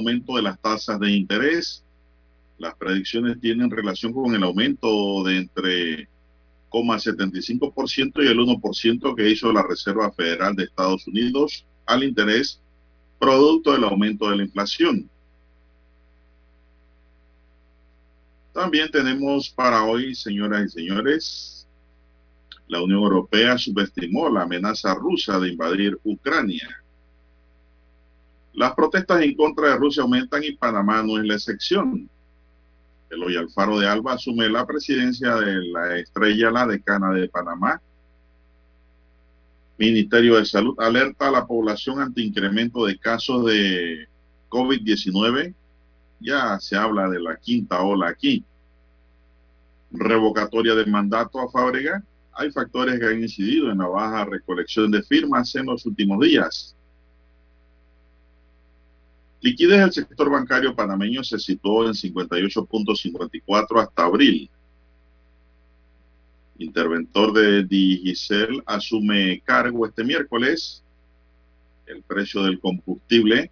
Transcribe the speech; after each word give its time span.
Aumento 0.00 0.36
de 0.36 0.42
las 0.42 0.60
tasas 0.60 0.98
de 0.98 1.10
interés. 1.12 1.84
Las 2.58 2.74
predicciones 2.74 3.40
tienen 3.40 3.70
relación 3.70 4.12
con 4.12 4.34
el 4.34 4.42
aumento 4.42 5.22
de 5.24 5.36
entre 5.38 6.08
0,75% 6.70 8.24
y 8.24 8.28
el 8.28 8.38
1% 8.38 9.14
que 9.14 9.30
hizo 9.30 9.52
la 9.52 9.62
Reserva 9.62 10.10
Federal 10.12 10.54
de 10.54 10.64
Estados 10.64 11.06
Unidos 11.06 11.64
al 11.86 12.04
interés 12.04 12.60
producto 13.18 13.72
del 13.72 13.84
aumento 13.84 14.30
de 14.30 14.36
la 14.36 14.44
inflación. 14.44 15.08
También 18.52 18.90
tenemos 18.90 19.50
para 19.50 19.84
hoy, 19.84 20.14
señoras 20.14 20.66
y 20.66 20.80
señores, 20.80 21.68
la 22.66 22.82
Unión 22.82 23.02
Europea 23.02 23.58
subestimó 23.58 24.28
la 24.30 24.42
amenaza 24.42 24.94
rusa 24.94 25.38
de 25.38 25.50
invadir 25.50 25.98
Ucrania. 26.04 26.79
Las 28.52 28.74
protestas 28.74 29.22
en 29.22 29.34
contra 29.34 29.68
de 29.68 29.76
Rusia 29.76 30.02
aumentan 30.02 30.42
y 30.42 30.52
Panamá 30.52 31.02
no 31.02 31.18
es 31.18 31.26
la 31.26 31.34
excepción. 31.34 32.08
Eloy 33.10 33.36
Alfaro 33.36 33.78
de 33.78 33.88
Alba 33.88 34.14
asume 34.14 34.48
la 34.48 34.66
presidencia 34.66 35.34
de 35.36 35.64
la 35.66 35.98
estrella, 35.98 36.50
la 36.50 36.66
decana 36.66 37.12
de 37.12 37.28
Panamá. 37.28 37.80
Ministerio 39.78 40.36
de 40.36 40.44
Salud 40.44 40.74
alerta 40.78 41.28
a 41.28 41.30
la 41.30 41.46
población 41.46 42.00
ante 42.00 42.22
incremento 42.22 42.84
de 42.84 42.98
casos 42.98 43.46
de 43.46 44.06
COVID-19. 44.48 45.54
Ya 46.20 46.58
se 46.60 46.76
habla 46.76 47.08
de 47.08 47.18
la 47.18 47.36
quinta 47.36 47.80
ola 47.80 48.08
aquí. 48.08 48.44
Revocatoria 49.90 50.74
del 50.74 50.90
mandato 50.90 51.40
a 51.40 51.50
Fábrega. 51.50 52.02
Hay 52.32 52.50
factores 52.50 53.00
que 53.00 53.06
han 53.06 53.22
incidido 53.22 53.70
en 53.70 53.78
la 53.78 53.86
baja 53.86 54.24
recolección 54.24 54.90
de 54.90 55.02
firmas 55.02 55.54
en 55.56 55.66
los 55.66 55.84
últimos 55.86 56.20
días. 56.20 56.76
Liquidez 59.42 59.80
del 59.80 59.92
sector 59.92 60.30
bancario 60.30 60.74
panameño 60.74 61.24
se 61.24 61.38
situó 61.38 61.86
en 61.86 61.94
58.54 61.94 63.82
hasta 63.82 64.04
abril. 64.04 64.50
Interventor 66.58 67.32
de 67.32 67.64
Digicel 67.64 68.62
asume 68.66 69.40
cargo 69.44 69.86
este 69.86 70.04
miércoles. 70.04 70.84
El 71.86 72.02
precio 72.02 72.42
del 72.42 72.60
combustible 72.60 73.50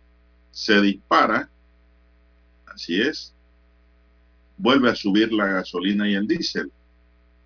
se 0.51 0.79
dispara. 0.83 1.49
Así 2.67 3.01
es. 3.01 3.33
Vuelve 4.59 4.91
a 4.91 4.95
subir 4.95 5.33
la 5.33 5.47
gasolina 5.47 6.07
y 6.07 6.15
el 6.15 6.27
diésel. 6.27 6.71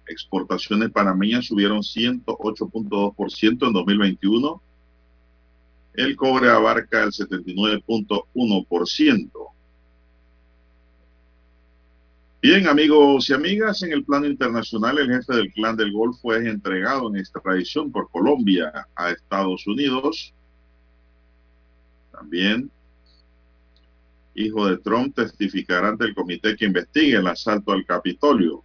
Exportaciones 0.09 0.91
panameñas 0.91 1.47
subieron 1.47 1.79
108.2% 1.79 3.67
en 3.69 3.73
2021 3.73 4.63
el 5.95 6.17
cobre 6.17 6.51
abarca 6.51 7.03
el 7.03 7.11
79.1%. 7.11 9.31
Bien, 12.41 12.67
amigos 12.67 13.29
y 13.31 13.35
amigas, 13.35 13.83
en 13.85 13.93
el 13.93 14.05
plano 14.05 14.27
internacional, 14.27 14.99
el 14.99 15.09
jefe 15.09 15.37
del 15.37 15.53
clan 15.53 15.77
del 15.77 15.93
Golfo 15.93 16.35
es 16.35 16.45
entregado 16.45 17.09
en 17.09 17.19
extradición 17.19 17.93
por 17.93 18.11
Colombia 18.11 18.89
a 18.97 19.13
Estados 19.13 19.65
Unidos. 19.69 20.35
También, 22.11 22.69
hijo 24.35 24.67
de 24.67 24.79
Trump 24.79 25.15
testificará 25.15 25.91
ante 25.91 26.07
el 26.07 26.17
comité 26.17 26.57
que 26.57 26.65
investigue 26.65 27.15
el 27.17 27.29
asalto 27.29 27.71
al 27.71 27.87
Capitolio. 27.87 28.65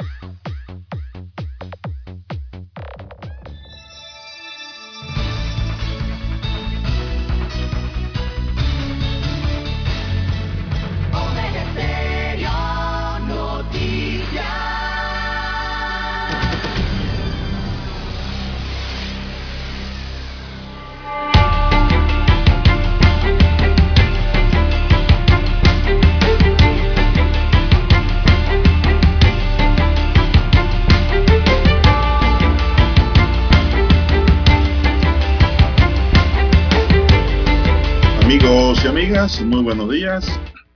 Muy 39.21 39.61
buenos 39.61 39.91
días. 39.91 40.25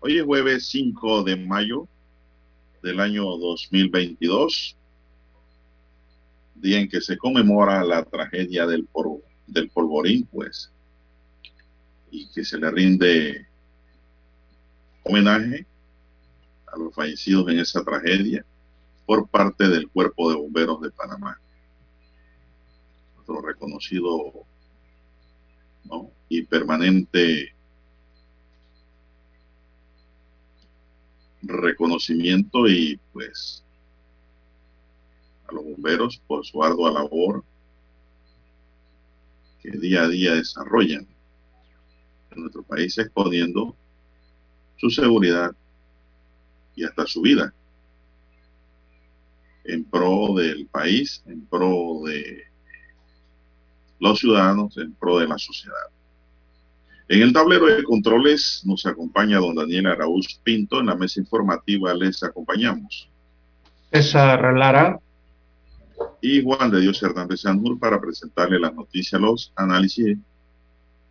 Hoy 0.02 0.20
es 0.20 0.24
jueves 0.24 0.68
5 0.68 1.24
de 1.24 1.36
mayo 1.36 1.88
del 2.84 3.00
año 3.00 3.24
2022, 3.24 4.78
día 6.54 6.80
en 6.80 6.88
que 6.88 7.02
se 7.02 7.18
conmemora 7.18 7.84
la 7.84 8.06
tragedia 8.06 8.68
del, 8.68 8.88
del 9.48 9.70
polvorín, 9.72 10.28
pues, 10.28 10.72
y 12.12 12.28
que 12.28 12.46
se 12.46 12.60
le 12.60 12.70
rinde 12.70 13.48
homenaje 15.02 15.66
a 16.72 16.78
los 16.78 16.94
fallecidos 16.94 17.50
en 17.50 17.58
esa 17.58 17.84
tragedia 17.84 18.46
por 19.08 19.28
parte 19.28 19.68
del 19.68 19.90
Cuerpo 19.90 20.30
de 20.30 20.36
Bomberos 20.36 20.82
de 20.82 20.92
Panamá. 20.92 21.42
Nuestro 23.16 23.42
reconocido 23.42 24.46
¿no? 25.86 26.12
y 26.30 26.44
permanente 26.44 27.55
reconocimiento 31.48 32.68
y 32.68 33.00
pues 33.14 33.64
a 35.48 35.54
los 35.54 35.64
bomberos 35.64 36.22
por 36.28 36.46
su 36.46 36.64
ardua 36.64 36.92
labor 36.92 37.44
que 39.62 39.72
día 39.72 40.04
a 40.04 40.08
día 40.08 40.34
desarrollan 40.34 41.08
en 42.32 42.42
nuestro 42.42 42.64
país 42.64 42.98
exponiendo 42.98 43.76
su 44.78 44.90
seguridad 44.90 45.56
y 46.76 46.84
hasta 46.84 47.08
su 47.08 47.22
vida 47.22 47.54
en 49.66 49.84
pro 49.84 50.34
del 50.36 50.68
país, 50.68 51.24
en 51.26 51.46
pro 51.48 52.02
de 52.06 52.44
los 54.00 54.20
ciudadanos, 54.20 54.78
en 54.78 54.94
pro 54.94 55.20
de 55.20 55.28
la 55.28 55.38
sociedad. 55.38 55.90
En 57.08 57.22
el 57.22 57.34
tablero 57.34 57.68
de 57.68 57.84
controles 57.84 58.64
nos 58.66 58.86
acompaña 58.86 59.38
don 59.38 59.56
Daniel 59.56 59.88
Araúz 59.88 60.40
Pinto. 60.44 60.80
En 60.80 60.88
la 60.88 60.96
mesa 60.96 61.20
informativa 61.20 61.94
les 61.94 62.24
acompañamos. 62.24 63.08
César 63.92 64.58
Lara, 64.58 65.00
y 66.20 66.44
Juan 66.44 66.72
de 66.72 66.82
Dios 66.82 67.02
Hernández 67.04 67.42
Sanjur 67.42 67.78
para 67.78 68.02
presentarle 68.02 68.60
las 68.60 68.74
noticias, 68.74 69.22
los 69.22 69.54
análisis 69.56 70.18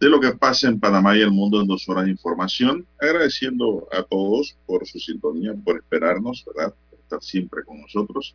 de 0.00 0.08
lo 0.08 0.20
que 0.20 0.32
pasa 0.32 0.68
en 0.68 0.80
Panamá 0.80 1.16
y 1.16 1.20
el 1.20 1.30
mundo 1.30 1.60
en 1.60 1.68
dos 1.68 1.88
horas 1.88 2.06
de 2.06 2.10
información. 2.10 2.84
Agradeciendo 3.00 3.86
a 3.92 4.02
todos 4.02 4.56
por 4.66 4.86
su 4.86 4.98
sintonía, 4.98 5.54
por 5.64 5.76
esperarnos, 5.76 6.44
¿verdad? 6.44 6.74
Por 6.90 6.98
estar 6.98 7.22
siempre 7.22 7.64
con 7.64 7.80
nosotros. 7.80 8.34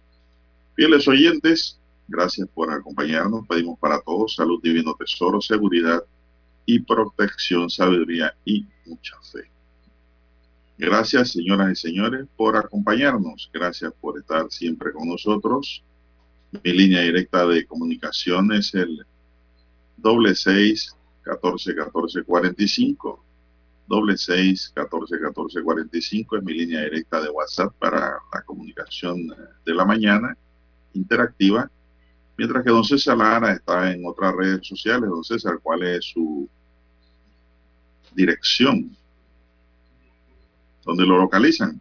Fieles 0.76 1.08
oyentes, 1.10 1.78
gracias 2.08 2.48
por 2.54 2.72
acompañarnos. 2.72 3.46
Pedimos 3.48 3.78
para 3.80 4.00
todos 4.00 4.36
salud, 4.36 4.62
divino 4.64 4.96
tesoro, 4.98 5.42
seguridad 5.42 6.02
y 6.72 6.80
protección, 6.80 7.68
sabiduría 7.68 8.32
y 8.46 8.64
mucha 8.86 9.16
fe. 9.32 9.50
Gracias, 10.78 11.32
señoras 11.32 11.72
y 11.72 11.76
señores, 11.76 12.28
por 12.38 12.56
acompañarnos. 12.56 13.50
Gracias 13.52 13.92
por 14.00 14.20
estar 14.20 14.46
siempre 14.52 14.92
con 14.92 15.10
nosotros. 15.10 15.84
Mi 16.64 16.72
línea 16.72 17.02
directa 17.02 17.48
de 17.48 17.66
comunicación 17.66 18.52
es 18.54 18.76
el 18.76 19.04
doble 19.98 20.36
seis 20.36 20.96
catorce 21.24 21.74
catorce 21.74 22.22
cuarenta 22.22 22.62
y 22.62 22.68
cinco. 22.68 23.26
Doble 23.88 24.16
seis 24.16 24.72
catorce 24.76 25.20
catorce 25.20 25.64
cuarenta 25.64 25.98
y 25.98 26.02
cinco 26.04 26.38
es 26.38 26.44
mi 26.44 26.54
línea 26.54 26.82
directa 26.84 27.20
de 27.20 27.30
WhatsApp 27.30 27.74
para 27.80 28.20
la 28.32 28.42
comunicación 28.46 29.28
de 29.66 29.74
la 29.74 29.86
mañana 29.86 30.38
interactiva. 30.94 31.70
Mientras 32.38 32.64
que 32.64 32.70
don 32.70 32.84
César 32.84 33.18
Lara 33.18 33.54
está 33.54 33.92
en 33.92 34.06
otras 34.06 34.36
redes 34.36 34.68
sociales. 34.68 35.10
Don 35.10 35.24
César, 35.24 35.60
¿cuál 35.64 35.82
es 35.82 36.06
su 36.06 36.48
dirección? 38.16 38.96
¿Dónde 40.84 41.06
lo 41.06 41.18
localizan? 41.18 41.80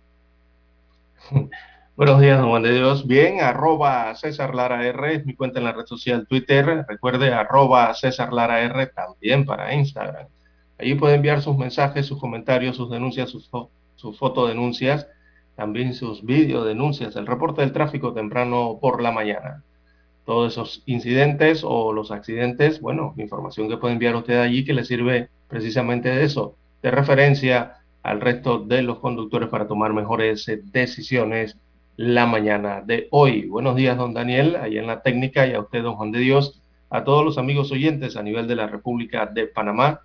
Buenos 1.97 2.21
días, 2.21 2.39
don 2.39 2.51
Juan 2.51 2.63
de 2.63 2.75
Dios. 2.75 3.07
Bien, 3.07 3.41
arroba 3.41 4.15
César 4.15 4.55
Lara 4.55 4.87
R 4.87 5.15
es 5.15 5.27
mi 5.27 5.35
cuenta 5.35 5.59
en 5.59 5.65
la 5.65 5.73
red 5.73 5.87
social 5.87 6.27
Twitter. 6.29 6.85
Recuerde, 6.89 7.35
arroba 7.35 7.93
César 7.95 8.33
Lara 8.33 8.61
R 8.61 8.87
también 8.87 9.45
para 9.45 9.75
Instagram. 9.75 10.29
Allí 10.79 10.95
puede 10.95 11.17
enviar 11.17 11.43
sus 11.43 11.57
mensajes, 11.57 12.07
sus 12.07 12.21
comentarios, 12.21 12.77
sus 12.77 12.89
denuncias, 12.89 13.31
sus, 13.31 13.49
fo 13.49 13.71
sus 13.97 14.17
fotodenuncias, 14.17 15.09
también 15.57 15.93
sus 15.93 16.25
videodenuncias, 16.25 17.17
el 17.17 17.27
reporte 17.27 17.63
del 17.63 17.73
tráfico 17.73 18.15
temprano 18.15 18.79
por 18.81 19.03
la 19.03 19.11
mañana. 19.11 19.65
Todos 20.29 20.53
esos 20.53 20.83
incidentes 20.85 21.63
o 21.65 21.95
los 21.95 22.11
accidentes, 22.11 22.83
bueno, 22.83 23.15
información 23.17 23.67
que 23.67 23.79
puede 23.79 23.95
enviar 23.95 24.15
usted 24.15 24.39
allí 24.39 24.63
que 24.63 24.75
le 24.75 24.85
sirve 24.85 25.31
precisamente 25.49 26.11
de 26.11 26.23
eso, 26.23 26.55
de 26.83 26.91
referencia 26.91 27.77
al 28.03 28.21
resto 28.21 28.59
de 28.59 28.83
los 28.83 28.99
conductores 28.99 29.49
para 29.49 29.67
tomar 29.67 29.95
mejores 29.95 30.45
decisiones 30.65 31.57
la 31.97 32.27
mañana 32.27 32.83
de 32.83 33.09
hoy. 33.11 33.47
Buenos 33.47 33.75
días, 33.75 33.97
don 33.97 34.13
Daniel, 34.13 34.57
ahí 34.57 34.77
en 34.77 34.87
la 34.87 35.01
técnica, 35.01 35.47
y 35.47 35.55
a 35.55 35.61
usted, 35.61 35.83
don 35.83 35.97
Juan 35.97 36.13
de 36.13 36.19
Dios, 36.19 36.61
a 36.91 37.05
todos 37.05 37.25
los 37.25 37.39
amigos 37.39 37.73
oyentes 37.73 38.15
a 38.15 38.23
nivel 38.23 38.47
de 38.47 38.57
la 38.57 38.67
República 38.67 39.25
de 39.25 39.47
Panamá, 39.47 40.03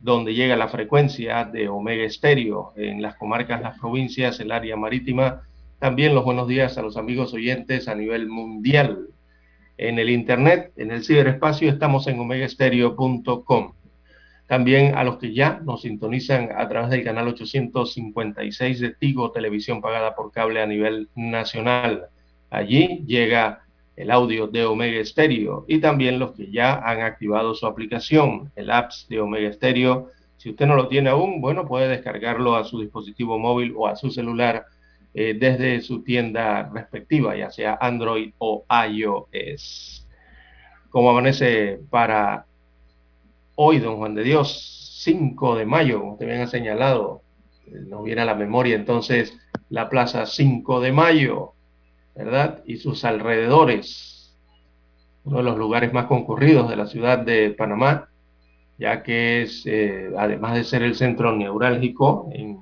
donde 0.00 0.34
llega 0.34 0.56
la 0.56 0.66
frecuencia 0.66 1.44
de 1.44 1.68
Omega 1.68 2.02
Estéreo 2.02 2.72
en 2.74 3.02
las 3.02 3.14
comarcas, 3.14 3.62
las 3.62 3.78
provincias, 3.78 4.40
el 4.40 4.50
área 4.50 4.74
marítima. 4.74 5.42
También 5.78 6.12
los 6.12 6.24
buenos 6.24 6.48
días 6.48 6.76
a 6.76 6.82
los 6.82 6.96
amigos 6.96 7.32
oyentes 7.34 7.86
a 7.86 7.94
nivel 7.94 8.28
mundial. 8.28 9.06
En 9.82 9.98
el 9.98 10.10
Internet, 10.10 10.72
en 10.76 10.90
el 10.90 11.02
ciberespacio, 11.02 11.70
estamos 11.70 12.06
en 12.06 12.20
omegaestereo.com. 12.20 13.72
También 14.46 14.94
a 14.94 15.04
los 15.04 15.16
que 15.16 15.32
ya 15.32 15.58
nos 15.64 15.80
sintonizan 15.80 16.50
a 16.54 16.68
través 16.68 16.90
del 16.90 17.02
canal 17.02 17.28
856 17.28 18.78
de 18.78 18.90
Tigo, 18.90 19.32
televisión 19.32 19.80
pagada 19.80 20.14
por 20.14 20.32
cable 20.32 20.60
a 20.60 20.66
nivel 20.66 21.08
nacional. 21.14 22.08
Allí 22.50 23.04
llega 23.06 23.62
el 23.96 24.10
audio 24.10 24.48
de 24.48 24.66
Omega 24.66 25.02
Stereo 25.02 25.64
y 25.66 25.78
también 25.78 26.18
los 26.18 26.32
que 26.32 26.50
ya 26.50 26.74
han 26.74 27.00
activado 27.00 27.54
su 27.54 27.66
aplicación, 27.66 28.52
el 28.56 28.70
apps 28.70 29.06
de 29.08 29.18
Omega 29.18 29.50
Stereo. 29.50 30.10
Si 30.36 30.50
usted 30.50 30.66
no 30.66 30.76
lo 30.76 30.88
tiene 30.88 31.08
aún, 31.08 31.40
bueno, 31.40 31.66
puede 31.66 31.88
descargarlo 31.88 32.54
a 32.54 32.64
su 32.64 32.80
dispositivo 32.80 33.38
móvil 33.38 33.72
o 33.74 33.86
a 33.86 33.96
su 33.96 34.10
celular 34.10 34.66
eh, 35.12 35.34
desde 35.38 35.80
su 35.80 36.02
tienda 36.02 36.70
respectiva, 36.72 37.36
ya 37.36 37.50
sea 37.50 37.78
Android 37.80 38.32
o 38.38 38.64
iOS. 38.88 40.06
Como 40.88 41.10
amanece 41.10 41.80
para 41.90 42.46
hoy, 43.54 43.78
don 43.78 43.96
Juan 43.96 44.14
de 44.14 44.22
Dios, 44.22 45.00
5 45.02 45.56
de 45.56 45.66
mayo, 45.66 46.00
como 46.00 46.12
usted 46.12 46.26
bien 46.26 46.42
ha 46.42 46.46
señalado, 46.46 47.22
eh, 47.66 47.80
nos 47.88 48.04
viene 48.04 48.22
a 48.22 48.24
la 48.24 48.34
memoria 48.34 48.76
entonces 48.76 49.36
la 49.68 49.88
plaza 49.88 50.26
5 50.26 50.80
de 50.80 50.92
mayo, 50.92 51.52
¿verdad? 52.14 52.62
Y 52.66 52.76
sus 52.76 53.04
alrededores, 53.04 54.36
uno 55.24 55.38
de 55.38 55.44
los 55.44 55.58
lugares 55.58 55.92
más 55.92 56.06
concurridos 56.06 56.68
de 56.68 56.76
la 56.76 56.86
ciudad 56.86 57.18
de 57.18 57.50
Panamá, 57.50 58.08
ya 58.78 59.02
que 59.02 59.42
es, 59.42 59.64
eh, 59.66 60.10
además 60.16 60.54
de 60.54 60.64
ser 60.64 60.82
el 60.82 60.94
centro 60.94 61.36
neurálgico 61.36 62.30
en, 62.32 62.60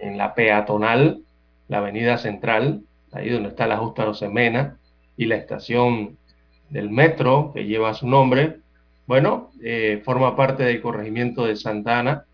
en, 0.00 0.18
la 0.18 0.34
peatonal, 0.34 1.22
la 1.72 1.78
avenida 1.78 2.18
central, 2.18 2.82
ahí 3.12 3.30
donde 3.30 3.48
está 3.48 3.66
la 3.66 3.78
Justa 3.78 4.04
Rosemena, 4.04 4.76
y 5.16 5.24
la 5.24 5.36
estación 5.36 6.18
del 6.68 6.90
metro 6.90 7.50
que 7.54 7.64
lleva 7.64 7.94
su 7.94 8.06
nombre, 8.06 8.58
bueno, 9.06 9.50
eh, 9.62 10.02
forma 10.04 10.36
parte 10.36 10.64
del 10.64 10.82
corregimiento 10.82 11.46
de 11.46 11.56
Santa 11.56 11.98
Ana, 11.98 12.26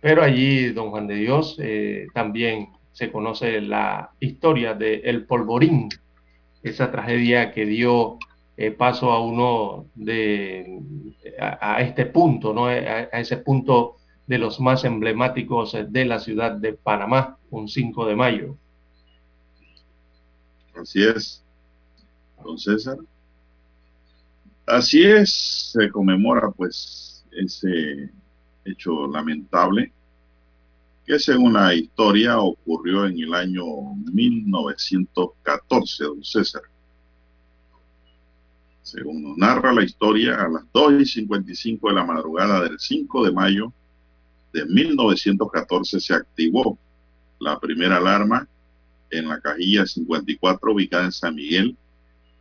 pero 0.00 0.24
allí, 0.24 0.72
don 0.72 0.90
Juan 0.90 1.06
de 1.06 1.14
Dios, 1.14 1.56
eh, 1.60 2.08
también 2.14 2.70
se 2.90 3.12
conoce 3.12 3.60
la 3.60 4.10
historia 4.18 4.74
de 4.74 4.96
El 5.04 5.24
Polvorín, 5.24 5.88
esa 6.64 6.90
tragedia 6.90 7.52
que 7.52 7.66
dio 7.66 8.18
eh, 8.56 8.72
paso 8.72 9.12
a 9.12 9.20
uno 9.24 9.86
de, 9.94 10.80
a, 11.38 11.76
a 11.76 11.80
este 11.80 12.06
punto, 12.06 12.52
¿no? 12.52 12.66
A, 12.66 12.72
a, 12.72 13.20
ese 13.20 13.36
punto 13.36 13.98
de 14.26 14.38
los 14.38 14.58
más 14.58 14.82
emblemáticos 14.82 15.76
de 15.88 16.04
la 16.04 16.18
ciudad 16.18 16.56
de 16.56 16.72
Panamá, 16.72 17.38
un 17.50 17.68
5 17.68 18.06
de 18.06 18.16
mayo. 18.16 18.56
Así 20.80 21.02
es, 21.02 21.44
don 22.42 22.58
César. 22.58 22.96
Así 24.66 25.02
es, 25.02 25.72
se 25.72 25.90
conmemora 25.90 26.50
pues 26.50 27.24
ese 27.32 28.10
hecho 28.64 29.06
lamentable 29.06 29.92
que 31.04 31.18
según 31.18 31.52
la 31.54 31.74
historia 31.74 32.38
ocurrió 32.38 33.04
en 33.06 33.18
el 33.18 33.34
año 33.34 33.64
1914, 34.12 36.04
don 36.04 36.24
César. 36.24 36.62
Según 38.82 39.22
nos 39.22 39.36
narra 39.36 39.72
la 39.72 39.84
historia, 39.84 40.40
a 40.40 40.48
las 40.48 40.64
2 40.72 41.02
y 41.02 41.04
55 41.04 41.88
de 41.88 41.94
la 41.94 42.04
madrugada 42.04 42.62
del 42.62 42.78
5 42.78 43.24
de 43.24 43.32
mayo 43.32 43.72
de 44.52 44.64
1914 44.64 46.00
se 46.00 46.14
activó 46.14 46.78
la 47.38 47.58
primera 47.58 47.98
alarma 47.98 48.48
en 49.10 49.28
la 49.28 49.40
cajilla 49.40 49.86
54 49.86 50.72
ubicada 50.72 51.04
en 51.04 51.12
San 51.12 51.34
Miguel, 51.34 51.76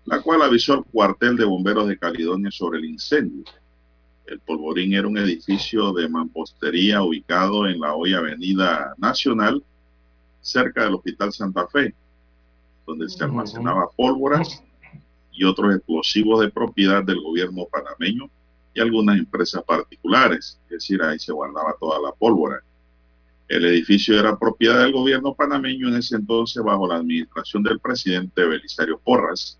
la 0.05 0.21
cual 0.21 0.41
avisó 0.41 0.73
al 0.73 0.85
cuartel 0.85 1.37
de 1.37 1.45
bomberos 1.45 1.87
de 1.87 1.97
Caledonia 1.97 2.51
sobre 2.51 2.79
el 2.79 2.85
incendio. 2.85 3.43
El 4.25 4.39
polvorín 4.39 4.93
era 4.93 5.07
un 5.07 5.17
edificio 5.17 5.91
de 5.91 6.07
mampostería 6.07 7.01
ubicado 7.01 7.67
en 7.67 7.79
la 7.79 7.95
hoy 7.95 8.13
Avenida 8.13 8.93
Nacional, 8.97 9.63
cerca 10.41 10.83
del 10.83 10.95
Hospital 10.95 11.33
Santa 11.33 11.67
Fe, 11.67 11.93
donde 12.85 13.09
se 13.09 13.23
almacenaba 13.23 13.89
pólvoras 13.95 14.63
y 15.31 15.43
otros 15.43 15.75
explosivos 15.75 16.41
de 16.41 16.49
propiedad 16.49 17.03
del 17.03 17.21
gobierno 17.21 17.65
panameño 17.71 18.29
y 18.73 18.79
algunas 18.79 19.17
empresas 19.17 19.63
particulares, 19.63 20.59
es 20.65 20.69
decir, 20.69 21.01
ahí 21.01 21.19
se 21.19 21.31
guardaba 21.31 21.75
toda 21.79 21.99
la 21.99 22.11
pólvora. 22.11 22.61
El 23.49 23.65
edificio 23.65 24.19
era 24.19 24.37
propiedad 24.37 24.79
del 24.83 24.91
gobierno 24.91 25.33
panameño 25.33 25.87
en 25.87 25.95
ese 25.95 26.15
entonces 26.15 26.61
bajo 26.63 26.87
la 26.87 26.97
administración 26.97 27.63
del 27.63 27.79
presidente 27.79 28.45
Belisario 28.45 28.99
Porras. 28.99 29.57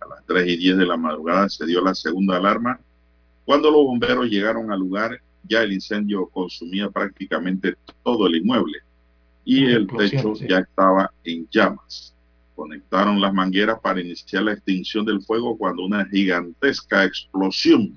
A 0.00 0.06
las 0.06 0.24
3 0.24 0.46
y 0.50 0.56
10 0.56 0.76
de 0.78 0.86
la 0.86 0.96
madrugada 0.96 1.48
se 1.48 1.66
dio 1.66 1.82
la 1.82 1.96
segunda 1.96 2.36
alarma. 2.36 2.78
Cuando 3.44 3.72
los 3.72 3.82
bomberos 3.82 4.26
llegaron 4.26 4.70
al 4.70 4.78
lugar, 4.78 5.20
ya 5.42 5.64
el 5.64 5.72
incendio 5.72 6.28
consumía 6.28 6.88
prácticamente 6.88 7.74
todo 8.04 8.28
el 8.28 8.36
inmueble 8.36 8.78
y 9.44 9.64
el 9.64 9.88
techo 9.88 10.34
ya 10.34 10.58
estaba 10.60 11.10
en 11.24 11.48
llamas. 11.50 12.14
Conectaron 12.54 13.20
las 13.20 13.34
mangueras 13.34 13.80
para 13.80 14.00
iniciar 14.00 14.44
la 14.44 14.52
extinción 14.52 15.04
del 15.04 15.22
fuego 15.22 15.58
cuando 15.58 15.84
una 15.84 16.04
gigantesca 16.06 17.04
explosión 17.04 17.96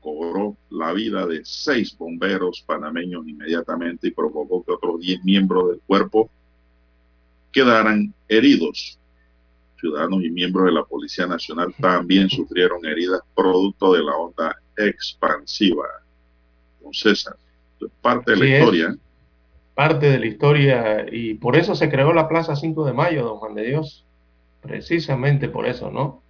cobró 0.00 0.56
la 0.70 0.92
vida 0.92 1.26
de 1.26 1.42
seis 1.44 1.96
bomberos 1.96 2.62
panameños 2.66 3.26
inmediatamente 3.26 4.08
y 4.08 4.12
provocó 4.12 4.64
que 4.64 4.72
otros 4.72 5.00
diez 5.00 5.22
miembros 5.24 5.70
del 5.70 5.80
cuerpo 5.80 6.30
quedaran 7.52 8.12
heridos. 8.28 8.98
Ciudadanos 9.78 10.22
y 10.22 10.30
miembros 10.30 10.66
de 10.66 10.72
la 10.72 10.84
Policía 10.84 11.26
Nacional 11.26 11.74
también 11.80 12.28
sufrieron 12.28 12.84
heridas 12.84 13.20
producto 13.34 13.94
de 13.94 14.02
la 14.02 14.14
onda 14.14 14.56
expansiva. 14.76 15.86
Don 16.82 16.92
César, 16.92 17.36
es 17.80 17.90
parte 18.02 18.32
de 18.32 18.36
la 18.36 18.44
sí 18.44 18.52
historia. 18.52 18.88
Es 18.90 18.98
parte 19.74 20.10
de 20.10 20.18
la 20.18 20.26
historia 20.26 21.06
y 21.10 21.34
por 21.34 21.56
eso 21.56 21.74
se 21.74 21.88
creó 21.88 22.12
la 22.12 22.28
Plaza 22.28 22.56
5 22.56 22.84
de 22.84 22.92
Mayo, 22.92 23.24
don 23.24 23.38
Juan 23.38 23.54
de 23.54 23.64
Dios. 23.64 24.04
precisamente 24.60 25.48
por 25.48 25.64
eso, 25.66 25.90
¿no? 25.90 26.22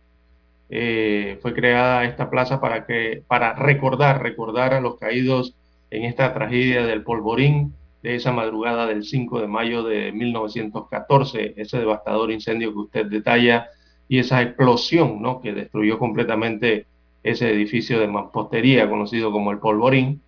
Eh, 0.73 1.39
fue 1.43 1.53
creada 1.53 2.05
esta 2.05 2.31
plaza 2.31 2.61
para 2.61 2.87
que 2.87 3.25
para 3.27 3.55
recordar, 3.55 4.23
recordar 4.23 4.73
a 4.73 4.81
los 4.81 4.97
caídos 4.99 5.57
en 5.91 6.05
esta 6.05 6.33
tragedia 6.33 6.87
del 6.87 7.03
polvorín 7.03 7.75
de 8.05 8.15
esa 8.15 8.31
madrugada 8.31 8.87
del 8.87 9.03
5 9.03 9.41
de 9.41 9.49
mayo 9.49 9.83
de 9.83 10.13
1914, 10.13 11.55
ese 11.57 11.79
devastador 11.79 12.31
incendio 12.31 12.73
que 12.73 12.79
usted 12.79 13.07
detalla 13.07 13.69
y 14.09 14.19
esa 14.19 14.43
explosión 14.43 15.21
¿no? 15.21 15.41
que 15.41 15.53
destruyó 15.53 15.99
completamente 15.99 16.87
ese 17.23 17.51
edificio 17.51 17.99
de 17.99 18.07
mampostería 18.07 18.89
conocido 18.89 19.33
como 19.33 19.51
el 19.51 19.59
polvorín. 19.59 20.23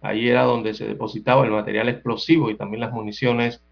Allí 0.00 0.28
era 0.28 0.42
donde 0.42 0.74
se 0.74 0.86
depositaba 0.86 1.44
el 1.44 1.52
material 1.52 1.88
explosivo 1.88 2.50
y 2.50 2.56
también 2.56 2.80
las 2.80 2.92
municiones 2.92 3.62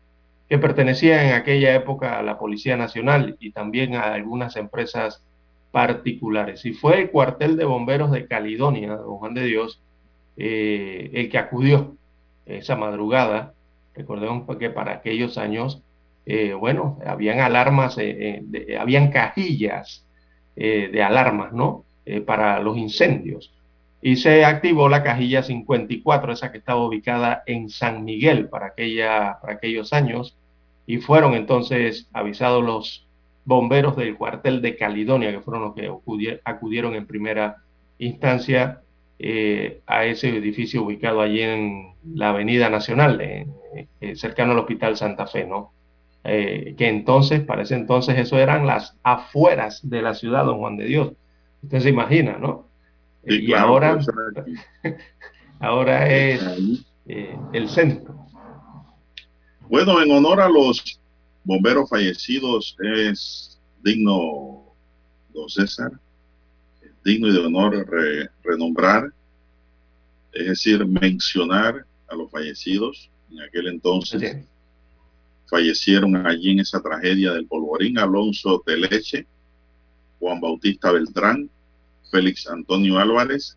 que 0.49 0.59
pertenecían 0.59 1.27
en 1.27 1.33
aquella 1.33 1.75
época 1.75 2.19
a 2.19 2.23
la 2.23 2.39
Policía 2.39 2.77
Nacional 2.77 3.37
y 3.41 3.53
también 3.53 3.97
a 3.97 4.13
algunas 4.13 4.57
empresas 4.57 5.25
particulares. 5.71 6.65
Y 6.65 6.73
fue 6.73 7.01
el 7.01 7.11
cuartel 7.11 7.57
de 7.57 7.65
bomberos 7.65 8.11
de 8.11 8.27
Caledonia, 8.27 8.97
don 8.97 9.19
Juan 9.19 9.35
de 9.35 9.45
Dios, 9.45 9.81
eh, 10.37 11.11
el 11.13 11.31
que 11.31 11.39
acudió 11.39 11.97
esa 12.47 12.77
madrugada. 12.77 13.55
Recordemos 13.95 14.57
que 14.59 14.71
para 14.71 14.93
aquellos 14.93 15.39
años, 15.39 15.83
eh, 16.27 16.55
bueno, 16.55 16.99
habían 17.05 17.41
alarmas, 17.41 17.97
eh, 17.99 18.43
habían 18.79 19.11
cajillas 19.11 20.07
de 20.57 21.03
alarmas, 21.03 21.55
¿no? 21.55 21.85
para 22.27 22.61
los 22.61 22.77
incendios. 22.77 23.51
Y 24.03 24.17
se 24.17 24.45
activó 24.45 24.89
la 24.89 25.03
cajilla 25.03 25.43
54, 25.43 26.33
esa 26.33 26.53
que 26.53 26.59
estaba 26.59 26.85
ubicada 26.85 27.43
en 27.47 27.71
San 27.71 28.05
Miguel 28.05 28.49
para, 28.49 28.67
aquella, 28.67 29.39
para 29.41 29.55
aquellos 29.55 29.93
años. 29.95 30.37
Y 30.87 30.99
fueron 30.99 31.35
entonces 31.35 32.09
avisados 32.13 32.63
los 32.63 33.07
bomberos 33.45 33.97
del 33.97 34.17
cuartel 34.17 34.63
de 34.63 34.77
Caledonia, 34.77 35.33
que 35.33 35.41
fueron 35.41 35.65
los 35.65 35.75
que 35.75 36.41
acudieron 36.45 36.95
en 36.95 37.07
primera 37.07 37.57
instancia 37.99 38.81
eh, 39.19 39.81
a 39.87 40.05
ese 40.05 40.29
edificio 40.37 40.83
ubicado 40.83 41.21
allí 41.21 41.43
en 41.43 41.95
la 42.15 42.31
Avenida 42.31 42.71
Nacional, 42.71 43.47
cercano 44.15 44.53
al 44.53 44.59
Hospital 44.61 44.97
Santa 44.97 45.27
Fe, 45.27 45.47
¿no? 45.47 45.73
Eh, 46.23 46.75
que 46.77 46.89
entonces, 46.89 47.41
para 47.41 47.63
ese 47.63 47.75
entonces, 47.75 48.19
eso 48.19 48.39
eran 48.39 48.67
las 48.67 48.97
afueras 49.03 49.89
de 49.89 50.03
la 50.03 50.15
ciudad, 50.15 50.45
don 50.45 50.59
Juan 50.59 50.77
de 50.77 50.85
Dios. 50.85 51.13
Usted 51.63 51.81
se 51.81 51.91
imagina, 51.91 52.37
¿no? 52.39 52.69
y 53.23 53.53
ahora, 53.53 53.99
ahora 55.61 56.09
es 56.09 56.43
eh, 57.07 57.37
el 57.53 57.69
centro. 57.69 58.27
Bueno, 59.69 60.03
en 60.03 60.11
honor 60.11 60.41
a 60.41 60.49
los 60.49 61.00
bomberos 61.45 61.89
fallecidos 61.89 62.77
es 62.81 63.61
digno, 63.83 64.75
don 65.33 65.49
César, 65.49 65.93
digno 67.05 67.29
y 67.29 67.33
de 67.33 67.39
honor 67.39 67.87
renombrar, 68.43 69.13
es 70.33 70.47
decir, 70.47 70.85
mencionar 70.87 71.87
a 72.09 72.15
los 72.15 72.31
fallecidos. 72.31 73.11
En 73.31 73.41
aquel 73.43 73.69
entonces 73.69 74.45
fallecieron 75.49 76.27
allí 76.27 76.51
en 76.51 76.61
esa 76.61 76.81
tragedia 76.81 77.33
del 77.33 77.47
polvorín 77.47 77.99
Alonso 77.99 78.63
Teleche, 78.65 79.27
Juan 80.19 80.41
Bautista 80.41 80.93
Beltrán, 80.93 81.49
Félix 82.11 82.49
Antonio 82.49 82.99
Álvarez, 82.99 83.57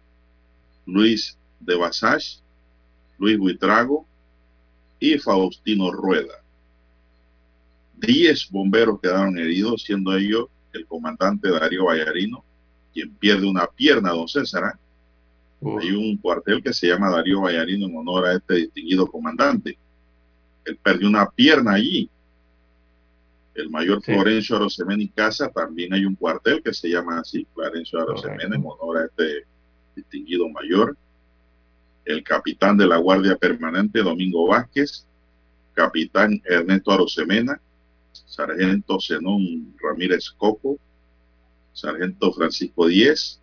Luis 0.86 1.38
de 1.60 1.76
Basage, 1.76 2.40
Luis 3.18 3.38
Buitrago 3.38 4.06
y 5.00 5.18
Faustino 5.18 5.92
Rueda. 5.92 6.43
Diez 7.98 8.50
bomberos 8.50 9.00
quedaron 9.02 9.38
heridos, 9.38 9.84
siendo 9.84 10.16
ellos 10.16 10.48
el 10.74 10.86
comandante 10.86 11.50
Darío 11.50 11.86
Vallarino, 11.86 12.44
quien 12.94 13.14
pierde 13.16 13.48
una 13.48 13.68
pierna, 13.68 14.12
don 14.12 14.28
César. 14.28 14.64
¿ah? 14.66 14.80
Hay 15.80 15.92
un 15.92 16.18
cuartel 16.18 16.62
que 16.62 16.74
se 16.74 16.88
llama 16.88 17.10
Darío 17.10 17.42
Vallarino 17.42 17.88
en 17.88 17.98
honor 17.98 18.26
a 18.26 18.34
este 18.34 18.56
distinguido 18.56 19.08
comandante. 19.08 19.78
Él 20.66 20.78
perdió 20.82 21.08
una 21.08 21.30
pierna 21.30 21.74
allí. 21.74 22.10
El 23.54 23.70
mayor 23.70 24.02
Florencio 24.02 24.56
Arosemena 24.56 25.04
y 25.04 25.10
Casa, 25.10 25.50
también 25.50 25.94
hay 25.94 26.06
un 26.06 26.16
cuartel 26.16 26.62
que 26.64 26.74
se 26.74 26.90
llama 26.90 27.20
así, 27.20 27.46
Florencio 27.54 28.02
Arosemena, 28.02 28.56
en 28.56 28.64
honor 28.66 28.98
a 28.98 29.06
este 29.06 29.46
distinguido 29.96 30.50
mayor. 30.50 30.98
El 32.04 32.24
capitán 32.24 32.78
de 32.78 32.88
la 32.88 32.98
Guardia 32.98 33.36
Permanente, 33.38 34.02
Domingo 34.02 34.48
Vázquez. 34.48 35.06
Capitán 35.74 36.42
Ernesto 36.46 36.92
Arosemena. 36.92 37.60
Sargento 38.14 39.00
Zenón 39.00 39.76
Ramírez 39.82 40.30
Coco 40.32 40.80
sargento 41.74 42.32
Francisco 42.32 42.88
Díez, 42.88 43.42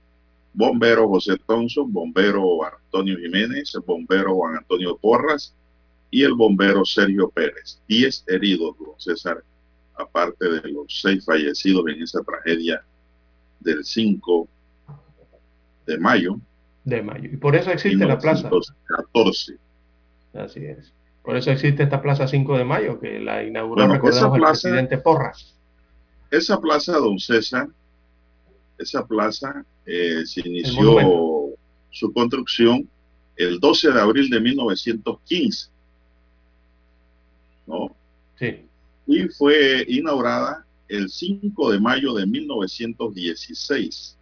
bombero 0.54 1.08
José 1.08 1.36
Thompson, 1.46 1.92
bombero 1.92 2.64
Antonio 2.64 3.18
Jiménez, 3.18 3.74
el 3.74 3.82
bombero 3.82 4.34
Juan 4.36 4.56
Antonio 4.56 4.96
Porras 4.96 5.54
y 6.10 6.22
el 6.22 6.34
bombero 6.34 6.84
Sergio 6.84 7.28
Pérez. 7.28 7.80
Diez 7.88 8.24
heridos, 8.28 8.76
don 8.78 8.98
César, 8.98 9.44
aparte 9.94 10.48
de 10.48 10.68
los 10.70 11.00
seis 11.00 11.24
fallecidos 11.24 11.84
en 11.88 12.02
esa 12.02 12.20
tragedia 12.22 12.82
del 13.60 13.84
5 13.84 14.48
de 15.86 15.98
mayo. 15.98 16.40
De 16.84 17.02
mayo. 17.02 17.28
Y 17.30 17.36
por 17.36 17.54
eso 17.54 17.70
existe 17.70 18.06
la 18.06 18.18
plaza. 18.18 18.50
14. 18.88 19.56
Así 20.34 20.64
es. 20.64 20.92
Por 21.22 21.36
eso 21.36 21.50
existe 21.50 21.82
esta 21.82 22.00
plaza 22.00 22.26
5 22.26 22.58
de 22.58 22.64
mayo, 22.64 22.98
que 22.98 23.20
la 23.20 23.44
inauguró, 23.44 23.92
el 23.92 24.00
presidente 24.00 24.98
Porras. 24.98 25.54
Esa 26.30 26.60
plaza, 26.60 26.92
don 26.98 27.18
César, 27.18 27.68
esa 28.78 29.06
plaza 29.06 29.64
eh, 29.84 30.22
se 30.24 30.48
inició 30.48 31.50
su 31.90 32.12
construcción 32.12 32.88
el 33.36 33.58
12 33.58 33.92
de 33.92 34.00
abril 34.00 34.30
de 34.30 34.40
1915. 34.40 35.70
¿no? 37.66 37.94
Sí. 38.38 38.64
Y 39.06 39.28
fue 39.28 39.84
inaugurada 39.88 40.64
el 40.88 41.08
5 41.08 41.72
de 41.72 41.80
mayo 41.80 42.14
de 42.14 42.26
1916, 42.26 44.16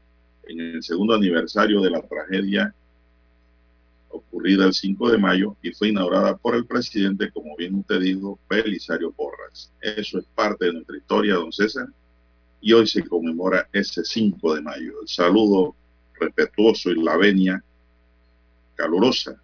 en 0.48 0.60
el 0.60 0.82
segundo 0.82 1.14
aniversario 1.14 1.80
de 1.80 1.90
la 1.90 2.02
tragedia 2.02 2.74
ocurrida 4.10 4.66
el 4.66 4.74
5 4.74 5.10
de 5.10 5.18
mayo 5.18 5.56
y 5.62 5.72
fue 5.72 5.88
inaugurada 5.88 6.36
por 6.36 6.54
el 6.54 6.66
presidente, 6.66 7.30
como 7.30 7.56
bien 7.56 7.76
usted 7.76 8.00
dijo, 8.00 8.38
Belisario 8.48 9.12
Porras. 9.12 9.72
Eso 9.80 10.18
es 10.18 10.24
parte 10.34 10.66
de 10.66 10.72
nuestra 10.74 10.96
historia, 10.96 11.34
don 11.34 11.52
César 11.52 11.88
y 12.60 12.72
hoy 12.72 12.86
se 12.86 13.04
conmemora 13.04 13.68
ese 13.72 14.04
5 14.04 14.54
de 14.54 14.62
mayo. 14.62 15.00
El 15.02 15.08
saludo 15.08 15.74
respetuoso 16.18 16.90
y 16.90 17.02
la 17.02 17.16
venia 17.16 17.62
calurosa 18.74 19.40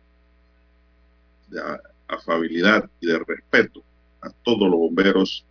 de 1.48 1.60
afabilidad 2.08 2.88
y 3.00 3.06
de 3.06 3.18
respeto 3.18 3.82
a 4.20 4.30
todos 4.30 4.68
los 4.68 4.78
bomberos 4.78 5.44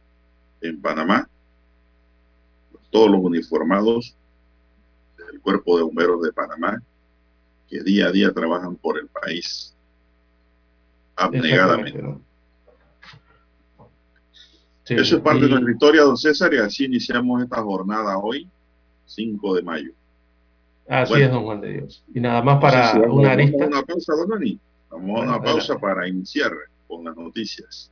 en 0.62 0.82
Panamá, 0.82 1.29
todos 2.89 3.10
los 3.10 3.22
uniformados 3.22 4.15
del 5.17 5.39
Cuerpo 5.41 5.77
de 5.77 5.84
Bomberos 5.84 6.22
de 6.22 6.32
Panamá, 6.32 6.82
que 7.73 7.83
día 7.83 8.07
a 8.07 8.11
día 8.11 8.31
trabajan 8.31 8.75
por 8.75 8.99
el 8.99 9.07
país 9.07 9.75
abnegadamente. 11.15 11.99
Eso 14.85 15.15
es 15.15 15.21
parte 15.21 15.41
de 15.41 15.49
nuestra 15.49 15.71
historia, 15.71 16.03
don 16.03 16.17
César, 16.17 16.53
y 16.53 16.57
así 16.57 16.85
iniciamos 16.85 17.41
esta 17.41 17.63
jornada 17.63 18.17
hoy, 18.17 18.47
5 19.07 19.55
de 19.55 19.61
mayo. 19.63 19.91
Así 20.87 21.21
es, 21.21 21.31
don 21.31 21.45
Juan 21.45 21.61
de 21.61 21.73
Dios. 21.73 22.03
Y 22.13 22.19
nada 22.19 22.43
más 22.43 22.61
para 22.61 22.93
una 23.09 23.31
arista. 23.31 23.57
Vamos 23.57 23.75
a 23.75 23.79
una 23.79 23.85
pausa, 23.85 24.13
don 24.13 24.29
Dani. 24.29 24.59
Vamos 24.91 25.19
a 25.19 25.23
una 25.23 25.41
pausa 25.41 25.79
para 25.79 26.07
iniciar 26.07 26.51
con 26.87 27.05
las 27.05 27.15
noticias. 27.15 27.91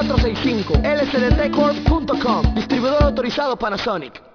229-0465 0.00 0.80
lsdtcorp.com 0.82 2.54
Distribuidor 2.54 3.02
autorizado 3.02 3.56
Panasonic. 3.56 4.29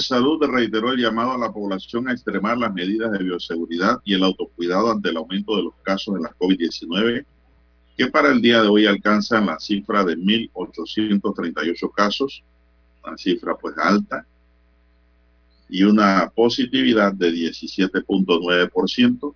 Salud 0.00 0.42
reiteró 0.44 0.92
el 0.92 1.00
llamado 1.00 1.32
a 1.32 1.38
la 1.38 1.52
población 1.52 2.08
a 2.08 2.12
extremar 2.12 2.58
las 2.58 2.72
medidas 2.72 3.12
de 3.12 3.24
bioseguridad 3.24 4.00
y 4.04 4.14
el 4.14 4.24
autocuidado 4.24 4.90
ante 4.90 5.10
el 5.10 5.16
aumento 5.16 5.56
de 5.56 5.64
los 5.64 5.74
casos 5.82 6.14
de 6.14 6.20
la 6.20 6.34
COVID-19, 6.38 7.24
que 7.96 8.06
para 8.08 8.30
el 8.30 8.40
día 8.40 8.62
de 8.62 8.68
hoy 8.68 8.86
alcanzan 8.86 9.46
la 9.46 9.58
cifra 9.58 10.04
de 10.04 10.16
1.838 10.16 11.92
casos, 11.94 12.42
una 13.04 13.16
cifra 13.16 13.56
pues 13.56 13.76
alta, 13.78 14.26
y 15.68 15.84
una 15.84 16.30
positividad 16.34 17.12
de 17.12 17.30
17.9%. 17.30 19.34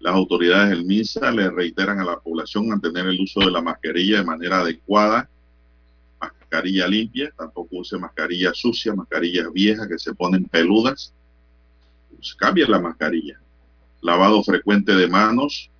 Las 0.00 0.14
autoridades 0.14 0.70
del 0.70 0.84
MINSA 0.84 1.32
le 1.32 1.50
reiteran 1.50 1.98
a 1.98 2.04
la 2.04 2.20
población 2.20 2.68
mantener 2.68 3.06
el 3.06 3.20
uso 3.20 3.40
de 3.40 3.50
la 3.50 3.60
mascarilla 3.60 4.18
de 4.18 4.24
manera 4.24 4.60
adecuada 4.60 5.28
mascarilla 6.48 6.88
limpia, 6.88 7.30
tampoco 7.36 7.76
use 7.76 7.98
mascarilla 7.98 8.54
sucia, 8.54 8.94
mascarillas 8.94 9.52
viejas 9.52 9.86
que 9.86 9.98
se 9.98 10.14
ponen 10.14 10.44
peludas. 10.44 11.12
Pues 12.10 12.34
cambie 12.34 12.66
la 12.66 12.80
mascarilla. 12.80 13.38
Lavado 14.00 14.42
frecuente 14.42 14.94
de 14.94 15.06
manos 15.08 15.70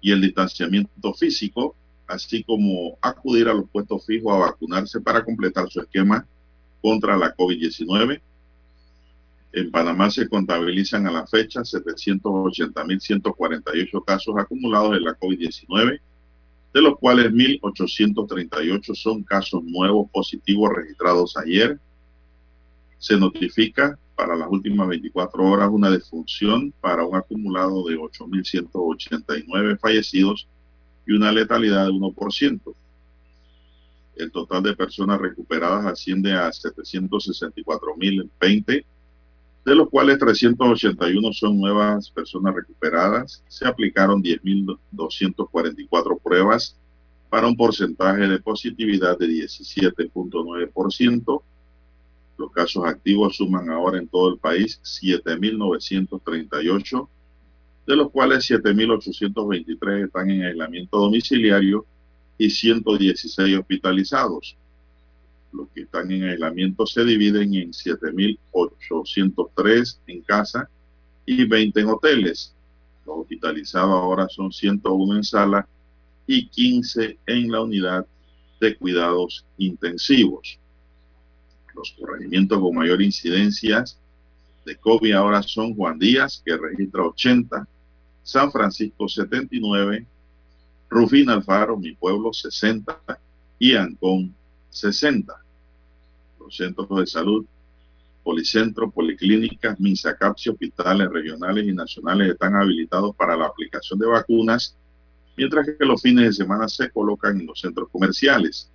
y 0.00 0.12
el 0.12 0.20
distanciamiento 0.20 1.12
físico, 1.14 1.74
así 2.06 2.44
como 2.44 2.96
acudir 3.00 3.48
a 3.48 3.54
los 3.54 3.68
puestos 3.68 4.06
fijos 4.06 4.32
a 4.32 4.38
vacunarse 4.38 5.00
para 5.00 5.24
completar 5.24 5.68
su 5.68 5.80
esquema 5.80 6.24
contra 6.80 7.16
la 7.16 7.34
COVID-19. 7.34 8.20
En 9.52 9.68
Panamá 9.72 10.12
se 10.12 10.28
contabilizan 10.28 11.08
a 11.08 11.10
la 11.10 11.26
fecha 11.26 11.62
780.148 11.62 14.04
casos 14.04 14.36
acumulados 14.38 14.92
de 14.92 15.00
la 15.00 15.18
COVID-19 15.18 16.00
de 16.72 16.82
los 16.82 16.98
cuales 16.98 17.32
1.838 17.32 18.94
son 18.94 19.22
casos 19.22 19.62
nuevos 19.64 20.10
positivos 20.10 20.70
registrados 20.74 21.36
ayer. 21.36 21.78
Se 22.98 23.16
notifica 23.16 23.96
para 24.14 24.36
las 24.36 24.48
últimas 24.48 24.86
24 24.88 25.42
horas 25.42 25.70
una 25.72 25.90
defunción 25.90 26.72
para 26.80 27.04
un 27.04 27.16
acumulado 27.16 27.82
de 27.84 27.96
8.189 27.96 29.78
fallecidos 29.78 30.46
y 31.06 31.12
una 31.12 31.32
letalidad 31.32 31.86
de 31.86 31.92
1%. 31.92 32.74
El 34.16 34.30
total 34.30 34.62
de 34.62 34.76
personas 34.76 35.18
recuperadas 35.18 35.86
asciende 35.86 36.34
a 36.34 36.50
764.020, 36.50 38.84
de 39.64 39.74
los 39.74 39.88
cuales 39.88 40.18
381 40.18 41.32
son 41.32 41.58
nuevas 41.58 42.10
personas 42.10 42.54
recuperadas. 42.54 43.42
Se 43.48 43.66
aplicaron 43.66 44.22
10.244 44.22 46.20
pruebas 46.22 46.76
para 47.28 47.46
un 47.46 47.56
porcentaje 47.56 48.26
de 48.26 48.40
positividad 48.40 49.18
de 49.18 49.26
17.9%. 49.26 51.42
Los 52.38 52.52
casos 52.52 52.86
activos 52.86 53.36
suman 53.36 53.68
ahora 53.70 53.98
en 53.98 54.08
todo 54.08 54.30
el 54.30 54.38
país 54.38 54.80
7.938, 54.82 57.08
de 57.86 57.96
los 57.96 58.10
cuales 58.10 58.50
7.823 58.50 60.06
están 60.06 60.30
en 60.30 60.44
aislamiento 60.44 60.98
domiciliario 60.98 61.84
y 62.38 62.48
116 62.48 63.58
hospitalizados. 63.58 64.56
Los 65.52 65.68
que 65.74 65.82
están 65.82 66.10
en 66.10 66.24
aislamiento 66.24 66.86
se 66.86 67.04
dividen 67.04 67.54
en 67.54 67.72
7.803 67.72 69.98
en 70.06 70.22
casa 70.22 70.70
y 71.26 71.44
20 71.44 71.80
en 71.80 71.88
hoteles. 71.88 72.54
Los 73.04 73.18
hospitalizados 73.18 73.90
ahora 73.90 74.26
son 74.28 74.52
101 74.52 75.16
en 75.16 75.24
sala 75.24 75.68
y 76.26 76.48
15 76.48 77.18
en 77.26 77.50
la 77.50 77.60
unidad 77.62 78.06
de 78.60 78.76
cuidados 78.76 79.44
intensivos. 79.58 80.58
Los 81.74 81.92
corregimientos 81.98 82.60
con 82.60 82.74
mayor 82.74 83.02
incidencia 83.02 83.84
de 84.64 84.76
COVID 84.76 85.12
ahora 85.12 85.42
son 85.42 85.74
Juan 85.74 85.98
Díaz, 85.98 86.42
que 86.44 86.56
registra 86.56 87.04
80, 87.04 87.66
San 88.22 88.52
Francisco 88.52 89.08
79, 89.08 90.06
Rufín 90.88 91.30
Alfaro, 91.30 91.76
mi 91.76 91.92
pueblo 91.92 92.32
60 92.32 93.00
y 93.58 93.74
Ancón 93.74 94.34
60. 94.70 95.34
Los 96.38 96.56
centros 96.56 96.88
de 96.88 97.06
salud, 97.06 97.44
Policentro, 98.22 98.90
Policlínicas, 98.90 99.78
Minsacapsi, 99.80 100.50
hospitales 100.50 101.10
regionales 101.10 101.66
y 101.66 101.72
nacionales 101.72 102.30
están 102.30 102.54
habilitados 102.54 103.14
para 103.16 103.36
la 103.36 103.46
aplicación 103.46 103.98
de 103.98 104.06
vacunas, 104.06 104.76
mientras 105.36 105.66
que 105.66 105.84
los 105.84 106.02
fines 106.02 106.24
de 106.26 106.32
semana 106.44 106.68
se 106.68 106.90
colocan 106.90 107.40
en 107.40 107.46
los 107.46 107.60
centros 107.60 107.88
comerciales. 107.90 108.70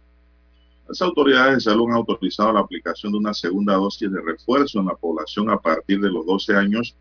Las 0.88 1.01
autoridades 1.01 1.55
de 1.55 1.62
salud 1.71 1.89
han 1.89 1.95
autorizado 1.95 2.53
la 2.53 2.60
aplicación 2.60 3.12
de 3.12 3.17
una 3.17 3.34
segunda 3.34 3.75
dosis 3.75 4.12
de 4.12 4.21
refuerzo 4.21 4.79
en 4.79 4.88
la 4.88 4.95
población 4.95 5.49
a 5.49 5.58
partir 5.58 5.99
de 5.99 6.12
los 6.12 6.25
12 6.25 6.55
años 6.55 6.95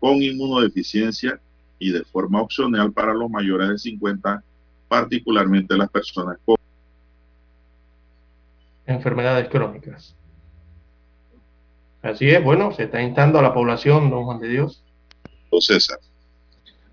con 0.00 0.22
inmunodeficiencia 0.22 1.40
y 1.78 1.92
de 1.92 2.04
forma 2.04 2.40
opcional 2.40 2.92
para 2.92 3.14
los 3.14 3.30
mayores 3.30 3.68
de 3.68 3.78
50, 3.78 4.42
particularmente 4.88 5.76
las 5.76 5.90
personas 5.90 6.38
con 6.44 6.56
enfermedades 8.90 9.48
crónicas. 9.48 10.16
Así 12.02 12.30
es, 12.30 12.42
bueno, 12.42 12.72
se 12.72 12.84
está 12.84 13.02
instando 13.02 13.38
a 13.38 13.42
la 13.42 13.52
población, 13.52 14.10
don 14.10 14.24
Juan 14.24 14.40
de 14.40 14.48
Dios. 14.48 14.82
Don 15.50 15.60
César. 15.60 15.98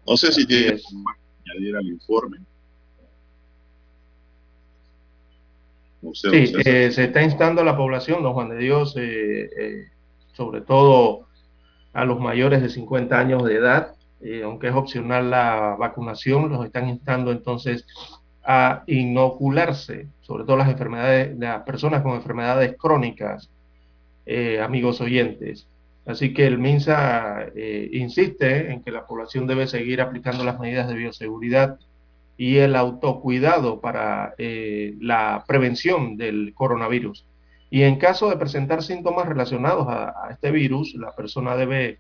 No 0.05 0.17
sé 0.17 0.31
si 0.31 0.41
Así 0.41 0.47
tiene 0.47 0.81
más 1.03 1.15
que 1.15 1.51
añadir 1.51 1.75
al 1.77 1.87
informe. 1.87 2.37
No 6.01 6.13
sé, 6.13 6.29
don 6.29 6.47
Sí, 6.47 6.53
eh, 6.65 6.91
se 6.91 7.05
está 7.05 7.23
instando 7.23 7.61
a 7.61 7.65
la 7.65 7.77
población, 7.77 8.21
don 8.21 8.33
Juan 8.33 8.49
de 8.49 8.57
Dios, 8.57 8.95
eh, 8.97 9.49
eh, 9.57 9.87
sobre 10.33 10.61
todo 10.61 11.27
a 11.93 12.03
los 12.03 12.19
mayores 12.19 12.61
de 12.61 12.69
50 12.69 13.17
años 13.17 13.43
de 13.43 13.55
edad, 13.55 13.93
aunque 14.43 14.67
es 14.67 14.75
opcional 14.75 15.29
la 15.29 15.75
vacunación, 15.79 16.49
los 16.49 16.65
están 16.65 16.89
instando 16.89 17.31
entonces 17.31 17.85
a 18.49 18.83
inocularse, 18.87 20.07
sobre 20.21 20.45
todo 20.45 20.55
las 20.55 20.69
enfermedades, 20.69 21.37
las 21.37 21.63
personas 21.63 22.01
con 22.01 22.13
enfermedades 22.13 22.77
crónicas, 22.77 23.49
eh, 24.25 24.61
amigos 24.61 25.01
oyentes. 25.01 25.67
Así 26.05 26.33
que 26.33 26.47
el 26.47 26.57
MINSA 26.57 27.47
eh, 27.53 27.89
insiste 27.91 28.71
en 28.71 28.81
que 28.83 28.91
la 28.91 29.05
población 29.05 29.47
debe 29.47 29.67
seguir 29.67 29.99
aplicando 29.99 30.45
las 30.45 30.61
medidas 30.61 30.87
de 30.87 30.95
bioseguridad 30.95 31.77
y 32.37 32.59
el 32.59 32.77
autocuidado 32.77 33.81
para 33.81 34.33
eh, 34.37 34.95
la 35.01 35.43
prevención 35.45 36.15
del 36.15 36.53
coronavirus. 36.55 37.25
Y 37.69 37.81
en 37.81 37.97
caso 37.97 38.29
de 38.29 38.37
presentar 38.37 38.81
síntomas 38.81 39.27
relacionados 39.27 39.87
a, 39.89 40.29
este 40.31 40.51
virus, 40.51 40.95
la 40.95 41.13
persona 41.13 41.57
debe, 41.57 41.99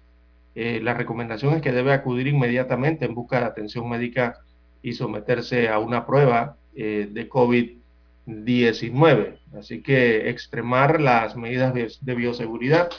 la 0.55 0.93
recomendación 0.93 1.55
es 1.55 1.61
que 1.61 1.73
debe 1.73 1.91
acudir 1.91 2.27
inmediatamente 2.27 3.03
en 3.03 3.15
busca 3.15 3.41
de 3.41 3.47
atención 3.47 3.89
médica 3.89 4.37
y 4.81 4.93
someterse 4.93 5.69
a 5.69 5.79
una 5.79 6.05
prueba 6.05 6.57
de 6.73 7.29
COVID-19. 7.29 9.39
Así 9.57 9.81
que 9.81 10.29
extremar 10.29 11.01
las 11.01 11.35
medidas 11.35 11.73
de 11.73 12.15
bioseguridad 12.15 12.89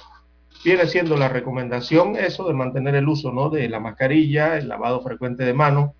viene 0.65 0.87
siendo 0.87 1.17
la 1.17 1.29
recomendación 1.29 2.17
eso 2.17 2.47
de 2.49 2.55
mantener 2.55 2.95
el 2.95 3.09
uso 3.09 3.33
¿no? 3.33 3.51
de 3.51 3.69
la 3.69 3.81
mascarilla, 3.81 4.57
el 4.57 4.69
lavado 4.69 5.03
frecuente 5.03 5.45
de 5.45 5.55
manos, 5.55 5.93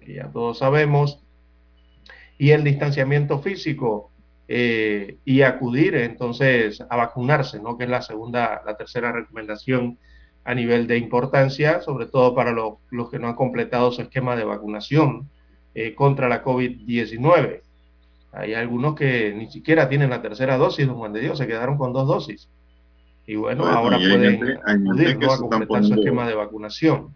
que 0.00 0.14
ya 0.14 0.30
todos 0.30 0.58
sabemos, 0.58 1.20
y 2.38 2.50
el 2.50 2.64
distanciamiento 2.64 3.40
físico 3.40 4.12
eh, 4.46 5.18
y 5.24 5.42
acudir 5.42 5.96
entonces 5.96 6.82
a 6.88 6.96
vacunarse, 6.96 7.60
¿no? 7.60 7.76
que 7.76 7.84
es 7.84 7.90
la 7.90 8.02
segunda, 8.02 8.62
la 8.64 8.76
tercera 8.76 9.12
recomendación 9.12 9.98
a 10.48 10.54
nivel 10.54 10.86
de 10.86 10.96
importancia, 10.96 11.82
sobre 11.82 12.06
todo 12.06 12.34
para 12.34 12.52
los 12.52 13.10
que 13.10 13.18
no 13.18 13.28
han 13.28 13.34
completado 13.34 13.92
su 13.92 14.00
esquema 14.00 14.34
de 14.34 14.44
vacunación 14.44 15.28
eh, 15.74 15.94
contra 15.94 16.26
la 16.26 16.42
COVID-19. 16.42 17.60
Hay 18.32 18.54
algunos 18.54 18.94
que 18.94 19.34
ni 19.36 19.50
siquiera 19.50 19.90
tienen 19.90 20.08
la 20.08 20.22
tercera 20.22 20.56
dosis, 20.56 20.86
don 20.86 20.96
Juan 20.96 21.12
de 21.12 21.20
Dios, 21.20 21.36
se 21.36 21.46
quedaron 21.46 21.76
con 21.76 21.92
dos 21.92 22.08
dosis. 22.08 22.48
Y 23.26 23.36
bueno, 23.36 23.66
ahora 23.66 23.98
pueden 23.98 24.58
acudir 24.64 25.18
a 25.22 25.36
completar 25.36 25.84
su 25.84 25.92
esquema 25.92 26.26
de 26.26 26.34
vacunación. 26.34 27.14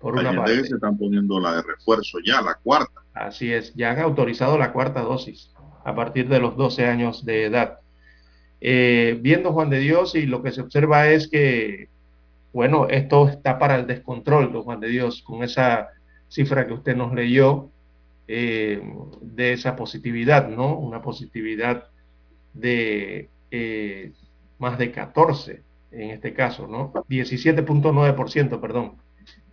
Por 0.00 0.16
una 0.16 0.34
parte. 0.34 0.64
se 0.64 0.74
están 0.74 0.98
poniendo 0.98 1.38
la 1.38 1.54
de 1.54 1.62
refuerzo 1.62 2.18
ya, 2.26 2.42
la 2.42 2.56
cuarta. 2.56 3.02
Así 3.14 3.52
es, 3.52 3.72
ya 3.76 3.92
han 3.92 4.00
autorizado 4.00 4.58
la 4.58 4.72
cuarta 4.72 5.02
dosis 5.02 5.52
a 5.84 5.94
partir 5.94 6.28
de 6.28 6.40
los 6.40 6.56
12 6.56 6.86
años 6.86 7.24
de 7.24 7.44
edad. 7.44 7.78
Eh, 8.60 9.16
viendo 9.22 9.52
Juan 9.52 9.70
de 9.70 9.78
Dios 9.78 10.16
y 10.16 10.26
lo 10.26 10.42
que 10.42 10.50
se 10.50 10.60
observa 10.60 11.06
es 11.06 11.28
que, 11.28 11.93
bueno, 12.54 12.88
esto 12.88 13.28
está 13.28 13.58
para 13.58 13.74
el 13.74 13.86
descontrol, 13.88 14.52
don 14.52 14.62
Juan 14.62 14.78
de 14.78 14.86
Dios, 14.88 15.22
con 15.22 15.42
esa 15.42 15.88
cifra 16.28 16.68
que 16.68 16.72
usted 16.72 16.96
nos 16.96 17.12
leyó 17.12 17.70
eh, 18.28 18.80
de 19.20 19.54
esa 19.54 19.74
positividad, 19.74 20.48
¿no? 20.48 20.78
Una 20.78 21.02
positividad 21.02 21.88
de 22.52 23.28
eh, 23.50 24.12
más 24.60 24.78
de 24.78 24.92
14 24.92 25.62
en 25.90 26.10
este 26.10 26.32
caso, 26.32 26.68
¿no? 26.68 26.92
17.9%, 26.92 28.60
perdón. 28.60 28.98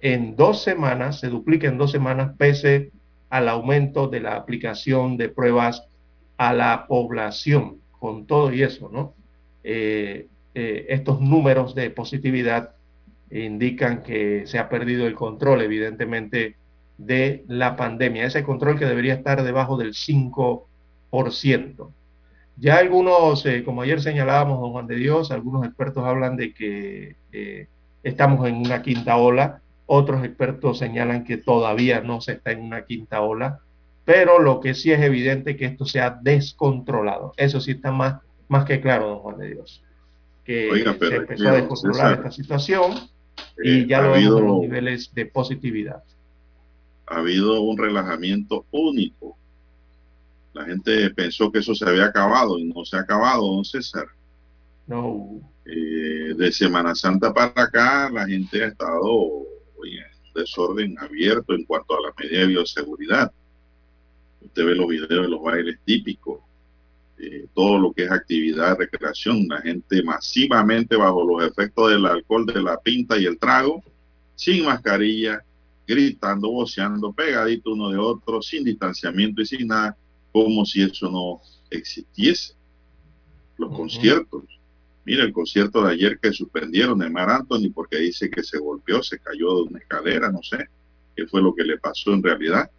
en 0.01 0.37
dos 0.37 0.63
semanas, 0.63 1.21
se 1.21 1.29
duplica 1.29 1.69
en 1.69 1.79
dos 1.79 1.91
semanas 1.91 2.33
pese 2.37 2.91
al 3.31 3.49
aumento 3.49 4.09
de 4.09 4.21
la 4.21 4.37
aplicación 4.37 5.17
de 5.17 5.29
pruebas 5.29 5.85
a 6.37 6.53
la 6.53 6.87
población, 6.87 7.79
con 7.99 8.27
todo 8.27 8.53
y 8.53 8.63
eso, 8.63 8.91
¿no? 8.93 9.15
Eh, 9.65 10.29
eh, 10.55 10.87
estos 10.91 11.21
números 11.21 11.75
de 11.75 11.91
positividad 11.91 12.77
indican 13.31 14.03
que 14.03 14.47
se 14.47 14.59
ha 14.59 14.69
perdido 14.69 15.07
el 15.07 15.15
control, 15.15 15.63
evidentemente, 15.63 16.57
de 16.99 17.45
la 17.49 17.77
pandemia. 17.77 18.27
Ese 18.27 18.45
control 18.45 18.79
que 18.79 18.87
debería 18.87 19.15
estar 19.15 19.43
debajo 19.43 19.77
del 19.77 19.95
5%. 19.95 21.93
Ya 22.57 22.79
algunos, 22.79 23.45
eh, 23.47 23.65
como 23.65 23.83
ayer 23.83 24.01
señalábamos, 24.01 24.61
don 24.61 24.73
Juan 24.73 24.87
de 24.87 24.97
Dios, 24.97 25.31
algunos 25.31 25.67
expertos 25.67 26.05
hablan 26.05 26.37
de 26.37 26.55
que 26.55 27.17
eh, 27.33 27.69
estamos 28.03 28.47
en 28.49 28.57
una 28.57 28.83
quinta 28.83 29.17
ola, 29.17 29.61
otros 29.87 30.25
expertos 30.25 30.79
señalan 30.79 31.25
que 31.25 31.37
todavía 31.37 32.01
no 32.01 32.21
se 32.21 32.33
está 32.33 32.53
en 32.53 32.61
una 32.61 32.85
quinta 32.85 33.21
ola, 33.21 33.61
pero 34.05 34.39
lo 34.39 34.61
que 34.61 34.75
sí 34.75 34.91
es 34.93 35.01
evidente 35.01 35.53
es 35.53 35.57
que 35.57 35.67
esto 35.67 35.85
se 35.85 36.01
ha 36.01 36.11
descontrolado. 36.11 37.33
Eso 37.37 37.61
sí 37.61 37.73
está 37.73 37.93
más, 37.93 38.21
más 38.49 38.65
que 38.65 38.81
claro, 38.81 39.09
don 39.09 39.19
Juan 39.19 39.39
de 39.39 39.49
Dios 39.49 39.83
que 40.47 40.71
se 41.01 41.17
empezó 41.17 41.49
a 41.49 41.53
descontrolar 41.53 42.13
esta 42.15 42.31
situación 42.31 42.95
y 43.63 43.81
eh, 43.81 43.87
ya 43.89 44.01
lo 44.01 44.13
vemos 44.13 44.41
en 44.41 44.47
los 44.47 44.61
niveles 44.61 45.13
de 45.13 45.27
positividad. 45.27 46.03
Ha 47.07 47.19
habido 47.19 47.61
un 47.61 47.77
relajamiento 47.77 48.65
único. 48.71 49.37
La 50.57 50.65
gente 50.65 51.11
pensó 51.11 51.53
que 51.53 51.59
eso 51.59 51.75
se 51.75 51.87
había 51.87 52.07
acabado 52.07 52.59
y 52.59 52.65
no 52.65 52.83
se 52.85 52.97
ha 52.97 53.01
acabado, 53.01 53.47
don 53.47 53.65
César. 53.65 54.07
No. 54.87 55.41
Eh, 55.67 56.35
de 56.35 56.51
Semana 56.51 56.95
Santa 56.95 57.35
para 57.35 57.53
acá, 57.63 58.11
la 58.11 58.27
gente 58.27 58.65
ha 58.65 58.69
estado 58.69 59.45
en 59.85 60.33
desorden 60.35 60.99
abierto 60.99 61.55
en 61.55 61.65
cuanto 61.65 61.95
a 61.95 62.01
la 62.01 62.15
medida 62.19 62.41
de 62.41 62.47
bioseguridad. 62.47 63.31
Usted 64.41 64.65
ve 64.65 64.75
los 64.75 64.89
videos 64.89 65.09
de 65.09 65.29
los 65.29 65.43
bailes 65.43 65.79
típicos 65.85 66.41
eh, 67.19 67.47
todo 67.55 67.79
lo 67.79 67.93
que 67.93 68.05
es 68.05 68.11
actividad, 68.11 68.77
recreación, 68.79 69.47
la 69.49 69.61
gente 69.63 70.03
masivamente 70.03 70.97
bajo 70.97 71.25
los 71.25 71.51
efectos 71.51 71.91
del 71.91 72.05
alcohol, 72.05 72.45
de 72.45 72.63
la 72.63 72.79
pinta 72.79 73.19
y 73.19 73.25
el 73.25 73.39
trago, 73.39 73.83
sin 74.35 74.67
mascarilla, 74.67 75.43
gritando, 75.87 76.51
voceando, 76.51 77.13
pegadito 77.13 77.73
uno 77.73 77.89
de 77.91 77.97
otro, 77.97 78.43
sin 78.43 78.65
distanciamiento 78.65 79.41
y 79.41 79.47
sin 79.47 79.69
nada, 79.69 79.97
como 80.45 80.67
si 80.67 80.83
eso 80.83 81.11
no 81.11 81.41
existiese. 81.71 82.55
Los 83.57 83.75
conciertos. 83.75 84.45
Mira 85.07 85.25
el 85.25 85.33
concierto 85.33 85.83
de 85.83 85.95
ayer 85.95 86.19
que 86.19 86.31
suspendieron 86.31 86.99
de 86.99 87.09
Mar 87.09 87.31
Anthony 87.31 87.71
porque 87.75 87.97
dice 87.97 88.29
que 88.29 88.43
se 88.43 88.59
golpeó, 88.59 89.03
se 89.03 89.19
cayó 89.19 89.57
de 89.57 89.63
una 89.63 89.79
escalera, 89.79 90.31
no 90.31 90.43
sé 90.43 90.69
qué 91.17 91.27
fue 91.27 91.41
lo 91.41 91.55
que 91.55 91.63
le 91.65 91.79
pasó 91.79 92.13
en 92.13 92.23
realidad. 92.23 92.71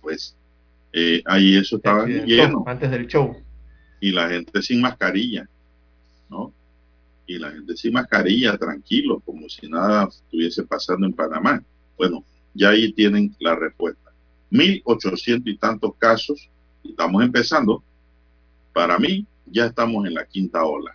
Pues 0.00 0.36
eh, 0.92 1.22
ahí 1.26 1.56
eso 1.56 1.76
estaba 1.76 2.06
lleno. 2.06 2.64
Antes 2.66 2.90
del 2.90 3.06
show. 3.06 3.36
Y 4.00 4.10
la 4.10 4.28
gente 4.28 4.62
sin 4.62 4.80
mascarilla, 4.80 5.48
¿no? 6.28 6.52
Y 7.24 7.38
la 7.38 7.52
gente 7.52 7.76
sin 7.76 7.92
mascarilla, 7.92 8.58
tranquilo, 8.58 9.20
como 9.24 9.48
si 9.48 9.68
nada 9.68 10.08
estuviese 10.08 10.64
pasando 10.64 11.06
en 11.06 11.12
Panamá. 11.12 11.62
Bueno, 11.96 12.24
ya 12.52 12.70
ahí 12.70 12.92
tienen 12.92 13.32
la 13.38 13.54
respuesta. 13.54 14.01
Mil 14.52 14.82
ochocientos 14.84 15.50
y 15.50 15.56
tantos 15.56 15.94
casos, 15.96 16.50
estamos 16.84 17.24
empezando. 17.24 17.82
Para 18.74 18.98
mí, 18.98 19.26
ya 19.46 19.64
estamos 19.64 20.06
en 20.06 20.12
la 20.12 20.26
quinta 20.26 20.62
ola. 20.62 20.94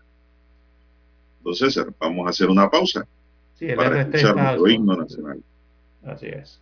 Entonces, 1.39 1.83
vamos 1.99 2.27
a 2.27 2.29
hacer 2.29 2.49
una 2.49 2.69
pausa 2.69 3.07
sí, 3.55 3.67
para 3.75 4.01
escuchar 4.01 4.35
nuestro 4.35 4.69
himno 4.69 4.95
nacional. 4.95 5.41
Así 6.03 6.27
es. 6.27 6.61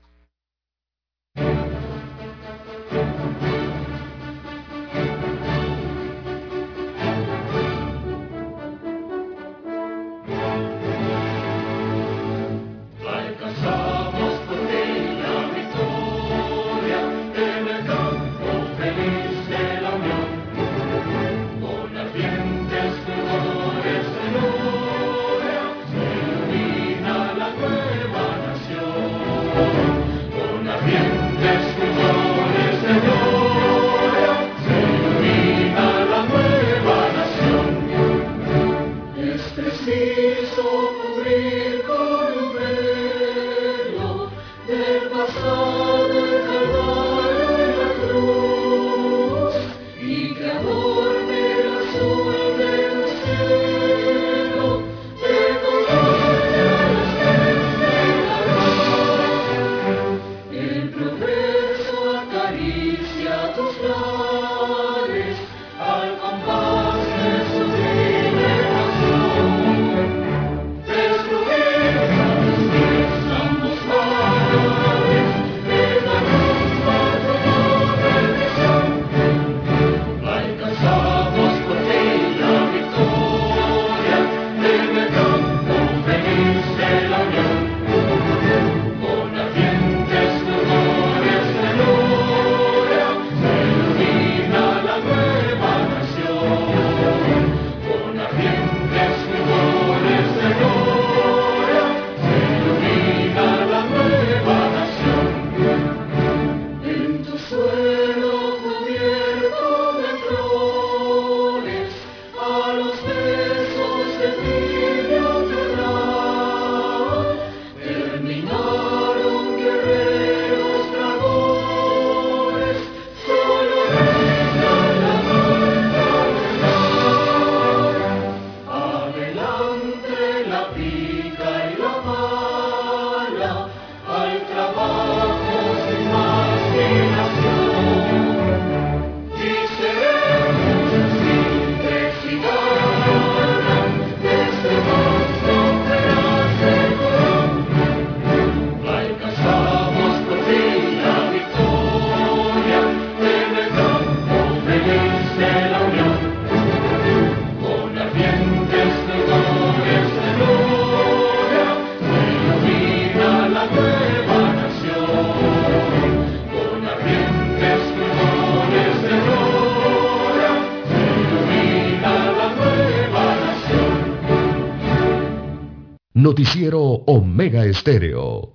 Noticiero 176.56 176.82
Omega 177.08 177.66
Estéreo. 177.66 178.54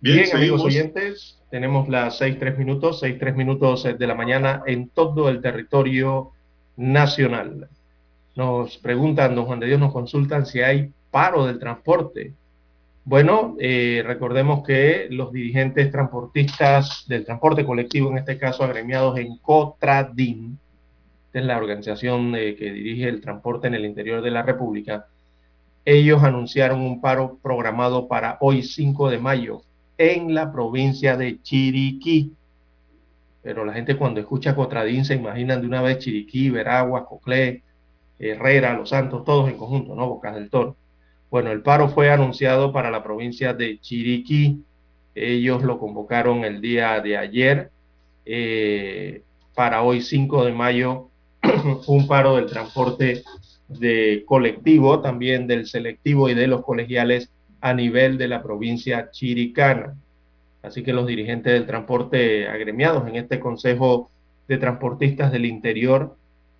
Bien, 0.00 0.36
amigos 0.36 0.62
oyentes, 0.62 1.40
tenemos 1.50 1.88
las 1.88 2.18
seis 2.18 2.38
tres 2.38 2.56
minutos, 2.56 3.00
seis 3.00 3.16
tres 3.18 3.34
minutos 3.34 3.82
de 3.82 4.06
la 4.06 4.14
mañana 4.14 4.62
en 4.66 4.88
todo 4.88 5.28
el 5.28 5.40
territorio 5.40 6.30
nacional. 6.76 7.68
Nos 8.36 8.78
preguntan, 8.78 9.34
don 9.34 9.46
Juan 9.46 9.58
de 9.58 9.66
Dios, 9.66 9.80
nos 9.80 9.92
consultan 9.92 10.46
si 10.46 10.60
hay 10.60 10.92
paro 11.16 11.46
del 11.46 11.58
transporte. 11.58 12.34
Bueno, 13.06 13.56
eh, 13.58 14.02
recordemos 14.04 14.62
que 14.62 15.06
los 15.08 15.32
dirigentes 15.32 15.90
transportistas 15.90 17.06
del 17.08 17.24
transporte 17.24 17.64
colectivo, 17.64 18.10
en 18.10 18.18
este 18.18 18.36
caso 18.36 18.64
agremiados 18.64 19.18
en 19.18 19.38
COTRADIN, 19.38 20.58
que 21.32 21.38
es 21.38 21.44
la 21.46 21.56
organización 21.56 22.34
eh, 22.36 22.54
que 22.54 22.70
dirige 22.70 23.08
el 23.08 23.22
transporte 23.22 23.66
en 23.66 23.76
el 23.76 23.86
interior 23.86 24.20
de 24.20 24.30
la 24.30 24.42
República, 24.42 25.06
ellos 25.86 26.22
anunciaron 26.22 26.82
un 26.82 27.00
paro 27.00 27.38
programado 27.42 28.08
para 28.08 28.36
hoy 28.42 28.62
5 28.62 29.08
de 29.08 29.16
mayo 29.16 29.62
en 29.96 30.34
la 30.34 30.52
provincia 30.52 31.16
de 31.16 31.40
Chiriquí. 31.40 32.34
Pero 33.42 33.64
la 33.64 33.72
gente 33.72 33.96
cuando 33.96 34.20
escucha 34.20 34.54
Cotradín 34.54 35.06
se 35.06 35.14
imaginan 35.14 35.62
de 35.62 35.66
una 35.66 35.80
vez 35.80 36.00
Chiriquí, 36.00 36.50
Veragua, 36.50 37.06
Coclé, 37.06 37.62
Herrera, 38.18 38.74
Los 38.74 38.90
Santos, 38.90 39.24
todos 39.24 39.48
en 39.48 39.56
conjunto, 39.56 39.94
¿no? 39.94 40.06
Bocas 40.06 40.34
del 40.34 40.50
Toro. 40.50 40.76
Bueno, 41.30 41.50
el 41.50 41.62
paro 41.62 41.88
fue 41.88 42.10
anunciado 42.10 42.72
para 42.72 42.90
la 42.90 43.02
provincia 43.02 43.52
de 43.52 43.78
Chiriquí. 43.80 44.62
Ellos 45.14 45.62
lo 45.62 45.78
convocaron 45.78 46.44
el 46.44 46.60
día 46.60 47.00
de 47.00 47.16
ayer 47.16 47.70
eh, 48.24 49.22
para 49.54 49.82
hoy 49.82 50.02
5 50.02 50.44
de 50.44 50.52
mayo, 50.52 51.08
un 51.86 52.06
paro 52.06 52.36
del 52.36 52.46
transporte 52.46 53.24
de 53.68 54.24
colectivo, 54.26 55.00
también 55.00 55.46
del 55.46 55.66
selectivo 55.66 56.28
y 56.28 56.34
de 56.34 56.46
los 56.46 56.62
colegiales 56.64 57.30
a 57.60 57.72
nivel 57.72 58.18
de 58.18 58.28
la 58.28 58.42
provincia 58.42 59.10
chiricana. 59.10 59.96
Así 60.62 60.82
que 60.82 60.92
los 60.92 61.06
dirigentes 61.06 61.52
del 61.52 61.66
transporte 61.66 62.48
agremiados 62.48 63.08
en 63.08 63.16
este 63.16 63.40
Consejo 63.40 64.10
de 64.46 64.58
Transportistas 64.58 65.32
del 65.32 65.46
Interior 65.46 66.16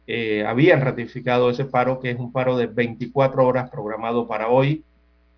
eh, 0.07 0.45
habían 0.47 0.81
ratificado 0.81 1.51
ese 1.51 1.65
paro, 1.65 2.01
que 2.01 2.11
es 2.11 2.19
un 2.19 2.33
paro 2.33 2.57
de 2.57 2.67
24 2.67 3.47
horas 3.47 3.71
programado 3.71 4.27
para 4.27 4.49
hoy, 4.49 4.85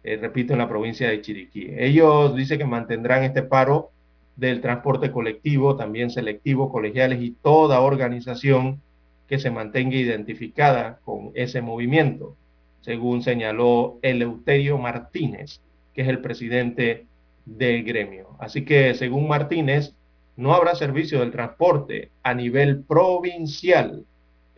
eh, 0.05 0.17
repito, 0.17 0.53
en 0.53 0.59
la 0.61 0.69
provincia 0.69 1.09
de 1.09 1.21
Chiriquí. 1.21 1.69
Ellos 1.77 2.35
dicen 2.37 2.59
que 2.59 2.65
mantendrán 2.65 3.25
este 3.25 3.43
paro 3.43 3.91
del 4.37 4.61
transporte 4.61 5.11
colectivo, 5.11 5.77
también 5.77 6.11
selectivo, 6.11 6.71
colegiales 6.71 7.21
y 7.23 7.33
toda 7.33 7.81
organización 7.81 8.81
que 9.27 9.39
se 9.39 9.51
mantenga 9.51 9.97
identificada 9.97 11.01
con 11.05 11.33
ese 11.35 11.61
movimiento 11.61 12.37
según 12.81 13.23
señaló 13.23 13.99
Eleuterio 14.03 14.79
Martínez, 14.79 15.61
que 15.93 16.03
es 16.03 16.09
el 16.09 16.21
presidente 16.21 17.07
del 17.45 17.85
gremio. 17.85 18.31
Así 18.39 18.65
que, 18.65 18.95
según 18.95 19.29
Martínez, 19.29 19.95
no 20.37 20.55
habrá 20.55 20.75
servicio 20.75 21.21
del 21.21 21.33
transporte 21.33 22.11
a 22.23 22.33
nivel 22.33 22.83
provincial 22.85 24.05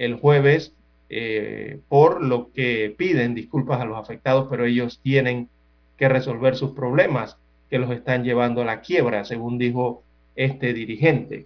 el 0.01 0.15
jueves, 0.15 0.73
eh, 1.11 1.79
por 1.89 2.25
lo 2.25 2.51
que 2.53 2.95
piden 2.97 3.35
disculpas 3.35 3.81
a 3.81 3.85
los 3.85 3.99
afectados, 3.99 4.47
pero 4.49 4.65
ellos 4.65 4.99
tienen 5.03 5.51
que 5.99 6.09
resolver 6.09 6.57
sus 6.57 6.71
problemas 6.71 7.37
que 7.69 7.79
los 7.79 7.91
están 7.91 8.25
llevando 8.25 8.63
a 8.63 8.65
la 8.65 8.81
quiebra, 8.81 9.25
según 9.25 9.59
dijo 9.59 10.03
este 10.37 10.73
dirigente. 10.73 11.45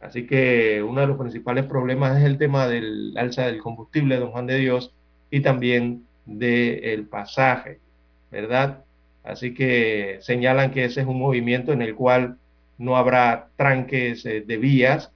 Así 0.00 0.24
que 0.24 0.84
uno 0.86 1.00
de 1.00 1.08
los 1.08 1.18
principales 1.18 1.64
problemas 1.64 2.16
es 2.18 2.24
el 2.24 2.38
tema 2.38 2.68
del 2.68 3.12
alza 3.18 3.46
del 3.46 3.58
combustible, 3.58 4.18
don 4.18 4.30
Juan 4.30 4.46
de 4.46 4.58
Dios, 4.58 4.94
y 5.28 5.40
también 5.40 6.04
del 6.24 7.06
pasaje, 7.06 7.80
¿verdad? 8.30 8.84
Así 9.24 9.52
que 9.52 10.18
señalan 10.20 10.70
que 10.70 10.84
ese 10.84 11.00
es 11.00 11.06
un 11.08 11.18
movimiento 11.18 11.72
en 11.72 11.82
el 11.82 11.96
cual 11.96 12.38
no 12.78 12.96
habrá 12.96 13.48
tranques 13.56 14.24
eh, 14.26 14.42
de 14.46 14.56
vías, 14.58 15.10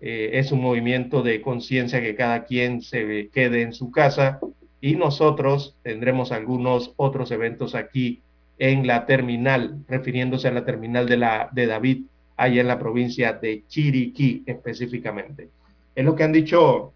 eh, 0.00 0.30
es 0.34 0.52
un 0.52 0.60
movimiento 0.60 1.22
de 1.22 1.40
conciencia 1.40 2.00
que 2.00 2.14
cada 2.14 2.44
quien 2.44 2.82
se 2.82 3.28
quede 3.32 3.62
en 3.62 3.72
su 3.72 3.90
casa 3.90 4.40
y 4.80 4.94
nosotros 4.94 5.76
tendremos 5.82 6.30
algunos 6.30 6.92
otros 6.96 7.30
eventos 7.32 7.74
aquí 7.74 8.22
en 8.58 8.86
la 8.86 9.06
terminal, 9.06 9.84
refiriéndose 9.88 10.48
a 10.48 10.52
la 10.52 10.64
terminal 10.64 11.08
de, 11.08 11.16
de 11.52 11.66
David, 11.66 12.02
allá 12.36 12.60
en 12.60 12.68
la 12.68 12.78
provincia 12.78 13.32
de 13.32 13.64
Chiriquí 13.66 14.44
específicamente. 14.46 15.48
Es 15.94 16.04
lo 16.04 16.14
que 16.14 16.24
han 16.24 16.32
dicho 16.32 16.92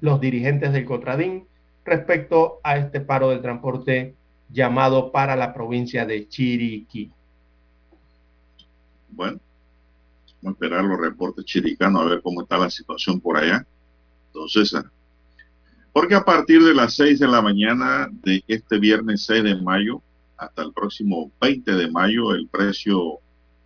los 0.00 0.20
dirigentes 0.20 0.72
del 0.72 0.84
Cotradín 0.84 1.46
respecto 1.84 2.58
a 2.62 2.76
este 2.76 3.00
paro 3.00 3.30
del 3.30 3.42
transporte 3.42 4.14
llamado 4.50 5.12
para 5.12 5.36
la 5.36 5.54
provincia 5.54 6.04
de 6.04 6.28
Chiriquí. 6.28 7.10
Bueno, 9.10 9.38
vamos 10.40 10.60
a 10.60 10.64
esperar 10.64 10.84
los 10.84 11.00
reportes 11.00 11.44
chiricanos 11.44 12.02
a 12.02 12.06
ver 12.06 12.22
cómo 12.22 12.42
está 12.42 12.58
la 12.58 12.70
situación 12.70 13.20
por 13.20 13.36
allá. 13.36 13.66
Entonces, 14.28 14.74
porque 15.92 16.14
a 16.14 16.24
partir 16.24 16.62
de 16.62 16.74
las 16.74 16.94
6 16.94 17.18
de 17.18 17.28
la 17.28 17.42
mañana 17.42 18.08
de 18.22 18.42
este 18.46 18.78
viernes 18.78 19.24
6 19.24 19.44
de 19.44 19.56
mayo 19.56 20.02
hasta 20.36 20.62
el 20.62 20.72
próximo 20.72 21.32
20 21.40 21.72
de 21.72 21.90
mayo, 21.90 22.32
el 22.32 22.46
precio 22.48 23.18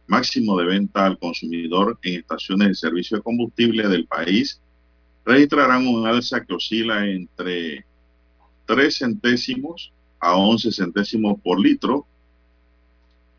máximo 0.06 0.58
de 0.58 0.66
venta 0.66 1.06
al 1.06 1.18
consumidor 1.18 1.98
en 2.02 2.20
estaciones 2.20 2.68
de 2.68 2.74
servicio 2.74 3.16
de 3.16 3.22
combustible 3.22 3.88
del 3.88 4.06
país 4.06 4.60
registrarán 5.24 5.86
un 5.86 6.06
alza 6.06 6.44
que 6.44 6.54
oscila 6.54 7.06
entre 7.06 7.84
3 8.66 8.96
centésimos 8.96 9.92
a 10.18 10.36
11 10.36 10.72
centésimos 10.72 11.40
por 11.42 11.60
litro, 11.60 12.06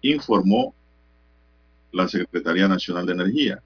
informó 0.01 0.75
la 1.93 2.07
Secretaría 2.07 2.67
Nacional 2.67 3.05
de 3.05 3.13
Energía. 3.13 3.61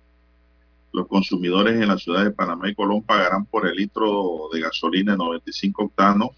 Los 0.94 1.08
consumidores 1.08 1.82
en 1.82 1.88
la 1.88 1.98
ciudad 1.98 2.24
de 2.24 2.32
Panamá 2.32 2.70
y 2.70 2.76
Colón 2.76 3.04
pagarán 3.04 3.46
por 3.46 3.68
el 3.68 3.76
litro 3.76 4.50
de 4.54 4.62
gasolina 4.62 5.14
de 5.14 5.18
95 5.18 5.86
octanos 5.86 6.30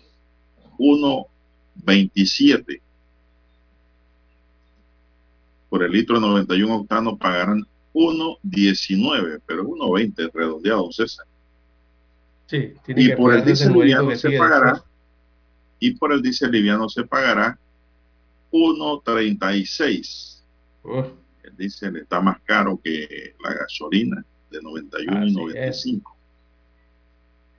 1.27. 0.78 2.82
Por 5.70 5.84
el 5.84 5.92
litro 5.92 6.16
de 6.16 6.22
91 6.22 6.76
octanos 6.76 7.20
pagarán 7.20 7.66
1.19, 7.94 9.42
pero 9.46 9.66
1.20 9.66 10.32
redondeado, 10.34 10.92
César. 10.92 11.26
Sí, 12.48 12.74
y 12.88 13.14
por 13.14 13.36
el 13.36 13.46
diésel 13.46 14.18
se 14.18 14.32
pagará 14.32 14.84
y 15.80 15.92
por 15.92 16.12
el 16.12 16.22
diésel 16.22 16.52
liviano 16.52 16.90
se 16.90 17.04
pagará 17.04 17.58
1.36. 18.52 20.42
El 21.44 21.56
diésel 21.56 21.98
está 21.98 22.22
más 22.22 22.42
caro 22.42 22.80
que 22.84 23.36
la 23.44 23.54
gasolina 23.54 24.24
de 24.52 24.62
91 24.62 25.28
y 25.28 25.34
95. 25.34 26.16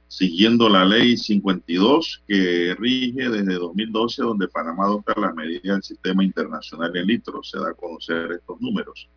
Siguiendo 0.08 0.68
la 0.68 0.84
ley 0.84 1.16
52 1.16 2.24
que 2.26 2.74
rige 2.78 3.28
desde 3.28 3.54
2012, 3.54 4.22
donde 4.22 4.48
Panamá 4.48 4.84
adopta 4.84 5.14
la 5.20 5.32
medida 5.32 5.74
del 5.74 5.82
sistema 5.82 6.24
internacional 6.24 6.96
en 6.96 7.06
litros, 7.06 7.50
se 7.50 7.58
da 7.58 7.70
a 7.70 7.74
conocer 7.74 8.32
estos 8.32 8.60
números. 8.60 9.08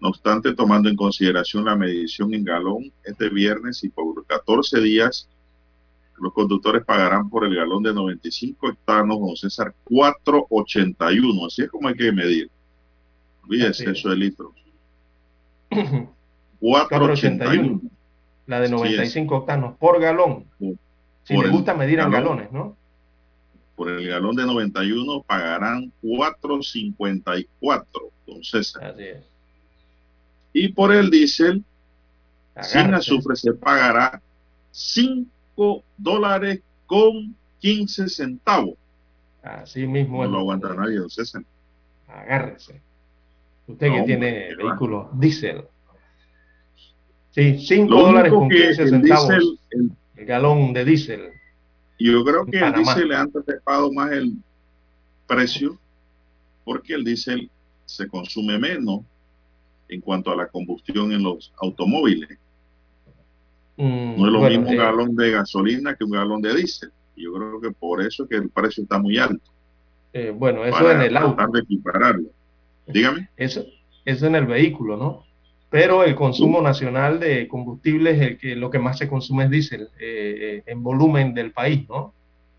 No 0.00 0.08
obstante, 0.08 0.54
tomando 0.54 0.88
en 0.88 0.96
consideración 0.96 1.64
la 1.64 1.76
medición 1.76 2.32
en 2.32 2.44
galón 2.44 2.92
este 3.04 3.28
viernes 3.28 3.82
y 3.84 3.88
por 3.88 4.24
14 4.26 4.80
días 4.80 5.28
los 6.20 6.32
conductores 6.32 6.84
pagarán 6.84 7.28
por 7.30 7.44
el 7.44 7.54
galón 7.54 7.82
de 7.82 7.94
95 7.94 8.68
octanos, 8.68 9.18
don 9.18 9.36
César, 9.36 9.74
4.81. 9.86 11.46
Así 11.46 11.62
es 11.62 11.70
como 11.70 11.88
hay 11.88 11.94
que 11.94 12.12
medir. 12.12 12.50
Olvídese 13.50 13.90
eso 13.90 14.08
de 14.10 14.16
litros. 14.16 14.52
4.81. 15.70 17.80
La 18.46 18.60
de 18.60 18.68
95 18.68 19.36
octanos 19.36 19.76
por 19.76 20.00
galón. 20.00 20.44
si 21.24 21.36
le 21.36 21.48
gusta 21.48 21.74
medir 21.74 21.98
en 21.98 22.12
galones, 22.12 22.52
¿no? 22.52 22.76
Por 23.74 23.90
el 23.90 24.06
galón 24.06 24.36
de 24.36 24.46
91 24.46 25.22
pagarán 25.22 25.92
4.54, 26.02 27.86
don 28.26 28.44
César. 28.44 28.84
Así 28.84 29.02
es. 29.02 29.24
Y 30.52 30.68
por 30.68 30.94
el 30.94 31.10
diésel, 31.10 31.64
sin 32.60 32.94
azufre 32.94 33.34
se 33.34 33.52
pagará 33.52 34.22
5 34.70 35.82
dólares 35.96 36.60
con 36.86 37.34
15 37.58 38.08
centavos. 38.08 38.74
Así 39.42 39.88
mismo. 39.88 40.22
No 40.24 40.30
lo 40.30 40.38
aguanta 40.38 40.72
nadie, 40.72 40.98
don 40.98 41.10
César. 41.10 41.42
Agárrese. 42.06 42.80
Usted 43.72 43.92
que 43.92 44.02
tiene 44.02 44.54
vehículo 44.56 45.10
diésel. 45.14 45.64
Sí, 47.30 47.58
5 47.58 47.94
dólares 47.94 48.32
con 48.32 48.48
15 48.48 48.88
centavos. 48.88 49.58
el, 49.70 50.26
galón 50.26 50.72
de 50.72 50.84
diésel. 50.84 51.30
Yo 51.98 52.24
creo 52.24 52.44
que 52.46 52.58
el 52.58 52.72
diésel 52.72 53.08
le 53.08 53.16
han 53.16 53.30
trepado 53.30 53.92
más 53.92 54.10
el, 54.12 54.34
precio 55.30 55.78
porque 56.64 56.94
el 56.94 57.04
diésel 57.04 57.48
se 57.86 58.08
consume 58.08 58.58
menos 58.58 59.00
en 59.88 60.00
cuanto 60.00 60.32
a 60.32 60.36
la 60.36 60.48
combustión 60.48 61.12
en 61.12 61.22
los 61.22 61.52
automóviles. 61.60 62.36
Mm, 63.76 64.16
no 64.16 64.26
es 64.26 64.32
lo 64.32 64.40
mismo 64.40 64.68
un 64.68 64.74
eh, 64.74 64.76
galón 64.76 65.16
de 65.16 65.30
gasolina 65.30 65.94
que 65.94 66.04
un 66.04 66.10
galón 66.10 66.42
de 66.42 66.54
diésel. 66.54 66.90
Yo 67.16 67.32
creo 67.32 67.60
que 67.60 67.70
por 67.70 68.02
eso 68.02 68.24
es 68.24 68.28
que 68.28 68.36
el 68.36 68.50
precio 68.50 68.82
está 68.82 68.98
muy 68.98 69.18
alto. 69.18 69.50
Eh, 70.12 70.34
bueno, 70.36 70.64
eso 70.64 70.90
en 70.90 71.02
el 71.02 71.16
auto. 71.16 71.46
de 71.52 71.60
equipararlo. 71.60 72.28
Dígame. 72.92 73.28
Eso, 73.36 73.64
eso 74.04 74.26
en 74.26 74.34
el 74.34 74.46
vehículo, 74.46 74.96
¿no? 74.96 75.24
Pero 75.70 76.02
el 76.02 76.16
consumo 76.16 76.60
nacional 76.60 77.20
de 77.20 77.46
combustible 77.46 78.10
es 78.10 78.20
el 78.20 78.38
que 78.38 78.56
lo 78.56 78.70
que 78.70 78.80
más 78.80 78.98
se 78.98 79.08
consume 79.08 79.44
es 79.44 79.50
diésel 79.50 79.88
eh, 80.00 80.62
en 80.66 80.82
volumen 80.82 81.32
del 81.32 81.52
país, 81.52 81.88
¿no? 81.88 82.12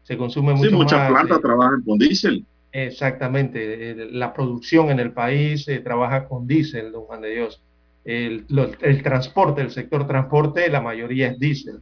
Se 0.04 0.18
consume 0.18 0.54
mucho 0.54 0.70
sí, 0.70 0.76
muchas 0.76 1.10
plantas 1.10 1.42
trabajan 1.42 1.84
con 1.84 1.98
diésel. 1.98 2.46
Exactamente, 2.72 3.96
la 4.12 4.34
producción 4.34 4.90
en 4.90 5.00
el 5.00 5.12
país 5.12 5.70
trabaja 5.84 6.26
con 6.28 6.48
diésel, 6.48 6.94
don 6.94 7.04
Juan 7.04 7.22
de 7.22 7.32
Dios. 7.32 7.62
El, 8.06 8.46
el, 8.82 9.04
transporte, 9.04 9.62
el 9.62 9.72
sector 9.72 10.08
transporte, 10.08 10.70
la 10.70 10.82
mayoría 10.82 11.28
es 11.28 11.40
diésel. 11.40 11.82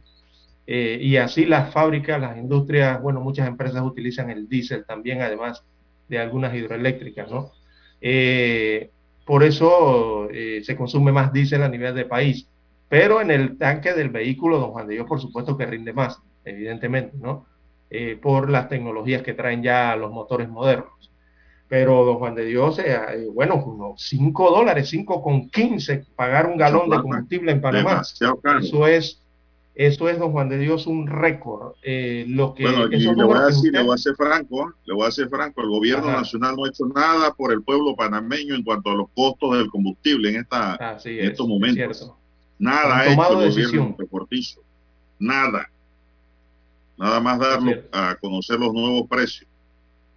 Eh, 0.66 0.98
y 1.00 1.16
así 1.16 1.46
las 1.46 1.72
fábricas, 1.72 2.20
las 2.20 2.36
industrias, 2.36 3.00
bueno, 3.00 3.20
muchas 3.20 3.48
empresas 3.48 3.82
utilizan 3.82 4.30
el 4.30 4.48
diésel 4.48 4.84
también, 4.84 5.22
además 5.22 5.64
de 6.08 6.18
algunas 6.18 6.54
hidroeléctricas, 6.54 7.30
¿no? 7.30 7.52
Eh, 8.00 8.90
por 9.24 9.44
eso 9.44 10.28
eh, 10.30 10.62
se 10.64 10.76
consume 10.76 11.12
más 11.12 11.32
diésel 11.32 11.62
a 11.62 11.68
nivel 11.68 11.94
de 11.94 12.04
país. 12.04 12.46
Pero 12.88 13.20
en 13.20 13.30
el 13.30 13.56
tanque 13.56 13.94
del 13.94 14.10
vehículo, 14.10 14.58
don 14.58 14.72
Juan 14.72 14.88
de 14.88 14.94
Dios, 14.94 15.06
por 15.06 15.20
supuesto 15.20 15.56
que 15.56 15.64
rinde 15.64 15.92
más, 15.92 16.20
evidentemente, 16.44 17.16
¿no? 17.16 17.46
Eh, 17.88 18.18
por 18.20 18.50
las 18.50 18.68
tecnologías 18.68 19.22
que 19.22 19.34
traen 19.34 19.62
ya 19.62 19.94
los 19.96 20.12
motores 20.12 20.48
modernos. 20.48 21.10
Pero, 21.68 22.04
don 22.04 22.18
Juan 22.18 22.34
de 22.34 22.44
Dios, 22.44 22.80
eh, 22.80 22.92
eh, 22.92 23.28
bueno, 23.32 23.62
unos 23.64 24.02
5 24.08 24.50
dólares, 24.50 24.88
5 24.88 25.22
con 25.22 25.48
15, 25.48 26.04
pagar 26.16 26.46
un 26.46 26.56
galón 26.56 26.90
de 26.90 27.00
combustible 27.00 27.52
en 27.52 27.60
Panamá. 27.60 28.02
Eso 28.02 28.86
es, 28.88 29.22
eso 29.74 30.08
es, 30.08 30.18
don 30.18 30.32
Juan 30.32 30.48
de 30.48 30.58
Dios, 30.58 30.86
un 30.86 31.06
récord. 31.06 31.74
lo 31.82 32.54
que, 32.54 32.62
bueno, 32.62 32.86
y 32.86 32.98
le 32.98 33.24
voy 33.24 33.38
a 33.38 33.46
decir, 33.46 33.72
le 33.72 33.82
voy 33.82 33.94
a 33.94 33.98
ser 33.98 34.14
franco, 34.14 34.72
le 34.84 34.94
voy 34.94 35.06
a 35.06 35.10
ser 35.10 35.28
franco, 35.28 35.62
el 35.62 35.68
gobierno 35.68 36.10
nacional 36.10 36.56
no 36.56 36.64
ha 36.64 36.68
hecho 36.68 36.86
nada 36.86 37.32
por 37.32 37.52
el 37.52 37.62
pueblo 37.62 37.94
panameño 37.96 38.54
en 38.54 38.62
cuanto 38.62 38.90
a 38.90 38.94
los 38.94 39.08
costos 39.14 39.56
del 39.58 39.70
combustible 39.70 40.30
en, 40.30 40.36
esta, 40.36 40.98
estos 41.04 41.48
momentos. 41.48 42.12
Nada 42.58 42.98
ha 42.98 43.12
hecho 43.12 43.42
el 43.42 43.50
gobierno 43.50 43.96
Nada 45.18 45.68
nada 47.00 47.18
más 47.18 47.38
darlo 47.38 47.72
a 47.92 48.14
conocer 48.16 48.60
los 48.60 48.74
nuevos 48.74 49.08
precios. 49.08 49.48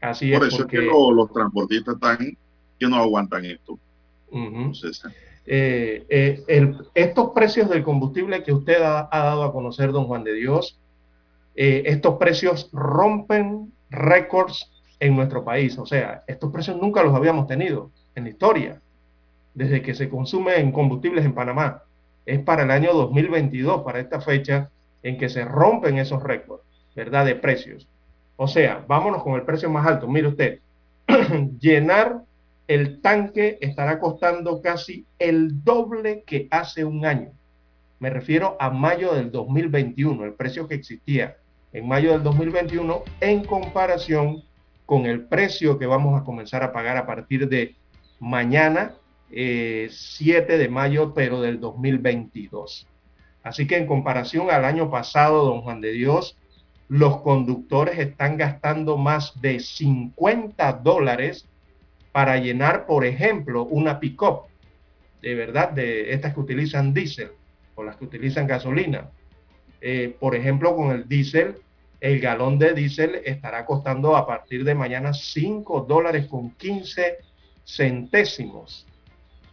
Así 0.02 0.34
Por 0.34 0.46
eso 0.46 0.64
es 0.64 0.66
que 0.66 0.82
los, 0.82 1.32
transportistas 1.32 1.96
están 1.96 2.38
que 2.78 2.88
no 2.88 2.98
aguantan 2.98 3.46
esto. 3.46 3.80
Eh, 5.46 6.06
eh, 6.10 6.74
estos 6.94 7.32
precios 7.32 7.70
del 7.70 7.84
combustible 7.84 8.44
que 8.44 8.54
usted 8.54 8.82
ha, 8.82 9.08
dado 9.12 9.44
a 9.44 9.52
conocer, 9.52 9.92
don 9.92 10.06
Juan 10.06 10.24
de 10.24 10.34
Dios, 10.34 10.80
eh, 11.56 11.84
estos 11.86 12.16
precios 12.18 12.70
rompen 12.72 13.72
récords 13.90 14.72
en 15.00 15.16
nuestro 15.16 15.44
país. 15.44 15.78
O 15.78 15.86
sea, 15.86 16.24
estos 16.28 16.52
precios 16.52 16.78
nunca 16.78 17.04
los 17.04 17.16
habíamos 17.16 17.48
tenido 17.48 17.92
en 18.16 18.24
la 18.24 18.30
historia, 18.30 18.82
desde 19.54 19.82
que 19.82 19.94
se 19.94 20.10
consume 20.10 20.60
en 20.60 20.72
combustibles 20.72 21.26
en 21.26 21.34
Panamá. 21.34 21.84
Es 22.26 22.40
para 22.40 22.64
el 22.64 22.72
año 22.72 22.94
2022, 22.94 23.84
para 23.84 24.00
esta 24.00 24.22
fecha, 24.22 24.70
en 25.04 25.18
que 25.18 25.28
se 25.28 25.44
rompen 25.44 25.98
esos 25.98 26.24
récords. 26.24 26.64
¿verdad? 26.96 27.26
De 27.26 27.36
precios. 27.36 27.88
O 28.36 28.48
sea, 28.48 28.84
vámonos 28.88 29.24
con 29.24 29.34
el 29.36 29.44
precio 29.44 29.70
más 29.70 29.86
alto. 29.86 30.08
Mire 30.08 30.28
usted, 30.28 30.60
llenar 31.60 32.22
el 32.68 33.02
tanque 33.02 33.58
estará 33.62 34.00
costando 34.00 34.62
casi 34.62 35.06
el 35.20 35.64
doble 35.64 36.24
que 36.26 36.48
hace 36.52 36.86
un 36.86 37.06
año. 37.06 37.32
Me 38.00 38.10
refiero 38.10 38.58
a 38.60 38.70
mayo 38.70 39.14
del 39.14 39.32
2021, 39.32 40.26
el 40.26 40.34
precio 40.34 40.68
que 40.68 40.76
existía 40.76 41.38
en 41.72 41.88
mayo 41.88 42.12
del 42.12 42.24
2021 42.24 43.04
en 43.20 43.44
comparación 43.46 44.44
con 44.86 45.06
el 45.06 45.26
precio 45.26 45.80
que 45.80 45.86
vamos 45.86 46.20
a 46.20 46.24
comenzar 46.24 46.64
a 46.64 46.72
pagar 46.72 46.98
a 46.98 47.06
partir 47.06 47.50
de 47.50 47.76
mañana, 48.20 48.96
7 49.30 49.90
eh, 50.54 50.58
de 50.58 50.70
mayo, 50.70 51.14
pero 51.14 51.42
del 51.42 51.60
2022. 51.60 52.88
Así 53.42 53.68
que 53.68 53.78
en 53.78 53.88
comparación 53.88 54.52
al 54.52 54.66
año 54.66 54.90
pasado, 54.90 55.46
don 55.46 55.62
Juan 55.62 55.82
de 55.82 55.92
Dios, 55.92 56.38
los 56.88 57.22
conductores 57.22 57.98
están 57.98 58.38
gastando 58.38 58.98
más 58.98 59.42
de 59.42 59.60
50 59.60 60.74
dólares 60.74 61.48
para 62.14 62.38
llenar, 62.38 62.86
por 62.86 63.04
ejemplo, 63.04 63.66
una 63.66 64.00
pick-up, 64.00 64.44
de 65.22 65.36
verdad, 65.36 65.72
de 65.72 66.14
estas 66.14 66.34
que 66.34 66.40
utilizan 66.40 66.94
diésel 66.94 67.32
o 67.76 67.84
las 67.84 67.98
que 67.98 68.06
utilizan 68.06 68.48
gasolina. 68.48 69.10
Eh, 69.82 70.16
por 70.18 70.36
ejemplo, 70.36 70.76
con 70.76 70.92
el 70.92 71.10
diésel, 71.10 71.56
el 72.00 72.20
galón 72.22 72.60
de 72.60 72.74
diésel 72.74 73.20
estará 73.26 73.66
costando 73.66 74.16
a 74.16 74.26
partir 74.26 74.64
de 74.64 74.76
mañana 74.76 75.14
5 75.14 75.86
dólares 75.90 76.28
con 76.28 76.52
15 76.52 77.18
centésimos. 77.66 78.86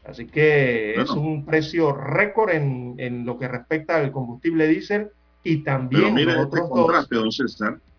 Así 0.04 0.26
que 0.26 0.94
es 0.94 1.10
un 1.10 1.44
precio 1.44 1.92
récord 1.92 2.50
en, 2.50 2.94
en, 2.98 3.24
lo 3.24 3.38
que 3.38 3.48
respecta 3.48 3.96
al 3.96 4.12
combustible 4.12 4.68
diésel 4.68 5.10
y 5.44 5.58
también 5.58 6.14
los 6.14 6.36
este 6.36 6.40
otros 6.40 6.68
dos 6.68 7.42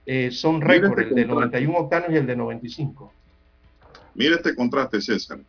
eh, 0.05 0.29
son 0.31 0.61
récord, 0.61 0.99
este 0.99 1.09
el 1.09 1.15
de 1.15 1.25
91 1.25 1.77
octanos 1.77 2.09
y 2.11 2.15
el 2.15 2.27
de 2.27 2.35
95. 2.35 3.13
Mira 4.13 4.35
este 4.35 4.55
contraste, 4.55 5.01
César. 5.01 5.39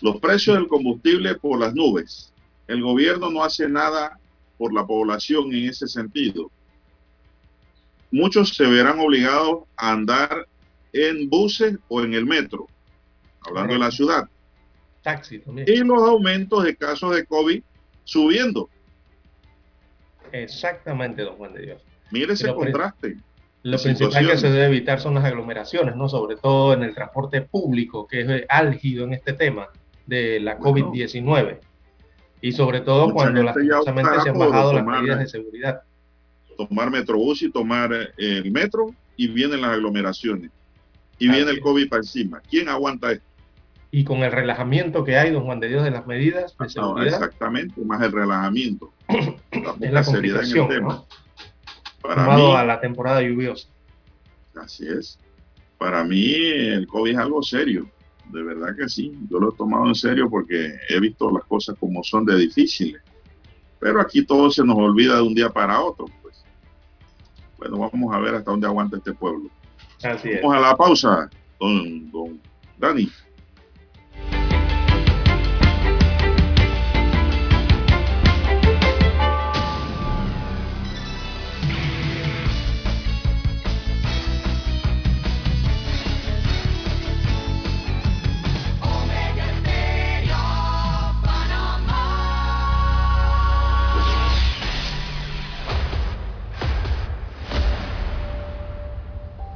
Los 0.00 0.18
precios 0.20 0.56
del 0.56 0.68
combustible 0.68 1.34
por 1.36 1.58
las 1.60 1.74
nubes. 1.74 2.32
El 2.66 2.82
gobierno 2.82 3.30
no 3.30 3.44
hace 3.44 3.68
nada 3.68 4.18
por 4.58 4.72
la 4.72 4.86
población 4.86 5.52
en 5.52 5.68
ese 5.68 5.86
sentido. 5.86 6.50
Muchos 8.10 8.54
se 8.54 8.66
verán 8.66 8.98
obligados 8.98 9.64
a 9.76 9.92
andar 9.92 10.46
en 10.92 11.28
buses 11.30 11.78
o 11.88 12.02
en 12.02 12.14
el 12.14 12.26
metro, 12.26 12.66
hablando 13.40 13.72
de 13.72 13.78
la 13.78 13.90
ciudad. 13.90 14.28
Taxi 15.02 15.38
también. 15.38 15.66
Y 15.68 15.78
los 15.78 16.02
aumentos 16.02 16.64
de 16.64 16.76
casos 16.76 17.14
de 17.14 17.24
COVID 17.24 17.62
subiendo. 18.04 18.68
Exactamente, 20.32 21.22
don 21.22 21.36
Juan 21.36 21.54
de 21.54 21.62
Dios. 21.62 21.82
Mire 22.10 22.34
ese 22.34 22.52
contraste. 22.54 23.16
Lo 23.62 23.78
principal 23.78 24.28
que 24.28 24.36
se 24.36 24.50
debe 24.50 24.66
evitar 24.66 25.00
son 25.00 25.14
las 25.14 25.24
aglomeraciones, 25.24 25.94
¿no? 25.94 26.08
Sobre 26.08 26.36
todo 26.36 26.72
en 26.72 26.82
el 26.82 26.94
transporte 26.94 27.42
público, 27.42 28.06
que 28.06 28.20
es 28.20 28.44
álgido 28.48 29.04
en 29.04 29.14
este 29.14 29.32
tema 29.32 29.68
de 30.06 30.40
la 30.40 30.58
COVID-19. 30.58 31.58
Y 32.40 32.52
sobre 32.52 32.80
todo 32.80 33.12
cuando 33.12 33.42
lastimosamente 33.42 34.20
se 34.22 34.30
han 34.30 34.38
bajado 34.38 34.72
las 34.72 34.84
medidas 34.84 35.20
de 35.20 35.28
seguridad. 35.28 35.82
Tomar 36.56 36.90
metrobús 36.90 37.42
y 37.42 37.50
tomar 37.50 37.92
eh, 37.92 38.10
el 38.18 38.50
metro 38.50 38.94
y 39.16 39.28
vienen 39.28 39.60
las 39.60 39.70
aglomeraciones. 39.70 40.50
Y 41.18 41.28
viene 41.28 41.50
el 41.52 41.60
COVID 41.60 41.88
para 41.88 42.00
encima. 42.00 42.42
¿Quién 42.50 42.68
aguanta 42.68 43.12
esto? 43.12 43.32
y 43.94 44.04
con 44.04 44.22
el 44.22 44.32
relajamiento 44.32 45.04
que 45.04 45.18
hay, 45.18 45.30
don 45.30 45.44
Juan 45.44 45.60
de 45.60 45.68
Dios, 45.68 45.84
de 45.84 45.90
las 45.90 46.06
medidas 46.06 46.56
de 46.58 46.68
seguridad. 46.70 47.12
exactamente, 47.12 47.78
más 47.84 48.00
el 48.00 48.10
relajamiento. 48.10 48.90
es 49.80 49.92
la 49.92 50.02
complicación, 50.02 50.68
tema. 50.68 51.04
Para 52.02 52.36
mí, 52.36 52.54
a 52.54 52.64
la 52.64 52.80
temporada 52.80 53.22
lluviosa. 53.22 53.68
Así 54.54 54.86
es. 54.86 55.18
Para 55.78 56.04
mí 56.04 56.34
el 56.34 56.86
COVID 56.86 57.12
es 57.12 57.18
algo 57.18 57.42
serio, 57.42 57.88
de 58.30 58.42
verdad 58.42 58.76
que 58.76 58.88
sí. 58.88 59.16
Yo 59.30 59.38
lo 59.38 59.52
he 59.52 59.56
tomado 59.56 59.86
en 59.86 59.94
serio 59.94 60.28
porque 60.28 60.76
he 60.88 61.00
visto 61.00 61.30
las 61.30 61.44
cosas 61.44 61.76
como 61.78 62.02
son 62.02 62.24
de 62.24 62.36
difíciles. 62.36 63.02
Pero 63.78 64.00
aquí 64.00 64.24
todo 64.24 64.50
se 64.50 64.64
nos 64.64 64.76
olvida 64.76 65.16
de 65.16 65.22
un 65.22 65.34
día 65.34 65.50
para 65.50 65.80
otro. 65.80 66.06
Pues. 66.22 66.44
Bueno, 67.58 67.78
vamos 67.78 68.14
a 68.14 68.18
ver 68.18 68.34
hasta 68.34 68.50
dónde 68.50 68.66
aguanta 68.66 68.96
este 68.96 69.12
pueblo. 69.12 69.50
Así 70.02 70.30
vamos 70.42 70.56
a 70.56 70.60
la 70.60 70.76
pausa, 70.76 71.30
don, 71.58 72.10
don 72.10 72.40
Dani. 72.78 73.08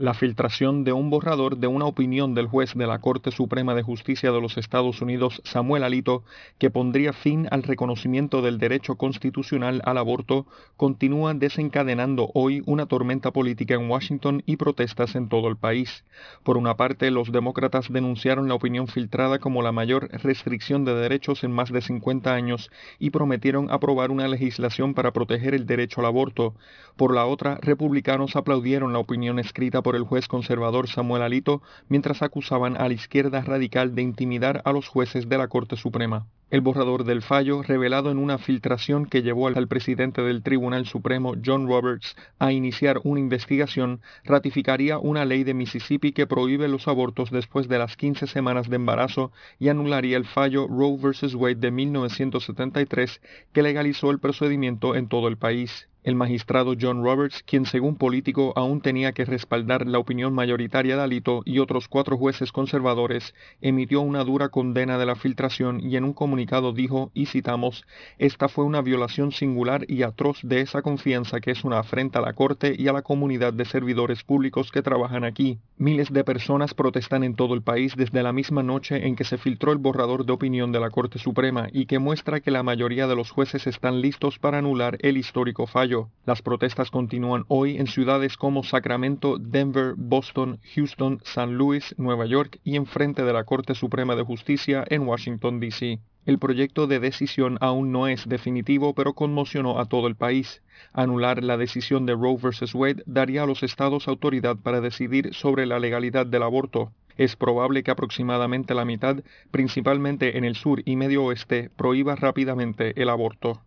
La 0.00 0.14
filtración 0.14 0.84
de 0.84 0.92
un 0.92 1.10
borrador 1.10 1.56
de 1.56 1.66
una 1.66 1.86
opinión 1.86 2.32
del 2.32 2.46
juez 2.46 2.74
de 2.74 2.86
la 2.86 3.00
Corte 3.00 3.32
Suprema 3.32 3.74
de 3.74 3.82
Justicia 3.82 4.30
de 4.30 4.40
los 4.40 4.56
Estados 4.56 5.02
Unidos, 5.02 5.42
Samuel 5.42 5.82
Alito, 5.82 6.22
que 6.58 6.70
pondría 6.70 7.12
fin 7.12 7.48
al 7.50 7.64
reconocimiento 7.64 8.40
del 8.40 8.58
derecho 8.58 8.94
constitucional 8.94 9.82
al 9.84 9.98
aborto, 9.98 10.46
continúa 10.76 11.34
desencadenando 11.34 12.30
hoy 12.34 12.62
una 12.64 12.86
tormenta 12.86 13.32
política 13.32 13.74
en 13.74 13.90
Washington 13.90 14.44
y 14.46 14.54
protestas 14.54 15.16
en 15.16 15.28
todo 15.28 15.48
el 15.48 15.56
país. 15.56 16.04
Por 16.44 16.58
una 16.58 16.76
parte, 16.76 17.10
los 17.10 17.32
demócratas 17.32 17.92
denunciaron 17.92 18.46
la 18.46 18.54
opinión 18.54 18.86
filtrada 18.86 19.40
como 19.40 19.62
la 19.62 19.72
mayor 19.72 20.10
restricción 20.22 20.84
de 20.84 20.94
derechos 20.94 21.42
en 21.42 21.50
más 21.50 21.72
de 21.72 21.80
50 21.80 22.32
años 22.32 22.70
y 23.00 23.10
prometieron 23.10 23.68
aprobar 23.68 24.12
una 24.12 24.28
legislación 24.28 24.94
para 24.94 25.10
proteger 25.12 25.54
el 25.54 25.66
derecho 25.66 26.02
al 26.02 26.06
aborto. 26.06 26.54
Por 26.94 27.12
la 27.12 27.26
otra, 27.26 27.58
republicanos 27.62 28.36
aplaudieron 28.36 28.92
la 28.92 29.00
opinión 29.00 29.40
escrita 29.40 29.82
por 29.88 29.96
el 29.96 30.02
juez 30.02 30.28
conservador 30.28 30.86
Samuel 30.86 31.22
Alito 31.22 31.62
mientras 31.88 32.20
acusaban 32.20 32.76
a 32.76 32.88
la 32.88 32.92
izquierda 32.92 33.40
radical 33.40 33.94
de 33.94 34.02
intimidar 34.02 34.60
a 34.66 34.72
los 34.72 34.86
jueces 34.86 35.30
de 35.30 35.38
la 35.38 35.48
Corte 35.48 35.76
Suprema. 35.76 36.26
El 36.50 36.62
borrador 36.62 37.04
del 37.04 37.20
fallo, 37.20 37.62
revelado 37.62 38.10
en 38.10 38.16
una 38.16 38.38
filtración 38.38 39.04
que 39.04 39.20
llevó 39.20 39.48
al 39.48 39.68
presidente 39.68 40.22
del 40.22 40.42
Tribunal 40.42 40.86
Supremo, 40.86 41.34
John 41.44 41.68
Roberts, 41.68 42.16
a 42.38 42.52
iniciar 42.52 43.02
una 43.04 43.20
investigación, 43.20 44.00
ratificaría 44.24 44.96
una 44.96 45.26
ley 45.26 45.44
de 45.44 45.52
Mississippi 45.52 46.12
que 46.12 46.26
prohíbe 46.26 46.68
los 46.68 46.88
abortos 46.88 47.30
después 47.30 47.68
de 47.68 47.78
las 47.78 47.98
15 47.98 48.26
semanas 48.26 48.70
de 48.70 48.76
embarazo 48.76 49.30
y 49.58 49.68
anularía 49.68 50.16
el 50.16 50.24
fallo 50.24 50.66
Roe 50.68 50.96
vs. 50.96 51.34
Wade 51.34 51.56
de 51.56 51.70
1973 51.70 53.20
que 53.52 53.62
legalizó 53.62 54.10
el 54.10 54.18
procedimiento 54.18 54.96
en 54.96 55.08
todo 55.08 55.28
el 55.28 55.36
país. 55.36 55.86
El 56.04 56.14
magistrado 56.14 56.74
John 56.80 57.04
Roberts, 57.04 57.42
quien 57.42 57.66
según 57.66 57.96
político 57.96 58.54
aún 58.56 58.80
tenía 58.80 59.12
que 59.12 59.26
respaldar 59.26 59.86
la 59.86 59.98
opinión 59.98 60.32
mayoritaria 60.32 60.96
de 60.96 61.02
Alito 61.02 61.42
y 61.44 61.58
otros 61.58 61.88
cuatro 61.88 62.16
jueces 62.16 62.50
conservadores, 62.50 63.34
emitió 63.60 64.00
una 64.00 64.24
dura 64.24 64.48
condena 64.48 64.96
de 64.96 65.04
la 65.04 65.16
filtración 65.16 65.80
y 65.84 65.96
en 65.96 66.04
un 66.04 66.14
comunicado 66.14 66.37
dijo, 66.74 67.10
y 67.14 67.26
citamos, 67.26 67.84
Esta 68.18 68.48
fue 68.48 68.64
una 68.64 68.82
violación 68.82 69.32
singular 69.32 69.84
y 69.88 70.02
atroz 70.02 70.40
de 70.42 70.60
esa 70.60 70.82
confianza 70.82 71.40
que 71.40 71.50
es 71.50 71.64
una 71.64 71.78
afrenta 71.78 72.18
a 72.18 72.22
la 72.22 72.32
Corte 72.32 72.74
y 72.78 72.88
a 72.88 72.92
la 72.92 73.02
comunidad 73.02 73.52
de 73.52 73.64
servidores 73.64 74.22
públicos 74.24 74.70
que 74.70 74.82
trabajan 74.82 75.24
aquí. 75.24 75.58
Miles 75.76 76.12
de 76.12 76.24
personas 76.24 76.74
protestan 76.74 77.24
en 77.24 77.34
todo 77.34 77.54
el 77.54 77.62
país 77.62 77.94
desde 77.96 78.22
la 78.22 78.32
misma 78.32 78.62
noche 78.62 79.06
en 79.06 79.16
que 79.16 79.24
se 79.24 79.38
filtró 79.38 79.72
el 79.72 79.78
borrador 79.78 80.24
de 80.24 80.32
opinión 80.32 80.72
de 80.72 80.80
la 80.80 80.90
Corte 80.90 81.18
Suprema 81.18 81.68
y 81.72 81.86
que 81.86 81.98
muestra 81.98 82.40
que 82.40 82.50
la 82.50 82.62
mayoría 82.62 83.06
de 83.06 83.16
los 83.16 83.30
jueces 83.30 83.66
están 83.66 84.00
listos 84.00 84.38
para 84.38 84.58
anular 84.58 84.98
el 85.00 85.16
histórico 85.16 85.66
fallo 85.66 86.08
las 86.26 86.42
protestas 86.42 86.90
continúan 86.90 87.44
hoy 87.48 87.78
en 87.78 87.86
ciudades 87.86 88.36
como 88.36 88.62
Sacramento, 88.62 89.38
Denver, 89.38 89.94
Boston, 89.96 90.60
Houston, 90.74 91.20
San 91.24 91.54
Luis, 91.54 91.94
Nueva 91.96 92.26
York 92.26 92.60
y 92.64 92.76
enfrente 92.76 93.22
de 93.22 93.32
la 93.32 93.44
Corte 93.44 93.74
Suprema 93.74 94.14
de 94.14 94.24
Justicia 94.24 94.84
en 94.88 95.08
Washington, 95.08 95.58
D.C. 95.58 96.00
El 96.28 96.38
proyecto 96.38 96.86
de 96.86 97.00
decisión 97.00 97.56
aún 97.62 97.90
no 97.90 98.06
es 98.06 98.28
definitivo, 98.28 98.92
pero 98.92 99.14
conmocionó 99.14 99.80
a 99.80 99.86
todo 99.86 100.08
el 100.08 100.14
país. 100.14 100.60
Anular 100.92 101.42
la 101.42 101.56
decisión 101.56 102.04
de 102.04 102.12
Roe 102.12 102.36
vs. 102.36 102.74
Wade 102.74 103.02
daría 103.06 103.44
a 103.44 103.46
los 103.46 103.62
estados 103.62 104.08
autoridad 104.08 104.58
para 104.58 104.82
decidir 104.82 105.32
sobre 105.32 105.64
la 105.64 105.78
legalidad 105.78 106.26
del 106.26 106.42
aborto. 106.42 106.92
Es 107.16 107.34
probable 107.34 107.82
que 107.82 107.92
aproximadamente 107.92 108.74
la 108.74 108.84
mitad, 108.84 109.16
principalmente 109.50 110.36
en 110.36 110.44
el 110.44 110.54
sur 110.54 110.82
y 110.84 110.96
medio 110.96 111.24
oeste, 111.24 111.70
prohíba 111.74 112.14
rápidamente 112.14 112.92
el 113.00 113.08
aborto. 113.08 113.62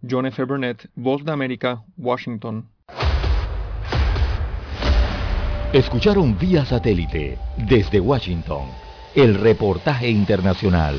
John 0.00 0.24
F. 0.24 0.42
Burnett, 0.44 0.88
Voz 0.94 1.22
de 1.22 1.32
América, 1.32 1.82
Washington. 1.98 2.64
Escucharon 5.74 6.38
vía 6.38 6.64
satélite 6.64 7.36
desde 7.58 8.00
Washington 8.00 8.70
el 9.14 9.34
reportaje 9.34 10.08
internacional. 10.08 10.98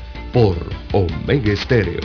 por 0.33 0.55
Omega 0.93 1.51
Estéreo. 1.51 1.99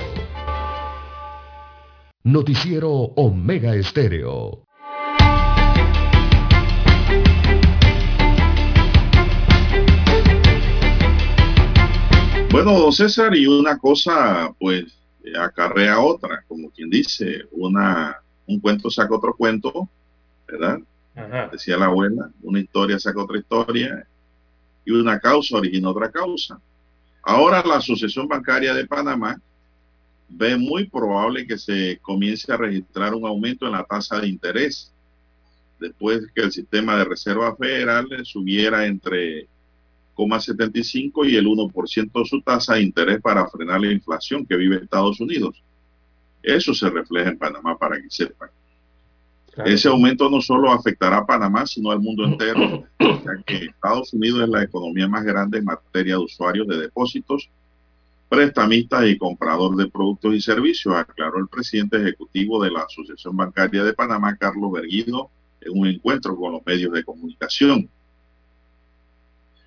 Noticiero 2.25 2.91
Omega 2.91 3.77
Estéreo. 3.77 4.65
Bueno, 12.51 12.73
don 12.73 12.93
César, 12.93 13.37
y 13.37 13.47
una 13.47 13.79
cosa, 13.79 14.53
pues, 14.59 14.99
acarrea 15.39 16.01
otra, 16.01 16.43
como 16.49 16.71
quien 16.71 16.91
dice, 16.91 17.45
una, 17.53 18.17
un 18.49 18.59
cuento 18.59 18.91
saca 18.91 19.15
otro 19.15 19.37
cuento, 19.37 19.89
¿verdad? 20.49 20.81
Decía 21.53 21.77
la 21.77 21.87
abuela, 21.87 22.29
una 22.43 22.59
historia 22.59 22.99
saca 22.99 23.23
otra 23.23 23.39
historia, 23.39 24.05
y 24.85 24.91
una 24.91 25.21
causa 25.21 25.59
origina 25.59 25.91
otra 25.91 26.11
causa. 26.11 26.61
Ahora 27.29 27.61
la 27.67 27.79
Asociación 27.79 28.29
Bancaria 28.29 28.73
de 28.73 28.87
Panamá 28.87 29.37
ve 30.29 30.57
muy 30.57 30.89
probable 30.89 31.45
que 31.45 31.59
se 31.59 31.99
comience 32.01 32.53
a 32.53 32.57
registrar 32.57 33.17
un 33.17 33.27
aumento 33.27 33.67
en 33.67 33.73
la 33.73 33.83
tasa 33.83 34.21
de 34.21 34.29
interés 34.29 34.93
después 35.81 36.21
que 36.33 36.43
el 36.43 36.53
sistema 36.53 36.97
de 36.97 37.05
reserva 37.05 37.57
federal 37.57 38.07
subiera 38.25 38.87
entre 38.87 39.49
0,75 40.17 41.29
y 41.29 41.35
el 41.35 41.47
1% 41.47 42.13
de 42.13 42.25
su 42.25 42.41
tasa 42.43 42.75
de 42.75 42.83
interés 42.83 43.21
para 43.21 43.49
frenar 43.49 43.81
la 43.81 43.91
inflación 43.91 44.47
que 44.47 44.57
vive 44.57 44.77
Estados 44.77 45.19
Unidos. 45.19 45.61
Eso 46.45 46.75
se 46.75 46.89
refleja 46.89 47.31
en 47.31 47.39
Panamá 47.39 47.77
para 47.77 48.01
que 48.01 48.09
sepan. 48.09 48.51
Ese 49.65 49.89
aumento 49.89 50.29
no 50.29 50.41
solo 50.43 50.71
afectará 50.71 51.19
a 51.19 51.27
Panamá, 51.27 51.67
sino 51.67 51.91
al 51.91 52.01
mundo 52.01 52.25
entero, 52.25 52.85
ya 52.99 53.43
que 53.47 53.65
Estados 53.67 54.13
Unidos 54.13 54.43
es 54.43 54.49
la 54.51 54.63
economía 54.63 55.09
más 55.09 55.25
grande 55.25 55.59
en 55.59 55.65
materia 55.65 56.15
de 56.15 56.25
usuarios 56.25 56.69
de 56.69 56.79
depósitos, 56.79 57.49
prestamistas 58.29 59.07
y 59.07 59.17
comprador 59.17 59.77
de 59.77 59.89
productos 59.89 60.35
y 60.35 60.41
servicios, 60.41 60.95
aclaró 60.95 61.39
el 61.39 61.49
presidente 61.49 61.97
ejecutivo 61.97 62.63
de 62.63 62.71
la 62.71 62.83
Asociación 62.83 63.37
Bancaria 63.37 63.83
de 63.83 63.95
Panamá, 63.95 64.37
Carlos 64.37 64.73
Berguido, 64.73 65.31
en 65.61 65.79
un 65.79 65.87
encuentro 65.87 66.37
con 66.37 66.53
los 66.53 66.67
medios 66.67 66.93
de 66.93 67.05
comunicación. 67.05 67.89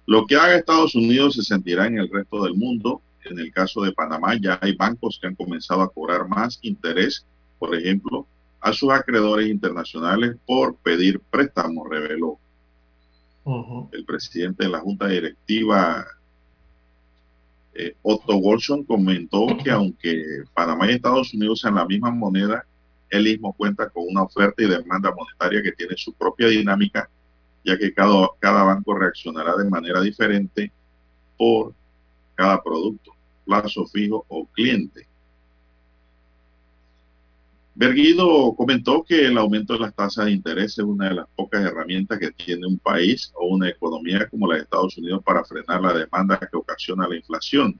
Lo 0.05 0.25
que 0.25 0.35
haga 0.35 0.55
Estados 0.55 0.93
Unidos 0.93 1.35
se 1.35 1.43
sentirá 1.43 1.87
en 1.87 1.99
el 1.99 2.09
resto 2.09 2.43
del 2.43 2.55
mundo. 2.55 3.01
En 3.25 3.37
el 3.39 3.51
caso 3.51 3.81
de 3.81 3.91
Panamá 3.91 4.35
ya 4.39 4.57
hay 4.61 4.75
bancos 4.75 5.19
que 5.19 5.27
han 5.27 5.35
comenzado 5.35 5.81
a 5.81 5.91
cobrar 5.91 6.27
más 6.27 6.59
interés, 6.61 7.25
por 7.59 7.75
ejemplo, 7.75 8.25
a 8.62 8.74
sus 8.74 8.91
acreedores 8.91 9.47
internacionales 9.47 10.36
por 10.45 10.76
pedir 10.76 11.20
préstamos, 11.20 11.89
reveló. 11.89 12.38
El 13.91 14.05
presidente 14.05 14.66
de 14.66 14.70
la 14.70 14.80
Junta 14.80 15.07
Directiva, 15.07 16.05
eh, 17.74 17.95
Otto 18.03 18.39
Wolson, 18.39 18.84
comentó 18.84 19.47
que 19.64 19.72
aunque 19.72 20.43
Panamá 20.53 20.88
y 20.88 20.95
Estados 20.95 21.34
Unidos 21.34 21.62
sean 21.62 21.76
la 21.76 21.86
misma 21.86 22.12
moneda, 22.12 22.64
él 23.10 23.24
mismo 23.24 23.53
cuenta 23.53 23.89
con 23.89 24.03
una 24.07 24.24
oferta 24.24 24.62
y 24.62 24.68
demanda 24.68 25.12
monetaria 25.16 25.64
que 25.64 25.72
tiene 25.72 25.95
su 25.97 26.14
propia 26.14 26.47
dinámica 26.47 27.10
ya 27.64 27.78
que 27.78 27.93
cada, 27.93 28.30
cada 28.39 28.64
banco 28.64 28.97
reaccionará 28.97 29.55
de 29.55 29.70
manera 29.70 30.01
diferente 30.01 30.72
por 31.38 31.74
cada 32.36 32.62
producto, 32.62 33.12
plazo 33.45 33.86
fijo 33.88 34.26
o 34.28 34.45
cliente. 34.47 35.07
Berguido 37.80 38.53
comentó 38.57 39.05
que 39.05 39.27
el 39.27 39.38
aumento 39.38 39.71
de 39.71 39.80
las 39.80 39.95
tasas 39.95 40.25
de 40.25 40.32
interés 40.32 40.77
es 40.77 40.84
una 40.84 41.07
de 41.07 41.15
las 41.15 41.27
pocas 41.34 41.63
herramientas 41.63 42.19
que 42.19 42.30
tiene 42.32 42.67
un 42.67 42.77
país 42.77 43.32
o 43.36 43.47
una 43.47 43.69
economía 43.69 44.27
como 44.27 44.47
la 44.47 44.55
de 44.55 44.63
Estados 44.63 44.97
Unidos 44.97 45.23
para 45.23 45.45
frenar 45.45 45.82
la 45.82 45.93
demanda 45.93 46.38
que 46.38 46.57
ocasiona 46.57 47.07
la 47.07 47.15
inflación 47.15 47.80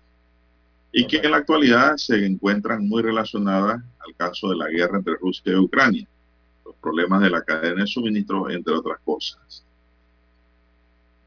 y 0.94 1.06
que 1.06 1.18
en 1.18 1.32
la 1.32 1.38
actualidad 1.40 1.98
se 1.98 2.26
encuentran 2.26 2.88
muy 2.88 3.02
relacionadas 3.02 3.84
al 4.00 4.16
caso 4.16 4.48
de 4.52 4.56
la 4.56 4.70
guerra 4.70 5.00
entre 5.00 5.18
Rusia 5.18 5.52
y 5.52 5.56
Ucrania, 5.56 6.08
los 6.64 6.76
problemas 6.78 7.20
de 7.22 7.32
la 7.32 7.42
cadena 7.42 7.82
de 7.82 7.88
suministro, 7.88 8.50
entre 8.50 8.76
otras 8.76 9.00
cosas. 9.04 9.66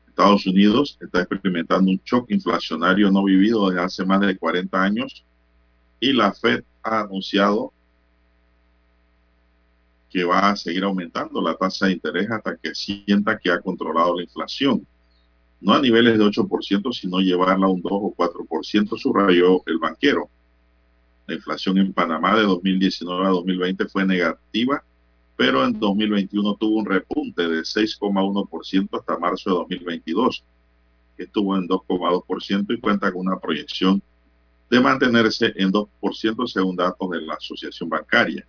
Estados 0.09 0.47
Unidos 0.47 0.97
está 0.99 1.21
experimentando 1.21 1.91
un 1.91 2.03
choque 2.05 2.33
inflacionario 2.33 3.11
no 3.11 3.23
vivido 3.23 3.69
desde 3.69 3.83
hace 3.83 4.05
más 4.07 4.21
de 4.23 4.35
40 4.35 4.83
años 4.83 5.23
y 6.01 6.15
la 6.15 6.33
Fed 6.33 6.65
ha 6.83 7.01
anunciado 7.01 7.71
que 10.13 10.25
va 10.25 10.51
a 10.51 10.57
seguir 10.57 10.85
aumentando 10.85 11.41
la 11.41 11.55
tasa 11.55 11.87
de 11.87 11.93
interés 11.93 12.31
hasta 12.31 12.57
que 12.57 12.75
sienta 12.75 13.39
que 13.39 13.51
ha 13.51 13.61
controlado 13.61 14.17
la 14.17 14.23
inflación. 14.23 14.87
No 15.61 15.73
a 15.73 15.81
niveles 15.81 16.19
de 16.19 16.25
8%, 16.25 16.93
sino 16.93 17.21
llevarla 17.21 17.67
a 17.67 17.71
un 17.71 17.81
2 17.81 17.91
o 17.93 18.15
4%, 18.15 18.99
subrayó 18.99 19.63
el 19.67 19.79
banquero. 19.79 20.29
La 21.27 21.35
inflación 21.35 21.79
en 21.79 21.93
Panamá 21.93 22.37
de 22.37 22.43
2019 22.43 23.27
a 23.27 23.31
2020 23.31 23.87
fue 23.87 24.05
negativa, 24.05 24.85
pero 25.37 25.65
en 25.65 25.79
2021 25.79 26.57
tuvo 26.57 26.81
un 26.81 26.87
repunte 26.87 27.49
de 27.49 27.61
6,1% 27.61 28.99
hasta 28.99 29.19
marzo 29.19 29.51
de 29.51 29.57
2022, 29.57 30.45
que 31.17 31.23
estuvo 31.23 31.57
en 31.57 31.69
2,2% 31.69 32.75
y 32.75 32.81
cuenta 32.81 33.11
con 33.11 33.27
una 33.27 33.39
proyección 33.39 34.03
de 34.69 34.81
mantenerse 34.81 35.53
en 35.57 35.73
2% 35.73 36.47
según 36.49 36.77
datos 36.77 37.11
de 37.11 37.23
la 37.23 37.35
Asociación 37.35 37.89
Bancaria. 37.89 38.47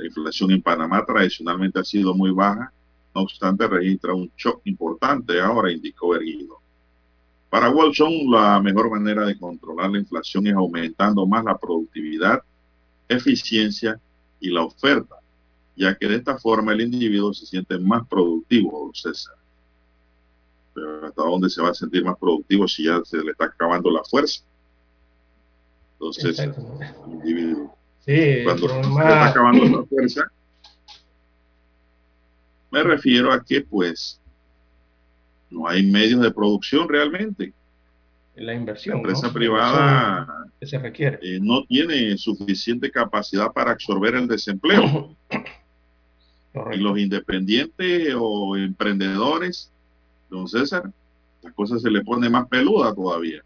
La 0.00 0.06
inflación 0.06 0.50
en 0.50 0.62
Panamá 0.62 1.04
tradicionalmente 1.04 1.78
ha 1.78 1.84
sido 1.84 2.14
muy 2.14 2.30
baja, 2.30 2.72
no 3.14 3.20
obstante 3.20 3.68
registra 3.68 4.14
un 4.14 4.32
shock 4.34 4.62
importante 4.64 5.38
ahora, 5.38 5.70
indicó 5.70 6.16
Erguido. 6.16 6.56
Para 7.50 7.68
Wilson, 7.68 8.30
la 8.30 8.62
mejor 8.62 8.90
manera 8.90 9.26
de 9.26 9.38
controlar 9.38 9.90
la 9.90 9.98
inflación 9.98 10.46
es 10.46 10.54
aumentando 10.54 11.26
más 11.26 11.44
la 11.44 11.58
productividad, 11.58 12.42
eficiencia 13.08 14.00
y 14.40 14.48
la 14.48 14.64
oferta, 14.64 15.16
ya 15.76 15.94
que 15.94 16.08
de 16.08 16.16
esta 16.16 16.38
forma 16.38 16.72
el 16.72 16.80
individuo 16.80 17.34
se 17.34 17.44
siente 17.44 17.78
más 17.78 18.06
productivo, 18.08 18.90
César. 18.94 19.34
Pero 20.72 21.08
¿hasta 21.08 21.22
dónde 21.22 21.50
se 21.50 21.60
va 21.60 21.70
a 21.70 21.74
sentir 21.74 22.02
más 22.06 22.16
productivo 22.16 22.66
si 22.66 22.84
ya 22.84 23.02
se 23.04 23.18
le 23.22 23.32
está 23.32 23.44
acabando 23.44 23.90
la 23.90 24.02
fuerza? 24.04 24.44
Entonces, 25.98 26.38
el 26.38 26.54
individuo 27.06 27.76
Sí, 28.10 28.44
cuando 28.44 28.68
se 28.68 28.80
está 28.80 29.26
acabando 29.28 29.64
la 29.80 29.86
fuerza, 29.86 30.22
me 32.70 32.82
refiero 32.82 33.32
a 33.32 33.44
que 33.44 33.60
pues 33.62 34.20
no 35.50 35.66
hay 35.68 35.84
medios 35.84 36.20
de 36.20 36.30
producción 36.30 36.88
realmente. 36.88 37.52
la 38.36 38.46
La 38.46 38.54
inversión. 38.54 38.96
empresa 38.98 39.26
¿no? 39.28 39.32
privada 39.32 40.46
que 40.58 40.66
se 40.66 40.78
requiere. 40.78 41.18
eh, 41.22 41.38
no 41.40 41.64
tiene 41.64 42.16
suficiente 42.16 42.90
capacidad 42.90 43.52
para 43.52 43.72
absorber 43.72 44.14
el 44.14 44.26
desempleo 44.28 45.16
y 46.72 46.76
los 46.78 46.98
independientes 46.98 48.14
o 48.18 48.56
emprendedores, 48.56 49.70
don 50.28 50.48
César, 50.48 50.90
la 51.42 51.50
cosa 51.52 51.78
se 51.78 51.90
le 51.90 52.02
pone 52.02 52.28
más 52.28 52.48
peluda 52.48 52.94
todavía, 52.94 53.42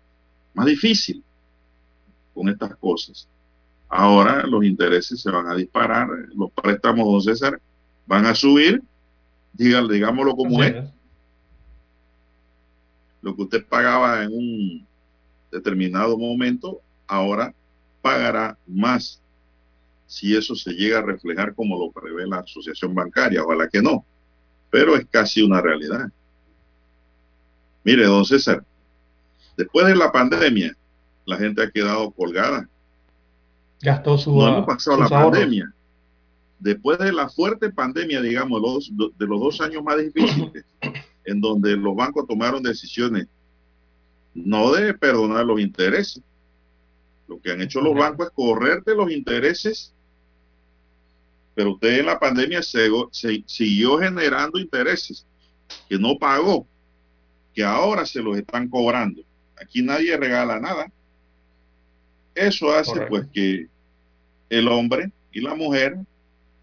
más 0.55 0.67
difícil 0.67 1.23
con 2.35 2.49
estas 2.49 2.75
cosas. 2.77 3.29
Ahora 3.89 4.45
los 4.47 4.65
intereses 4.65 5.21
se 5.21 5.31
van 5.31 5.47
a 5.47 5.55
disparar, 5.55 6.09
los 6.35 6.51
préstamos, 6.53 7.07
don 7.07 7.23
César, 7.23 7.61
van 8.07 8.27
a 8.27 8.35
subir, 8.35 8.83
dígale, 9.53 9.95
digámoslo 9.95 10.35
como 10.35 10.61
Así 10.61 10.73
es, 10.73 10.85
lo 13.23 13.35
que 13.35 13.43
usted 13.43 13.65
pagaba 13.67 14.23
en 14.23 14.33
un 14.33 14.87
determinado 15.51 16.19
momento, 16.19 16.81
ahora 17.07 17.55
pagará 18.03 18.59
más. 18.67 19.21
Si 20.07 20.37
eso 20.37 20.55
se 20.55 20.73
llega 20.73 20.99
a 20.99 21.03
reflejar 21.03 21.55
como 21.55 21.79
lo 21.79 21.91
prevé 21.91 22.27
la 22.27 22.41
asociación 22.41 22.95
bancaria, 22.95 23.43
ojalá 23.43 23.69
que 23.69 23.81
no, 23.81 24.05
pero 24.71 24.95
es 24.95 25.07
casi 25.07 25.43
una 25.43 25.63
realidad. 25.63 26.11
Mire, 27.83 28.05
don 28.05 28.25
César, 28.25 28.63
después 29.57 29.87
de 29.87 29.97
la 29.97 30.13
pandemia, 30.13 30.77
la 31.25 31.37
gente 31.39 31.63
ha 31.63 31.71
quedado 31.71 32.11
colgada. 32.11 32.69
Gastó 33.85 34.17
su, 34.17 34.35
No 34.35 34.49
hemos 34.49 34.67
pasado 34.67 34.97
la 34.99 35.05
ahorros. 35.05 35.31
pandemia. 35.33 35.73
Después 36.59 36.99
de 36.99 37.13
la 37.13 37.29
fuerte 37.29 37.71
pandemia, 37.71 38.23
digamos, 38.23 38.61
los, 38.63 39.19
de 39.19 39.27
los 39.27 39.41
dos 39.41 39.61
años 39.61 39.83
más 39.85 39.99
difíciles, 39.99 40.65
en 41.27 41.41
donde 41.41 41.77
los 41.77 41.95
bancos 41.95 42.27
tomaron 42.27 42.63
decisiones 42.63 43.27
no 44.35 44.73
de 44.73 44.95
perdonar 44.95 45.45
los 45.45 45.61
intereses. 45.61 46.23
Lo 47.29 47.39
que 47.41 47.53
han 47.53 47.61
hecho 47.63 47.81
los 47.81 47.95
bancos 47.95 48.27
es 48.29 48.33
correrte 48.33 48.95
los 48.95 49.11
intereses, 49.11 49.93
pero 51.55 51.73
usted 51.75 52.01
en 52.01 52.07
la 52.07 52.19
pandemia 52.19 52.63
se, 52.63 52.89
se- 53.13 53.45
siguió 53.47 53.99
generando 53.99 54.59
intereses 54.59 55.27
que 55.89 55.99
no 55.99 56.19
pagó, 56.19 56.67
que 57.55 57.63
ahora 57.65 58.05
se 58.07 58.23
los 58.23 58.37
están 58.37 58.69
cobrando. 58.69 59.23
Aquí 59.61 59.83
nadie 59.83 60.17
regala 60.17 60.59
nada. 60.59 60.91
Eso 62.35 62.73
hace 62.75 62.91
Correcto. 62.91 63.09
pues 63.11 63.27
que 63.33 63.69
el 64.49 64.69
hombre 64.69 65.11
y 65.33 65.41
la 65.41 65.55
mujer 65.55 65.99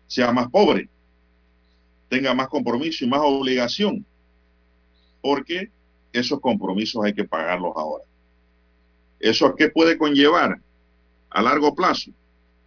sea 0.07 0.31
más 0.31 0.49
pobre, 0.49 0.89
tenga 2.09 2.33
más 2.33 2.49
compromiso 2.49 3.05
y 3.05 3.07
más 3.07 3.21
obligación, 3.23 4.05
porque 5.21 5.69
esos 6.11 6.39
compromisos 6.39 7.03
hay 7.03 7.13
que 7.13 7.23
pagarlos 7.23 7.73
ahora. 7.75 8.03
¿Eso 9.19 9.45
a 9.45 9.55
qué 9.55 9.69
puede 9.69 9.97
conllevar 9.97 10.59
a 11.29 11.41
largo 11.41 11.73
plazo? 11.75 12.11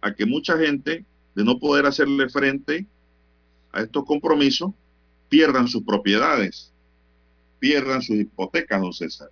A 0.01 0.13
que 0.13 0.25
mucha 0.25 0.57
gente, 0.57 1.05
de 1.35 1.43
no 1.43 1.59
poder 1.59 1.85
hacerle 1.85 2.29
frente 2.29 2.87
a 3.71 3.81
estos 3.81 4.05
compromisos, 4.05 4.71
pierdan 5.29 5.67
sus 5.67 5.83
propiedades, 5.83 6.71
pierdan 7.59 8.01
sus 8.01 8.15
hipotecas, 8.15 8.81
don 8.81 8.93
César, 8.93 9.29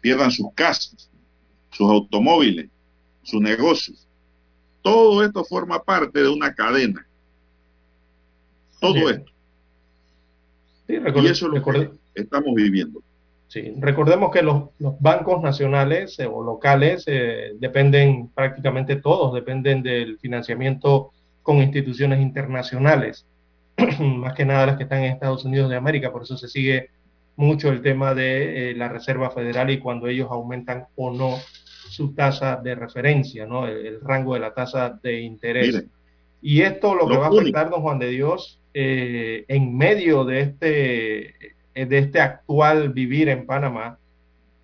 pierdan 0.00 0.30
sus 0.30 0.52
casas, 0.54 1.10
sus 1.70 1.88
automóviles, 1.88 2.68
sus 3.22 3.40
negocios. 3.40 4.08
Todo 4.82 5.24
esto 5.24 5.44
forma 5.44 5.82
parte 5.82 6.22
de 6.22 6.28
una 6.28 6.54
cadena. 6.54 7.06
Todo 8.80 9.10
esto. 9.10 9.30
Sí, 10.86 10.94
Y 10.94 11.26
eso 11.26 11.46
es 11.46 11.52
lo 11.52 11.62
que 11.62 11.90
estamos 12.14 12.54
viviendo. 12.54 13.02
Sí, 13.50 13.74
recordemos 13.78 14.30
que 14.30 14.42
los, 14.42 14.70
los 14.78 15.00
bancos 15.00 15.42
nacionales 15.42 16.16
eh, 16.20 16.26
o 16.26 16.42
locales 16.42 17.02
eh, 17.06 17.52
dependen 17.58 18.28
prácticamente 18.28 18.94
todos, 18.96 19.34
dependen 19.34 19.82
del 19.82 20.18
financiamiento 20.18 21.10
con 21.42 21.58
instituciones 21.58 22.20
internacionales, 22.20 23.26
más 23.98 24.34
que 24.34 24.44
nada 24.44 24.66
las 24.66 24.76
que 24.76 24.84
están 24.84 25.02
en 25.02 25.12
Estados 25.12 25.44
Unidos 25.44 25.68
de 25.68 25.74
América, 25.74 26.12
por 26.12 26.22
eso 26.22 26.36
se 26.36 26.46
sigue 26.46 26.90
mucho 27.34 27.70
el 27.70 27.82
tema 27.82 28.14
de 28.14 28.70
eh, 28.70 28.74
la 28.76 28.88
Reserva 28.88 29.30
Federal 29.30 29.68
y 29.70 29.80
cuando 29.80 30.06
ellos 30.06 30.28
aumentan 30.30 30.86
o 30.94 31.10
no 31.10 31.36
su 31.90 32.14
tasa 32.14 32.56
de 32.56 32.74
referencia, 32.74 33.46
¿no? 33.46 33.66
El, 33.66 33.86
el 33.86 34.00
rango 34.00 34.34
de 34.34 34.40
la 34.40 34.54
tasa 34.54 34.98
de 35.02 35.20
interés. 35.20 35.74
Mire, 35.74 35.88
Y 36.42 36.62
esto 36.62 36.94
lo 36.94 37.06
que 37.08 37.16
va 37.16 37.26
a 37.26 37.28
afectar, 37.30 37.68
don 37.70 37.82
Juan 37.82 37.98
de 37.98 38.08
Dios, 38.08 38.60
eh, 38.72 39.44
en 39.48 39.76
medio 39.76 40.24
de 40.24 40.40
este, 40.40 41.26
eh, 41.74 41.86
de 41.86 41.98
este 41.98 42.20
actual 42.20 42.90
vivir 42.90 43.28
en 43.28 43.44
Panamá, 43.46 43.98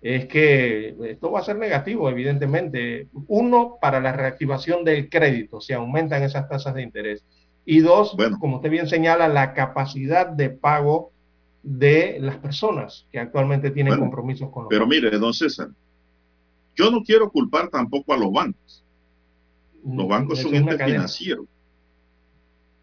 es 0.01 0.25
que 0.27 0.95
esto 1.05 1.31
va 1.31 1.39
a 1.39 1.43
ser 1.43 1.57
negativo, 1.57 2.09
evidentemente. 2.09 3.07
Uno, 3.27 3.77
para 3.81 3.99
la 3.99 4.13
reactivación 4.13 4.83
del 4.83 5.09
crédito, 5.09 5.59
si 5.59 5.73
aumentan 5.73 6.23
esas 6.23 6.47
tasas 6.47 6.73
de 6.75 6.83
interés. 6.83 7.25
Y 7.65 7.79
dos, 7.81 8.15
Bueno. 8.15 8.37
como 8.39 8.57
usted 8.57 8.69
bien 8.69 8.87
señala, 8.87 9.27
la 9.27 9.53
capacidad 9.53 10.27
de 10.27 10.49
pago 10.51 11.11
de 11.63 12.17
las 12.21 12.37
personas 12.37 13.07
que 13.11 13.19
actualmente 13.19 13.71
tienen 13.71 13.91
Bueno, 13.91 14.03
compromisos 14.05 14.49
con 14.51 14.63
los 14.63 14.69
pero 14.69 14.85
bancos. 14.85 14.95
mire, 15.03 15.17
don 15.19 15.33
César, 15.33 15.67
yo 16.77 16.91
no 16.91 17.03
quiero 17.03 17.29
culpar 17.31 17.69
tampoco 17.69 18.13
a 18.13 18.17
los 18.17 18.31
bancos. 18.31 18.83
Los 19.83 20.07
bancos 20.07 20.39
Es 20.39 20.45
son 20.45 20.55
entes 20.55 20.77
financieros. 20.77 21.45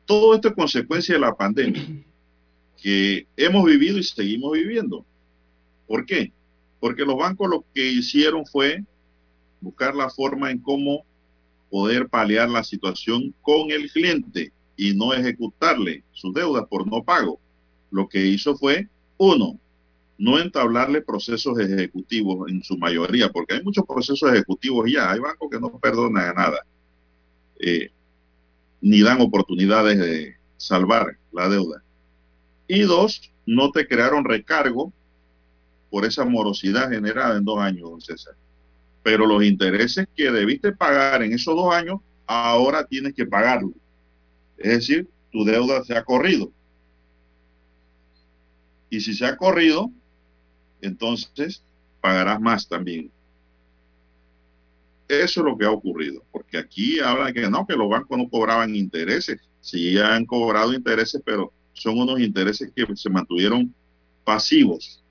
Todo 0.05 0.35
esto 0.35 0.49
es 0.49 0.55
consecuencia 0.55 1.15
de 1.15 1.21
la 1.21 1.35
pandemia 1.35 1.83
que 2.83 3.27
hemos 3.37 3.65
vivido 3.65 3.97
y 3.97 4.03
seguimos 4.03 4.53
viviendo. 4.53 5.07
¿Por 5.87 6.05
qué? 6.05 6.33
Porque 6.81 7.05
los 7.05 7.17
bancos 7.17 7.49
lo 7.49 7.65
que 7.73 7.93
hicieron 7.93 8.45
fue 8.45 8.85
buscar 9.61 9.95
la 9.95 10.11
forma 10.11 10.51
en 10.51 10.59
cómo 10.59 11.05
poder 11.71 12.09
paliar 12.09 12.51
la 12.51 12.65
situación 12.65 13.35
con 13.43 13.71
el 13.71 13.91
cliente 13.91 14.53
y 14.77 14.95
no 14.95 15.15
ejecutarle 15.15 16.03
sus 16.13 16.35
deudas 16.35 16.67
por 16.69 16.91
no 16.91 17.03
pago. 17.03 17.39
Lo 17.91 18.09
que 18.09 18.27
hizo 18.27 18.57
fue, 18.57 18.89
uno, 19.17 19.59
no 20.19 20.39
entablarle 20.39 21.03
procesos 21.03 21.59
ejecutivos 21.59 22.49
en 22.49 22.63
su 22.63 22.77
mayoría, 22.79 23.31
porque 23.31 23.55
hay 23.55 23.63
muchos 23.63 23.85
procesos 23.87 24.33
ejecutivos 24.33 24.91
ya, 24.91 25.11
hay 25.11 25.21
bancos 25.21 25.49
que 25.51 25.61
no 25.61 25.79
perdonan 25.79 26.35
nada, 26.35 26.65
eh, 27.59 27.91
ni 28.81 29.03
dan 29.03 29.21
oportunidades 29.21 29.99
de 29.99 30.37
salvar 30.57 31.19
la 31.33 31.49
deuda. 31.49 31.83
Y 32.69 32.81
dos, 32.81 33.33
no 33.47 33.71
te 33.71 33.87
crearon 33.87 34.25
recargo 34.25 34.93
por 35.91 36.05
esa 36.05 36.25
morosidad 36.25 36.91
generada 36.91 37.37
en 37.37 37.45
dos 37.45 37.59
años, 37.59 37.91
don 37.91 38.01
César. 38.01 38.35
Pero 39.03 39.27
los 39.27 39.45
intereses 39.45 40.09
que 40.15 40.31
debiste 40.31 40.73
pagar 40.73 41.23
en 41.23 41.33
esos 41.33 41.55
dos 41.55 41.73
años, 41.73 42.01
ahora 42.27 42.87
tienes 42.87 43.15
que 43.15 43.27
pagarlo. 43.27 43.73
Es 44.57 44.79
decir, 44.79 45.09
tu 45.31 45.45
deuda 45.45 45.85
se 45.85 45.97
ha 45.97 46.05
corrido. 46.05 46.51
Y 48.89 49.01
si 49.01 49.15
se 49.15 49.27
ha 49.27 49.37
corrido, 49.37 49.91
entonces 50.87 51.63
pagarás 52.01 52.41
más 52.41 52.69
también. 52.69 53.11
Eso 55.09 55.41
es 55.41 55.47
lo 55.47 55.57
que 55.57 55.67
ha 55.67 55.71
ocurrido, 55.71 56.25
porque 56.33 56.59
aquí 56.59 56.99
hablan 56.99 57.35
que 57.35 57.49
no, 57.49 57.67
que 57.67 57.77
los 57.77 57.89
bancos 57.89 58.17
no 58.17 58.29
cobraban 58.29 58.75
intereses. 58.75 59.41
Sí 59.61 59.99
han 59.99 60.25
cobrado 60.25 60.73
intereses, 60.73 61.21
pero 61.25 61.53
son 61.73 61.99
unos 61.99 62.21
intereses 62.21 62.71
que 62.75 62.87
se 62.97 63.11
mantuvieron 63.11 63.75
pasivos. 64.25 65.03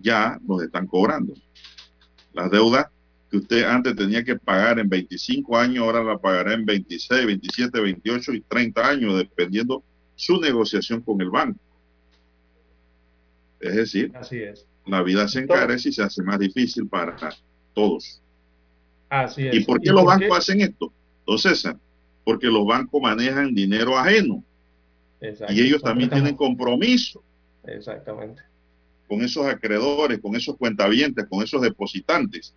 Ya 0.00 0.38
los 0.46 0.62
están 0.62 0.86
cobrando. 0.86 1.34
Las 2.32 2.50
deudas 2.50 2.86
que 3.30 3.38
usted 3.38 3.64
antes 3.64 3.96
tenía 3.96 4.22
que 4.22 4.36
pagar 4.36 4.78
en 4.78 4.88
25 4.88 5.56
años, 5.56 5.84
ahora 5.84 6.04
la 6.04 6.18
pagará 6.18 6.52
en 6.52 6.64
26, 6.64 7.26
27, 7.26 7.80
28 7.80 8.34
y 8.34 8.40
30 8.42 8.88
años, 8.88 9.16
dependiendo 9.16 9.82
su 10.14 10.38
negociación 10.40 11.00
con 11.00 11.20
el 11.20 11.30
banco. 11.30 11.58
Es 13.68 13.76
decir, 13.76 14.12
Así 14.14 14.38
es. 14.38 14.66
la 14.86 15.02
vida 15.02 15.26
se 15.28 15.40
encarece 15.40 15.88
y 15.88 15.92
se 15.92 16.02
hace 16.02 16.22
más 16.22 16.38
difícil 16.38 16.88
para 16.88 17.16
todos. 17.74 18.22
Así 19.08 19.46
es. 19.46 19.54
¿Y 19.56 19.64
por 19.64 19.80
qué 19.80 19.90
los 19.90 20.04
bancos 20.04 20.38
hacen 20.38 20.60
esto? 20.60 20.92
Entonces, 21.20 21.60
César, 21.60 21.78
porque 22.24 22.46
los 22.46 22.66
bancos 22.66 23.00
manejan 23.00 23.54
dinero 23.54 23.96
ajeno 23.98 24.42
Exacto. 25.20 25.52
y 25.52 25.60
ellos 25.60 25.82
también 25.82 26.10
tienen 26.10 26.36
compromiso 26.36 27.22
Exactamente. 27.64 28.42
con 29.08 29.22
esos 29.22 29.46
acreedores, 29.46 30.20
con 30.20 30.36
esos 30.36 30.56
cuentavientes, 30.56 31.26
con 31.28 31.42
esos 31.42 31.60
depositantes. 31.62 32.54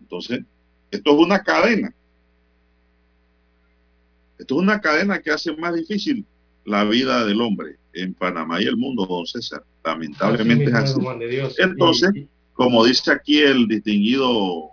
Entonces, 0.00 0.40
esto 0.90 1.12
es 1.12 1.18
una 1.18 1.42
cadena. 1.42 1.94
Esto 4.38 4.54
es 4.56 4.60
una 4.60 4.80
cadena 4.80 5.20
que 5.20 5.30
hace 5.30 5.56
más 5.56 5.74
difícil 5.74 6.26
la 6.64 6.84
vida 6.84 7.24
del 7.24 7.40
hombre 7.40 7.76
en 7.94 8.14
Panamá 8.14 8.60
y 8.62 8.64
el 8.64 8.76
mundo, 8.76 9.06
don 9.06 9.26
César. 9.26 9.62
Lamentablemente 9.84 10.64
es 10.64 10.74
así. 10.74 11.00
Entonces, 11.58 12.10
Como 12.54 12.84
dice 12.84 13.10
aquí 13.12 13.38
el 13.40 13.66
distinguido 13.66 14.70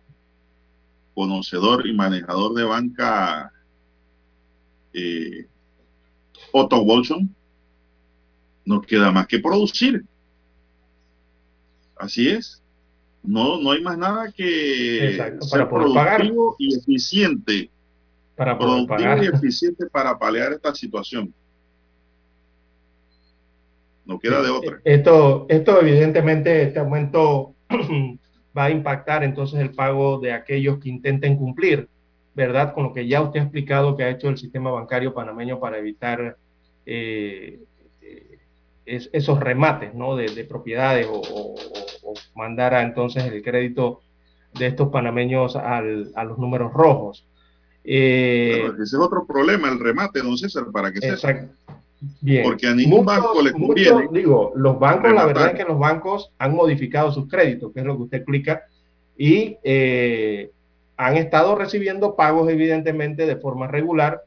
conocedor 1.13 1.87
y 1.87 1.93
manejador 1.93 2.53
de 2.53 2.63
banca 2.63 3.51
eh, 4.93 5.47
Otto 6.51 6.81
Wilson, 6.81 7.33
nos 8.65 8.85
queda 8.85 9.11
más 9.11 9.27
que 9.27 9.39
producir. 9.39 10.03
Así 11.97 12.27
es. 12.29 12.61
No, 13.23 13.59
no 13.61 13.71
hay 13.71 13.81
más 13.81 13.97
nada 13.97 14.31
que 14.31 15.09
Exacto, 15.11 15.45
ser 15.45 15.59
para 15.59 15.69
poder 15.69 15.93
pagar. 15.93 16.17
productivo 16.21 16.55
y 16.59 16.75
eficiente. 16.77 17.69
para 18.35 18.57
poder 18.57 18.85
Productivo 18.85 19.09
pagar. 19.09 19.23
y 19.23 19.27
eficiente 19.27 19.85
para 19.87 20.17
paliar 20.17 20.53
esta 20.53 20.73
situación. 20.73 21.33
No 24.09 24.17
queda 24.19 24.41
de 24.41 24.49
otra. 24.49 24.81
Esto, 24.83 25.45
esto 25.49 25.79
evidentemente, 25.81 26.63
este 26.63 26.79
aumento 26.79 27.53
va 28.57 28.65
a 28.65 28.71
impactar 28.71 29.23
entonces 29.23 29.59
el 29.59 29.69
pago 29.69 30.19
de 30.19 30.33
aquellos 30.33 30.79
que 30.79 30.89
intenten 30.89 31.37
cumplir, 31.37 31.87
¿verdad? 32.33 32.73
Con 32.73 32.85
lo 32.85 32.93
que 32.93 33.07
ya 33.07 33.21
usted 33.21 33.39
ha 33.39 33.43
explicado 33.43 33.95
que 33.95 34.03
ha 34.03 34.09
hecho 34.09 34.27
el 34.29 34.37
sistema 34.39 34.71
bancario 34.71 35.13
panameño 35.13 35.59
para 35.59 35.77
evitar 35.77 36.37
eh, 36.87 37.59
es- 38.87 39.11
esos 39.13 39.39
remates, 39.39 39.93
¿no? 39.93 40.15
De, 40.15 40.25
de 40.29 40.43
propiedades 40.43 41.05
o, 41.07 41.19
o- 41.21 41.55
o 42.03 42.13
mandar 42.33 42.73
a, 42.73 42.81
entonces 42.81 43.23
el 43.25 43.43
crédito 43.43 44.01
de 44.57 44.65
estos 44.65 44.89
panameños 44.89 45.55
al- 45.55 46.11
a 46.15 46.23
los 46.23 46.39
números 46.39 46.73
rojos. 46.73 47.27
Eh, 47.83 48.63
Pero 48.63 48.73
ese 48.83 48.95
es 48.95 49.01
otro 49.01 49.23
problema, 49.27 49.69
el 49.69 49.79
remate, 49.79 50.19
don 50.21 50.35
César, 50.35 50.65
para 50.73 50.91
que 50.91 50.99
sepa. 50.99 51.45
Bien. 52.21 52.43
Porque 52.43 52.67
a 52.67 52.73
ningún 52.73 53.05
banco 53.05 53.41
le 53.41 53.51
conviene 53.51 54.07
digo, 54.11 54.53
los 54.55 54.79
bancos, 54.79 55.11
la 55.13 55.25
verdad 55.25 55.47
es 55.49 55.55
que 55.55 55.65
los 55.65 55.77
bancos 55.77 56.31
han 56.37 56.55
modificado 56.55 57.11
sus 57.11 57.27
créditos, 57.27 57.73
que 57.73 57.81
es 57.81 57.85
lo 57.85 57.97
que 57.97 58.03
usted 58.03 58.17
explica, 58.19 58.63
y 59.17 59.57
eh, 59.63 60.51
han 60.95 61.17
estado 61.17 61.55
recibiendo 61.55 62.15
pagos, 62.15 62.49
evidentemente, 62.49 63.25
de 63.25 63.35
forma 63.35 63.67
regular, 63.67 64.21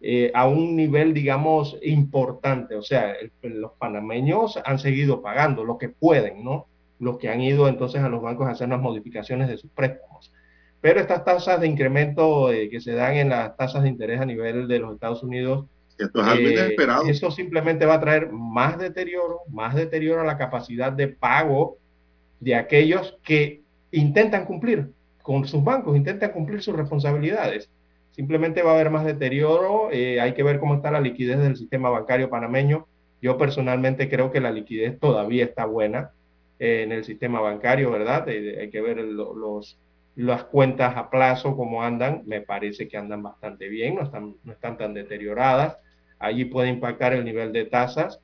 eh, 0.00 0.30
a 0.34 0.48
un 0.48 0.76
nivel, 0.76 1.12
digamos, 1.12 1.76
importante. 1.82 2.74
O 2.74 2.82
sea, 2.82 3.12
el- 3.42 3.60
los 3.60 3.72
panameños 3.72 4.58
han 4.64 4.78
seguido 4.78 5.20
pagando 5.20 5.62
lo 5.64 5.76
que 5.76 5.90
pueden, 5.90 6.42
¿no? 6.42 6.66
Los 6.98 7.18
que 7.18 7.28
han 7.28 7.42
ido 7.42 7.68
entonces 7.68 8.00
a 8.00 8.08
los 8.08 8.22
bancos 8.22 8.46
a 8.46 8.52
hacer 8.52 8.68
las 8.70 8.80
modificaciones 8.80 9.48
de 9.48 9.58
sus 9.58 9.70
préstamos. 9.70 10.32
Pero 10.80 11.00
estas 11.00 11.24
tasas 11.24 11.60
de 11.60 11.66
incremento 11.66 12.50
eh, 12.50 12.70
que 12.70 12.80
se 12.80 12.92
dan 12.92 13.16
en 13.16 13.28
las 13.28 13.54
tasas 13.58 13.82
de 13.82 13.90
interés 13.90 14.20
a 14.20 14.24
nivel 14.24 14.66
de 14.68 14.78
los 14.78 14.94
Estados 14.94 15.22
Unidos, 15.22 15.66
Esto 16.00 16.20
es 16.22 16.26
algo 16.26 16.48
eh, 16.48 16.52
inesperado. 16.52 17.06
Eso 17.06 17.30
simplemente 17.30 17.86
va 17.86 17.94
a 17.94 18.00
traer 18.00 18.30
más 18.32 18.78
deterioro, 18.78 19.40
más 19.48 19.74
deterioro 19.74 20.22
a 20.22 20.24
la 20.24 20.38
capacidad 20.38 20.92
de 20.92 21.08
pago 21.08 21.76
de 22.40 22.54
aquellos 22.54 23.18
que 23.22 23.62
intentan 23.92 24.44
cumplir 24.46 24.90
con 25.22 25.46
sus 25.46 25.62
bancos, 25.62 25.96
intentan 25.96 26.32
cumplir 26.32 26.62
sus 26.62 26.74
responsabilidades. 26.74 27.70
Simplemente 28.12 28.62
va 28.62 28.72
a 28.72 28.74
haber 28.74 28.90
más 28.90 29.04
deterioro, 29.04 29.90
eh, 29.92 30.20
hay 30.20 30.32
que 30.34 30.42
ver 30.42 30.58
cómo 30.58 30.74
está 30.74 30.90
la 30.90 31.00
liquidez 31.00 31.38
del 31.38 31.56
sistema 31.56 31.90
bancario 31.90 32.30
panameño. 32.30 32.86
Yo 33.22 33.36
personalmente 33.36 34.08
creo 34.08 34.30
que 34.32 34.40
la 34.40 34.50
liquidez 34.50 34.98
todavía 34.98 35.44
está 35.44 35.66
buena 35.66 36.10
eh, 36.58 36.82
en 36.84 36.92
el 36.92 37.04
sistema 37.04 37.40
bancario, 37.40 37.90
¿verdad? 37.90 38.28
Eh, 38.28 38.58
hay 38.60 38.70
que 38.70 38.80
ver 38.80 38.98
el- 38.98 39.14
los, 39.14 39.78
las 40.16 40.44
cuentas 40.44 40.96
a 40.96 41.10
plazo, 41.10 41.56
cómo 41.56 41.82
andan. 41.82 42.22
Me 42.26 42.40
parece 42.40 42.88
que 42.88 42.96
andan 42.96 43.22
bastante 43.22 43.68
bien, 43.68 43.94
no 43.96 44.02
están, 44.02 44.34
no 44.44 44.52
están 44.52 44.76
tan 44.78 44.94
deterioradas 44.94 45.76
allí 46.20 46.44
puede 46.44 46.68
impactar 46.68 47.12
el 47.14 47.24
nivel 47.24 47.52
de 47.52 47.64
tasas. 47.64 48.20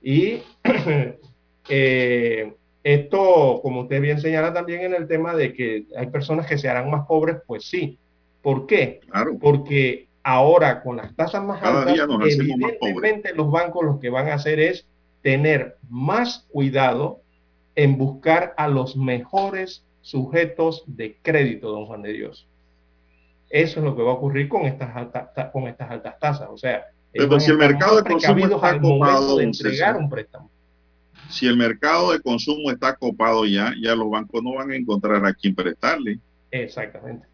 Y 0.00 0.42
eh, 1.68 2.52
esto, 2.84 3.60
como 3.62 3.82
usted 3.82 4.00
bien 4.00 4.20
señala 4.20 4.52
también 4.54 4.82
en 4.82 4.94
el 4.94 5.08
tema 5.08 5.34
de 5.34 5.52
que 5.52 5.86
hay 5.96 6.06
personas 6.06 6.46
que 6.46 6.58
se 6.58 6.68
harán 6.68 6.90
más 6.90 7.06
pobres, 7.06 7.38
pues 7.46 7.64
sí. 7.64 7.98
¿Por 8.42 8.66
qué? 8.66 9.00
Claro. 9.10 9.36
Porque 9.38 10.06
ahora 10.22 10.82
con 10.82 10.96
las 10.96 11.14
tasas 11.16 11.42
más 11.42 11.60
Cada 11.60 11.82
altas, 11.82 12.08
más 12.08 12.32
evidentemente 12.32 13.34
los 13.34 13.50
bancos 13.50 13.84
lo 13.84 13.98
que 13.98 14.10
van 14.10 14.28
a 14.28 14.34
hacer 14.34 14.60
es 14.60 14.86
tener 15.22 15.76
más 15.88 16.46
cuidado 16.50 17.20
en 17.74 17.98
buscar 17.98 18.54
a 18.56 18.68
los 18.68 18.96
mejores 18.96 19.84
sujetos 20.00 20.84
de 20.86 21.16
crédito, 21.22 21.70
don 21.70 21.86
Juan 21.86 22.02
de 22.02 22.12
Dios. 22.12 22.46
Eso 23.50 23.80
es 23.80 23.84
lo 23.84 23.96
que 23.96 24.02
va 24.02 24.12
a 24.12 24.14
ocurrir 24.14 24.48
con 24.48 24.62
estas 24.64 24.96
altas, 24.96 25.34
ta- 25.34 25.50
con 25.52 25.68
estas 25.68 25.90
altas 25.90 26.18
tasas. 26.18 26.48
O 26.50 26.56
sea, 26.56 26.86
Van 27.14 27.40
si 27.40 27.50
el 27.50 27.58
mercado 27.58 27.96
de 27.96 28.10
consumo 28.10 28.44
está 28.46 28.80
copado, 28.80 29.36
de 29.36 29.44
don 29.44 29.52
entregar 29.52 29.74
César. 29.74 29.96
un 29.96 30.10
préstamo. 30.10 30.50
Si 31.28 31.46
el 31.46 31.56
mercado 31.56 32.12
de 32.12 32.20
consumo 32.20 32.70
está 32.70 32.94
copado 32.96 33.44
ya, 33.46 33.72
ya 33.80 33.94
los 33.94 34.10
bancos 34.10 34.42
no 34.42 34.54
van 34.54 34.70
a 34.70 34.76
encontrar 34.76 35.24
a 35.24 35.32
quién 35.32 35.54
prestarle. 35.54 36.18
Exactamente. 36.50 37.26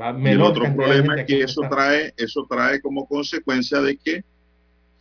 Va 0.00 0.18
Y 0.18 0.28
el 0.28 0.40
otro 0.40 0.64
problema 0.74 1.20
es 1.20 1.26
que 1.26 1.42
eso 1.42 1.60
prestar. 1.60 1.78
trae, 1.78 2.14
eso 2.16 2.46
trae 2.48 2.80
como 2.80 3.06
consecuencia 3.06 3.80
de 3.80 3.96
que 3.96 4.24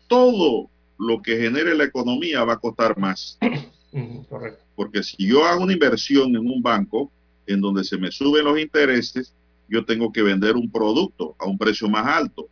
todo 0.08 0.70
lo 0.98 1.22
que 1.22 1.38
genere 1.38 1.76
la 1.76 1.86
economía 1.86 2.44
va 2.44 2.54
a 2.54 2.58
costar 2.58 2.98
más. 2.98 3.38
Correcto. 4.30 4.64
Porque 4.76 5.04
si 5.04 5.28
yo 5.28 5.46
hago 5.46 5.64
una 5.64 5.74
inversión 5.74 6.36
en 6.36 6.46
un 6.46 6.62
banco 6.62 7.12
en 7.48 7.62
donde 7.62 7.84
se 7.84 7.98
me 7.98 8.12
suben 8.12 8.46
los 8.46 8.60
intereses, 8.60 9.34
yo 9.68 9.86
tengo 9.86 10.12
que 10.12 10.22
vender 10.22 10.56
un 10.56 10.70
producto 10.70 11.36
a 11.40 11.46
un 11.46 11.58
precio 11.58 11.88
más 11.88 12.06
alto, 12.06 12.48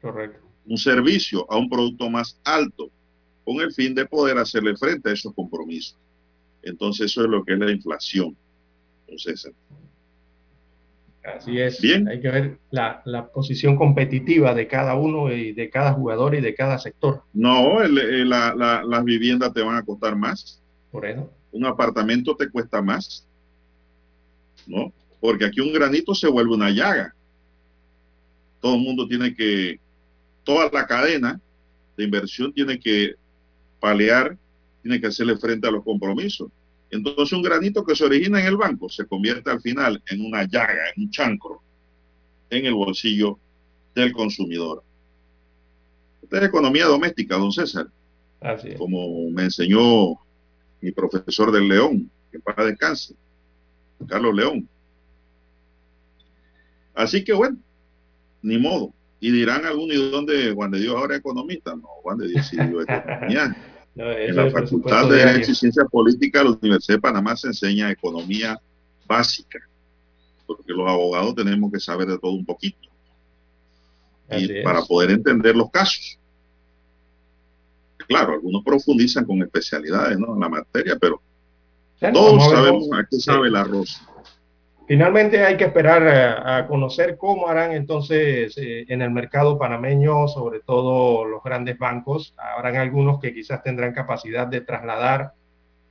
Correcto. 0.00 0.47
Un 0.68 0.76
servicio 0.76 1.50
a 1.50 1.56
un 1.56 1.68
producto 1.68 2.08
más 2.10 2.38
alto, 2.44 2.90
con 3.44 3.56
el 3.60 3.72
fin 3.72 3.94
de 3.94 4.04
poder 4.06 4.36
hacerle 4.38 4.76
frente 4.76 5.08
a 5.10 5.12
esos 5.14 5.32
compromisos. 5.34 5.96
Entonces 6.62 7.06
eso 7.06 7.22
es 7.24 7.30
lo 7.30 7.44
que 7.44 7.54
es 7.54 7.58
la 7.58 7.70
inflación. 7.70 8.36
Entonces, 9.06 9.50
Así 11.24 11.58
es. 11.60 11.80
Bien. 11.80 12.08
Hay 12.08 12.20
que 12.20 12.30
ver 12.30 12.58
la, 12.70 13.02
la 13.04 13.26
posición 13.28 13.76
competitiva 13.76 14.54
de 14.54 14.66
cada 14.66 14.94
uno 14.94 15.30
y 15.32 15.52
de 15.52 15.68
cada 15.68 15.92
jugador 15.92 16.34
y 16.34 16.40
de 16.40 16.54
cada 16.54 16.78
sector. 16.78 17.22
no, 17.34 17.82
el- 17.82 17.98
el- 17.98 18.28
la- 18.28 18.54
la- 18.54 18.82
las 18.82 19.04
viviendas 19.04 19.52
te 19.52 19.60
van 19.62 19.76
a 19.76 19.82
costar 19.84 20.16
más, 20.16 20.62
Por 20.90 21.04
eso. 21.04 21.30
un 21.52 21.66
apartamento 21.66 22.34
te 22.34 22.48
cuesta 22.50 22.80
más, 22.80 23.26
¿no? 24.66 24.90
Porque 25.20 25.44
aquí 25.44 25.60
un 25.60 25.72
granito 25.72 26.14
se 26.14 26.28
vuelve 26.28 26.54
una 26.54 26.70
llaga. 26.70 27.14
Todo 28.60 28.76
el 28.76 28.80
mundo 28.82 29.06
tiene 29.06 29.34
que, 29.34 29.78
toda 30.48 30.70
la 30.72 30.86
cadena 30.86 31.38
de 31.94 32.04
inversión 32.04 32.54
tiene 32.54 32.80
que 32.80 33.16
palear, 33.80 34.34
tiene 34.80 34.98
que 34.98 35.08
hacerle 35.08 35.36
frente 35.36 35.68
a 35.68 35.70
los 35.70 35.84
compromisos. 35.84 36.50
Entonces 36.90 37.34
un 37.34 37.42
granito 37.42 37.84
que 37.84 37.94
se 37.94 38.06
origina 38.06 38.40
en 38.40 38.46
el 38.46 38.56
banco 38.56 38.88
se 38.88 39.06
convierte 39.06 39.50
al 39.50 39.60
final 39.60 40.02
en 40.08 40.24
una 40.24 40.44
llaga, 40.44 40.88
en 40.96 41.02
un 41.04 41.10
chancro, 41.10 41.60
en 42.48 42.64
el 42.64 42.72
bolsillo 42.72 43.38
del 43.94 44.10
consumidor. 44.14 44.82
Esta 46.22 46.38
es 46.38 46.44
economía 46.44 46.86
doméstica, 46.86 47.36
don 47.36 47.52
César 47.52 47.88
Así 48.40 48.68
es. 48.68 48.78
como 48.78 49.28
me 49.28 49.42
enseñó 49.42 50.14
mi 50.80 50.92
profesor 50.92 51.52
del 51.52 51.68
León, 51.68 52.10
que 52.32 52.40
para 52.40 52.64
descanse, 52.64 53.14
Carlos 54.06 54.34
León. 54.34 54.66
Así 56.94 57.22
que 57.22 57.34
bueno, 57.34 57.58
ni 58.40 58.56
modo. 58.56 58.94
Y 59.20 59.32
dirán 59.32 59.64
algunos, 59.64 59.96
¿y 59.96 60.10
dónde 60.10 60.52
Juan 60.52 60.70
de 60.70 60.80
Dios 60.80 60.94
ahora 60.94 61.14
es 61.14 61.20
economista? 61.20 61.74
No, 61.74 61.88
Juan 62.02 62.18
de 62.18 62.28
Dios 62.28 62.46
sí 62.46 62.56
dio 62.68 62.82
economía. 62.82 63.56
No, 63.94 64.10
en 64.12 64.36
la 64.36 64.50
Facultad 64.50 65.08
de. 65.08 65.16
Derecho 65.16 65.50
y 65.50 65.54
Ciencias 65.54 65.86
Políticas 65.90 66.42
de 66.42 66.50
la 66.50 66.56
Universidad 66.60 66.98
de 66.98 67.02
Panamá 67.02 67.36
se 67.36 67.48
enseña 67.48 67.90
economía 67.90 68.60
básica, 69.06 69.58
porque 70.46 70.72
los 70.72 70.88
abogados 70.88 71.34
tenemos 71.34 71.72
que 71.72 71.80
saber 71.80 72.06
de 72.06 72.18
todo 72.18 72.32
un 72.32 72.44
poquito. 72.44 72.78
y 74.30 74.62
para 74.62 74.82
poder 74.82 75.10
entender 75.10 75.56
los 75.56 75.70
casos. 75.70 76.18
Claro, 78.06 78.34
algunos 78.34 78.62
profundizan 78.64 79.24
con 79.24 79.42
especialidades 79.42 80.18
¿no? 80.18 80.34
en 80.34 80.40
la 80.40 80.48
materia, 80.48 80.96
pero 80.98 81.20
todos 82.12 82.50
sabemos 82.50 82.88
a 82.92 83.06
qué 83.10 83.18
sabe 83.18 83.48
el 83.48 83.56
arroz. 83.56 84.00
Finalmente 84.88 85.44
hay 85.44 85.58
que 85.58 85.64
esperar 85.64 86.08
a, 86.46 86.66
conocer 86.66 87.18
cómo 87.18 87.46
harán 87.46 87.72
entonces 87.72 88.56
eh, 88.56 88.86
en 88.88 89.02
el 89.02 89.10
mercado 89.10 89.58
panameño, 89.58 90.26
sobre 90.28 90.60
todo 90.60 91.26
los 91.26 91.42
grandes 91.42 91.78
bancos. 91.78 92.34
Habrán 92.38 92.76
algunos 92.76 93.20
que 93.20 93.34
quizás 93.34 93.62
tendrán 93.62 93.92
capacidad 93.92 94.46
de 94.46 94.62
trasladar 94.62 95.34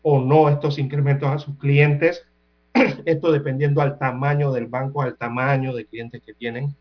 o 0.02 0.20
no 0.20 0.50
estos 0.50 0.80
incrementos 0.80 1.30
a 1.30 1.38
sus 1.38 1.60
clientes. 1.60 2.26
Esto 3.06 3.32
dependiendo 3.32 3.82
al 3.82 4.00
tamaño 4.00 4.52
del 4.52 4.66
banco, 4.66 5.04
al 5.04 5.16
tamaño 5.16 5.76
de 5.76 5.86
clientes 5.86 6.24
que 6.26 6.34
tienen. 6.34 6.76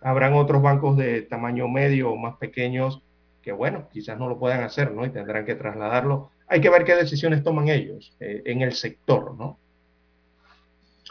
Habrán 0.00 0.32
otros 0.32 0.62
bancos 0.62 0.96
de 0.96 1.20
tamaño 1.20 1.68
medio 1.68 2.12
o 2.12 2.16
más 2.16 2.36
pequeños 2.36 3.02
que, 3.42 3.52
bueno, 3.52 3.90
quizás 3.92 4.18
no 4.18 4.26
lo 4.26 4.38
puedan 4.38 4.62
hacer, 4.62 4.92
¿no? 4.92 5.04
Y 5.04 5.10
tendrán 5.10 5.44
que 5.44 5.54
trasladarlo. 5.54 6.30
Hay 6.46 6.62
que 6.62 6.70
ver 6.70 6.84
qué 6.84 6.94
decisiones 6.94 7.44
toman 7.44 7.68
ellos 7.68 8.16
eh, 8.20 8.40
en 8.46 8.62
el 8.62 8.72
sector, 8.72 9.36
¿no? 9.36 9.58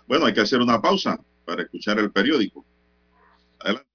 Bueno, 0.07 0.25
hay 0.25 0.33
que 0.33 0.41
hacer 0.41 0.59
una 0.61 0.81
pausa 0.81 1.19
para 1.45 1.61
escuchar 1.63 1.99
el 1.99 2.11
periódico. 2.11 2.65
Adelante. 3.59 3.87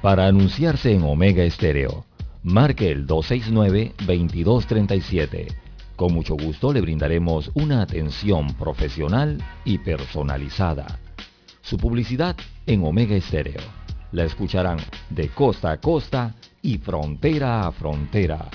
Para 0.00 0.26
anunciarse 0.26 0.92
en 0.92 1.02
Omega 1.02 1.44
Estéreo, 1.44 2.06
marque 2.42 2.90
el 2.90 3.06
269-2237. 3.06 5.54
Con 5.96 6.12
mucho 6.12 6.36
gusto 6.36 6.72
le 6.72 6.80
brindaremos 6.80 7.52
una 7.54 7.82
atención 7.82 8.54
profesional 8.54 9.38
y 9.64 9.78
personalizada. 9.78 10.98
Su 11.62 11.78
publicidad 11.78 12.36
en 12.66 12.84
Omega 12.84 13.14
Estéreo. 13.14 13.62
La 14.12 14.24
escucharán 14.24 14.78
de 15.10 15.28
costa 15.28 15.70
a 15.72 15.80
costa 15.80 16.34
y 16.62 16.78
frontera 16.78 17.66
a 17.66 17.72
frontera. 17.72 18.48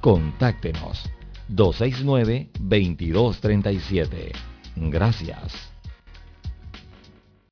Contáctenos 0.00 1.10
269-2237. 1.48 4.32
Gracias. 4.76 5.75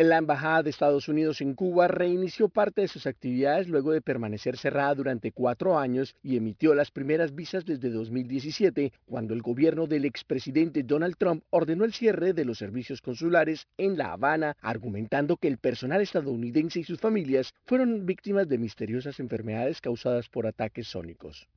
La 0.00 0.18
Embajada 0.18 0.62
de 0.62 0.70
Estados 0.70 1.08
Unidos 1.08 1.40
en 1.40 1.54
Cuba 1.54 1.88
reinició 1.88 2.48
parte 2.48 2.82
de 2.82 2.86
sus 2.86 3.08
actividades 3.08 3.66
luego 3.66 3.90
de 3.90 4.00
permanecer 4.00 4.56
cerrada 4.56 4.94
durante 4.94 5.32
cuatro 5.32 5.76
años 5.76 6.14
y 6.22 6.36
emitió 6.36 6.72
las 6.72 6.92
primeras 6.92 7.34
visas 7.34 7.64
desde 7.64 7.90
2017, 7.90 8.92
cuando 9.06 9.34
el 9.34 9.42
gobierno 9.42 9.88
del 9.88 10.04
expresidente 10.04 10.84
Donald 10.84 11.16
Trump 11.18 11.42
ordenó 11.50 11.84
el 11.84 11.94
cierre 11.94 12.32
de 12.32 12.44
los 12.44 12.58
servicios 12.58 13.02
consulares 13.02 13.66
en 13.76 13.98
La 13.98 14.12
Habana, 14.12 14.56
argumentando 14.60 15.36
que 15.36 15.48
el 15.48 15.58
personal 15.58 16.00
estadounidense 16.00 16.78
y 16.78 16.84
sus 16.84 17.00
familias 17.00 17.52
fueron 17.66 18.06
víctimas 18.06 18.48
de 18.48 18.58
misteriosas 18.58 19.18
enfermedades 19.18 19.80
causadas 19.80 20.28
por 20.28 20.46
ataques 20.46 20.86
sónicos. 20.86 21.48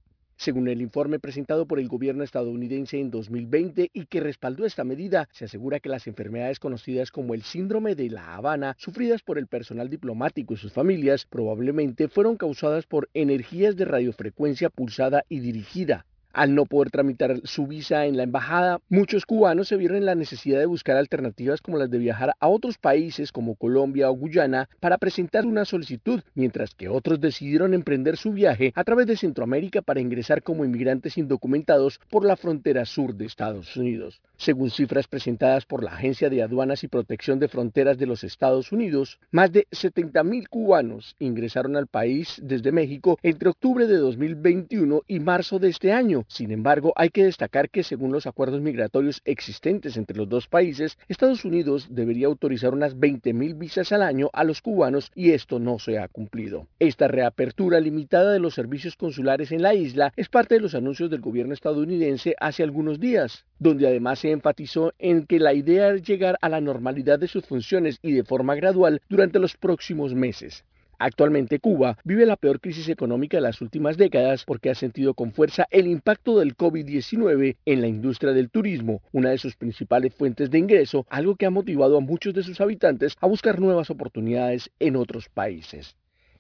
Según 0.42 0.68
el 0.70 0.82
informe 0.82 1.20
presentado 1.20 1.68
por 1.68 1.80
el 1.80 1.88
gobierno 1.88 2.24
estadounidense 2.24 3.00
en 3.00 3.12
2020 3.12 3.92
y 3.94 4.08
que 4.08 4.20
respaldó 4.20 4.66
esta 4.66 4.84
medida, 4.84 5.30
se 5.32 5.46
asegura 5.46 5.80
que 5.80 5.88
las 5.88 6.08
enfermedades 6.08 6.60
conocidas 6.60 7.12
como 7.12 7.36
el 7.36 7.44
síndrome 7.44 7.94
de 7.94 8.10
La 8.10 8.34
Habana, 8.34 8.76
sufridas 8.80 9.22
por 9.22 9.38
el 9.38 9.46
personal 9.46 9.88
diplomático 9.88 10.56
y 10.56 10.58
sus 10.58 10.74
familias, 10.74 11.28
probablemente 11.28 12.08
fueron 12.08 12.38
causadas 12.38 12.88
por 12.88 13.08
energías 13.14 13.76
de 13.76 13.86
radiofrecuencia 13.86 14.72
pulsada 14.72 15.26
y 15.30 15.42
dirigida, 15.42 16.08
al 16.34 16.56
no 16.56 16.66
poder 16.66 16.92
tramitar 16.92 17.42
su 17.44 17.68
visa 17.68 18.06
en 18.06 18.18
la 18.18 18.24
embajada, 18.24 18.80
muchos 18.90 19.26
cubanos 19.26 19.68
se 19.68 19.78
vieron 19.78 19.98
en 19.98 20.06
la 20.06 20.16
necesidad 20.16 20.60
de 20.60 20.66
buscar 20.66 20.98
alternativas 20.98 21.62
como 21.62 21.78
las 21.78 21.90
de 21.90 21.98
viajar 21.98 22.34
a 22.40 22.48
otros 22.48 22.78
países 22.78 23.32
como 23.32 23.56
Colombia 23.56 24.10
o 24.10 24.14
Guyana 24.14 24.70
para 24.80 24.98
presentar 24.98 25.46
una 25.46 25.66
solicitud, 25.66 26.22
mientras 26.36 26.74
que 26.76 26.90
otros 26.90 27.20
decidieron 27.20 27.74
emprender 27.74 28.18
su 28.18 28.32
viaje 28.32 28.72
a 28.76 28.84
través 28.84 29.08
de 29.08 29.18
Centroamérica 29.18 29.82
para 29.82 30.02
ingresar 30.02 30.44
como 30.44 30.66
inmigrantes 30.66 31.18
indocumentados 31.18 32.00
por 32.10 32.26
la 32.26 32.36
frontera 32.36 32.86
sur 32.86 33.16
de 33.16 33.26
Estados 33.26 33.76
Unidos. 33.76 34.22
Según 34.38 34.72
cifras 34.72 35.08
presentadas 35.08 35.66
por 35.66 35.84
la 35.84 35.94
Agencia 35.94 36.30
de 36.30 36.42
Aduanas 36.42 36.84
y 36.84 36.88
Protección 36.88 37.40
de 37.40 37.48
Fronteras 37.48 37.98
de 37.98 38.08
los 38.08 38.24
Estados 38.24 38.72
Unidos, 38.72 39.20
más 39.32 39.52
de 39.52 39.68
70.000 39.72 40.48
cubanos 40.50 41.16
ingresaron 41.20 41.76
al 41.76 41.88
país 41.88 42.40
desde 42.42 42.72
México 42.72 43.18
entre 43.22 43.50
octubre 43.50 43.88
de 43.88 43.98
2021 43.98 45.02
y 45.08 45.20
marzo 45.20 45.60
de 45.60 45.70
este 45.70 45.92
año 45.92 46.21
sin 46.28 46.52
embargo, 46.52 46.94
hay 46.96 47.10
que 47.10 47.24
destacar 47.24 47.70
que 47.70 47.84
según 47.84 48.12
los 48.12 48.28
acuerdos 48.28 48.62
migratorios 48.62 49.22
existentes 49.26 49.98
entre 49.98 50.18
los 50.18 50.30
dos 50.30 50.48
países, 50.48 50.98
Estados 51.08 51.46
Unidos 51.46 51.88
debería 51.90 52.28
autorizar 52.28 52.74
unas 52.74 52.96
20.000 52.98 53.58
visas 53.58 53.92
al 53.92 54.02
año 54.02 54.30
a 54.34 54.44
los 54.44 54.62
cubanos 54.62 55.12
y 55.16 55.32
esto 55.32 55.60
no 55.60 55.80
se 55.80 56.00
ha 56.00 56.08
cumplido. 56.08 56.68
Esta 56.80 57.08
reapertura 57.08 57.80
limitada 57.80 58.32
de 58.34 58.40
los 58.40 58.54
servicios 58.54 58.96
consulares 58.96 59.52
en 59.52 59.62
la 59.62 59.74
isla 59.74 60.14
es 60.16 60.30
parte 60.30 60.56
de 60.56 60.62
los 60.62 60.76
anuncios 60.76 61.10
del 61.10 61.22
gobierno 61.22 61.54
estadounidense 61.54 62.36
hace 62.40 62.64
algunos 62.64 63.00
días, 63.00 63.46
donde 63.60 63.88
además 63.88 64.20
se 64.20 64.32
enfatizó 64.32 64.94
en 65.00 65.26
que 65.26 65.40
la 65.40 65.54
idea 65.54 65.90
es 65.90 66.04
llegar 66.04 66.38
a 66.42 66.50
la 66.50 66.62
normalidad 66.62 67.20
de 67.20 67.28
sus 67.28 67.46
funciones 67.46 68.00
y 68.02 68.14
de 68.14 68.24
forma 68.24 68.56
gradual 68.56 69.02
durante 69.10 69.40
los 69.40 69.56
próximos 69.58 70.14
meses. 70.14 70.64
Actualmente 71.02 71.58
Cuba 71.58 71.98
vive 72.04 72.28
la 72.28 72.36
peor 72.36 72.60
crisis 72.60 72.88
económica 72.88 73.38
de 73.38 73.42
las 73.42 73.60
últimas 73.60 73.98
décadas 73.98 74.46
porque 74.46 74.70
ha 74.70 74.76
sentido 74.76 75.16
con 75.16 75.32
fuerza 75.32 75.66
el 75.72 75.88
impacto 75.88 76.38
del 76.38 76.56
COVID-19 76.56 77.58
en 77.66 77.82
la 77.82 77.88
industria 77.88 78.34
del 78.34 78.52
turismo, 78.52 79.02
una 79.12 79.32
de 79.32 79.40
sus 79.40 79.56
principales 79.56 80.14
fuentes 80.14 80.52
de 80.52 80.60
ingreso, 80.60 81.08
algo 81.10 81.36
que 81.38 81.48
ha 81.48 81.50
motivado 81.50 81.98
a 81.98 82.02
muchos 82.02 82.36
de 82.36 82.44
sus 82.44 82.62
habitantes 82.62 83.16
a 83.20 83.26
buscar 83.26 83.60
nuevas 83.60 83.90
oportunidades 83.90 84.70
en 84.80 84.96
otros 84.96 85.28
países. 85.28 85.96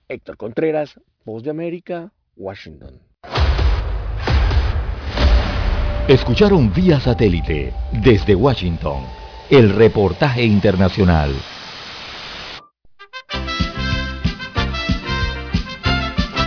Héctor 0.07 0.37
Contreras, 0.37 0.99
Voz 1.25 1.41
de 1.41 1.49
América, 1.49 2.11
Washington. 2.35 2.99
Escucharon 6.07 6.71
vía 6.71 6.99
satélite 6.99 7.73
desde 8.03 8.35
Washington 8.35 9.05
el 9.49 9.73
reportaje 9.73 10.43
internacional. 10.43 11.33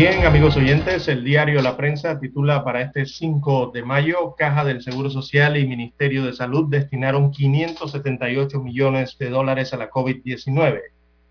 Bien, 0.00 0.24
amigos 0.24 0.56
oyentes, 0.56 1.08
el 1.08 1.22
diario 1.22 1.60
La 1.60 1.76
Prensa 1.76 2.18
titula 2.18 2.64
para 2.64 2.80
este 2.80 3.04
5 3.04 3.70
de 3.74 3.82
mayo, 3.82 4.34
Caja 4.34 4.64
del 4.64 4.80
Seguro 4.80 5.10
Social 5.10 5.58
y 5.58 5.68
Ministerio 5.68 6.24
de 6.24 6.32
Salud 6.32 6.70
destinaron 6.70 7.30
578 7.30 8.60
millones 8.62 9.18
de 9.18 9.28
dólares 9.28 9.74
a 9.74 9.76
la 9.76 9.90
COVID-19. 9.90 10.80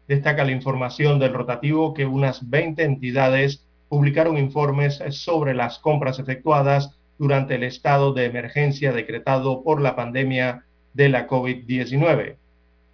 Destaca 0.07 0.43
la 0.43 0.51
información 0.51 1.17
del 1.17 1.33
rotativo 1.33 1.95
que 1.95 2.05
unas 2.05 2.47
20 2.47 2.83
entidades 2.83 3.65
publicaron 3.87 4.37
informes 4.37 5.01
sobre 5.09 5.55
las 5.55 5.79
compras 5.79 6.19
efectuadas 6.19 6.95
durante 7.17 7.55
el 7.55 7.63
estado 7.63 8.13
de 8.13 8.25
emergencia 8.25 8.93
decretado 8.93 9.63
por 9.63 9.81
la 9.81 9.95
pandemia 9.95 10.65
de 10.93 11.09
la 11.09 11.27
COVID-19. 11.27 12.35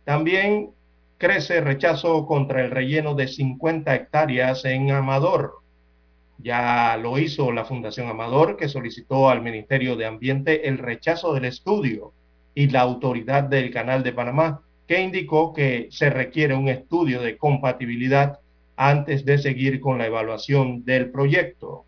También 0.05 0.69
crece 1.17 1.59
rechazo 1.59 2.25
contra 2.25 2.63
el 2.63 2.71
relleno 2.71 3.13
de 3.13 3.27
50 3.27 3.93
hectáreas 3.93 4.63
en 4.63 4.91
Amador. 4.91 5.64
Ya 6.37 6.97
lo 6.97 7.17
hizo 7.17 7.51
la 7.51 7.65
Fundación 7.65 8.07
Amador, 8.07 8.57
que 8.57 8.67
solicitó 8.67 9.29
al 9.29 9.41
Ministerio 9.41 9.95
de 9.95 10.05
Ambiente 10.05 10.67
el 10.67 10.77
rechazo 10.77 11.33
del 11.33 11.45
estudio 11.45 12.13
y 12.53 12.67
la 12.67 12.81
autoridad 12.81 13.43
del 13.43 13.71
Canal 13.71 14.03
de 14.03 14.13
Panamá, 14.13 14.61
que 14.87 15.01
indicó 15.01 15.53
que 15.53 15.87
se 15.91 16.09
requiere 16.09 16.53
un 16.53 16.67
estudio 16.67 17.21
de 17.21 17.37
compatibilidad 17.37 18.39
antes 18.75 19.25
de 19.25 19.37
seguir 19.37 19.79
con 19.79 19.97
la 19.97 20.07
evaluación 20.07 20.83
del 20.85 21.09
proyecto. 21.09 21.85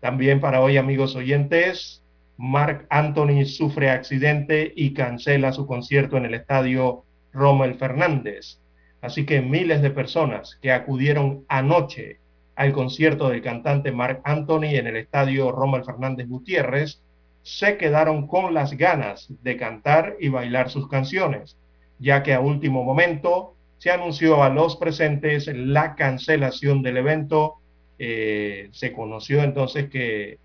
También 0.00 0.40
para 0.40 0.60
hoy, 0.60 0.76
amigos 0.76 1.16
oyentes, 1.16 2.02
Mark 2.36 2.86
Anthony 2.88 3.44
sufre 3.44 3.90
accidente 3.90 4.72
y 4.74 4.94
cancela 4.94 5.52
su 5.52 5.66
concierto 5.66 6.16
en 6.16 6.24
el 6.24 6.34
estadio 6.34 7.02
Rommel 7.32 7.74
Fernández. 7.74 8.60
Así 9.00 9.26
que 9.26 9.42
miles 9.42 9.82
de 9.82 9.90
personas 9.90 10.56
que 10.62 10.72
acudieron 10.72 11.44
anoche 11.48 12.20
al 12.58 12.72
concierto 12.72 13.28
del 13.28 13.40
cantante 13.40 13.92
Mark 13.92 14.20
Anthony 14.24 14.74
en 14.74 14.88
el 14.88 14.96
estadio 14.96 15.52
Rommel 15.52 15.84
Fernández 15.84 16.26
Gutiérrez 16.26 17.00
se 17.44 17.76
quedaron 17.76 18.26
con 18.26 18.52
las 18.52 18.72
ganas 18.76 19.28
de 19.44 19.56
cantar 19.56 20.16
y 20.18 20.28
bailar 20.28 20.68
sus 20.68 20.88
canciones, 20.88 21.56
ya 22.00 22.24
que 22.24 22.34
a 22.34 22.40
último 22.40 22.82
momento 22.82 23.54
se 23.78 23.92
anunció 23.92 24.42
a 24.42 24.48
los 24.48 24.74
presentes 24.74 25.46
la 25.46 25.94
cancelación 25.94 26.82
del 26.82 26.96
evento. 26.96 27.58
Eh, 27.96 28.70
se 28.72 28.92
conoció 28.92 29.44
entonces 29.44 29.88
que 29.88 30.38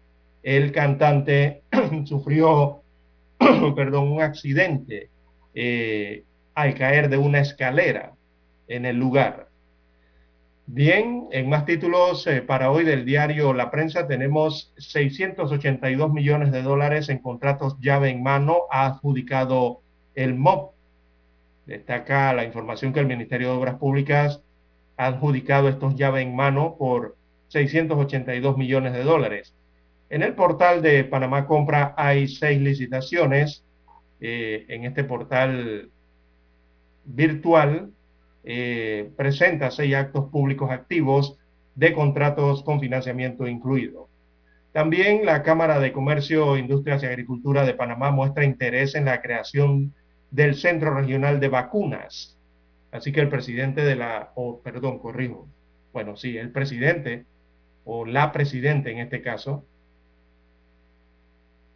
el 0.44 0.72
cantante 0.72 1.64
sufrió 2.06 2.84
perdón, 3.76 4.12
un 4.12 4.22
accidente 4.22 5.10
eh, 5.56 6.24
al 6.54 6.76
caer 6.76 7.10
de 7.10 7.18
una 7.18 7.40
escalera 7.40 8.14
en 8.68 8.86
el 8.86 8.98
lugar. 8.98 9.48
Bien, 10.66 11.28
en 11.32 11.50
más 11.50 11.66
títulos 11.66 12.26
eh, 12.26 12.42
para 12.42 12.72
hoy 12.72 12.86
del 12.86 13.04
diario 13.04 13.54
La 13.54 13.70
Prensa 13.70 14.08
tenemos 14.08 14.74
682 14.78 16.14
millones 16.14 16.54
de 16.54 16.62
dólares 16.62 17.10
en 17.10 17.20
contratos 17.20 17.78
llave 17.82 18.10
en 18.10 18.24
mano 18.24 18.62
ha 18.72 18.86
adjudicado 18.86 19.82
el 20.16 20.36
MOP. 20.36 20.74
Destaca 21.66 22.34
la 22.34 22.46
información 22.46 22.94
que 22.94 23.02
el 23.02 23.08
Ministerio 23.08 23.50
de 23.50 23.58
Obras 23.58 23.76
Públicas 23.76 24.42
ha 24.96 25.08
adjudicado 25.08 25.68
estos 25.68 25.96
llave 25.96 26.22
en 26.22 26.34
mano 26.34 26.78
por 26.78 27.18
682 27.50 28.58
millones 28.58 28.94
de 28.94 29.04
dólares. 29.04 29.54
En 30.10 30.24
el 30.24 30.34
portal 30.34 30.82
de 30.82 31.04
Panamá 31.04 31.46
Compra 31.46 31.94
hay 31.98 32.30
seis 32.30 32.62
licitaciones. 32.62 33.66
Eh, 34.22 34.66
en 34.70 34.86
este 34.86 35.04
portal 35.04 35.90
virtual 37.04 37.92
eh, 38.44 39.12
presenta 39.16 39.72
seis 39.72 39.96
actos 39.96 40.30
públicos 40.30 40.70
activos 40.70 41.38
de 41.76 41.94
contratos 41.94 42.64
con 42.64 42.80
financiamiento 42.80 43.48
incluido. 43.48 44.10
También 44.74 45.26
la 45.26 45.44
Cámara 45.44 45.80
de 45.80 45.94
Comercio, 45.94 46.58
Industrias 46.58 47.04
y 47.04 47.06
Agricultura 47.06 47.64
de 47.64 47.76
Panamá 47.76 48.12
muestra 48.12 48.44
interés 48.44 48.96
en 48.96 49.06
la 49.06 49.22
creación 49.22 49.94
del 50.32 50.56
Centro 50.56 50.94
Regional 50.94 51.40
de 51.40 51.48
Vacunas. 51.48 52.38
Así 52.92 53.12
que 53.12 53.22
el 53.22 53.30
presidente 53.30 53.84
de 53.84 53.96
la, 53.96 54.32
o 54.36 54.62
perdón, 54.62 55.00
corrijo, 55.00 55.48
bueno, 55.94 56.16
sí, 56.16 56.38
el 56.38 56.52
presidente 56.52 57.26
o 57.86 58.06
la 58.06 58.32
presidenta 58.32 58.90
en 58.90 59.00
este 59.00 59.22
caso, 59.22 59.64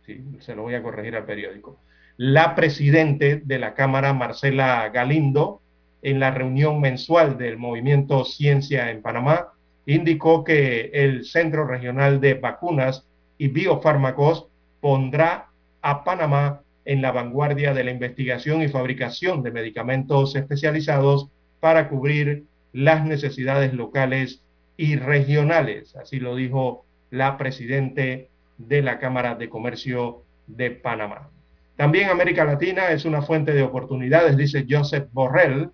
sí, 0.06 0.24
se 0.40 0.56
lo 0.56 0.64
voy 0.64 0.74
a 0.74 0.82
corregir 0.82 1.16
al 1.16 1.26
periódico, 1.26 1.80
la 2.18 2.56
presidente 2.56 3.42
de 3.44 3.60
la 3.60 3.76
Cámara, 3.76 4.14
Marcela 4.14 4.90
Galindo, 4.90 5.62
en 6.08 6.22
la 6.22 6.32
reunión 6.32 6.80
mensual 6.80 7.38
del 7.38 7.58
movimiento 7.58 8.24
Ciencia 8.24 8.92
en 8.92 9.02
Panamá, 9.02 9.50
indicó 9.86 10.46
que 10.46 10.90
el 10.94 11.26
Centro 11.26 11.68
Regional 11.68 12.22
de 12.22 12.36
Vacunas 12.36 13.06
y 13.38 13.50
Biofármacos 13.50 14.48
pondrá 14.80 15.50
a 15.82 16.06
Panamá 16.06 16.62
en 16.86 17.02
la 17.02 17.12
vanguardia 17.12 17.74
de 17.74 17.84
la 17.84 17.92
investigación 17.92 18.62
y 18.62 18.70
fabricación 18.70 19.44
de 19.44 19.52
medicamentos 19.52 20.34
especializados 20.38 21.28
para 21.60 21.90
cubrir 21.90 22.46
las 22.72 23.04
necesidades 23.04 23.74
locales 23.74 24.42
y 24.78 24.96
regionales. 24.96 25.94
Así 25.98 26.22
lo 26.22 26.38
dijo 26.38 26.86
la 27.12 27.38
presidente 27.38 28.30
de 28.58 28.82
la 28.82 28.98
Cámara 28.98 29.36
de 29.36 29.50
Comercio 29.50 30.24
de 30.48 30.72
Panamá. 30.72 31.30
También 31.76 32.10
América 32.10 32.46
Latina 32.46 32.92
es 32.92 33.04
una 33.04 33.22
fuente 33.22 33.52
de 33.52 33.64
oportunidades, 33.64 34.38
dice 34.38 34.66
Joseph 34.70 35.10
Borrell. 35.12 35.70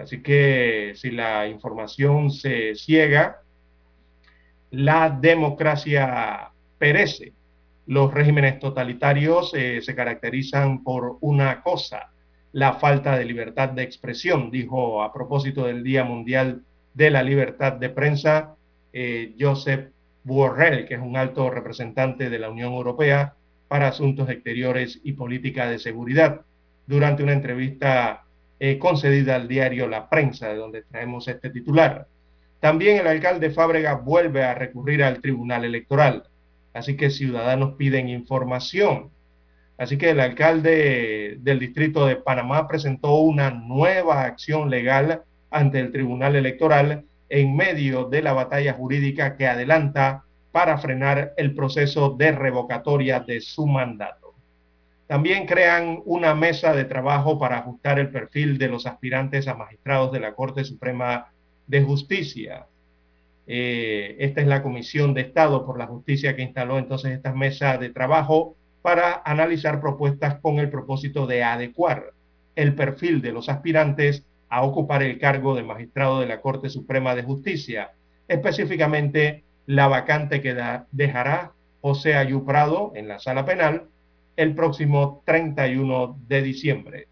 Así 0.00 0.22
que 0.22 0.92
si 0.94 1.10
la 1.10 1.48
información 1.48 2.30
se 2.30 2.74
ciega, 2.74 3.42
la 4.70 5.10
democracia 5.10 6.50
perece. 6.78 7.32
Los 7.86 8.12
regímenes 8.12 8.58
totalitarios 8.60 9.52
eh, 9.54 9.80
se 9.82 9.94
caracterizan 9.94 10.84
por 10.84 11.16
una 11.20 11.62
cosa, 11.62 12.10
la 12.52 12.74
falta 12.74 13.16
de 13.16 13.24
libertad 13.24 13.70
de 13.70 13.82
expresión, 13.82 14.50
dijo 14.50 15.02
a 15.02 15.12
propósito 15.12 15.66
del 15.66 15.82
Día 15.82 16.04
Mundial 16.04 16.62
de 16.94 17.10
la 17.10 17.22
Libertad 17.22 17.72
de 17.74 17.90
Prensa 17.90 18.56
eh, 18.92 19.34
Joseph 19.38 19.90
Borrell, 20.24 20.86
que 20.86 20.94
es 20.94 21.00
un 21.00 21.16
alto 21.16 21.50
representante 21.50 22.30
de 22.30 22.38
la 22.38 22.50
Unión 22.50 22.72
Europea 22.72 23.34
para 23.68 23.88
Asuntos 23.88 24.28
Exteriores 24.28 25.00
y 25.02 25.12
Política 25.12 25.68
de 25.68 25.78
Seguridad, 25.78 26.42
durante 26.86 27.22
una 27.22 27.32
entrevista 27.32 28.24
eh, 28.60 28.78
concedida 28.78 29.36
al 29.36 29.48
diario 29.48 29.86
La 29.88 30.08
Prensa, 30.08 30.48
de 30.48 30.56
donde 30.56 30.82
traemos 30.82 31.28
este 31.28 31.50
titular. 31.50 32.06
También 32.60 32.98
el 32.98 33.06
alcalde 33.06 33.50
Fábrega 33.50 33.94
vuelve 33.94 34.42
a 34.42 34.54
recurrir 34.54 35.02
al 35.04 35.20
Tribunal 35.20 35.64
Electoral, 35.64 36.24
así 36.74 36.96
que 36.96 37.10
ciudadanos 37.10 37.74
piden 37.76 38.08
información. 38.08 39.10
Así 39.76 39.96
que 39.96 40.10
el 40.10 40.18
alcalde 40.18 41.36
del 41.38 41.60
distrito 41.60 42.04
de 42.04 42.16
Panamá 42.16 42.66
presentó 42.66 43.14
una 43.16 43.50
nueva 43.50 44.24
acción 44.24 44.70
legal 44.70 45.22
ante 45.50 45.78
el 45.78 45.92
Tribunal 45.92 46.34
Electoral 46.34 47.04
en 47.28 47.54
medio 47.54 48.06
de 48.06 48.22
la 48.22 48.32
batalla 48.32 48.72
jurídica 48.72 49.36
que 49.36 49.46
adelanta 49.46 50.24
para 50.50 50.78
frenar 50.78 51.34
el 51.36 51.54
proceso 51.54 52.10
de 52.10 52.32
revocatoria 52.32 53.20
de 53.20 53.40
su 53.40 53.66
mandato. 53.66 54.27
También 55.08 55.46
crean 55.46 56.02
una 56.04 56.34
mesa 56.34 56.74
de 56.74 56.84
trabajo 56.84 57.38
para 57.38 57.58
ajustar 57.58 57.98
el 57.98 58.10
perfil 58.10 58.58
de 58.58 58.68
los 58.68 58.86
aspirantes 58.86 59.48
a 59.48 59.54
magistrados 59.54 60.12
de 60.12 60.20
la 60.20 60.34
Corte 60.34 60.64
Suprema 60.64 61.32
de 61.66 61.82
Justicia. 61.82 62.66
Eh, 63.46 64.16
esta 64.18 64.42
es 64.42 64.46
la 64.46 64.62
Comisión 64.62 65.14
de 65.14 65.22
Estado 65.22 65.64
por 65.64 65.78
la 65.78 65.86
Justicia 65.86 66.36
que 66.36 66.42
instaló 66.42 66.78
entonces 66.78 67.12
esta 67.12 67.32
mesa 67.32 67.78
de 67.78 67.88
trabajo 67.88 68.54
para 68.82 69.22
analizar 69.24 69.80
propuestas 69.80 70.40
con 70.40 70.58
el 70.58 70.68
propósito 70.68 71.26
de 71.26 71.42
adecuar 71.42 72.12
el 72.54 72.74
perfil 72.74 73.22
de 73.22 73.32
los 73.32 73.48
aspirantes 73.48 74.26
a 74.50 74.62
ocupar 74.62 75.02
el 75.02 75.18
cargo 75.18 75.54
de 75.54 75.62
magistrado 75.62 76.20
de 76.20 76.26
la 76.26 76.42
Corte 76.42 76.68
Suprema 76.68 77.14
de 77.14 77.22
Justicia, 77.22 77.92
específicamente 78.28 79.44
la 79.64 79.88
vacante 79.88 80.42
que 80.42 80.54
dejará 80.92 81.52
José 81.80 82.14
Ayuprado 82.14 82.92
en 82.94 83.08
la 83.08 83.18
sala 83.18 83.46
penal 83.46 83.84
el 84.38 84.54
próximo 84.54 85.22
31 85.26 86.16
de 86.28 86.42
diciembre. 86.42 87.08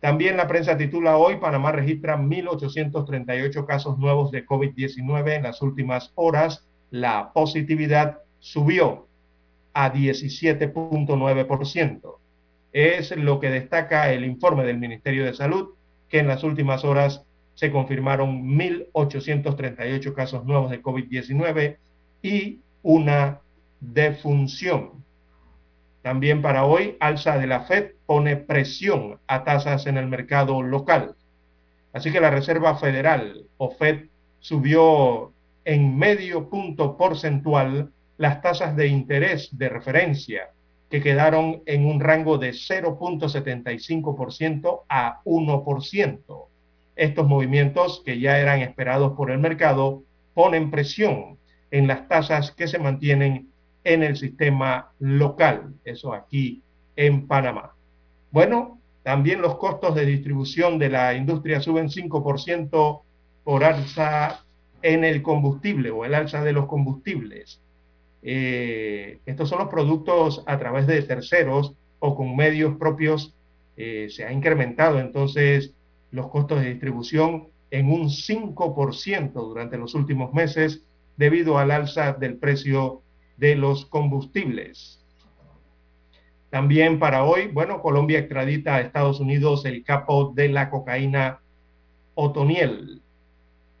También 0.00 0.38
la 0.38 0.48
prensa 0.48 0.78
titula 0.78 1.18
hoy, 1.18 1.36
Panamá 1.36 1.72
registra 1.72 2.16
1.838 2.16 3.66
casos 3.66 3.98
nuevos 3.98 4.30
de 4.30 4.46
COVID-19 4.46 5.36
en 5.36 5.42
las 5.42 5.60
últimas 5.60 6.12
horas. 6.14 6.66
La 6.90 7.34
positividad 7.34 8.20
subió 8.38 9.06
a 9.74 9.92
17.9%. 9.92 12.16
Es 12.72 13.14
lo 13.14 13.40
que 13.40 13.50
destaca 13.50 14.10
el 14.10 14.24
informe 14.24 14.64
del 14.64 14.78
Ministerio 14.78 15.26
de 15.26 15.34
Salud, 15.34 15.74
que 16.08 16.20
en 16.20 16.28
las 16.28 16.44
últimas 16.44 16.82
horas 16.86 17.26
se 17.52 17.70
confirmaron 17.70 18.56
1.838 18.56 20.14
casos 20.14 20.46
nuevos 20.46 20.70
de 20.70 20.82
COVID-19 20.82 21.76
y 22.22 22.60
una 22.82 23.42
defunción. 23.80 25.03
También 26.04 26.40
para 26.42 26.66
hoy, 26.66 26.96
alza 27.00 27.38
de 27.38 27.46
la 27.46 27.60
Fed 27.60 27.92
pone 28.04 28.36
presión 28.36 29.18
a 29.26 29.42
tasas 29.42 29.86
en 29.86 29.96
el 29.96 30.06
mercado 30.06 30.62
local. 30.62 31.14
Así 31.94 32.12
que 32.12 32.20
la 32.20 32.28
Reserva 32.28 32.76
Federal 32.76 33.46
o 33.56 33.70
Fed 33.70 34.08
subió 34.38 35.32
en 35.64 35.96
medio 35.96 36.50
punto 36.50 36.98
porcentual 36.98 37.90
las 38.18 38.42
tasas 38.42 38.76
de 38.76 38.88
interés 38.88 39.48
de 39.56 39.70
referencia, 39.70 40.50
que 40.90 41.00
quedaron 41.00 41.62
en 41.64 41.86
un 41.86 42.00
rango 42.00 42.36
de 42.36 42.50
0.75% 42.50 44.82
a 44.86 45.22
1%. 45.24 46.46
Estos 46.96 47.26
movimientos, 47.26 48.02
que 48.04 48.20
ya 48.20 48.38
eran 48.38 48.60
esperados 48.60 49.14
por 49.16 49.30
el 49.30 49.38
mercado, 49.38 50.02
ponen 50.34 50.70
presión 50.70 51.38
en 51.70 51.86
las 51.86 52.08
tasas 52.08 52.52
que 52.52 52.68
se 52.68 52.78
mantienen 52.78 53.53
en 53.84 54.02
el 54.02 54.16
sistema 54.16 54.90
local, 54.98 55.74
eso 55.84 56.12
aquí 56.12 56.62
en 56.96 57.26
Panamá. 57.26 57.74
Bueno, 58.30 58.80
también 59.02 59.42
los 59.42 59.56
costos 59.56 59.94
de 59.94 60.06
distribución 60.06 60.78
de 60.78 60.88
la 60.88 61.14
industria 61.14 61.60
suben 61.60 61.88
5% 61.88 63.02
por 63.44 63.62
alza 63.62 64.44
en 64.82 65.04
el 65.04 65.22
combustible 65.22 65.90
o 65.90 66.04
el 66.04 66.14
alza 66.14 66.42
de 66.42 66.52
los 66.52 66.66
combustibles. 66.66 67.60
Eh, 68.22 69.18
estos 69.26 69.50
son 69.50 69.58
los 69.58 69.68
productos 69.68 70.42
a 70.46 70.58
través 70.58 70.86
de 70.86 71.02
terceros 71.02 71.74
o 71.98 72.16
con 72.16 72.34
medios 72.34 72.76
propios. 72.76 73.34
Eh, 73.76 74.08
se 74.10 74.24
ha 74.24 74.32
incrementado 74.32 74.98
entonces 74.98 75.74
los 76.10 76.28
costos 76.28 76.60
de 76.60 76.70
distribución 76.70 77.48
en 77.70 77.90
un 77.90 78.08
5% 78.08 79.32
durante 79.32 79.76
los 79.76 79.94
últimos 79.94 80.32
meses 80.32 80.82
debido 81.16 81.58
al 81.58 81.70
alza 81.70 82.12
del 82.12 82.36
precio 82.38 83.02
de 83.36 83.56
los 83.56 83.86
combustibles. 83.86 85.04
También 86.50 86.98
para 87.00 87.24
hoy, 87.24 87.48
bueno, 87.48 87.82
Colombia 87.82 88.20
extradita 88.20 88.76
a 88.76 88.80
Estados 88.80 89.18
Unidos 89.18 89.64
el 89.64 89.82
capo 89.82 90.32
de 90.34 90.48
la 90.48 90.70
cocaína 90.70 91.40
Otoniel. 92.14 93.02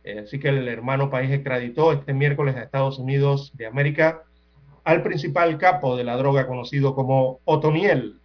Eh, 0.02 0.20
así 0.24 0.38
que 0.38 0.48
el 0.48 0.66
hermano 0.66 1.08
país 1.08 1.30
extraditó 1.30 1.92
este 1.92 2.12
miércoles 2.12 2.56
a 2.56 2.62
Estados 2.62 2.98
Unidos 2.98 3.52
de 3.54 3.66
América 3.66 4.24
al 4.82 5.02
principal 5.02 5.56
capo 5.56 5.96
de 5.96 6.04
la 6.04 6.16
droga 6.16 6.46
conocido 6.46 6.94
como 6.94 7.40
Otoniel. 7.44 8.18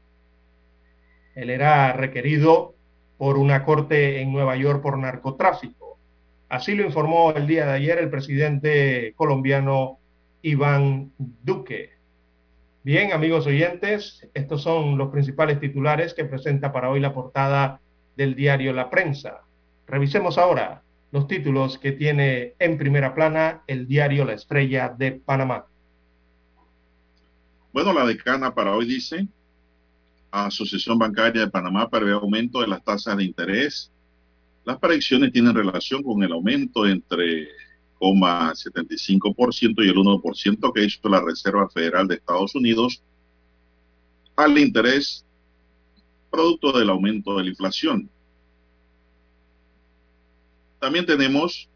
Él 1.35 1.49
era 1.49 1.93
requerido 1.93 2.73
por 3.17 3.37
una 3.37 3.63
corte 3.63 4.21
en 4.21 4.31
Nueva 4.31 4.55
York 4.57 4.81
por 4.81 4.97
narcotráfico. 4.97 5.97
Así 6.49 6.73
lo 6.73 6.83
informó 6.83 7.31
el 7.31 7.47
día 7.47 7.65
de 7.65 7.73
ayer 7.73 7.99
el 7.99 8.09
presidente 8.09 9.13
colombiano 9.15 9.99
Iván 10.41 11.11
Duque. 11.17 11.91
Bien, 12.83 13.11
amigos 13.11 13.45
oyentes, 13.45 14.27
estos 14.33 14.63
son 14.63 14.97
los 14.97 15.09
principales 15.09 15.59
titulares 15.59 16.13
que 16.13 16.25
presenta 16.25 16.71
para 16.71 16.89
hoy 16.89 16.99
la 16.99 17.13
portada 17.13 17.81
del 18.15 18.35
diario 18.35 18.73
La 18.73 18.89
Prensa. 18.89 19.41
Revisemos 19.85 20.37
ahora 20.37 20.81
los 21.11 21.27
títulos 21.27 21.77
que 21.77 21.91
tiene 21.91 22.53
en 22.59 22.77
primera 22.77 23.13
plana 23.13 23.63
el 23.67 23.87
diario 23.87 24.25
La 24.25 24.33
Estrella 24.33 24.89
de 24.97 25.13
Panamá. 25.13 25.65
Bueno, 27.73 27.93
la 27.93 28.05
decana 28.05 28.53
para 28.53 28.75
hoy 28.75 28.85
dice, 28.85 29.27
Asociación 30.31 30.97
Bancaria 30.97 31.41
de 31.41 31.51
Panamá 31.51 31.89
prevé 31.89 32.11
aumento 32.11 32.61
de 32.61 32.67
las 32.67 32.83
tasas 32.83 33.17
de 33.17 33.23
interés. 33.23 33.91
Las 34.63 34.77
predicciones 34.77 35.31
tienen 35.31 35.55
relación 35.55 36.03
con 36.03 36.21
el 36.23 36.31
aumento 36.31 36.87
entre 36.87 37.47
0,75% 37.99 39.85
y 39.85 39.89
el 39.89 39.95
1% 39.95 40.73
que 40.73 40.83
hizo 40.83 41.09
la 41.09 41.21
Reserva 41.21 41.69
Federal 41.69 42.07
de 42.07 42.15
Estados 42.15 42.55
Unidos 42.55 43.01
al 44.35 44.57
interés 44.57 45.25
producto 46.29 46.71
del 46.77 46.89
aumento 46.89 47.37
de 47.37 47.43
la 47.43 47.49
inflación. 47.49 48.09
También 50.79 51.05
tenemos 51.05 51.67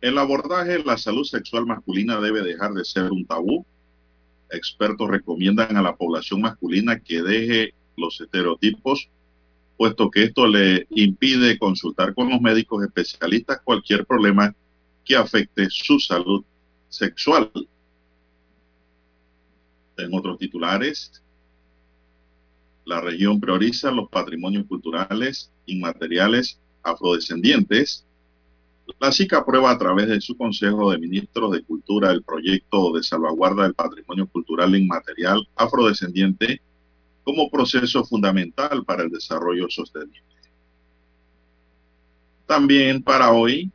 el 0.00 0.18
abordaje, 0.18 0.82
la 0.84 0.98
salud 0.98 1.24
sexual 1.24 1.66
masculina 1.66 2.20
debe 2.20 2.42
dejar 2.42 2.72
de 2.72 2.84
ser 2.84 3.10
un 3.10 3.24
tabú 3.24 3.64
expertos 4.50 5.08
recomiendan 5.08 5.76
a 5.76 5.82
la 5.82 5.96
población 5.96 6.40
masculina 6.40 7.00
que 7.00 7.22
deje 7.22 7.74
los 7.96 8.20
estereotipos, 8.20 9.08
puesto 9.76 10.10
que 10.10 10.24
esto 10.24 10.46
le 10.46 10.86
impide 10.90 11.58
consultar 11.58 12.14
con 12.14 12.30
los 12.30 12.40
médicos 12.40 12.84
especialistas 12.84 13.60
cualquier 13.64 14.06
problema 14.06 14.54
que 15.06 15.16
afecte 15.16 15.68
su 15.70 15.98
salud 15.98 16.44
sexual. 16.90 17.50
En 19.96 20.12
otros 20.12 20.36
titulares, 20.38 21.22
la 22.84 23.00
región 23.00 23.40
prioriza 23.40 23.90
los 23.90 24.10
patrimonios 24.10 24.66
culturales 24.66 25.50
inmateriales 25.64 26.60
afrodescendientes 26.82 28.06
la 29.00 29.10
SICA 29.10 29.38
aprueba 29.38 29.70
a 29.70 29.78
través 29.78 30.08
de 30.08 30.20
su 30.20 30.36
Consejo 30.36 30.90
de 30.90 30.98
Ministros 30.98 31.52
de 31.52 31.62
Cultura 31.62 32.12
el 32.12 32.22
proyecto 32.22 32.92
de 32.92 33.02
salvaguarda 33.02 33.64
del 33.64 33.74
patrimonio 33.74 34.26
cultural 34.28 34.74
inmaterial 34.76 35.46
afrodescendiente 35.56 36.60
como 37.24 37.50
proceso 37.50 38.04
fundamental 38.04 38.84
para 38.84 39.02
el 39.02 39.10
desarrollo 39.10 39.68
sostenible. 39.68 40.22
También 42.46 43.02
para 43.02 43.32
hoy, 43.32 43.72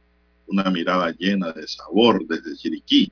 una 0.51 0.69
mirada 0.69 1.11
llena 1.17 1.51
de 1.51 1.67
sabor 1.67 2.25
desde 2.27 2.55
Chiriquí. 2.55 3.11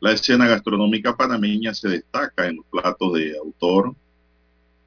La 0.00 0.12
escena 0.12 0.46
gastronómica 0.46 1.16
panameña 1.16 1.74
se 1.74 1.88
destaca 1.88 2.46
en 2.46 2.56
los 2.56 2.66
platos 2.66 3.14
de 3.14 3.36
autor 3.38 3.94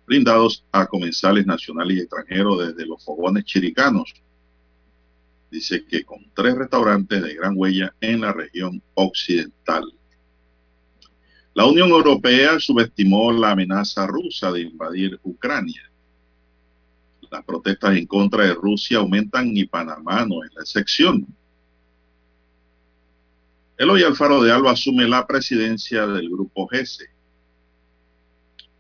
brindados 0.06 0.64
a 0.72 0.86
comensales 0.86 1.46
nacionales 1.46 1.98
y 1.98 2.00
extranjeros 2.02 2.68
desde 2.68 2.86
los 2.86 3.04
fogones 3.04 3.44
chiricanos 3.46 4.14
dice 5.50 5.86
que 5.86 6.04
con 6.04 6.20
tres 6.34 6.56
restaurantes 6.56 7.24
de 7.24 7.34
gran 7.34 7.54
huella 7.56 7.94
en 8.02 8.22
la 8.22 8.34
región 8.34 8.82
occidental. 8.94 9.84
La 11.54 11.66
Unión 11.66 11.90
Europea 11.90 12.60
subestimó 12.60 13.32
la 13.32 13.52
amenaza 13.52 14.06
rusa 14.06 14.52
de 14.52 14.62
invadir 14.62 15.18
Ucrania. 15.24 15.90
Las 17.32 17.46
protestas 17.46 17.96
en 17.96 18.06
contra 18.06 18.46
de 18.46 18.54
Rusia 18.54 18.98
aumentan 18.98 19.56
y 19.56 19.66
Panamá 19.66 20.26
no 20.26 20.44
es 20.44 20.54
la 20.54 20.62
excepción. 20.62 21.26
Eloy 23.78 24.04
Alfaro 24.04 24.42
de 24.42 24.52
Alba 24.52 24.72
asume 24.72 25.08
la 25.08 25.28
presidencia 25.28 26.08
del 26.08 26.30
grupo 26.30 26.68
GESE. 26.68 27.06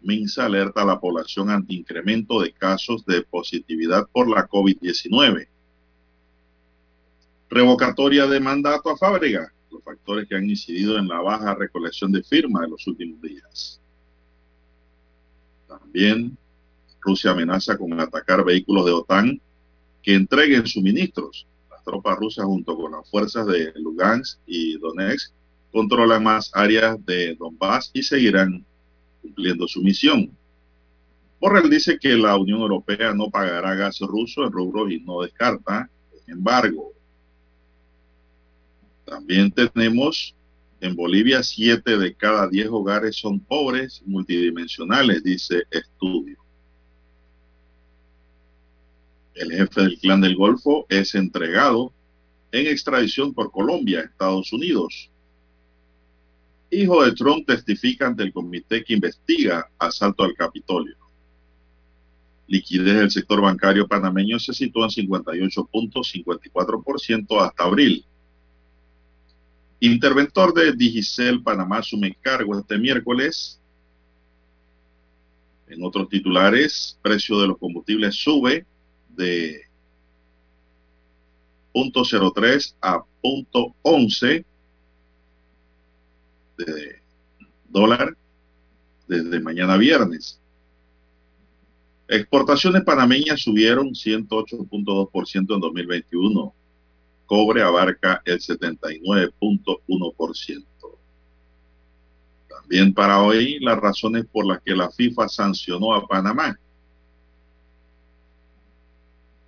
Minsa 0.01 0.45
alerta 0.45 0.83
a 0.83 0.85
la 0.85 0.99
población 0.99 1.49
ante 1.49 1.73
incremento 1.73 2.41
de 2.41 2.53
casos 2.53 3.05
de 3.05 3.23
positividad 3.23 4.07
por 4.11 4.29
la 4.29 4.47
COVID-19 4.47 5.47
Revocatoria 7.49 8.25
de 8.25 8.39
mandato 8.39 8.89
a 8.89 8.97
Fábrega, 8.97 9.53
los 9.71 9.83
factores 9.83 10.27
que 10.27 10.35
han 10.35 10.49
incidido 10.49 10.97
en 10.97 11.07
la 11.07 11.21
baja 11.21 11.53
recolección 11.53 12.11
de 12.11 12.23
firmas 12.23 12.63
de 12.63 12.69
los 12.69 12.87
últimos 12.87 13.21
días. 13.21 13.79
También 15.67 16.37
Rusia 16.99 17.31
amenaza 17.31 17.77
con 17.77 17.97
atacar 17.99 18.43
vehículos 18.43 18.85
de 18.85 18.91
OTAN 18.91 19.41
que 20.01 20.15
entreguen 20.15 20.65
suministros. 20.65 21.47
Tropas 21.85 22.17
rusas 22.17 22.45
junto 22.45 22.75
con 22.75 22.91
las 22.91 23.09
fuerzas 23.09 23.45
de 23.47 23.71
Lugansk 23.75 24.39
y 24.45 24.77
Donetsk 24.79 25.31
controlan 25.71 26.23
más 26.23 26.51
áreas 26.53 27.03
de 27.05 27.35
Donbass 27.35 27.91
y 27.93 28.01
seguirán 28.01 28.65
cumpliendo 29.21 29.67
su 29.67 29.81
misión. 29.81 30.31
Borrell 31.39 31.69
dice 31.69 31.99
que 31.99 32.15
la 32.15 32.37
Unión 32.37 32.61
Europea 32.61 33.13
no 33.13 33.29
pagará 33.29 33.75
gas 33.75 33.99
ruso 33.99 34.45
en 34.45 34.51
rubros 34.51 34.91
y 34.91 34.99
no 35.01 35.21
descarta, 35.21 35.89
embargo, 36.27 36.93
también 39.05 39.51
tenemos 39.51 40.35
en 40.81 40.95
Bolivia 40.95 41.43
siete 41.43 41.97
de 41.97 42.13
cada 42.13 42.47
diez 42.47 42.67
hogares 42.67 43.15
son 43.15 43.39
pobres 43.39 44.01
multidimensionales, 44.05 45.23
dice 45.23 45.63
estudio. 45.71 46.44
El 49.35 49.51
jefe 49.51 49.81
del 49.81 49.99
clan 49.99 50.21
del 50.21 50.35
Golfo 50.35 50.87
es 50.89 51.13
entregado 51.13 51.93
en 52.51 52.65
extradición 52.67 53.31
por 53.33 53.51
Colombia 53.51 54.01
Estados 54.01 54.51
Unidos. 54.53 55.11
Hijo 56.71 57.05
de 57.05 57.13
Trump 57.13 57.45
testifica 57.45 58.07
ante 58.07 58.23
el 58.23 58.33
comité 58.33 58.83
que 58.83 58.93
investiga 58.93 59.69
asalto 59.77 60.23
al 60.23 60.33
Capitolio. 60.33 60.95
Liquidez 62.47 62.95
del 62.95 63.11
sector 63.11 63.41
bancario 63.41 63.87
panameño 63.87 64.39
se 64.39 64.53
sitúa 64.53 64.87
en 64.95 65.07
58.54% 65.07 67.41
hasta 67.41 67.63
abril 67.63 68.05
Interventor 69.79 70.53
de 70.53 70.73
Digicel 70.73 71.43
Panamá 71.43 71.77
asume 71.77 72.15
cargo 72.21 72.57
este 72.57 72.77
miércoles. 72.77 73.59
En 75.67 75.83
otros 75.83 76.07
titulares, 76.09 76.97
precio 77.01 77.39
de 77.39 77.47
los 77.47 77.57
combustibles 77.57 78.15
sube 78.15 78.65
de 79.15 79.61
0.03 81.73 82.75
a 82.81 83.03
0.11 83.21 84.45
de 86.57 87.01
dólar 87.69 88.17
desde 89.07 89.39
mañana 89.39 89.77
viernes. 89.77 90.39
Exportaciones 92.07 92.83
panameñas 92.83 93.41
subieron 93.41 93.89
108.2% 93.89 95.55
en 95.55 95.59
2021 95.59 96.53
cobre 97.25 97.61
abarca 97.61 98.21
el 98.25 98.39
79.1%. 98.39 100.65
También 102.47 102.93
para 102.93 103.21
hoy 103.21 103.59
las 103.59 103.77
razones 103.77 104.25
por 104.31 104.45
las 104.45 104.61
que 104.61 104.73
la 104.75 104.89
FIFA 104.91 105.27
sancionó 105.27 105.93
a 105.93 106.07
Panamá. 106.07 106.57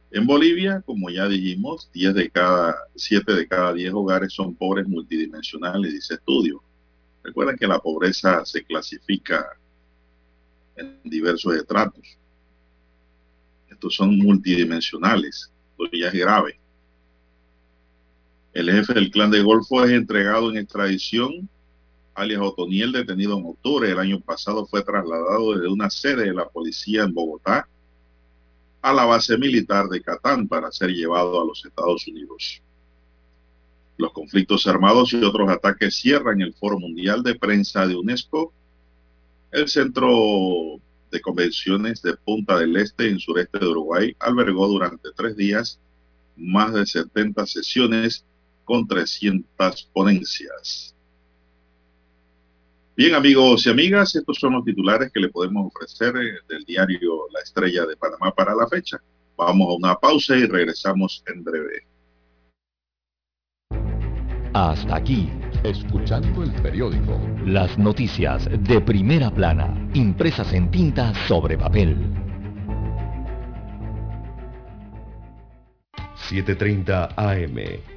En 0.09 0.25
Bolivia, 0.25 0.81
como 0.85 1.09
ya 1.09 1.27
dijimos, 1.27 1.89
10 1.91 2.13
de 2.13 2.29
cada, 2.29 2.75
7 2.95 3.33
de 3.33 3.47
cada 3.47 3.73
10 3.73 3.93
hogares 3.93 4.33
son 4.33 4.55
pobres 4.55 4.87
multidimensionales, 4.87 5.93
dice 5.93 6.13
estudio. 6.13 6.63
Recuerden 7.23 7.57
que 7.57 7.67
la 7.67 7.79
pobreza 7.79 8.45
se 8.45 8.63
clasifica 8.63 9.45
en 10.77 10.97
diversos 11.03 11.55
estratos. 11.55 12.17
Estos 13.69 13.95
son 13.95 14.17
multidimensionales, 14.17 15.51
que 15.91 15.99
ya 15.99 16.07
es 16.07 16.13
grave. 16.13 16.57
El 18.53 18.71
jefe 18.71 18.93
del 18.93 19.11
clan 19.11 19.29
de 19.29 19.41
Golfo 19.41 19.83
es 19.83 19.91
entregado 19.91 20.49
en 20.49 20.57
extradición, 20.57 21.49
alias 22.15 22.41
Otoniel, 22.41 22.93
detenido 22.93 23.37
en 23.37 23.45
octubre 23.45 23.89
del 23.89 23.99
año 23.99 24.21
pasado, 24.21 24.65
fue 24.65 24.83
trasladado 24.83 25.53
desde 25.53 25.67
una 25.67 25.89
sede 25.89 26.23
de 26.23 26.33
la 26.33 26.47
policía 26.47 27.03
en 27.03 27.13
Bogotá 27.13 27.67
a 28.81 28.93
la 28.93 29.05
base 29.05 29.37
militar 29.37 29.87
de 29.87 30.01
Catán 30.01 30.47
para 30.47 30.71
ser 30.71 30.91
llevado 30.91 31.41
a 31.41 31.45
los 31.45 31.65
Estados 31.65 32.07
Unidos. 32.07 32.61
Los 33.97 34.11
conflictos 34.13 34.67
armados 34.67 35.11
y 35.13 35.23
otros 35.23 35.49
ataques 35.49 35.95
cierran 35.95 36.41
el 36.41 36.53
Foro 36.53 36.79
Mundial 36.79 37.23
de 37.23 37.35
Prensa 37.35 37.87
de 37.87 37.95
UNESCO, 37.95 38.53
el 39.51 39.67
Centro 39.67 40.79
de 41.11 41.21
Convenciones 41.21 42.01
de 42.01 42.15
Punta 42.15 42.59
del 42.59 42.75
Este 42.77 43.09
en 43.09 43.19
sureste 43.19 43.59
de 43.59 43.67
Uruguay 43.67 44.15
albergó 44.19 44.67
durante 44.67 45.09
tres 45.15 45.35
días 45.35 45.79
más 46.35 46.73
de 46.73 46.85
70 46.85 47.45
sesiones 47.45 48.23
con 48.65 48.87
300 48.87 49.89
ponencias. 49.93 50.93
Bien, 52.97 53.13
amigos 53.13 53.63
y 53.67 53.69
amigas, 53.69 54.15
estos 54.15 54.39
son 54.39 54.53
los 54.53 54.65
titulares 54.65 55.11
que 55.13 55.19
le 55.19 55.29
podemos 55.29 55.67
ofrecer 55.67 56.17
eh, 56.17 56.39
del 56.49 56.65
diario 56.65 57.27
La 57.31 57.41
Estrella 57.41 57.85
de 57.85 57.95
Panamá 57.95 58.33
para 58.33 58.55
la 58.55 58.67
fecha. 58.67 58.97
Vamos 59.37 59.67
a 59.69 59.77
una 59.77 59.95
pausa 59.97 60.35
y 60.35 60.47
regresamos 60.47 61.23
en 61.27 61.43
breve. 61.43 61.85
Hasta 64.51 64.95
aquí, 64.95 65.29
escuchando 65.63 66.41
el 66.41 66.51
periódico. 66.63 67.21
Las 67.45 67.77
noticias 67.77 68.49
de 68.61 68.81
primera 68.81 69.29
plana, 69.29 69.91
impresas 69.93 70.51
en 70.53 70.71
tinta 70.71 71.13
sobre 71.27 71.55
papel. 71.55 71.95
7.30 76.31 77.13
AM 77.15 77.96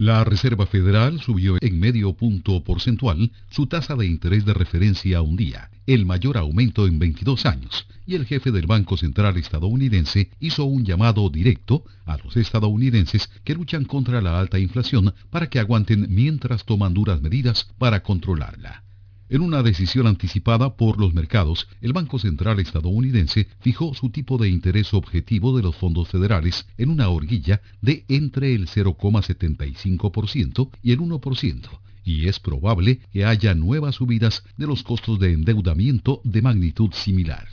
La 0.00 0.22
Reserva 0.22 0.64
Federal 0.66 1.20
subió 1.20 1.56
en 1.60 1.80
medio 1.80 2.12
punto 2.12 2.62
porcentual 2.62 3.32
su 3.50 3.66
tasa 3.66 3.96
de 3.96 4.06
interés 4.06 4.44
de 4.44 4.54
referencia 4.54 5.18
a 5.18 5.22
un 5.22 5.34
día, 5.34 5.72
el 5.86 6.06
mayor 6.06 6.38
aumento 6.38 6.86
en 6.86 7.00
22 7.00 7.46
años, 7.46 7.84
y 8.06 8.14
el 8.14 8.24
jefe 8.24 8.52
del 8.52 8.68
Banco 8.68 8.96
Central 8.96 9.36
estadounidense 9.38 10.30
hizo 10.38 10.66
un 10.66 10.84
llamado 10.84 11.28
directo 11.30 11.82
a 12.04 12.16
los 12.16 12.36
estadounidenses 12.36 13.28
que 13.42 13.54
luchan 13.54 13.86
contra 13.86 14.20
la 14.20 14.38
alta 14.38 14.60
inflación 14.60 15.12
para 15.30 15.50
que 15.50 15.58
aguanten 15.58 16.06
mientras 16.08 16.64
toman 16.64 16.94
duras 16.94 17.20
medidas 17.20 17.68
para 17.76 18.04
controlarla. 18.04 18.84
En 19.30 19.42
una 19.42 19.62
decisión 19.62 20.06
anticipada 20.06 20.74
por 20.74 20.98
los 20.98 21.12
mercados, 21.12 21.68
el 21.82 21.92
Banco 21.92 22.18
Central 22.18 22.60
estadounidense 22.60 23.46
fijó 23.60 23.92
su 23.92 24.08
tipo 24.08 24.38
de 24.38 24.48
interés 24.48 24.94
objetivo 24.94 25.54
de 25.54 25.62
los 25.62 25.76
fondos 25.76 26.08
federales 26.08 26.66
en 26.78 26.88
una 26.88 27.10
horquilla 27.10 27.60
de 27.82 28.06
entre 28.08 28.54
el 28.54 28.68
0,75% 28.68 30.70
y 30.82 30.92
el 30.92 31.00
1%, 31.00 31.68
y 32.04 32.28
es 32.28 32.40
probable 32.40 33.00
que 33.12 33.26
haya 33.26 33.54
nuevas 33.54 33.96
subidas 33.96 34.44
de 34.56 34.66
los 34.66 34.82
costos 34.82 35.18
de 35.18 35.34
endeudamiento 35.34 36.22
de 36.24 36.40
magnitud 36.40 36.94
similar. 36.94 37.46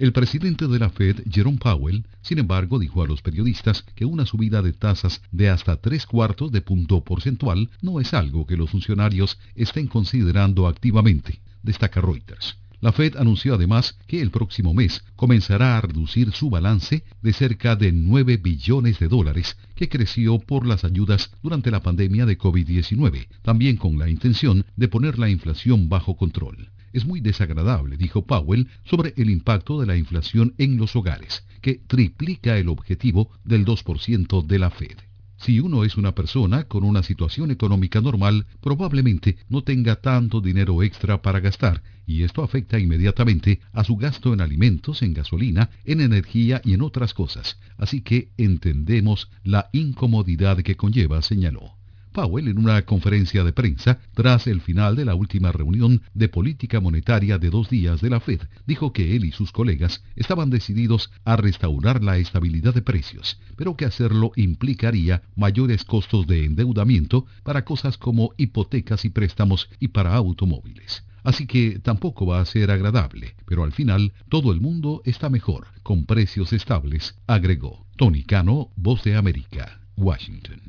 El 0.00 0.14
presidente 0.14 0.66
de 0.66 0.78
la 0.78 0.88
Fed, 0.88 1.24
Jerome 1.30 1.58
Powell, 1.58 2.06
sin 2.22 2.38
embargo, 2.38 2.78
dijo 2.78 3.02
a 3.02 3.06
los 3.06 3.20
periodistas 3.20 3.84
que 3.94 4.06
una 4.06 4.24
subida 4.24 4.62
de 4.62 4.72
tasas 4.72 5.20
de 5.30 5.50
hasta 5.50 5.76
tres 5.76 6.06
cuartos 6.06 6.50
de 6.50 6.62
punto 6.62 7.04
porcentual 7.04 7.68
no 7.82 8.00
es 8.00 8.14
algo 8.14 8.46
que 8.46 8.56
los 8.56 8.70
funcionarios 8.70 9.38
estén 9.54 9.88
considerando 9.88 10.68
activamente, 10.68 11.42
destaca 11.62 12.00
Reuters. 12.00 12.56
La 12.80 12.92
Fed 12.92 13.16
anunció 13.18 13.56
además 13.56 13.98
que 14.06 14.22
el 14.22 14.30
próximo 14.30 14.72
mes 14.72 15.04
comenzará 15.16 15.76
a 15.76 15.82
reducir 15.82 16.32
su 16.32 16.48
balance 16.48 17.04
de 17.20 17.32
cerca 17.34 17.76
de 17.76 17.92
9 17.92 18.38
billones 18.38 19.00
de 19.00 19.08
dólares 19.08 19.58
que 19.74 19.90
creció 19.90 20.38
por 20.38 20.66
las 20.66 20.82
ayudas 20.82 21.30
durante 21.42 21.70
la 21.70 21.82
pandemia 21.82 22.24
de 22.24 22.38
COVID-19, 22.38 23.28
también 23.42 23.76
con 23.76 23.98
la 23.98 24.08
intención 24.08 24.64
de 24.76 24.88
poner 24.88 25.18
la 25.18 25.28
inflación 25.28 25.90
bajo 25.90 26.16
control 26.16 26.70
es 26.92 27.04
muy 27.04 27.20
desagradable, 27.20 27.96
dijo 27.96 28.26
Powell, 28.26 28.68
sobre 28.84 29.14
el 29.16 29.30
impacto 29.30 29.80
de 29.80 29.86
la 29.86 29.96
inflación 29.96 30.54
en 30.58 30.76
los 30.76 30.96
hogares, 30.96 31.44
que 31.60 31.74
triplica 31.86 32.58
el 32.58 32.68
objetivo 32.68 33.30
del 33.44 33.64
2% 33.64 34.46
de 34.46 34.58
la 34.58 34.70
Fed. 34.70 34.98
Si 35.40 35.58
uno 35.58 35.84
es 35.84 35.96
una 35.96 36.14
persona 36.14 36.64
con 36.64 36.84
una 36.84 37.02
situación 37.02 37.50
económica 37.50 38.02
normal, 38.02 38.46
probablemente 38.60 39.38
no 39.48 39.62
tenga 39.62 39.96
tanto 39.96 40.42
dinero 40.42 40.82
extra 40.82 41.22
para 41.22 41.40
gastar, 41.40 41.82
y 42.06 42.24
esto 42.24 42.42
afecta 42.42 42.78
inmediatamente 42.78 43.60
a 43.72 43.84
su 43.84 43.96
gasto 43.96 44.34
en 44.34 44.42
alimentos, 44.42 45.00
en 45.00 45.14
gasolina, 45.14 45.70
en 45.86 46.02
energía 46.02 46.60
y 46.62 46.74
en 46.74 46.82
otras 46.82 47.14
cosas. 47.14 47.58
Así 47.78 48.02
que 48.02 48.32
entendemos 48.36 49.30
la 49.42 49.70
incomodidad 49.72 50.58
que 50.58 50.76
conlleva, 50.76 51.22
señaló. 51.22 51.79
Powell 52.12 52.48
en 52.48 52.58
una 52.58 52.82
conferencia 52.82 53.44
de 53.44 53.52
prensa 53.52 53.98
tras 54.14 54.46
el 54.46 54.60
final 54.60 54.96
de 54.96 55.04
la 55.04 55.14
última 55.14 55.52
reunión 55.52 56.02
de 56.14 56.28
política 56.28 56.80
monetaria 56.80 57.38
de 57.38 57.50
dos 57.50 57.70
días 57.70 58.00
de 58.00 58.10
la 58.10 58.20
Fed, 58.20 58.40
dijo 58.66 58.92
que 58.92 59.16
él 59.16 59.24
y 59.24 59.32
sus 59.32 59.52
colegas 59.52 60.02
estaban 60.16 60.50
decididos 60.50 61.10
a 61.24 61.36
restaurar 61.36 62.02
la 62.02 62.18
estabilidad 62.18 62.74
de 62.74 62.82
precios, 62.82 63.38
pero 63.56 63.76
que 63.76 63.84
hacerlo 63.84 64.32
implicaría 64.36 65.22
mayores 65.36 65.84
costos 65.84 66.26
de 66.26 66.44
endeudamiento 66.44 67.26
para 67.42 67.64
cosas 67.64 67.98
como 67.98 68.32
hipotecas 68.36 69.04
y 69.04 69.10
préstamos 69.10 69.68
y 69.78 69.88
para 69.88 70.14
automóviles. 70.14 71.04
Así 71.22 71.46
que 71.46 71.78
tampoco 71.78 72.26
va 72.26 72.40
a 72.40 72.46
ser 72.46 72.70
agradable, 72.70 73.34
pero 73.46 73.64
al 73.64 73.72
final 73.72 74.12
todo 74.28 74.52
el 74.52 74.60
mundo 74.60 75.02
está 75.04 75.28
mejor, 75.28 75.66
con 75.82 76.06
precios 76.06 76.52
estables, 76.52 77.14
agregó. 77.26 77.86
Tony 77.96 78.24
Cano, 78.24 78.70
Voz 78.76 79.04
de 79.04 79.16
América, 79.16 79.80
Washington. 79.96 80.60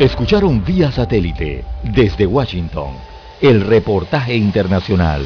Escucharon 0.00 0.64
vía 0.64 0.90
satélite 0.90 1.62
desde 1.82 2.24
Washington 2.24 2.94
el 3.42 3.60
reportaje 3.60 4.34
internacional. 4.34 5.22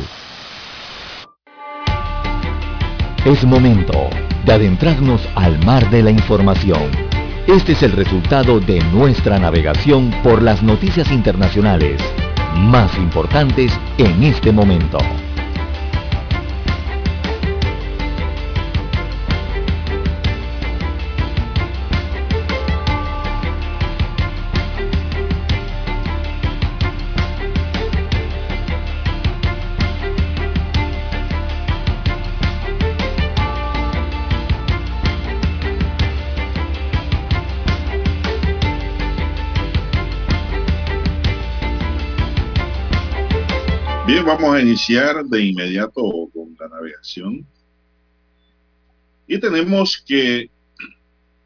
Es 3.24 3.44
momento 3.44 4.10
de 4.44 4.52
adentrarnos 4.52 5.20
al 5.36 5.64
mar 5.64 5.88
de 5.90 6.02
la 6.02 6.10
información. 6.10 6.90
Este 7.46 7.70
es 7.70 7.84
el 7.84 7.92
resultado 7.92 8.58
de 8.58 8.80
nuestra 8.90 9.38
navegación 9.38 10.10
por 10.24 10.42
las 10.42 10.60
noticias 10.60 11.08
internacionales 11.12 12.02
más 12.56 12.98
importantes 12.98 13.70
en 13.96 14.24
este 14.24 14.50
momento. 14.50 14.98
Vamos 44.24 44.54
a 44.54 44.60
iniciar 44.60 45.24
de 45.24 45.44
inmediato 45.44 46.02
con 46.32 46.56
la 46.58 46.68
navegación. 46.68 47.46
Y 49.26 49.38
tenemos 49.38 50.02
que 50.06 50.50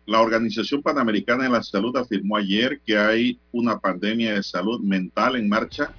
la 0.06 0.20
Organización 0.20 0.82
Panamericana 0.82 1.44
de 1.44 1.50
la 1.50 1.62
Salud 1.62 1.96
afirmó 1.96 2.36
ayer 2.36 2.80
que 2.84 2.96
hay 2.96 3.38
una 3.52 3.78
pandemia 3.78 4.34
de 4.34 4.42
salud 4.42 4.80
mental 4.80 5.36
en 5.36 5.48
marcha 5.48 5.92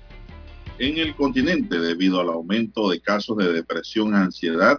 en 0.78 0.98
el 0.98 1.16
continente 1.16 1.80
debido 1.80 2.22
al 2.22 2.30
aumento 2.30 2.90
de 2.90 3.02
casos 3.02 3.38
de 3.38 3.52
depresión 3.52 4.16
ansiedad 4.16 4.78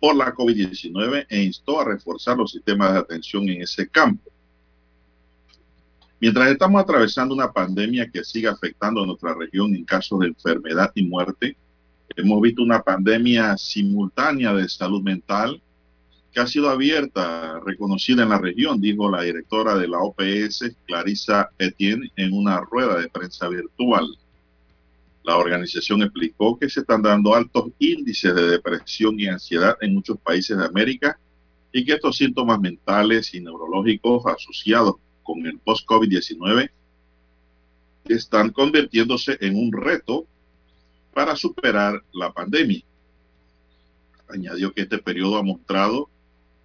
por 0.00 0.16
la 0.16 0.34
COVID-19 0.34 1.26
e 1.28 1.42
instó 1.42 1.80
a 1.80 1.84
reforzar 1.84 2.38
los 2.38 2.52
sistemas 2.52 2.94
de 2.94 2.98
atención 3.00 3.48
en 3.48 3.62
ese 3.62 3.86
campo. 3.88 4.30
Mientras 6.20 6.50
estamos 6.50 6.82
atravesando 6.82 7.34
una 7.34 7.50
pandemia 7.50 8.10
que 8.10 8.22
sigue 8.24 8.46
afectando 8.46 9.02
a 9.02 9.06
nuestra 9.06 9.32
región 9.32 9.74
en 9.74 9.86
casos 9.86 10.20
de 10.20 10.26
enfermedad 10.26 10.92
y 10.94 11.02
muerte, 11.02 11.56
hemos 12.14 12.42
visto 12.42 12.62
una 12.62 12.82
pandemia 12.82 13.56
simultánea 13.56 14.52
de 14.52 14.68
salud 14.68 15.02
mental 15.02 15.62
que 16.30 16.40
ha 16.40 16.46
sido 16.46 16.68
abierta, 16.68 17.58
reconocida 17.64 18.22
en 18.22 18.28
la 18.28 18.38
región, 18.38 18.82
dijo 18.82 19.10
la 19.10 19.22
directora 19.22 19.76
de 19.76 19.88
la 19.88 19.98
OPS, 20.00 20.76
Clarissa 20.86 21.48
Etienne, 21.58 22.12
en 22.16 22.34
una 22.34 22.60
rueda 22.60 23.00
de 23.00 23.08
prensa 23.08 23.48
virtual. 23.48 24.06
La 25.24 25.38
organización 25.38 26.02
explicó 26.02 26.58
que 26.58 26.68
se 26.68 26.80
están 26.80 27.00
dando 27.00 27.34
altos 27.34 27.70
índices 27.78 28.34
de 28.34 28.42
depresión 28.42 29.18
y 29.18 29.26
ansiedad 29.26 29.74
en 29.80 29.94
muchos 29.94 30.18
países 30.18 30.58
de 30.58 30.66
América 30.66 31.18
y 31.72 31.82
que 31.82 31.94
estos 31.94 32.18
síntomas 32.18 32.60
mentales 32.60 33.32
y 33.32 33.40
neurológicos 33.40 34.26
asociados 34.26 34.96
con 35.30 35.46
el 35.46 35.60
post-COVID-19 35.60 36.70
están 38.06 38.50
convirtiéndose 38.50 39.38
en 39.40 39.56
un 39.56 39.72
reto 39.72 40.26
para 41.14 41.36
superar 41.36 42.02
la 42.12 42.32
pandemia. 42.32 42.82
Añadió 44.28 44.72
que 44.72 44.82
este 44.82 44.98
periodo 44.98 45.36
ha 45.36 45.44
mostrado 45.44 46.08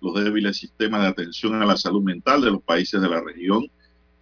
los 0.01 0.15
débiles 0.15 0.57
sistemas 0.57 1.01
de 1.01 1.07
atención 1.09 1.61
a 1.61 1.65
la 1.65 1.77
salud 1.77 2.01
mental 2.01 2.41
de 2.41 2.51
los 2.51 2.63
países 2.63 2.99
de 2.99 3.07
la 3.07 3.21
región 3.21 3.67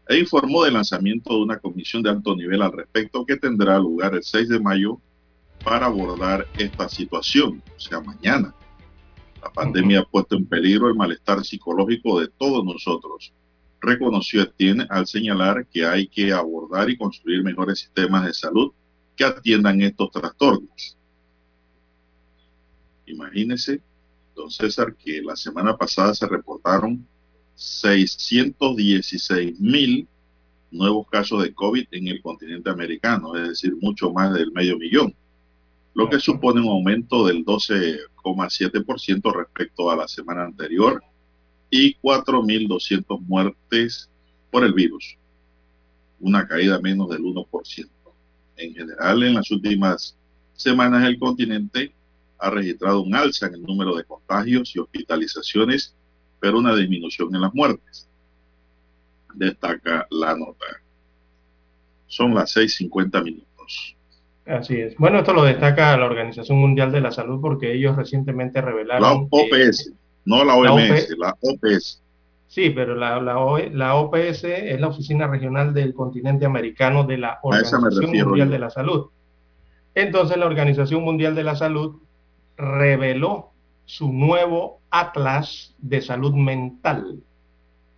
e 0.10 0.20
informó 0.20 0.66
del 0.66 0.74
lanzamiento 0.74 1.34
de 1.34 1.44
una 1.44 1.60
comisión 1.60 2.04
de 2.04 2.10
alto 2.10 2.36
nivel 2.36 2.62
al 2.62 2.74
respecto 2.74 3.26
que 3.26 3.38
tendrá 3.38 3.80
lugar 3.80 4.14
el 4.14 4.24
6 4.24 4.50
de 4.50 4.60
mayo 4.60 5.00
para 5.64 5.86
abordar 5.86 6.46
esta 6.58 6.90
situación, 6.90 7.64
o 7.78 7.80
sea, 7.80 8.02
mañana. 8.02 8.54
La 9.42 9.50
pandemia 9.54 10.02
ha 10.02 10.06
puesto 10.06 10.36
en 10.36 10.46
peligro 10.46 10.90
el 10.90 10.96
malestar 10.96 11.46
psicológico 11.46 12.20
de 12.20 12.28
todos 12.28 12.66
nosotros 12.66 13.32
reconoció 13.84 14.42
Etienne 14.42 14.88
al 14.90 15.06
señalar 15.06 15.68
que 15.68 15.86
hay 15.86 16.08
que 16.08 16.32
abordar 16.32 16.90
y 16.90 16.98
construir 16.98 17.44
mejores 17.44 17.80
sistemas 17.80 18.26
de 18.26 18.34
salud 18.34 18.72
que 19.16 19.26
atiendan 19.26 19.82
estos 19.82 20.10
trastornos. 20.10 20.98
Imagínese, 23.06 23.82
don 24.36 24.50
César, 24.50 24.96
que 24.96 25.22
la 25.22 25.36
semana 25.36 25.78
pasada 25.78 26.16
se 26.16 26.28
reportaron 26.28 27.06
616 27.56 29.60
mil 29.60 30.08
nuevos 30.72 31.08
casos 31.10 31.44
de 31.44 31.54
COVID 31.54 31.88
en 31.92 32.08
el 32.08 32.22
continente 32.22 32.70
americano, 32.70 33.36
es 33.36 33.50
decir, 33.50 33.76
mucho 33.80 34.12
más 34.12 34.34
del 34.34 34.52
medio 34.52 34.78
millón, 34.78 35.14
lo 35.94 36.10
que 36.10 36.20
supone 36.20 36.62
un 36.62 36.70
aumento 36.70 37.28
del 37.28 37.46
12,7% 37.46 39.36
respecto 39.36 39.92
a 39.92 39.96
la 39.96 40.08
semana 40.08 40.46
anterior 40.46 41.04
y 41.76 41.96
4.200 42.04 43.20
muertes 43.22 44.08
por 44.52 44.64
el 44.64 44.74
virus, 44.74 45.18
una 46.20 46.48
caída 46.48 46.80
menos 46.80 47.10
del 47.10 47.24
1%. 47.24 47.90
En 48.58 48.76
general, 48.76 49.24
en 49.24 49.34
las 49.34 49.50
últimas 49.50 50.16
semanas 50.54 51.04
el 51.04 51.18
continente 51.18 51.92
ha 52.38 52.52
registrado 52.52 53.02
un 53.02 53.16
alza 53.16 53.48
en 53.48 53.56
el 53.56 53.64
número 53.64 53.96
de 53.96 54.04
contagios 54.04 54.76
y 54.76 54.80
hospitalizaciones, 54.80 55.96
pero 56.40 56.60
una 56.60 56.76
disminución 56.76 57.34
en 57.34 57.42
las 57.42 57.56
muertes. 57.56 58.08
Destaca 59.34 60.06
la 60.12 60.38
nota. 60.38 60.80
Son 62.06 62.36
las 62.36 62.56
6.50 62.56 63.24
minutos. 63.24 63.96
Así 64.46 64.76
es. 64.76 64.96
Bueno, 64.98 65.18
esto 65.18 65.34
lo 65.34 65.44
destaca 65.44 65.98
la 65.98 66.06
Organización 66.06 66.60
Mundial 66.60 66.92
de 66.92 67.02
la 67.02 67.12
Salud 67.12 67.42
porque 67.42 67.74
ellos 67.74 67.96
recientemente 67.96 68.62
revelaron... 68.62 69.02
La 69.02 69.16
OPS. 69.32 69.92
No 70.26 70.44
la 70.44 70.56
OMS, 70.56 71.10
la, 71.18 71.36
OPS. 71.42 72.02
Sí, 72.48 72.70
pero 72.70 72.96
la, 72.96 73.20
la, 73.20 73.96
OPS 73.96 74.44
es 74.44 74.80
la 74.80 74.88
Oficina 74.88 75.28
Regional 75.28 75.74
del 75.74 75.94
Continente 75.94 76.46
Americano 76.46 77.04
de 77.04 77.18
la 77.18 77.40
Organización 77.42 78.12
Mundial 78.12 78.50
de 78.50 78.60
la 78.60 78.70
Salud. 78.70 79.08
Entonces 79.96 80.38
la 80.38 80.46
Organización 80.46 81.04
Mundial 81.04 81.36
de 81.36 81.44
la 81.44 81.56
Salud 81.56 82.02
reveló 82.56 83.52
su 83.86 84.12
nuevo 84.12 84.80
Atlas 84.90 85.76
de 85.80 86.02
Salud 86.02 86.34
Mental, 86.34 87.20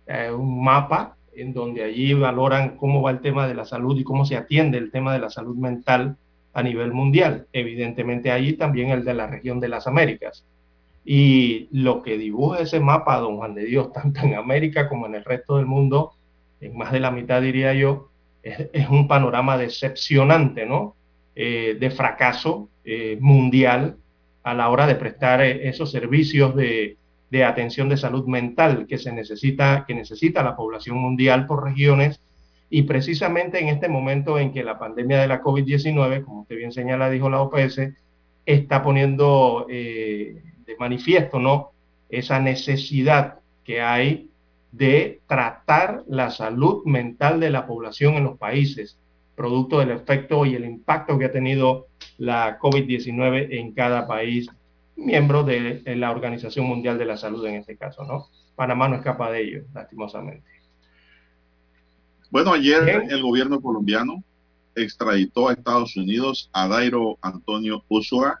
eh, 0.06 0.30
un 0.30 0.64
mapa 0.64 1.16
en 1.34 1.52
donde 1.52 1.84
allí 1.84 2.14
valoran 2.14 2.76
cómo 2.76 3.02
va 3.02 3.10
el 3.10 3.20
tema 3.20 3.46
de 3.46 3.54
la 3.54 3.64
salud 3.64 3.96
y 3.98 4.04
cómo 4.04 4.24
se 4.24 4.36
atiende 4.36 4.78
el 4.78 4.90
tema 4.90 5.12
de 5.12 5.20
la 5.20 5.30
salud 5.30 5.56
mental 5.56 6.16
a 6.54 6.62
nivel 6.62 6.92
mundial. 6.92 7.46
Evidentemente 7.52 8.32
allí 8.32 8.54
también 8.54 8.90
el 8.90 9.04
de 9.04 9.14
la 9.14 9.26
región 9.26 9.60
de 9.60 9.68
las 9.68 9.86
Américas. 9.86 10.46
Y 11.08 11.68
lo 11.70 12.02
que 12.02 12.18
dibuja 12.18 12.58
ese 12.58 12.80
mapa, 12.80 13.18
don 13.18 13.36
Juan 13.36 13.54
de 13.54 13.64
Dios, 13.64 13.92
tanto 13.94 14.20
en 14.20 14.34
América 14.34 14.88
como 14.88 15.06
en 15.06 15.14
el 15.14 15.24
resto 15.24 15.56
del 15.56 15.66
mundo, 15.66 16.12
en 16.60 16.76
más 16.76 16.90
de 16.90 17.00
la 17.00 17.12
mitad 17.12 17.40
diría 17.40 17.72
yo, 17.72 18.10
es, 18.42 18.88
un 18.88 19.08
panorama 19.08 19.56
decepcionante, 19.56 20.66
¿no? 20.66 20.94
Eh, 21.34 21.76
de 21.78 21.90
fracaso 21.90 22.68
eh, 22.84 23.18
mundial 23.20 23.96
a 24.42 24.54
la 24.54 24.68
hora 24.70 24.86
de 24.86 24.94
prestar 24.94 25.42
eh, 25.42 25.68
esos 25.68 25.90
servicios 25.90 26.54
de, 26.56 26.96
de, 27.30 27.44
atención 27.44 27.88
de 27.88 27.96
salud 27.96 28.26
mental 28.26 28.86
que 28.88 28.96
se 28.96 29.12
necesita, 29.12 29.84
que 29.86 29.94
necesita 29.94 30.42
la 30.42 30.56
población 30.56 30.96
mundial 30.96 31.46
por 31.46 31.64
regiones 31.64 32.20
y 32.70 32.82
precisamente 32.82 33.60
en 33.60 33.68
este 33.68 33.88
momento 33.88 34.38
en 34.38 34.52
que 34.52 34.64
la 34.64 34.78
pandemia 34.78 35.20
de 35.20 35.28
la 35.28 35.42
COVID-19, 35.42 36.24
como 36.24 36.42
usted 36.42 36.56
bien 36.56 36.72
señala, 36.72 37.10
dijo 37.10 37.28
la 37.28 37.42
OPS, 37.42 37.80
está 38.46 38.82
poniendo 38.82 39.66
de 40.66 40.76
manifiesto, 40.76 41.38
¿no? 41.38 41.70
Esa 42.08 42.40
necesidad 42.40 43.40
que 43.64 43.80
hay 43.80 44.30
de 44.72 45.20
tratar 45.26 46.04
la 46.08 46.30
salud 46.30 46.84
mental 46.84 47.40
de 47.40 47.50
la 47.50 47.66
población 47.66 48.14
en 48.14 48.24
los 48.24 48.38
países, 48.38 48.98
producto 49.34 49.78
del 49.78 49.90
efecto 49.90 50.44
y 50.44 50.54
el 50.54 50.64
impacto 50.64 51.18
que 51.18 51.26
ha 51.26 51.32
tenido 51.32 51.86
la 52.18 52.58
COVID-19 52.58 53.48
en 53.50 53.72
cada 53.72 54.06
país 54.06 54.48
miembro 54.96 55.44
de 55.44 55.82
la 55.96 56.10
Organización 56.10 56.66
Mundial 56.66 56.98
de 56.98 57.04
la 57.04 57.16
Salud 57.16 57.44
en 57.46 57.56
este 57.56 57.76
caso, 57.76 58.04
¿no? 58.04 58.28
Panamá 58.54 58.88
no 58.88 58.96
escapa 58.96 59.30
de 59.30 59.42
ello, 59.42 59.64
lastimosamente. 59.74 60.48
Bueno, 62.30 62.52
ayer 62.52 63.04
el 63.08 63.22
gobierno 63.22 63.60
colombiano 63.60 64.22
extraditó 64.74 65.48
a 65.48 65.52
Estados 65.52 65.96
Unidos 65.96 66.50
a 66.52 66.66
Dairo 66.68 67.18
Antonio 67.20 67.84
Usua, 67.88 68.40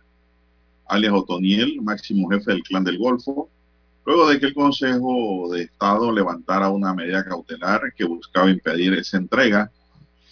alias 0.88 1.12
Otoniel, 1.12 1.80
máximo 1.82 2.28
jefe 2.30 2.52
del 2.52 2.62
clan 2.62 2.84
del 2.84 2.98
Golfo, 2.98 3.50
luego 4.04 4.28
de 4.28 4.38
que 4.38 4.46
el 4.46 4.54
Consejo 4.54 5.48
de 5.52 5.62
Estado 5.62 6.12
levantara 6.12 6.70
una 6.70 6.94
medida 6.94 7.24
cautelar 7.24 7.92
que 7.96 8.04
buscaba 8.04 8.50
impedir 8.50 8.94
esa 8.94 9.16
entrega, 9.16 9.70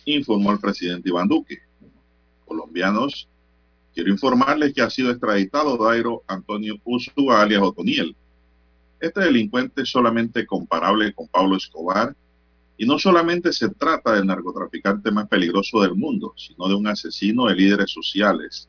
informó 0.05 0.53
el 0.53 0.61
presidente 0.61 1.09
Iván 1.09 1.29
Duque. 1.29 1.59
Colombianos, 2.45 3.29
quiero 3.95 4.11
informarles 4.11 4.73
que 4.75 4.83
ha 4.83 4.91
sido 4.91 5.11
extraditado 5.11 5.77
Dairo 5.77 6.23
Antonio 6.27 6.77
Usua, 6.85 7.43
alias 7.43 7.63
Otoniel. 7.63 8.15
Este 9.01 9.21
delincuente 9.21 9.83
es 9.83 9.91
solamente 9.91 10.47
comparable 10.47 11.13
con 11.13 11.29
Pablo 11.29 11.57
Escobar 11.57 12.17
Y 12.77 12.87
no 12.87 12.99
solamente 12.99 13.53
se 13.53 13.69
trata 13.69 14.15
del 14.15 14.27
narcotraficante 14.27 15.11
más 15.11 15.29
peligroso 15.29 15.81
del 15.83 15.95
mundo, 15.95 16.33
sino 16.37 16.69
de 16.69 16.75
un 16.75 16.87
asesino 16.87 17.47
de 17.47 17.55
líderes 17.55 17.91
sociales, 17.91 18.69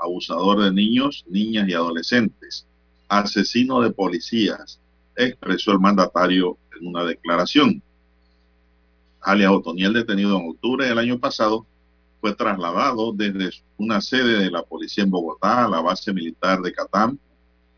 abusador 0.00 0.62
de 0.62 0.72
niños, 0.72 1.24
niñas 1.28 1.68
y 1.68 1.74
adolescentes, 1.74 2.66
asesino 3.08 3.80
de 3.80 3.90
policías, 3.90 4.80
expresó 5.16 5.72
el 5.72 5.80
mandatario 5.80 6.56
en 6.78 6.86
una 6.86 7.04
declaración. 7.04 7.82
Alias 9.20 9.50
Otoniel, 9.50 9.92
detenido 9.92 10.38
en 10.38 10.50
octubre 10.50 10.86
del 10.86 10.98
año 10.98 11.18
pasado, 11.18 11.66
fue 12.20 12.34
trasladado 12.34 13.12
desde 13.12 13.50
una 13.76 14.00
sede 14.00 14.38
de 14.38 14.50
la 14.50 14.62
policía 14.62 15.04
en 15.04 15.10
Bogotá 15.10 15.64
a 15.64 15.68
la 15.68 15.80
base 15.80 16.12
militar 16.12 16.60
de 16.60 16.72
Catam, 16.72 17.18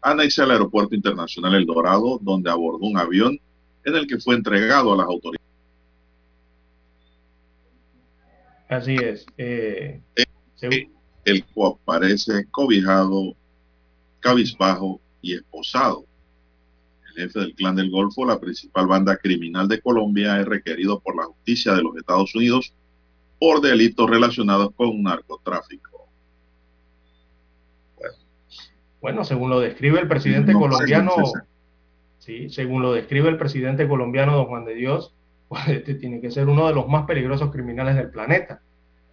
anexa 0.01 0.44
al 0.44 0.51
aeropuerto 0.51 0.94
internacional 0.94 1.55
El 1.55 1.66
Dorado, 1.66 2.19
donde 2.20 2.51
abordó 2.51 2.86
un 2.86 2.99
avión 2.99 3.39
en 3.85 3.97
el 3.97 4.07
que 4.07 4.19
fue 4.19 4.35
entregado 4.35 4.93
a 4.93 4.97
las 4.97 5.07
autoridades. 5.07 5.43
Así 8.69 8.94
es. 8.94 9.27
Eh, 9.36 10.01
el, 10.61 10.89
el 11.24 11.44
cual 11.47 11.74
aparece 11.82 12.47
cobijado, 12.51 13.35
cabizbajo 14.20 15.01
y 15.20 15.35
esposado. 15.35 16.05
El 17.09 17.24
jefe 17.24 17.40
del 17.40 17.55
clan 17.55 17.77
del 17.77 17.90
Golfo, 17.90 18.24
la 18.24 18.40
principal 18.40 18.86
banda 18.86 19.16
criminal 19.16 19.69
de 19.69 19.81
Colombia, 19.81 20.40
es 20.40 20.47
requerido 20.47 21.01
por 21.01 21.16
la 21.16 21.24
justicia 21.24 21.74
de 21.74 21.82
los 21.82 21.97
Estados 21.97 22.35
Unidos 22.35 22.73
por 23.39 23.61
delitos 23.61 24.09
relacionados 24.09 24.70
con 24.77 25.03
narcotráfico. 25.03 26.09
Bueno, 27.99 28.16
bueno 29.01 29.24
según 29.24 29.51
lo 29.51 29.61
describe 29.61 30.01
el 30.01 30.09
presidente 30.09 30.53
colombiano, 30.53 31.12
sí, 32.19 32.49
según 32.51 32.82
lo 32.82 32.93
describe 32.93 33.28
el 33.28 33.39
presidente 33.39 33.89
colombiano 33.89 34.36
don 34.36 34.47
Juan 34.47 34.65
de 34.65 34.74
Dios, 34.74 35.12
pues 35.49 35.66
este 35.69 35.94
tiene 35.94 36.20
que 36.20 36.31
ser 36.31 36.49
uno 36.49 36.69
de 36.69 36.74
los 36.74 36.89
más 36.89 37.05
peligrosos 37.05 37.51
criminales 37.51 37.97
del 37.97 38.11
planeta, 38.11 38.62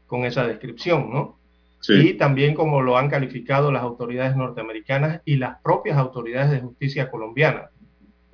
con 0.06 0.26
esa 0.26 0.46
descripción, 0.46 1.10
¿no? 1.12 1.39
Y 1.88 2.16
también 2.16 2.56
como 2.56 2.82
lo 2.82 2.98
han 2.98 3.10
calificado 3.10 3.72
las 3.72 3.84
autoridades 3.84 4.36
norteamericanas 4.36 5.22
y 5.26 5.38
las 5.38 5.62
propias 5.62 5.98
autoridades 5.98 6.52
de 6.52 6.60
justicia 6.60 7.10
colombianas. 7.10 7.72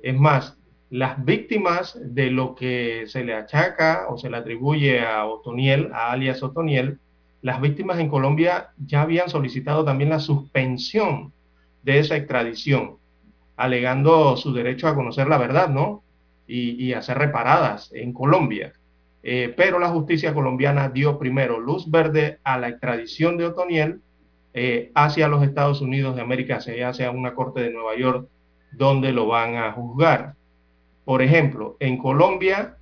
Es 0.00 0.16
más, 0.16 0.58
las 0.90 1.24
víctimas 1.24 1.98
de 2.00 2.30
lo 2.30 2.54
que 2.54 3.04
se 3.06 3.24
le 3.24 3.34
achaca 3.34 4.06
o 4.08 4.18
se 4.18 4.30
le 4.30 4.36
atribuye 4.36 5.00
a 5.00 5.26
Otoniel, 5.26 5.90
a 5.92 6.12
alias 6.12 6.42
Otoniel, 6.42 6.98
las 7.42 7.60
víctimas 7.60 7.98
en 7.98 8.08
Colombia 8.08 8.70
ya 8.78 9.02
habían 9.02 9.28
solicitado 9.28 9.84
también 9.84 10.10
la 10.10 10.18
suspensión 10.18 11.32
de 11.82 12.00
esa 12.00 12.16
extradición, 12.16 12.96
alegando 13.56 14.36
su 14.36 14.52
derecho 14.52 14.88
a 14.88 14.94
conocer 14.94 15.28
la 15.28 15.38
verdad, 15.38 15.68
¿no? 15.68 16.02
Y, 16.48 16.84
y 16.84 16.92
a 16.92 17.02
ser 17.02 17.18
reparadas 17.18 17.92
en 17.92 18.12
Colombia. 18.12 18.72
Eh, 19.28 19.52
pero 19.56 19.80
la 19.80 19.88
justicia 19.88 20.32
colombiana 20.32 20.88
dio 20.88 21.18
primero 21.18 21.58
luz 21.58 21.90
verde 21.90 22.38
a 22.44 22.58
la 22.58 22.68
extradición 22.68 23.36
de 23.36 23.46
Otoniel 23.46 24.00
eh, 24.54 24.92
hacia 24.94 25.26
los 25.26 25.42
Estados 25.42 25.80
Unidos 25.80 26.14
de 26.14 26.22
América, 26.22 26.58
hacia 26.58 27.10
una 27.10 27.34
corte 27.34 27.60
de 27.60 27.72
Nueva 27.72 27.96
York, 27.96 28.28
donde 28.70 29.10
lo 29.10 29.26
van 29.26 29.56
a 29.56 29.72
juzgar. 29.72 30.34
Por 31.04 31.22
ejemplo, 31.22 31.76
en 31.80 31.98
Colombia, 31.98 32.76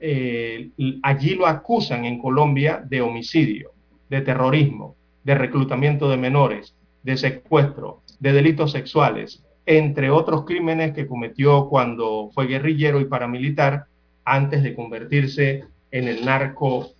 eh, 0.00 0.70
allí 1.04 1.36
lo 1.36 1.46
acusan 1.46 2.06
en 2.06 2.18
Colombia 2.18 2.82
de 2.84 3.00
homicidio, 3.00 3.70
de 4.10 4.20
terrorismo, 4.20 4.96
de 5.22 5.36
reclutamiento 5.36 6.08
de 6.08 6.16
menores, 6.16 6.74
de 7.04 7.16
secuestro, 7.16 8.02
de 8.18 8.32
delitos 8.32 8.72
sexuales, 8.72 9.44
entre 9.64 10.10
otros 10.10 10.44
crímenes 10.44 10.92
que 10.92 11.06
cometió 11.06 11.68
cuando 11.68 12.30
fue 12.34 12.48
guerrillero 12.48 12.98
y 13.00 13.04
paramilitar 13.04 13.86
antes 14.24 14.62
de 14.62 14.74
convertirse 14.74 15.64
en 15.90 16.08
el 16.08 16.24
narco 16.24 16.90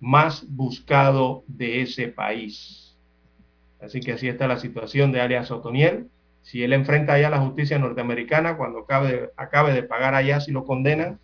más 0.00 0.44
buscado 0.48 1.44
de 1.46 1.82
ese 1.82 2.08
país. 2.08 2.96
Así 3.80 4.00
que 4.00 4.12
así 4.12 4.28
está 4.28 4.46
la 4.46 4.58
situación 4.58 5.12
de 5.12 5.20
Arias 5.20 5.50
Otoniel. 5.50 6.08
Si 6.42 6.62
él 6.62 6.72
enfrenta 6.72 7.14
allá 7.14 7.30
la 7.30 7.40
justicia 7.40 7.78
norteamericana, 7.78 8.56
cuando 8.56 8.80
acabe 8.80 9.30
acabe 9.36 9.72
de 9.72 9.82
pagar 9.82 10.14
allá, 10.14 10.40
si 10.40 10.52
lo 10.52 10.64
condenan, 10.64 11.18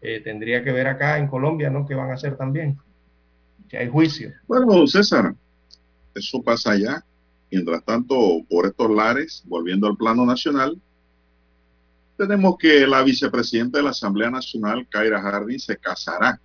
eh, 0.00 0.20
tendría 0.20 0.64
que 0.64 0.72
ver 0.72 0.86
acá 0.86 1.18
en 1.18 1.28
Colombia, 1.28 1.70
¿no? 1.70 1.86
¿Qué 1.86 1.94
van 1.94 2.10
a 2.10 2.14
hacer 2.14 2.36
también? 2.36 2.78
Que 3.68 3.78
hay 3.78 3.88
juicio. 3.88 4.32
Bueno, 4.46 4.86
César, 4.86 5.34
eso 6.14 6.42
pasa 6.42 6.72
allá. 6.72 7.04
Mientras 7.50 7.84
tanto, 7.84 8.16
por 8.48 8.66
estos 8.66 8.90
lares, 8.90 9.42
volviendo 9.46 9.86
al 9.86 9.96
plano 9.96 10.24
nacional, 10.26 10.80
tenemos 12.18 12.58
que 12.58 12.86
la 12.86 13.02
vicepresidenta 13.02 13.78
de 13.78 13.84
la 13.84 13.90
Asamblea 13.90 14.28
Nacional, 14.28 14.86
Kaira 14.90 15.22
Harding, 15.22 15.58
se 15.58 15.76
casará 15.76 16.40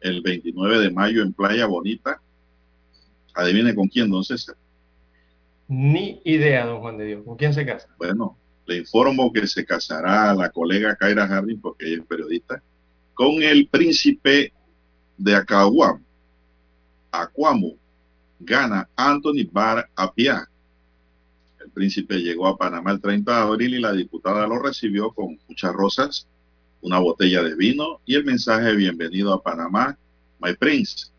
el 0.00 0.22
29 0.22 0.78
de 0.78 0.90
mayo 0.90 1.22
en 1.22 1.34
Playa 1.34 1.66
Bonita. 1.66 2.20
Adivine 3.34 3.74
con 3.74 3.88
quién, 3.88 4.10
don 4.10 4.24
César. 4.24 4.56
Ni 5.68 6.20
idea, 6.24 6.64
don 6.64 6.80
Juan 6.80 6.96
de 6.96 7.04
Dios. 7.04 7.22
¿Con 7.24 7.36
quién 7.36 7.52
se 7.52 7.66
casa? 7.66 7.88
Bueno, 7.98 8.38
le 8.66 8.78
informo 8.78 9.30
que 9.32 9.46
se 9.46 9.66
casará 9.66 10.34
la 10.34 10.48
colega 10.48 10.96
Kaira 10.96 11.26
Harding, 11.26 11.60
porque 11.60 11.86
ella 11.86 12.00
es 12.00 12.06
periodista, 12.06 12.62
con 13.12 13.42
el 13.42 13.68
príncipe 13.68 14.52
de 15.18 15.34
Acahuam, 15.34 16.02
Acuamo, 17.12 17.74
Gana 18.40 18.88
Anthony 18.96 19.46
Bar 19.52 19.90
Apia. 19.94 20.48
El 21.70 21.74
príncipe 21.74 22.16
llegó 22.18 22.48
a 22.48 22.58
Panamá 22.58 22.90
el 22.90 23.00
30 23.00 23.32
de 23.32 23.42
abril 23.42 23.74
y 23.76 23.78
la 23.78 23.92
diputada 23.92 24.44
lo 24.44 24.60
recibió 24.60 25.12
con 25.12 25.38
muchas 25.48 25.72
rosas, 25.72 26.26
una 26.80 26.98
botella 26.98 27.44
de 27.44 27.54
vino 27.54 28.00
y 28.04 28.16
el 28.16 28.24
mensaje 28.24 28.74
bienvenido 28.74 29.32
a 29.32 29.40
Panamá, 29.40 29.96
My 30.40 30.52
Prince. 30.56 31.12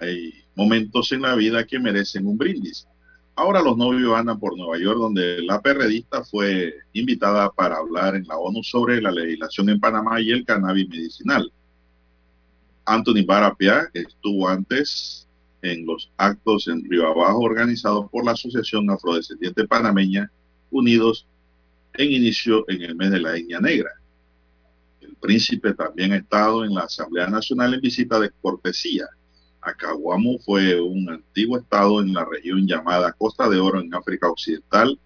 Hay 0.00 0.32
momentos 0.54 1.10
en 1.10 1.22
la 1.22 1.34
vida 1.34 1.66
que 1.66 1.80
merecen 1.80 2.24
un 2.28 2.38
brindis. 2.38 2.86
Ahora 3.34 3.62
los 3.62 3.76
novios 3.76 4.14
andan 4.14 4.38
por 4.38 4.56
Nueva 4.56 4.78
York, 4.78 5.00
donde 5.00 5.42
la 5.42 5.60
perredista 5.60 6.22
fue 6.22 6.72
invitada 6.92 7.50
para 7.50 7.78
hablar 7.78 8.14
en 8.14 8.28
la 8.28 8.36
ONU 8.36 8.62
sobre 8.62 9.02
la 9.02 9.10
legislación 9.10 9.70
en 9.70 9.80
Panamá 9.80 10.20
y 10.20 10.30
el 10.30 10.44
cannabis 10.44 10.88
medicinal. 10.88 11.52
Anthony 12.84 13.24
Barapia 13.26 13.90
estuvo 13.92 14.48
antes 14.48 15.26
en 15.62 15.86
los 15.86 16.10
actos 16.16 16.68
en 16.68 16.84
Río 16.88 17.08
Abajo 17.08 17.40
organizados 17.40 18.10
por 18.10 18.24
la 18.24 18.32
Asociación 18.32 18.90
Afrodescendiente 18.90 19.66
Panameña 19.66 20.30
Unidos 20.70 21.26
en 21.94 22.10
inicio 22.10 22.64
en 22.68 22.82
el 22.82 22.94
mes 22.94 23.10
de 23.10 23.20
la 23.20 23.36
Eña 23.36 23.60
Negra. 23.60 23.90
El 25.00 25.14
príncipe 25.16 25.74
también 25.74 26.12
ha 26.12 26.16
estado 26.16 26.64
en 26.64 26.74
la 26.74 26.82
Asamblea 26.82 27.28
Nacional 27.28 27.74
en 27.74 27.80
visita 27.80 28.18
de 28.18 28.30
cortesía. 28.40 29.06
Acahuamu 29.60 30.38
fue 30.40 30.80
un 30.80 31.08
antiguo 31.08 31.58
estado 31.58 32.00
en 32.00 32.12
la 32.12 32.24
región 32.24 32.66
llamada 32.66 33.12
Costa 33.12 33.48
de 33.48 33.60
Oro 33.60 33.80
en 33.80 33.94
África 33.94 34.28
Occidental, 34.28 34.98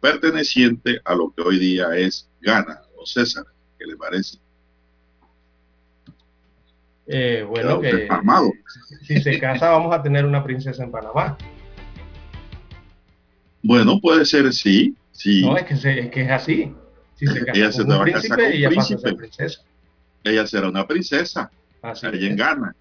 perteneciente 0.00 1.00
a 1.04 1.14
lo 1.14 1.32
que 1.32 1.42
hoy 1.42 1.58
día 1.58 1.96
es 1.96 2.28
Ghana 2.40 2.82
o 2.96 3.06
César. 3.06 3.46
¿Qué 3.78 3.86
le 3.86 3.96
parece? 3.96 4.41
Eh, 7.06 7.44
bueno, 7.48 7.80
que 7.80 8.08
si 9.02 9.20
se 9.20 9.38
casa 9.40 9.70
vamos 9.70 9.94
a 9.94 10.02
tener 10.02 10.24
una 10.24 10.44
princesa 10.44 10.84
en 10.84 10.90
Panamá. 10.90 11.36
Bueno, 13.62 14.00
puede 14.00 14.24
ser 14.24 14.52
sí, 14.52 14.96
sí. 15.10 15.42
No, 15.42 15.56
es 15.56 15.64
que, 15.64 15.76
se, 15.76 15.98
es, 15.98 16.10
que 16.10 16.22
es 16.22 16.30
así. 16.30 16.72
Si 17.14 17.26
se 17.26 17.44
casa 17.44 17.58
ella 17.58 17.70
con 17.72 17.82
un 17.82 17.90
va 17.90 17.94
a 17.94 18.04
casar 18.04 18.12
príncipe, 18.12 18.34
con 18.36 18.52
ella 18.52 18.70
pasa 18.74 18.94
a 18.94 18.98
ser 18.98 19.16
princesa. 19.16 19.62
Ella 20.24 20.46
será 20.46 20.68
una 20.68 20.86
princesa, 20.86 21.50
Así 21.82 22.06
allá 22.06 22.26
en. 22.26 22.36
Ghana, 22.36 22.76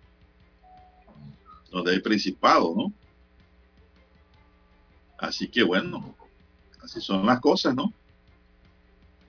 donde 1.72 1.92
hay 1.92 2.00
principado, 2.00 2.74
¿no? 2.76 2.94
Así 5.18 5.48
que 5.48 5.64
bueno, 5.64 6.16
así 6.84 7.02
son 7.02 7.26
las 7.26 7.40
cosas, 7.40 7.76
¿no? 7.76 7.94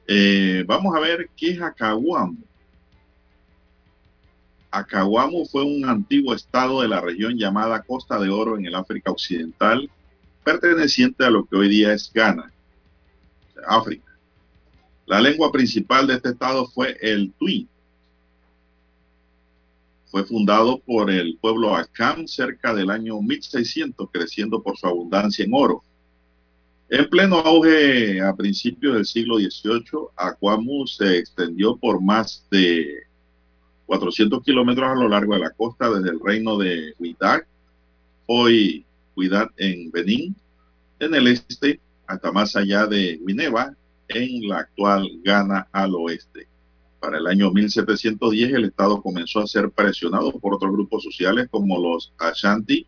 Eh, 0.07 0.65
vamos 0.67 0.95
a 0.95 1.01
ver 1.01 1.31
qué 1.37 1.51
es 1.53 1.63
Acahuamo. 1.63 2.37
Acahuamo 4.73 5.45
fue 5.45 5.65
un 5.65 5.85
antiguo 5.85 6.35
estado 6.35 6.81
de 6.81 6.89
la 6.89 7.03
región 7.03 7.37
llamada 7.37 7.83
Costa 7.83 8.19
de 8.19 8.31
Oro 8.31 8.57
en 8.57 8.65
el 8.65 8.75
África 8.75 9.11
Occidental, 9.11 9.91
perteneciente 10.43 11.27
a 11.27 11.31
lo 11.31 11.45
que 11.45 11.57
hoy 11.57 11.69
día 11.69 11.93
es 11.93 12.11
Ghana, 12.13 12.51
África. 13.69 14.17
La 15.05 15.21
lengua 15.21 15.53
principal 15.53 16.07
de 16.07 16.15
este 16.15 16.31
estado 16.31 16.67
fue 16.69 16.97
el 17.03 17.33
Twi. 17.35 17.69
Fue 20.07 20.25
fundado 20.25 20.79
por 20.79 21.11
el 21.11 21.37
pueblo 21.39 21.77
Acam 21.77 22.27
cerca 22.27 22.75
del 22.75 22.91
año 22.91 23.21
1600, 23.21 24.09
creciendo 24.11 24.63
por 24.63 24.79
su 24.79 24.87
abundancia 24.87 25.45
en 25.45 25.53
oro. 25.53 25.85
En 26.89 27.11
pleno 27.11 27.37
auge 27.37 28.23
a 28.23 28.35
principios 28.35 28.95
del 28.95 29.05
siglo 29.05 29.37
XVIII, 29.37 30.09
Acuamu 30.17 30.87
se 30.87 31.19
extendió 31.19 31.77
por 31.77 32.01
más 32.01 32.47
de 32.51 33.12
400 33.87 34.43
kilómetros 34.43 34.89
a 34.89 34.95
lo 34.95 35.09
largo 35.09 35.35
de 35.35 35.41
la 35.41 35.51
costa 35.51 35.91
desde 35.91 36.11
el 36.11 36.21
reino 36.21 36.57
de 36.57 36.95
Huidac, 36.99 37.47
hoy 38.27 38.85
Huidac 39.17 39.53
en 39.57 39.91
Benín, 39.91 40.35
en 40.99 41.15
el 41.15 41.27
este, 41.29 41.81
hasta 42.07 42.33
más 42.33 42.57
allá 42.57 42.87
de 42.87 43.21
Mineva, 43.25 43.75
en 44.09 44.49
la 44.49 44.61
actual 44.61 45.09
Ghana 45.25 45.69
al 45.73 45.95
oeste. 45.95 46.47
Para 47.01 47.19
el 47.19 47.27
año 47.27 47.51
1710 47.51 48.53
el 48.53 48.65
Estado 48.67 49.03
comenzó 49.03 49.41
a 49.41 49.47
ser 49.47 49.71
presionado 49.71 50.33
por 50.39 50.55
otros 50.55 50.73
grupos 50.73 51.03
sociales 51.03 51.49
como 51.51 51.81
los 51.81 52.13
Ashanti, 52.19 52.87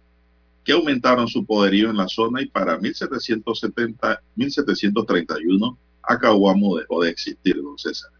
que 0.64 0.72
aumentaron 0.72 1.28
su 1.28 1.44
poderío 1.44 1.90
en 1.90 1.96
la 1.96 2.08
zona 2.08 2.40
y 2.40 2.46
para 2.46 2.78
1770, 2.78 4.22
1731 4.36 5.78
Acahuamo 6.02 6.76
dejó 6.76 7.02
de 7.02 7.10
existir, 7.10 7.60
don 7.62 7.78
César. 7.78 8.10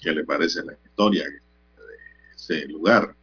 ¿Qué 0.00 0.12
le 0.12 0.24
parece 0.24 0.64
la 0.64 0.72
historia 0.72 1.24
de 1.24 1.40
ese 2.34 2.66
lugar? 2.66 3.14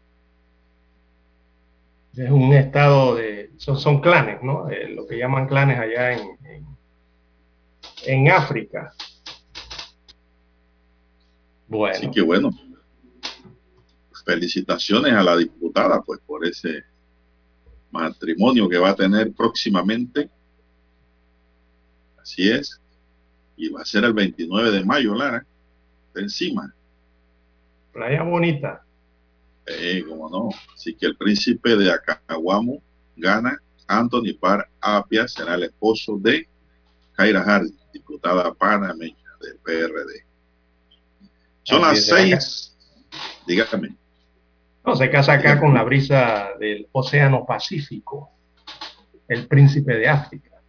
Es 2.16 2.30
un 2.30 2.54
estado 2.54 3.16
de... 3.16 3.52
Son, 3.58 3.78
son 3.78 4.02
clanes, 4.02 4.42
¿no? 4.42 4.70
Eh, 4.70 4.90
lo 4.90 5.06
que 5.08 5.18
llaman 5.18 5.48
clanes 5.48 5.80
allá 5.80 6.14
en, 6.14 6.38
en, 6.46 6.66
en 8.06 8.32
África. 8.32 8.94
Bueno. 11.68 11.98
Así 11.98 12.12
que 12.12 12.22
bueno, 12.22 12.52
felicitaciones 14.26 15.14
a 15.14 15.24
la 15.24 15.38
diputada 15.38 16.02
pues 16.02 16.20
por 16.26 16.46
ese 16.46 16.84
matrimonio 17.92 18.68
que 18.68 18.78
va 18.78 18.90
a 18.90 18.96
tener 18.96 19.32
próximamente. 19.34 20.30
Así 22.18 22.50
es. 22.50 22.82
Y 23.56 23.70
va 23.70 23.82
a 23.82 23.86
ser 23.86 24.04
el 24.04 24.14
29 24.14 24.72
de 24.72 24.84
mayo, 24.84 25.14
Lara. 25.16 25.46
Encima. 26.16 26.74
Playa 27.94 28.24
bonita. 28.24 28.84
Eh, 29.66 30.04
como 30.08 30.30
no. 30.30 30.50
Así 30.74 30.96
que 30.96 31.08
el 31.08 31.18
príncipe 31.18 31.76
de 31.76 31.92
Acahuamo 31.92 32.82
gana. 33.16 33.60
Anthony 33.88 34.34
Par 34.40 34.68
Apia 34.82 35.28
será 35.28 35.54
el 35.54 35.64
esposo 35.64 36.18
de 36.18 36.48
Jaira 37.14 37.42
Hart, 37.42 37.68
diputada 37.94 38.52
panameña 38.54 39.16
del 39.42 39.58
PRD. 39.60 40.26
Son 41.64 41.82
las 41.82 42.04
seis. 42.04 42.76
Dígame. 43.46 43.96
No, 44.86 44.96
se 44.96 45.10
casa 45.10 45.34
acá 45.34 45.60
con 45.60 45.74
la 45.74 45.84
brisa 45.84 46.50
del 46.60 46.88
Océano 46.92 47.46
Pacífico, 47.46 48.32
el 49.28 49.48
príncipe 49.48 49.96
de 49.96 50.08
África. 50.08 50.62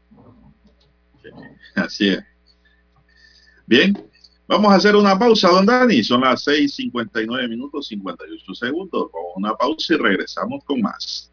Así 1.74 2.10
es. 2.10 2.24
Bien, 3.66 3.94
vamos 4.46 4.72
a 4.72 4.76
hacer 4.76 4.96
una 4.96 5.18
pausa, 5.18 5.48
don 5.48 5.66
Dani. 5.66 6.02
Son 6.02 6.20
las 6.20 6.46
6:59 6.46 7.48
minutos 7.48 7.88
58 7.88 8.54
segundos. 8.54 9.10
Vamos 9.12 9.32
una 9.36 9.54
pausa 9.54 9.94
y 9.94 9.96
regresamos 9.96 10.64
con 10.64 10.80
más. 10.80 11.32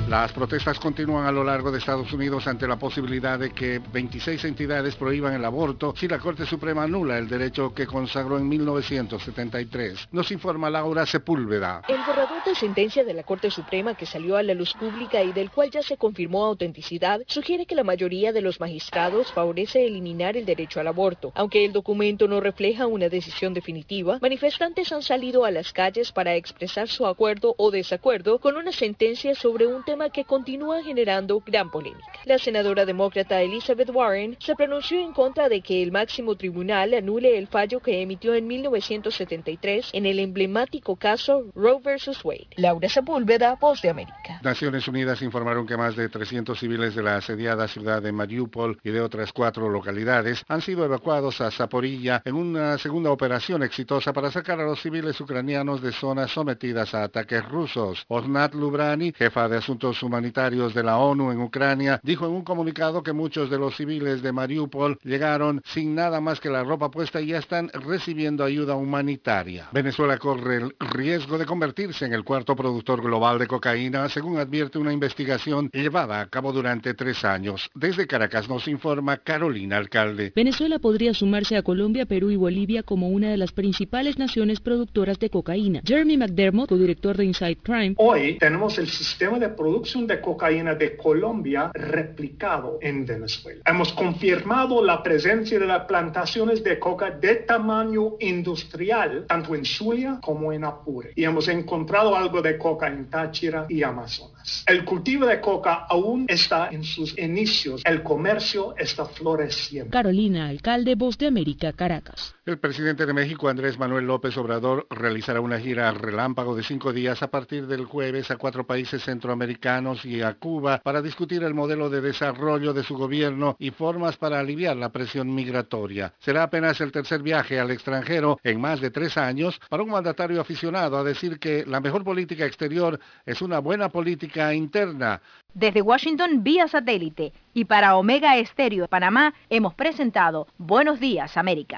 Las 0.11 0.33
protestas 0.33 0.77
continúan 0.77 1.25
a 1.25 1.31
lo 1.31 1.41
largo 1.41 1.71
de 1.71 1.77
Estados 1.77 2.11
Unidos 2.11 2.45
ante 2.45 2.67
la 2.67 2.75
posibilidad 2.75 3.39
de 3.39 3.51
que 3.51 3.79
26 3.79 4.43
entidades 4.43 4.93
prohíban 4.97 5.33
el 5.33 5.45
aborto 5.45 5.93
si 5.95 6.05
la 6.09 6.19
Corte 6.19 6.45
Suprema 6.45 6.83
anula 6.83 7.17
el 7.17 7.29
derecho 7.29 7.73
que 7.73 7.87
consagró 7.87 8.37
en 8.37 8.45
1973. 8.49 10.09
Nos 10.11 10.29
informa 10.33 10.69
Laura 10.69 11.05
Sepúlveda. 11.05 11.83
El 11.87 12.01
borrador 12.05 12.43
de 12.43 12.55
sentencia 12.55 13.05
de 13.05 13.13
la 13.13 13.23
Corte 13.23 13.49
Suprema 13.49 13.95
que 13.95 14.05
salió 14.05 14.35
a 14.35 14.43
la 14.43 14.53
luz 14.53 14.73
pública 14.73 15.23
y 15.23 15.31
del 15.31 15.49
cual 15.49 15.71
ya 15.71 15.81
se 15.81 15.95
confirmó 15.95 16.43
autenticidad 16.43 17.21
sugiere 17.27 17.65
que 17.65 17.75
la 17.75 17.85
mayoría 17.85 18.33
de 18.33 18.41
los 18.41 18.59
magistrados 18.59 19.31
favorece 19.31 19.85
eliminar 19.85 20.35
el 20.35 20.45
derecho 20.45 20.81
al 20.81 20.89
aborto. 20.89 21.31
Aunque 21.35 21.63
el 21.63 21.71
documento 21.71 22.27
no 22.27 22.41
refleja 22.41 22.85
una 22.85 23.07
decisión 23.07 23.53
definitiva, 23.53 24.19
manifestantes 24.21 24.91
han 24.91 25.03
salido 25.03 25.45
a 25.45 25.51
las 25.51 25.71
calles 25.71 26.11
para 26.11 26.35
expresar 26.35 26.89
su 26.89 27.07
acuerdo 27.07 27.55
o 27.57 27.71
desacuerdo 27.71 28.39
con 28.39 28.57
una 28.57 28.73
sentencia 28.73 29.33
sobre 29.35 29.67
un 29.67 29.85
tema 29.85 30.00
que 30.09 30.25
continúa 30.25 30.83
generando 30.83 31.41
gran 31.45 31.69
polémica. 31.69 32.11
La 32.25 32.37
senadora 32.37 32.85
demócrata 32.85 33.41
Elizabeth 33.41 33.89
Warren 33.89 34.37
se 34.39 34.55
pronunció 34.55 34.99
en 34.99 35.13
contra 35.13 35.49
de 35.49 35.61
que 35.61 35.83
el 35.83 35.91
máximo 35.91 36.35
tribunal 36.35 36.93
anule 36.93 37.37
el 37.37 37.47
fallo 37.47 37.79
que 37.79 38.01
emitió 38.01 38.33
en 38.33 38.47
1973 38.47 39.89
en 39.93 40.05
el 40.05 40.19
emblemático 40.19 40.95
caso 40.95 41.45
Roe 41.55 41.79
vs. 41.79 42.23
Wade. 42.23 42.47
Laura 42.57 42.89
Sepúlveda, 42.89 43.55
Voz 43.55 43.81
de 43.81 43.89
América. 43.89 44.39
Naciones 44.43 44.87
Unidas 44.87 45.21
informaron 45.21 45.65
que 45.65 45.77
más 45.77 45.95
de 45.95 46.09
300 46.09 46.59
civiles 46.59 46.95
de 46.95 47.03
la 47.03 47.17
asediada 47.17 47.67
ciudad 47.67 48.01
de 48.01 48.11
Mariupol 48.11 48.79
y 48.83 48.91
de 48.91 49.01
otras 49.01 49.31
cuatro 49.31 49.69
localidades 49.69 50.43
han 50.47 50.61
sido 50.61 50.85
evacuados 50.85 51.41
a 51.41 51.51
Zaporilla 51.51 52.21
en 52.25 52.35
una 52.35 52.77
segunda 52.77 53.11
operación 53.11 53.63
exitosa 53.63 54.13
para 54.13 54.31
sacar 54.31 54.59
a 54.59 54.65
los 54.65 54.81
civiles 54.81 55.19
ucranianos 55.19 55.81
de 55.81 55.91
zonas 55.91 56.31
sometidas 56.31 56.93
a 56.93 57.03
ataques 57.03 57.47
rusos. 57.47 58.05
Ornat 58.07 58.53
Lubrani, 58.53 59.13
jefa 59.13 59.47
de 59.47 59.57
asuntos 59.57 59.90
Humanitarios 60.03 60.73
de 60.73 60.83
la 60.83 60.97
ONU 60.97 61.31
en 61.31 61.41
Ucrania, 61.41 61.99
dijo 62.03 62.25
en 62.25 62.33
un 62.33 62.43
comunicado 62.43 63.03
que 63.03 63.13
muchos 63.13 63.49
de 63.49 63.57
los 63.57 63.75
civiles 63.75 64.21
de 64.21 64.31
Mariupol 64.31 64.97
llegaron 65.03 65.61
sin 65.65 65.95
nada 65.95 66.21
más 66.21 66.39
que 66.39 66.49
la 66.49 66.63
ropa 66.63 66.89
puesta 66.89 67.21
y 67.21 67.27
ya 67.27 67.39
están 67.39 67.69
recibiendo 67.69 68.43
ayuda 68.43 68.75
humanitaria. 68.75 69.69
Venezuela 69.71 70.17
corre 70.17 70.57
el 70.57 70.75
riesgo 70.79 71.37
de 71.37 71.45
convertirse 71.45 72.05
en 72.05 72.13
el 72.13 72.23
cuarto 72.23 72.55
productor 72.55 73.01
global 73.01 73.39
de 73.39 73.47
cocaína, 73.47 74.07
según 74.09 74.37
advierte 74.37 74.77
una 74.77 74.93
investigación 74.93 75.69
llevada 75.73 76.21
a 76.21 76.27
cabo 76.27 76.51
durante 76.51 76.93
tres 76.93 77.23
años. 77.23 77.69
Desde 77.75 78.07
Caracas 78.07 78.49
nos 78.49 78.67
informa 78.67 79.17
Carolina 79.17 79.77
Alcalde. 79.77 80.31
Venezuela 80.35 80.79
podría 80.79 81.13
sumarse 81.13 81.57
a 81.57 81.63
Colombia, 81.63 82.05
Perú 82.05 82.31
y 82.31 82.35
Bolivia 82.35 82.83
como 82.83 83.09
una 83.09 83.29
de 83.29 83.37
las 83.37 83.51
principales 83.51 84.17
naciones 84.17 84.59
productoras 84.59 85.19
de 85.19 85.29
cocaína. 85.29 85.81
Jeremy 85.85 86.17
McDermott, 86.17 86.69
codirector 86.69 87.17
de 87.17 87.25
Inside 87.25 87.57
Crime. 87.57 87.95
Hoy 87.97 88.37
tenemos 88.37 88.77
el 88.77 88.87
sistema 88.87 89.39
de 89.39 89.49
producción 89.81 90.05
de 90.05 90.21
cocaína 90.21 90.75
de 90.75 90.95
Colombia 90.95 91.71
replicado 91.73 92.77
en 92.81 93.03
Venezuela. 93.03 93.63
Hemos 93.65 93.91
confirmado 93.93 94.83
la 94.83 95.01
presencia 95.01 95.57
de 95.57 95.65
las 95.65 95.85
plantaciones 95.85 96.63
de 96.63 96.77
coca 96.77 97.09
de 97.09 97.37
tamaño 97.37 98.13
industrial, 98.19 99.25
tanto 99.27 99.55
en 99.55 99.65
Zulia 99.65 100.19
como 100.21 100.53
en 100.53 100.65
Apure. 100.65 101.13
Y 101.15 101.23
hemos 101.23 101.47
encontrado 101.47 102.15
algo 102.15 102.43
de 102.43 102.59
coca 102.59 102.87
en 102.89 103.09
Táchira 103.09 103.65
y 103.69 103.81
Amazonas. 103.81 104.63
El 104.67 104.85
cultivo 104.85 105.25
de 105.25 105.41
coca 105.41 105.87
aún 105.89 106.25
está 106.27 106.69
en 106.69 106.83
sus 106.83 107.17
inicios. 107.17 107.81
El 107.83 108.03
comercio 108.03 108.75
está 108.77 109.05
floreciendo. 109.05 109.89
Carolina, 109.89 110.47
alcalde 110.47 110.93
Voz 110.93 111.17
de 111.17 111.25
América, 111.25 111.73
Caracas. 111.73 112.35
El 112.43 112.57
presidente 112.57 113.05
de 113.05 113.13
México, 113.13 113.49
Andrés 113.49 113.77
Manuel 113.77 114.07
López 114.07 114.35
Obrador, 114.35 114.87
realizará 114.89 115.39
una 115.41 115.59
gira 115.59 115.91
relámpago 115.91 116.55
de 116.55 116.63
cinco 116.63 116.91
días 116.91 117.21
a 117.21 117.29
partir 117.29 117.67
del 117.67 117.85
jueves 117.85 118.31
a 118.31 118.37
cuatro 118.37 118.65
países 118.65 119.03
centroamericanos 119.03 120.03
y 120.05 120.23
a 120.23 120.33
Cuba 120.33 120.81
para 120.83 121.03
discutir 121.03 121.43
el 121.43 121.53
modelo 121.53 121.91
de 121.91 122.01
desarrollo 122.01 122.73
de 122.73 122.81
su 122.81 122.97
gobierno 122.97 123.55
y 123.59 123.69
formas 123.69 124.17
para 124.17 124.39
aliviar 124.39 124.75
la 124.75 124.89
presión 124.89 125.35
migratoria. 125.35 126.15
Será 126.17 126.41
apenas 126.41 126.81
el 126.81 126.91
tercer 126.91 127.21
viaje 127.21 127.59
al 127.59 127.69
extranjero 127.69 128.39
en 128.43 128.59
más 128.59 128.81
de 128.81 128.89
tres 128.89 129.17
años 129.17 129.61
para 129.69 129.83
un 129.83 129.91
mandatario 129.91 130.41
aficionado 130.41 130.97
a 130.97 131.03
decir 131.03 131.37
que 131.37 131.63
la 131.67 131.79
mejor 131.79 132.03
política 132.03 132.47
exterior 132.47 132.99
es 133.23 133.43
una 133.43 133.59
buena 133.59 133.89
política 133.89 134.51
interna. 134.51 135.21
Desde 135.53 135.83
Washington 135.83 136.43
vía 136.43 136.67
satélite 136.67 137.33
y 137.53 137.65
para 137.65 137.97
Omega 137.97 138.35
Estéreo 138.37 138.87
Panamá 138.87 139.35
hemos 139.47 139.75
presentado 139.75 140.47
Buenos 140.57 140.99
Días 140.99 141.37
América. 141.37 141.77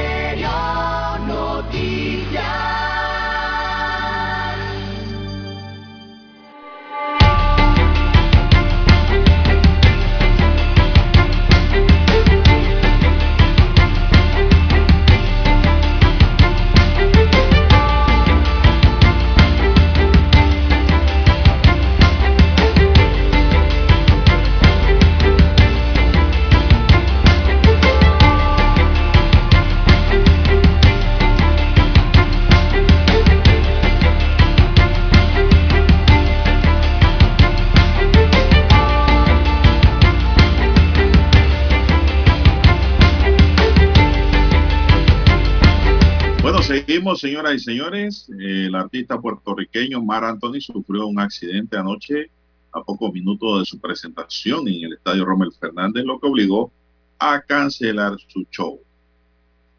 señoras 47.15 47.55
y 47.55 47.59
señores. 47.59 48.29
El 48.39 48.75
artista 48.75 49.19
puertorriqueño 49.19 50.03
Mar 50.03 50.23
Anthony 50.23 50.61
sufrió 50.61 51.07
un 51.07 51.19
accidente 51.19 51.77
anoche 51.77 52.29
a 52.71 52.81
pocos 52.83 53.11
minutos 53.11 53.59
de 53.59 53.65
su 53.65 53.79
presentación 53.79 54.67
en 54.67 54.85
el 54.85 54.93
estadio 54.93 55.25
Rommel 55.25 55.51
Fernández, 55.59 56.05
lo 56.05 56.19
que 56.19 56.27
obligó 56.27 56.71
a 57.19 57.41
cancelar 57.41 58.13
su 58.27 58.45
show. 58.51 58.79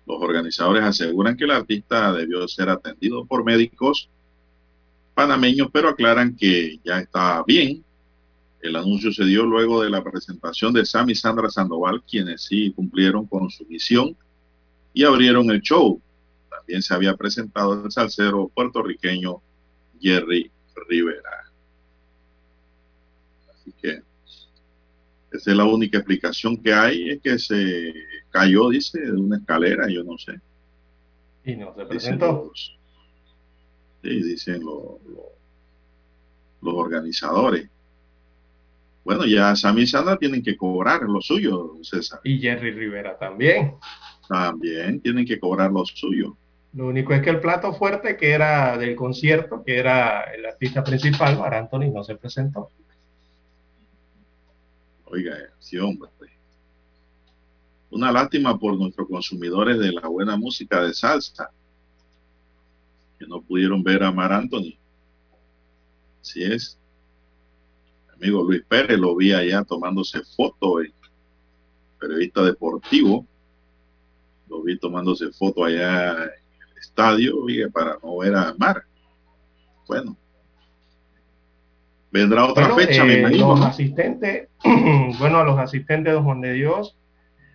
Los 0.07 0.21
organizadores 0.21 0.83
aseguran 0.83 1.37
que 1.37 1.45
el 1.45 1.53
artista 1.53 2.13
debió 2.13 2.47
ser 2.49 2.69
atendido 2.69 3.25
por 3.25 3.45
médicos 3.45 4.11
panameños, 5.15 5.69
pero 5.73 5.89
aclaran 5.89 6.37
que 6.37 6.81
ya 6.85 6.99
está 6.99 7.43
bien. 7.47 7.85
El 8.61 8.77
anuncio 8.77 9.13
se 9.13 9.25
dio 9.25 9.45
luego 9.45 9.83
de 9.83 9.91
la 9.91 10.03
presentación 10.03 10.73
de 10.73 10.85
Sam 10.85 11.11
y 11.11 11.15
Sandra 11.15 11.49
Sandoval, 11.51 12.03
quienes 12.03 12.43
sí 12.43 12.73
cumplieron 12.73 13.27
con 13.27 13.49
su 13.51 13.65
misión 13.67 14.17
y 14.93 15.05
abrieron 15.05 15.51
el 15.51 15.61
show. 15.61 16.01
También 16.63 16.83
se 16.83 16.95
había 16.95 17.17
presentado 17.17 17.85
el 17.85 17.91
salsero 17.91 18.49
puertorriqueño 18.55 19.43
Jerry 20.01 20.49
Rivera. 20.89 21.51
Así 23.53 23.73
que 23.83 24.03
esa 25.33 25.51
es 25.51 25.57
la 25.57 25.65
única 25.65 25.99
explicación 25.99 26.57
que 26.57 26.73
hay, 26.73 27.11
es 27.11 27.21
que 27.21 27.39
se 27.39 27.93
cayó, 28.31 28.69
dice, 28.69 29.01
de 29.01 29.13
una 29.13 29.39
escalera, 29.39 29.89
yo 29.89 30.05
no 30.05 30.17
sé. 30.19 30.41
Y 31.45 31.57
no 31.57 31.75
se 31.75 31.81
Dicen 31.81 31.89
presentó. 31.89 32.45
los, 32.51 32.79
sí, 34.03 34.23
dicen 34.23 34.61
lo- 34.63 35.01
lo- 35.09 35.33
los 36.63 36.75
organizadores. 36.75 37.69
Bueno, 39.05 39.25
ya 39.27 39.57
Sammy 39.57 39.83
y 39.83 39.87
Sandra 39.89 40.17
tienen 40.17 40.45
que 40.45 40.57
cobrar 40.57 41.03
lo 41.03 41.21
suyo, 41.21 41.75
César. 41.83 42.21
Y 42.23 42.39
Jerry 42.39 42.71
Rivera 42.71 43.19
también. 43.19 43.75
También 44.29 45.01
tienen 45.01 45.27
que 45.27 45.41
cobrar 45.41 45.73
lo 45.73 45.85
suyo. 45.85 46.37
Lo 46.75 46.89
único 46.89 47.13
es 47.13 47.23
que 47.23 47.31
el 47.31 47.41
plato 47.41 47.75
fuerte 47.75 48.17
que 48.17 48.31
era 48.31 48.79
del 48.79 48.97
concierto, 48.97 49.63
que 49.63 49.79
era 49.79 50.23
el 50.33 50.47
artista 50.47 50.83
principal, 50.83 51.39
Mar 51.39 51.55
Anthony, 51.55 51.91
no 51.93 52.03
se 52.03 52.17
presentó. 52.17 52.71
Oiga, 55.05 55.37
sí, 55.59 55.77
hombre. 55.79 56.11
Una 57.91 58.11
lástima 58.11 58.59
por 58.59 58.75
nuestros 58.79 59.07
consumidores 59.07 59.79
de 59.79 59.93
la 59.93 60.09
buena 60.09 60.35
música 60.39 60.83
de 60.83 60.95
salsa, 60.95 61.51
que 63.19 63.27
no 63.27 63.43
pudieron 63.43 63.83
ver 63.83 64.03
a 64.03 64.11
Mar 64.11 64.33
Anthony. 64.33 64.79
Así 66.23 66.43
es. 66.43 66.79
Amigo 68.15 68.43
Luis 68.45 68.63
Pérez 68.67 68.99
lo 68.99 69.15
vi 69.15 69.35
allá 69.35 69.63
tomándose 69.63 70.23
foto, 70.23 70.81
eh, 70.81 70.91
periodista 72.01 72.43
deportivo. 72.43 73.27
Lo 74.49 74.63
vi 74.63 74.79
tomándose 74.79 75.31
foto 75.33 75.67
allá 75.67 76.25
el 76.25 76.42
estadio, 76.83 77.35
para 77.73 77.97
no 78.03 78.19
ver 78.19 78.35
a 78.35 78.55
Mar. 78.59 78.83
Bueno. 79.89 80.17
Vendrá 82.11 82.45
otra 82.45 82.69
Bueno, 82.69 82.77
fecha, 82.77 83.05
me 83.05 83.15
eh, 83.15 83.19
imagino. 83.21 83.49
Los 83.57 83.63
asistentes, 83.65 84.49
bueno, 85.19 85.39
a 85.39 85.45
los 85.45 85.59
asistentes 85.59 86.07
de 86.11 86.13
Don 86.13 86.25
Juan 86.25 86.41
de 86.43 86.53
Dios, 86.53 86.97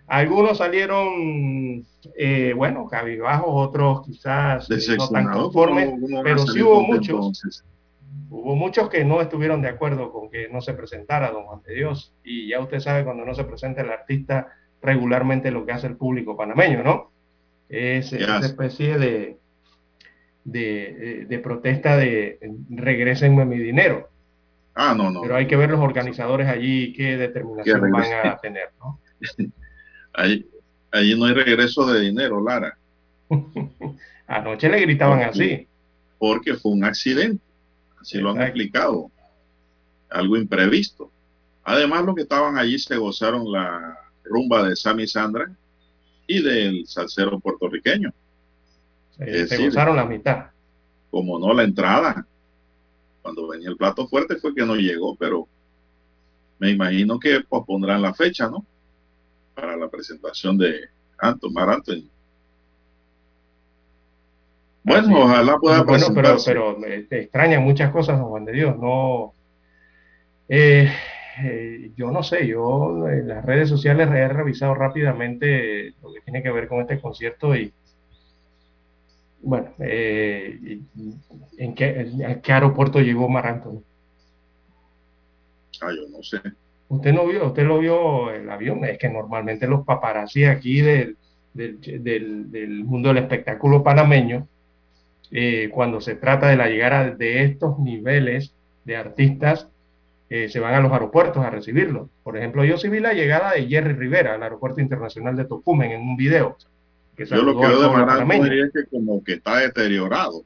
algunos 0.08 0.58
salieron, 0.58 1.84
eh, 2.16 2.54
bueno, 2.56 2.86
cabibajos, 2.88 3.48
otros 3.50 4.02
quizás 4.06 4.68
eh, 4.70 4.96
no 4.96 5.08
tan 5.08 5.30
conformes, 5.30 5.86
¿cómo- 5.90 6.00
cómo 6.00 6.16
van 6.16 6.20
a 6.20 6.22
pero 6.24 6.38
sí 6.46 6.62
hubo 6.62 6.82
muchos, 6.82 7.08
entonces? 7.16 7.64
hubo 8.30 8.56
muchos 8.56 8.88
que 8.88 9.04
no 9.04 9.20
estuvieron 9.20 9.62
de 9.62 9.68
acuerdo 9.68 10.10
con 10.12 10.28
que 10.30 10.48
no 10.48 10.60
se 10.60 10.74
presentara 10.74 11.30
Don 11.30 11.44
Juan 11.44 11.62
de 11.62 11.74
Dios. 11.74 12.12
Y 12.24 12.48
ya 12.48 12.58
usted 12.60 12.80
sabe, 12.80 13.04
cuando 13.04 13.24
no 13.24 13.34
se 13.34 13.44
presenta 13.44 13.82
el 13.82 13.90
artista, 13.90 14.48
regularmente 14.82 15.50
lo 15.50 15.64
que 15.64 15.72
hace 15.72 15.86
el 15.86 15.96
público 15.96 16.36
panameño, 16.36 16.82
¿no? 16.82 17.12
Es 17.68 18.10
¿Qué 18.10 18.16
esa 18.22 18.38
especie 18.40 18.98
de, 18.98 19.38
de, 20.44 21.26
de 21.28 21.38
protesta 21.38 21.96
de 21.96 22.38
regresenme 22.70 23.44
mi 23.44 23.58
dinero. 23.58 24.08
Ah, 24.74 24.94
no, 24.96 25.10
no. 25.10 25.20
Pero 25.22 25.36
hay 25.36 25.46
que 25.46 25.56
ver 25.56 25.70
los 25.70 25.80
organizadores 25.80 26.48
allí 26.48 26.92
qué 26.92 27.16
determinación 27.16 27.80
Que 27.82 27.90
van 27.90 28.26
a 28.26 28.36
tener, 28.38 28.70
¿no? 28.78 28.98
Ahí, 30.14 30.48
ahí 30.90 31.16
no 31.16 31.26
hay 31.26 31.34
regreso 31.34 31.86
de 31.92 32.00
dinero, 32.00 32.42
Lara. 32.42 32.76
Anoche 34.26 34.68
le 34.68 34.80
gritaban 34.80 35.18
Porque- 35.20 35.30
así. 35.30 35.68
Porque 36.18 36.54
fue 36.54 36.72
un 36.72 36.82
accidente. 36.84 37.42
Así 38.00 38.18
lo 38.18 38.30
han 38.30 38.42
explicado. 38.42 39.10
Algo 40.10 40.36
imprevisto. 40.36 41.12
Además, 41.62 42.04
los 42.04 42.14
que 42.16 42.22
estaban 42.22 42.56
allí 42.58 42.78
se 42.78 42.96
gozaron 42.96 43.52
la 43.52 43.96
rumba 44.24 44.68
de 44.68 44.74
Sammy 44.74 45.06
Sandra 45.06 45.50
y 46.28 46.42
del 46.42 46.86
salsero 46.86 47.40
puertorriqueño. 47.40 48.12
Se, 49.16 49.24
Es 49.24 49.48
se 49.50 49.56
decir, 49.56 49.70
gozaron 49.70 49.96
la 49.96 50.04
mitad. 50.04 50.50
como 51.10 51.38
no 51.40 51.52
la 51.54 51.64
entrada. 51.64 52.26
Cuando 53.22 53.48
venía 53.48 53.68
el 53.70 53.76
plato 53.76 54.06
fuerte 54.06 54.36
fue 54.36 54.54
que 54.54 54.64
no 54.64 54.76
llegó, 54.76 55.16
pero 55.16 55.48
me 56.60 56.70
imagino 56.70 57.18
que 57.18 57.40
pospondrán 57.40 58.02
la 58.02 58.14
fecha, 58.14 58.48
¿no? 58.48 58.64
Para 59.54 59.76
la 59.76 59.88
presentación 59.88 60.56
de 60.58 60.88
Anton, 61.18 61.52
Mar 61.52 61.70
Anthony. 61.70 62.08
Bueno, 64.84 65.24
ojalá 65.24 65.58
pueda 65.58 65.82
Bueno, 65.82 66.06
pero, 66.14 66.36
presentarse. 66.38 66.50
pero 66.50 66.78
me 66.78 67.02
te 67.02 67.20
extrañan 67.22 67.62
muchas 67.62 67.90
cosas, 67.92 68.18
don 68.18 68.28
Juan 68.28 68.44
de 68.44 68.52
Dios. 68.52 68.76
No, 68.78 69.34
eh, 70.48 70.90
eh, 71.44 71.92
yo 71.96 72.10
no 72.10 72.22
sé, 72.22 72.46
yo 72.46 73.08
en 73.08 73.28
las 73.28 73.44
redes 73.44 73.68
sociales 73.68 74.08
he 74.10 74.28
revisado 74.28 74.74
rápidamente 74.74 75.94
lo 76.02 76.12
que 76.12 76.20
tiene 76.22 76.42
que 76.42 76.50
ver 76.50 76.68
con 76.68 76.80
este 76.80 77.00
concierto 77.00 77.54
y 77.56 77.72
bueno, 79.40 79.68
eh, 79.78 80.80
¿en 81.58 81.74
qué, 81.74 82.00
en- 82.00 82.24
a 82.24 82.40
qué 82.40 82.52
aeropuerto 82.52 83.00
llegó 83.00 83.28
Mar 83.28 83.46
Anthony? 83.46 83.82
Ah, 85.80 85.90
yo 85.94 86.08
no 86.10 86.22
sé. 86.22 86.38
Usted 86.88 87.12
no 87.12 87.26
vio, 87.26 87.46
usted 87.46 87.64
lo 87.64 87.78
vio 87.78 88.30
el 88.32 88.48
avión, 88.50 88.84
es 88.84 88.98
que 88.98 89.08
normalmente 89.08 89.66
los 89.66 89.84
paparazzi 89.84 90.44
aquí 90.44 90.80
del, 90.80 91.16
del, 91.52 91.80
del- 91.80 92.50
del 92.50 92.84
mundo 92.84 93.08
del 93.08 93.18
espectáculo 93.18 93.82
panameño, 93.84 94.48
eh, 95.30 95.68
cuando 95.72 96.00
se 96.00 96.16
trata 96.16 96.48
de 96.48 96.56
la 96.56 96.68
llegada 96.68 97.10
de 97.10 97.44
estos 97.44 97.78
niveles 97.78 98.54
de 98.84 98.96
artistas, 98.96 99.68
eh, 100.30 100.48
se 100.48 100.60
van 100.60 100.74
a 100.74 100.80
los 100.80 100.92
aeropuertos 100.92 101.44
a 101.44 101.50
recibirlos. 101.50 102.08
Por 102.22 102.36
ejemplo, 102.36 102.64
yo 102.64 102.76
sí 102.76 102.88
vi 102.88 103.00
la 103.00 103.14
llegada 103.14 103.52
de 103.52 103.66
Jerry 103.66 103.94
Rivera 103.94 104.34
al 104.34 104.42
aeropuerto 104.42 104.80
internacional 104.80 105.36
de 105.36 105.46
Tocumen 105.46 105.90
en 105.92 106.02
un 106.02 106.16
video. 106.16 106.56
Que 107.16 107.24
Yo 107.24 107.42
lo 107.42 107.58
que 107.58 107.66
veo 107.66 107.80
de 107.80 108.60
es 108.60 108.72
que 108.72 108.86
como 108.90 109.24
que 109.24 109.34
está 109.34 109.58
deteriorado. 109.58 110.44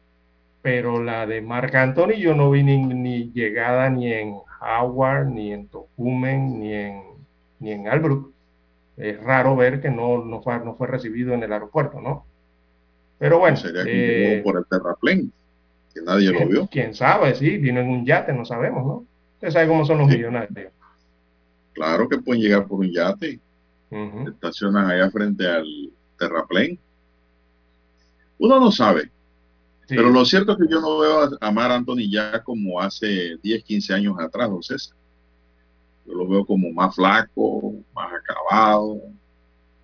pero 0.62 1.02
la 1.02 1.26
de 1.26 1.42
Marc 1.42 1.74
Anthony 1.74 2.14
yo 2.18 2.34
no 2.34 2.50
vi 2.50 2.62
ni, 2.62 2.78
ni 2.78 3.30
llegada 3.32 3.90
ni 3.90 4.12
en 4.12 4.36
Howard, 4.60 5.26
ni 5.26 5.52
en 5.52 5.66
Tocumen, 5.68 6.60
ni 6.60 6.72
en, 6.74 7.02
ni 7.58 7.72
en 7.72 7.88
Albrook. 7.88 8.32
Es 8.96 9.20
raro 9.22 9.56
ver 9.56 9.80
que 9.80 9.90
no, 9.90 10.24
no, 10.24 10.42
fue, 10.42 10.60
no 10.60 10.74
fue 10.76 10.86
recibido 10.86 11.34
en 11.34 11.42
el 11.42 11.52
aeropuerto, 11.52 12.00
¿no? 12.00 12.24
Pero 13.18 13.38
bueno, 13.40 13.56
Sería 13.56 13.84
que 13.84 14.38
eh, 14.38 14.42
por 14.42 14.56
el 14.58 14.64
terraplén, 14.66 15.32
que 15.92 16.00
nadie 16.02 16.30
lo 16.30 16.46
vio. 16.46 16.68
quién 16.70 16.94
sabe, 16.94 17.34
sí, 17.34 17.58
vino 17.58 17.80
en 17.80 17.88
un 17.88 18.06
yate, 18.06 18.32
no 18.32 18.44
sabemos, 18.44 18.86
¿no? 18.86 19.06
Usted 19.42 19.50
sabe 19.50 19.66
cómo 19.68 19.84
son 19.84 19.98
los 19.98 20.08
Sí. 20.10 20.16
millonarios. 20.18 20.72
Claro 21.72 22.08
que 22.08 22.18
pueden 22.18 22.42
llegar 22.42 22.66
por 22.66 22.78
un 22.80 22.92
yate. 22.92 23.40
Estacionan 24.28 24.86
allá 24.90 25.10
frente 25.10 25.46
al 25.48 25.66
terraplén. 26.18 26.78
Uno 28.38 28.60
no 28.60 28.70
sabe. 28.70 29.10
Sí. 29.86 29.96
Pero 29.96 30.10
lo 30.10 30.24
cierto 30.24 30.52
es 30.52 30.58
que 30.58 30.72
yo 30.72 30.80
no 30.80 30.98
veo 30.98 31.20
a, 31.22 31.30
a 31.40 31.50
Mar 31.50 31.72
Anthony 31.72 32.08
ya 32.10 32.40
como 32.42 32.80
hace 32.80 33.36
10, 33.42 33.64
15 33.64 33.92
años 33.92 34.16
atrás, 34.20 34.48
don 34.48 34.62
César. 34.62 34.96
Yo 36.06 36.14
lo 36.14 36.26
veo 36.28 36.44
como 36.46 36.70
más 36.72 36.94
flaco, 36.94 37.74
más 37.94 38.12
acabado. 38.12 39.00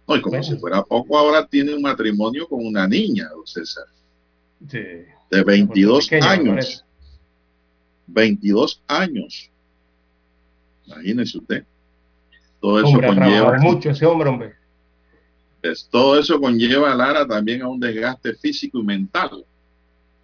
No, 0.06 0.16
y 0.16 0.20
como 0.22 0.30
Bueno. 0.38 0.42
si 0.44 0.56
fuera 0.56 0.82
poco, 0.82 1.18
ahora 1.18 1.46
tiene 1.46 1.74
un 1.74 1.82
matrimonio 1.82 2.46
con 2.48 2.64
una 2.64 2.86
niña, 2.86 3.28
don 3.28 3.46
César, 3.46 3.84
Sí. 4.68 4.78
de 5.30 5.42
22 5.44 6.08
Pequeño, 6.08 6.44
me 6.44 6.50
años. 6.52 6.84
Parece. 8.12 8.32
22 8.32 8.82
años. 8.88 9.50
Imagínese 10.86 11.38
usted. 11.38 11.64
Todo 12.60 12.78
eso 12.80 12.88
Hombre, 12.88 13.06
conlleva, 13.08 13.58
mucho 13.58 13.90
ese 13.90 14.04
hombre, 14.06 14.28
hombre. 14.28 14.54
pues, 15.62 15.88
todo 15.90 16.18
eso 16.18 16.40
conlleva 16.40 16.92
a 16.92 16.94
Lara 16.94 17.26
también 17.26 17.62
a 17.62 17.68
un 17.68 17.78
desgaste 17.78 18.34
físico 18.34 18.78
y 18.80 18.84
mental. 18.84 19.44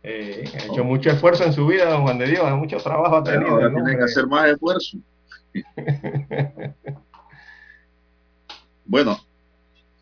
Eh, 0.02 0.44
ha 0.54 0.64
hecho 0.66 0.84
mucho 0.84 1.10
esfuerzo 1.10 1.44
en 1.44 1.52
su 1.52 1.66
vida, 1.66 1.88
don 1.90 2.02
Juan 2.02 2.18
de 2.18 2.26
Dios, 2.26 2.50
mucho 2.58 2.76
trabajo 2.78 3.16
ha 3.16 3.24
tenido. 3.24 3.50
ahora 3.50 3.72
tiene 3.72 3.96
que 3.96 4.02
hacer 4.02 4.26
más 4.26 4.48
esfuerzo. 4.48 4.98
Bueno, 8.86 9.18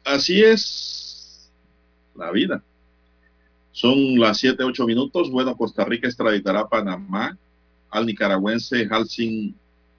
así 0.05 0.43
es 0.43 1.49
la 2.17 2.33
vida. 2.33 2.63
Son 3.71 4.19
las 4.19 4.39
7, 4.39 4.65
8 4.65 4.87
minutos. 4.87 5.31
Bueno, 5.31 5.57
Costa 5.57 5.85
Rica 5.85 6.09
extraditará 6.09 6.61
a 6.61 6.69
Panamá 6.69 7.39
al 7.93 8.07
nicaragüense 8.07 8.89
Halsin 8.91 9.55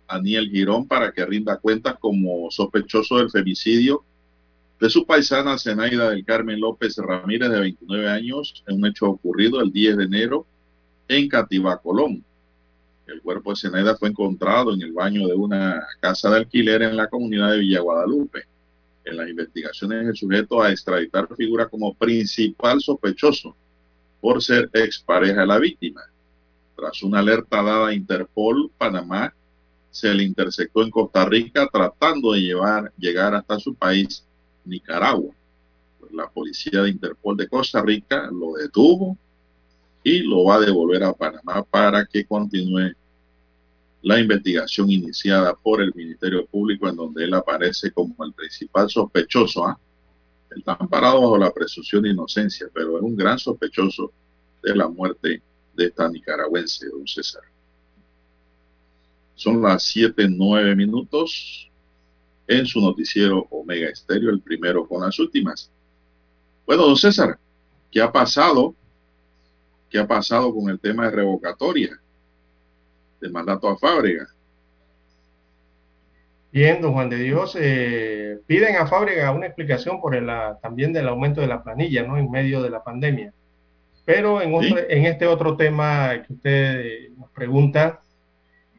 Aniel 0.07 0.49
Girón 0.49 0.87
para 0.87 1.11
que 1.13 1.25
rinda 1.25 1.57
cuentas 1.57 1.95
como 1.99 2.49
sospechoso 2.51 3.17
del 3.17 3.29
femicidio 3.29 4.03
de 4.79 4.89
su 4.89 5.05
paisana 5.05 5.57
Zenaida 5.57 6.09
del 6.09 6.25
Carmen 6.25 6.59
López 6.59 6.97
Ramírez, 6.97 7.49
de 7.49 7.59
29 7.59 8.09
años, 8.09 8.63
en 8.67 8.77
un 8.77 8.87
hecho 8.87 9.05
ocurrido 9.07 9.61
el 9.61 9.71
10 9.71 9.97
de 9.97 10.03
enero 10.03 10.45
en 11.07 11.29
Cativá, 11.29 11.77
Colón. 11.77 12.23
El 13.05 13.21
cuerpo 13.21 13.51
de 13.51 13.57
Zenaida 13.57 13.95
fue 13.95 14.09
encontrado 14.09 14.73
en 14.73 14.81
el 14.81 14.91
baño 14.91 15.27
de 15.27 15.35
una 15.35 15.85
casa 16.01 16.31
de 16.31 16.37
alquiler 16.37 16.81
en 16.81 16.97
la 16.97 17.07
comunidad 17.07 17.51
de 17.51 17.59
Villa 17.59 17.81
Guadalupe. 17.81 18.43
En 19.05 19.17
las 19.17 19.29
investigaciones, 19.29 20.07
el 20.07 20.15
sujeto 20.15 20.61
a 20.61 20.71
extraditar 20.71 21.27
figura 21.35 21.67
como 21.67 21.93
principal 21.93 22.81
sospechoso 22.81 23.55
por 24.19 24.41
ser 24.41 24.69
expareja 24.73 25.41
de 25.41 25.47
la 25.47 25.59
víctima. 25.59 26.01
Tras 26.75 27.03
una 27.03 27.19
alerta 27.19 27.61
dada 27.61 27.87
a 27.87 27.93
Interpol, 27.93 28.71
Panamá 28.77 29.33
se 29.91 30.13
le 30.13 30.23
interceptó 30.23 30.81
en 30.81 30.89
Costa 30.89 31.23
Rica 31.25 31.69
tratando 31.71 32.31
de 32.31 32.41
llevar, 32.41 32.91
llegar 32.97 33.35
hasta 33.35 33.59
su 33.59 33.75
país, 33.75 34.25
Nicaragua. 34.65 35.33
Pues 35.99 36.11
la 36.11 36.27
policía 36.27 36.81
de 36.81 36.89
Interpol 36.89 37.37
de 37.37 37.47
Costa 37.47 37.81
Rica 37.81 38.29
lo 38.31 38.53
detuvo 38.53 39.17
y 40.03 40.19
lo 40.19 40.45
va 40.45 40.55
a 40.55 40.59
devolver 40.61 41.03
a 41.03 41.13
Panamá 41.13 41.63
para 41.63 42.05
que 42.05 42.25
continúe 42.25 42.93
la 44.01 44.19
investigación 44.19 44.91
iniciada 44.91 45.55
por 45.55 45.81
el 45.81 45.93
Ministerio 45.95 46.45
Público 46.45 46.89
en 46.89 46.95
donde 46.95 47.23
él 47.23 47.33
aparece 47.33 47.91
como 47.91 48.15
el 48.25 48.33
principal 48.33 48.89
sospechoso. 48.89 49.65
¿ah? 49.65 49.79
Él 50.51 50.59
está 50.59 50.75
amparado 50.77 51.21
bajo 51.21 51.37
la 51.37 51.51
presunción 51.51 52.03
de 52.03 52.09
inocencia, 52.09 52.67
pero 52.73 52.97
es 52.97 53.03
un 53.03 53.15
gran 53.15 53.39
sospechoso 53.39 54.11
de 54.61 54.75
la 54.75 54.89
muerte 54.89 55.41
de 55.75 55.85
esta 55.85 56.09
nicaragüense, 56.09 56.87
don 56.89 57.07
César. 57.07 57.43
Son 59.35 59.61
las 59.61 59.83
7, 59.83 60.27
9 60.29 60.75
minutos 60.75 61.69
en 62.47 62.65
su 62.65 62.79
noticiero 62.81 63.47
Omega 63.49 63.89
Estéreo, 63.89 64.29
el 64.29 64.41
primero 64.41 64.87
con 64.87 65.01
las 65.01 65.17
últimas. 65.19 65.71
Bueno, 66.65 66.85
don 66.85 66.95
César, 66.95 67.37
¿qué 67.91 68.01
ha 68.01 68.11
pasado? 68.11 68.75
¿Qué 69.89 69.99
ha 69.99 70.07
pasado 70.07 70.53
con 70.53 70.69
el 70.69 70.79
tema 70.79 71.05
de 71.05 71.17
revocatoria 71.17 71.99
del 73.19 73.31
mandato 73.31 73.67
a 73.67 73.77
Fábrega? 73.77 74.27
Bien, 76.51 76.81
don 76.81 76.93
Juan 76.93 77.09
de 77.09 77.17
Dios, 77.17 77.57
eh, 77.59 78.39
piden 78.45 78.75
a 78.75 78.85
Fábrega 78.85 79.31
una 79.31 79.47
explicación 79.47 79.99
por 79.99 80.15
el, 80.15 80.29
también 80.61 80.93
del 80.93 81.07
aumento 81.07 81.41
de 81.41 81.47
la 81.47 81.63
planilla, 81.63 82.03
¿no? 82.03 82.17
En 82.17 82.29
medio 82.29 82.61
de 82.61 82.69
la 82.69 82.83
pandemia. 82.83 83.33
Pero 84.05 84.41
en, 84.41 84.53
otro- 84.53 84.67
Sí. 84.77 84.83
en 84.89 85.05
este 85.05 85.25
otro 85.27 85.55
tema 85.55 86.23
que 86.25 86.33
usted 86.33 86.79
eh, 86.85 87.11
nos 87.17 87.29
pregunta, 87.31 88.01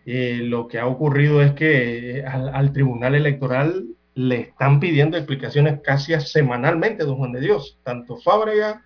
eh, 0.06 0.40
lo 0.42 0.68
que 0.68 0.78
ha 0.78 0.86
ocurrido 0.86 1.40
es 1.42 1.52
que 1.52 2.18
eh, 2.18 2.24
al, 2.26 2.51
al 2.55 2.72
Tribunal 2.72 3.14
Electoral 3.14 3.84
le 4.14 4.36
están 4.40 4.78
pidiendo 4.80 5.16
explicaciones 5.16 5.80
casi 5.82 6.12
semanalmente, 6.20 7.05
don 7.05 7.16
Juan 7.16 7.32
de 7.32 7.40
Dios, 7.40 7.78
tanto 7.82 8.16
Fábrega 8.18 8.84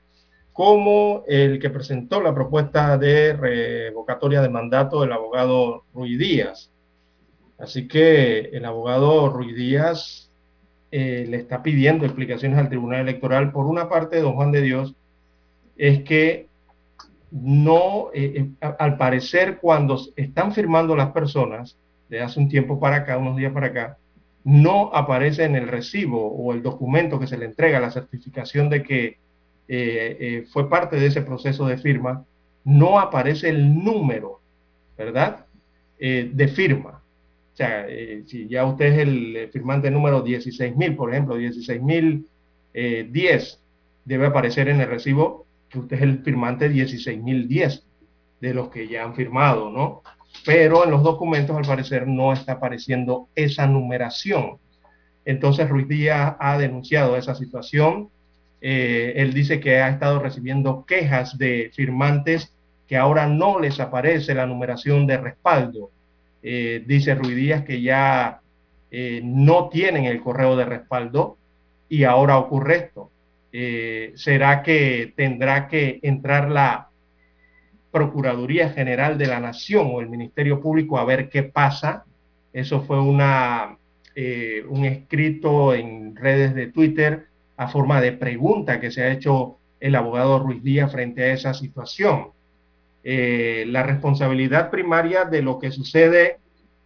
como 0.52 1.22
el 1.28 1.58
que 1.60 1.70
presentó 1.70 2.20
la 2.20 2.34
propuesta 2.34 2.96
de 2.98 3.32
revocatoria 3.32 4.40
de 4.40 4.48
mandato, 4.48 5.04
el 5.04 5.12
abogado 5.12 5.84
Ruiz 5.92 6.18
Díaz. 6.18 6.72
Así 7.58 7.86
que 7.88 8.40
el 8.52 8.64
abogado 8.64 9.28
Ruiz 9.30 9.54
Díaz 9.56 10.30
eh, 10.90 11.26
le 11.28 11.36
está 11.36 11.62
pidiendo 11.62 12.04
explicaciones 12.06 12.58
al 12.58 12.68
Tribunal 12.68 13.00
Electoral. 13.02 13.52
Por 13.52 13.66
una 13.66 13.88
parte, 13.88 14.20
don 14.20 14.34
Juan 14.34 14.50
de 14.52 14.62
Dios, 14.62 14.94
es 15.78 16.02
que 16.02 16.48
no, 17.30 18.10
eh, 18.12 18.50
eh, 18.60 18.74
al 18.78 18.96
parecer, 18.96 19.58
cuando 19.60 20.00
están 20.16 20.52
firmando 20.52 20.96
las 20.96 21.12
personas, 21.12 21.78
de 22.08 22.20
hace 22.20 22.40
un 22.40 22.48
tiempo 22.48 22.80
para 22.80 22.96
acá, 22.96 23.16
unos 23.18 23.36
días 23.36 23.52
para 23.52 23.68
acá, 23.68 23.96
no 24.44 24.90
aparece 24.94 25.44
en 25.44 25.54
el 25.56 25.68
recibo 25.68 26.26
o 26.26 26.54
el 26.54 26.62
documento 26.62 27.20
que 27.20 27.26
se 27.26 27.36
le 27.36 27.44
entrega, 27.44 27.80
la 27.80 27.90
certificación 27.90 28.70
de 28.70 28.82
que 28.82 29.18
eh, 29.68 30.46
fue 30.50 30.70
parte 30.70 30.96
de 30.96 31.04
ese 31.06 31.20
proceso 31.20 31.66
de 31.66 31.76
firma, 31.76 32.24
no 32.64 32.98
aparece 32.98 33.50
el 33.50 33.84
número, 33.84 34.40
¿verdad? 34.96 35.44
De 35.98 36.48
firma. 36.48 37.02
O 37.52 37.56
sea, 37.56 37.86
si 38.26 38.48
ya 38.48 38.64
usted 38.64 38.86
es 38.86 39.00
el 39.00 39.50
firmante 39.52 39.90
número 39.90 40.24
16.000, 40.24 40.96
por 40.96 41.12
ejemplo, 41.12 41.36
16.010, 41.36 43.58
debe 44.04 44.26
aparecer 44.26 44.68
en 44.68 44.80
el 44.80 44.88
recibo 44.88 45.47
que 45.68 45.78
usted 45.78 45.96
es 45.96 46.02
el 46.02 46.22
firmante 46.22 46.70
16.010 46.70 47.82
de 48.40 48.54
los 48.54 48.68
que 48.68 48.88
ya 48.88 49.04
han 49.04 49.14
firmado, 49.14 49.70
¿no? 49.70 50.02
Pero 50.44 50.84
en 50.84 50.90
los 50.90 51.02
documentos, 51.02 51.56
al 51.56 51.64
parecer, 51.64 52.06
no 52.06 52.32
está 52.32 52.52
apareciendo 52.52 53.28
esa 53.34 53.66
numeración. 53.66 54.58
Entonces, 55.24 55.68
Ruiz 55.68 55.88
Díaz 55.88 56.36
ha 56.38 56.58
denunciado 56.58 57.16
esa 57.16 57.34
situación. 57.34 58.10
Eh, 58.60 59.14
él 59.16 59.34
dice 59.34 59.60
que 59.60 59.78
ha 59.78 59.88
estado 59.88 60.20
recibiendo 60.20 60.84
quejas 60.86 61.36
de 61.38 61.70
firmantes 61.74 62.54
que 62.86 62.96
ahora 62.96 63.26
no 63.26 63.60
les 63.60 63.78
aparece 63.78 64.34
la 64.34 64.46
numeración 64.46 65.06
de 65.06 65.18
respaldo. 65.18 65.90
Eh, 66.42 66.82
dice 66.86 67.14
Ruiz 67.14 67.36
Díaz 67.36 67.64
que 67.64 67.82
ya 67.82 68.40
eh, 68.90 69.20
no 69.22 69.68
tienen 69.68 70.04
el 70.04 70.22
correo 70.22 70.56
de 70.56 70.64
respaldo 70.64 71.36
y 71.88 72.04
ahora 72.04 72.38
ocurre 72.38 72.76
esto. 72.76 73.10
Eh, 73.52 74.12
¿Será 74.14 74.62
que 74.62 75.12
tendrá 75.16 75.68
que 75.68 76.00
entrar 76.02 76.50
la 76.50 76.88
Procuraduría 77.90 78.70
General 78.70 79.16
de 79.16 79.26
la 79.26 79.40
Nación 79.40 79.88
o 79.90 80.00
el 80.00 80.08
Ministerio 80.08 80.60
Público 80.60 80.98
a 80.98 81.04
ver 81.04 81.28
qué 81.30 81.42
pasa? 81.42 82.04
Eso 82.52 82.82
fue 82.82 83.00
una, 83.00 83.78
eh, 84.14 84.64
un 84.68 84.84
escrito 84.84 85.74
en 85.74 86.14
redes 86.14 86.54
de 86.54 86.66
Twitter 86.66 87.26
a 87.56 87.68
forma 87.68 88.00
de 88.00 88.12
pregunta 88.12 88.80
que 88.80 88.90
se 88.90 89.02
ha 89.02 89.10
hecho 89.10 89.58
el 89.80 89.94
abogado 89.94 90.38
Ruiz 90.38 90.62
Díaz 90.62 90.92
frente 90.92 91.22
a 91.22 91.32
esa 91.32 91.54
situación. 91.54 92.28
Eh, 93.04 93.64
la 93.68 93.82
responsabilidad 93.82 94.70
primaria 94.70 95.24
de 95.24 95.40
lo 95.42 95.58
que 95.58 95.70
sucede 95.70 96.38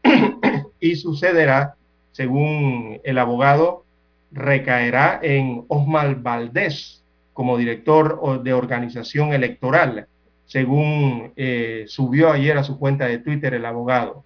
y 0.80 0.97
sucederá, 0.97 1.74
según 2.12 3.01
el 3.02 3.18
abogado, 3.18 3.84
recaerá 4.32 5.20
en 5.22 5.64
Osmal 5.68 6.16
Valdés 6.16 7.04
como 7.32 7.56
director 7.56 8.42
de 8.42 8.52
organización 8.52 9.32
electoral, 9.32 10.06
según 10.44 11.32
eh, 11.36 11.84
subió 11.86 12.30
ayer 12.30 12.59
a 12.59 12.64
su 12.64 12.78
cuenta 12.78 13.06
de 13.06 13.18
Twitter 13.18 13.54
el 13.54 13.64
abogado. 13.64 14.24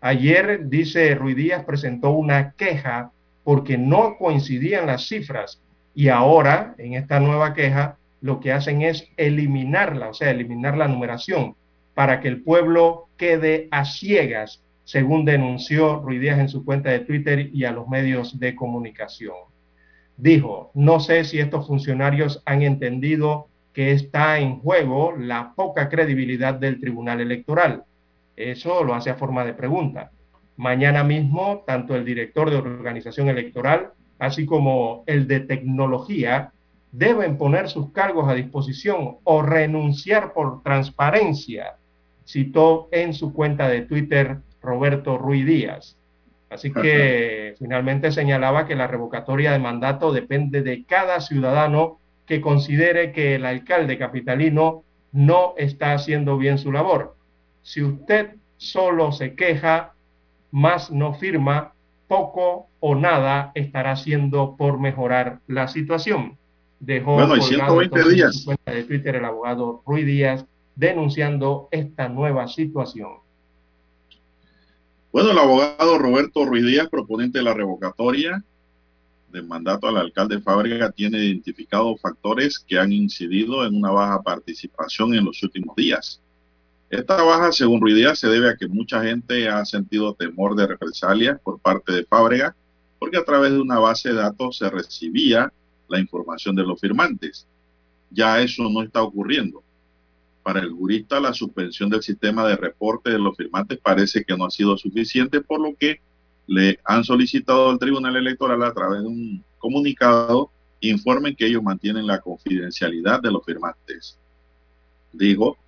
Ayer, 0.00 0.68
dice 0.68 1.14
Ruiz 1.14 1.36
Díaz, 1.36 1.64
presentó 1.64 2.10
una 2.10 2.52
queja 2.52 3.12
porque 3.44 3.76
no 3.76 4.16
coincidían 4.16 4.86
las 4.86 5.06
cifras 5.06 5.60
y 5.94 6.08
ahora, 6.08 6.74
en 6.78 6.94
esta 6.94 7.20
nueva 7.20 7.54
queja, 7.54 7.98
lo 8.20 8.40
que 8.40 8.52
hacen 8.52 8.82
es 8.82 9.08
eliminarla, 9.16 10.08
o 10.08 10.14
sea, 10.14 10.30
eliminar 10.30 10.76
la 10.76 10.88
numeración 10.88 11.56
para 11.94 12.20
que 12.20 12.28
el 12.28 12.42
pueblo 12.42 13.08
quede 13.16 13.68
a 13.70 13.84
ciegas, 13.84 14.62
según 14.90 15.24
denunció 15.24 16.00
Ruiz 16.00 16.20
Díaz 16.20 16.40
en 16.40 16.48
su 16.48 16.64
cuenta 16.64 16.90
de 16.90 16.98
Twitter 16.98 17.48
y 17.52 17.62
a 17.62 17.70
los 17.70 17.86
medios 17.86 18.40
de 18.40 18.56
comunicación. 18.56 19.36
Dijo, 20.16 20.72
no 20.74 20.98
sé 20.98 21.22
si 21.22 21.38
estos 21.38 21.68
funcionarios 21.68 22.42
han 22.44 22.62
entendido 22.62 23.46
que 23.72 23.92
está 23.92 24.40
en 24.40 24.58
juego 24.58 25.14
la 25.16 25.52
poca 25.54 25.88
credibilidad 25.88 26.54
del 26.54 26.80
Tribunal 26.80 27.20
Electoral. 27.20 27.84
Eso 28.34 28.82
lo 28.82 28.92
hace 28.92 29.10
a 29.10 29.14
forma 29.14 29.44
de 29.44 29.54
pregunta. 29.54 30.10
Mañana 30.56 31.04
mismo, 31.04 31.62
tanto 31.64 31.94
el 31.94 32.04
director 32.04 32.50
de 32.50 32.56
organización 32.56 33.28
electoral, 33.28 33.92
así 34.18 34.44
como 34.44 35.04
el 35.06 35.28
de 35.28 35.38
tecnología, 35.38 36.52
deben 36.90 37.38
poner 37.38 37.68
sus 37.68 37.92
cargos 37.92 38.28
a 38.28 38.34
disposición 38.34 39.18
o 39.22 39.40
renunciar 39.40 40.32
por 40.32 40.64
transparencia, 40.64 41.76
citó 42.26 42.88
en 42.90 43.14
su 43.14 43.32
cuenta 43.32 43.68
de 43.68 43.82
Twitter 43.82 44.40
Roberto 44.62 45.18
Ruiz 45.18 45.46
Díaz. 45.46 45.96
Así 46.50 46.72
que 46.72 47.54
finalmente 47.58 48.10
señalaba 48.10 48.66
que 48.66 48.74
la 48.74 48.88
revocatoria 48.88 49.52
de 49.52 49.60
mandato 49.60 50.12
depende 50.12 50.62
de 50.62 50.84
cada 50.84 51.20
ciudadano 51.20 52.00
que 52.26 52.40
considere 52.40 53.12
que 53.12 53.36
el 53.36 53.46
alcalde 53.46 53.98
capitalino 53.98 54.82
no 55.12 55.54
está 55.56 55.92
haciendo 55.92 56.38
bien 56.38 56.58
su 56.58 56.72
labor. 56.72 57.16
Si 57.62 57.82
usted 57.82 58.34
solo 58.56 59.12
se 59.12 59.34
queja, 59.34 59.94
más 60.50 60.90
no 60.90 61.14
firma, 61.14 61.72
poco 62.08 62.68
o 62.80 62.94
nada 62.96 63.52
estará 63.54 63.92
haciendo 63.92 64.56
por 64.56 64.80
mejorar 64.80 65.38
la 65.46 65.68
situación. 65.68 66.36
Dejó 66.80 67.14
Bueno, 67.14 67.34
hay 67.34 67.40
colgado 67.40 67.80
120 67.80 67.96
entonces 67.96 68.22
en 68.22 68.32
su 68.32 68.44
cuenta 68.46 68.72
de 68.72 68.84
Twitter 68.84 69.16
el 69.16 69.24
abogado 69.24 69.82
Ruiz 69.86 70.06
Díaz 70.06 70.46
denunciando 70.74 71.68
esta 71.70 72.08
nueva 72.08 72.48
situación. 72.48 73.10
Bueno, 75.12 75.32
el 75.32 75.38
abogado 75.38 75.98
Roberto 75.98 76.44
Ruiz 76.44 76.64
Díaz, 76.64 76.88
proponente 76.88 77.38
de 77.38 77.44
la 77.44 77.52
revocatoria 77.52 78.44
del 79.32 79.44
mandato 79.44 79.88
al 79.88 79.96
alcalde 79.96 80.40
Fábrega, 80.40 80.92
tiene 80.92 81.18
identificados 81.18 82.00
factores 82.00 82.60
que 82.60 82.78
han 82.78 82.92
incidido 82.92 83.66
en 83.66 83.74
una 83.74 83.90
baja 83.90 84.22
participación 84.22 85.14
en 85.14 85.24
los 85.24 85.42
últimos 85.42 85.74
días. 85.74 86.20
Esta 86.90 87.22
baja, 87.24 87.50
según 87.50 87.80
Ruiz 87.80 87.96
Díaz, 87.96 88.20
se 88.20 88.28
debe 88.28 88.50
a 88.50 88.56
que 88.56 88.68
mucha 88.68 89.02
gente 89.02 89.48
ha 89.48 89.64
sentido 89.64 90.14
temor 90.14 90.54
de 90.54 90.68
represalias 90.68 91.40
por 91.40 91.58
parte 91.58 91.92
de 91.92 92.04
Fábrega, 92.04 92.54
porque 93.00 93.16
a 93.16 93.24
través 93.24 93.50
de 93.50 93.60
una 93.60 93.80
base 93.80 94.10
de 94.10 94.16
datos 94.16 94.58
se 94.58 94.70
recibía 94.70 95.52
la 95.88 95.98
información 95.98 96.54
de 96.54 96.62
los 96.62 96.80
firmantes. 96.80 97.48
Ya 98.10 98.40
eso 98.40 98.68
no 98.70 98.82
está 98.82 99.02
ocurriendo. 99.02 99.64
Para 100.42 100.60
el 100.60 100.70
jurista, 100.70 101.20
la 101.20 101.34
suspensión 101.34 101.90
del 101.90 102.02
sistema 102.02 102.46
de 102.46 102.56
reporte 102.56 103.10
de 103.10 103.18
los 103.18 103.36
firmantes 103.36 103.78
parece 103.78 104.24
que 104.24 104.36
no 104.36 104.46
ha 104.46 104.50
sido 104.50 104.76
suficiente, 104.78 105.40
por 105.40 105.60
lo 105.60 105.74
que 105.76 106.00
le 106.46 106.80
han 106.84 107.04
solicitado 107.04 107.70
al 107.70 107.78
Tribunal 107.78 108.16
Electoral 108.16 108.62
a 108.62 108.72
través 108.72 109.02
de 109.02 109.08
un 109.08 109.44
comunicado 109.58 110.50
informen 110.80 111.36
que 111.36 111.46
ellos 111.46 111.62
mantienen 111.62 112.06
la 112.06 112.20
confidencialidad 112.20 113.20
de 113.20 113.30
los 113.30 113.44
firmantes. 113.44 114.18
Digo 115.12 115.58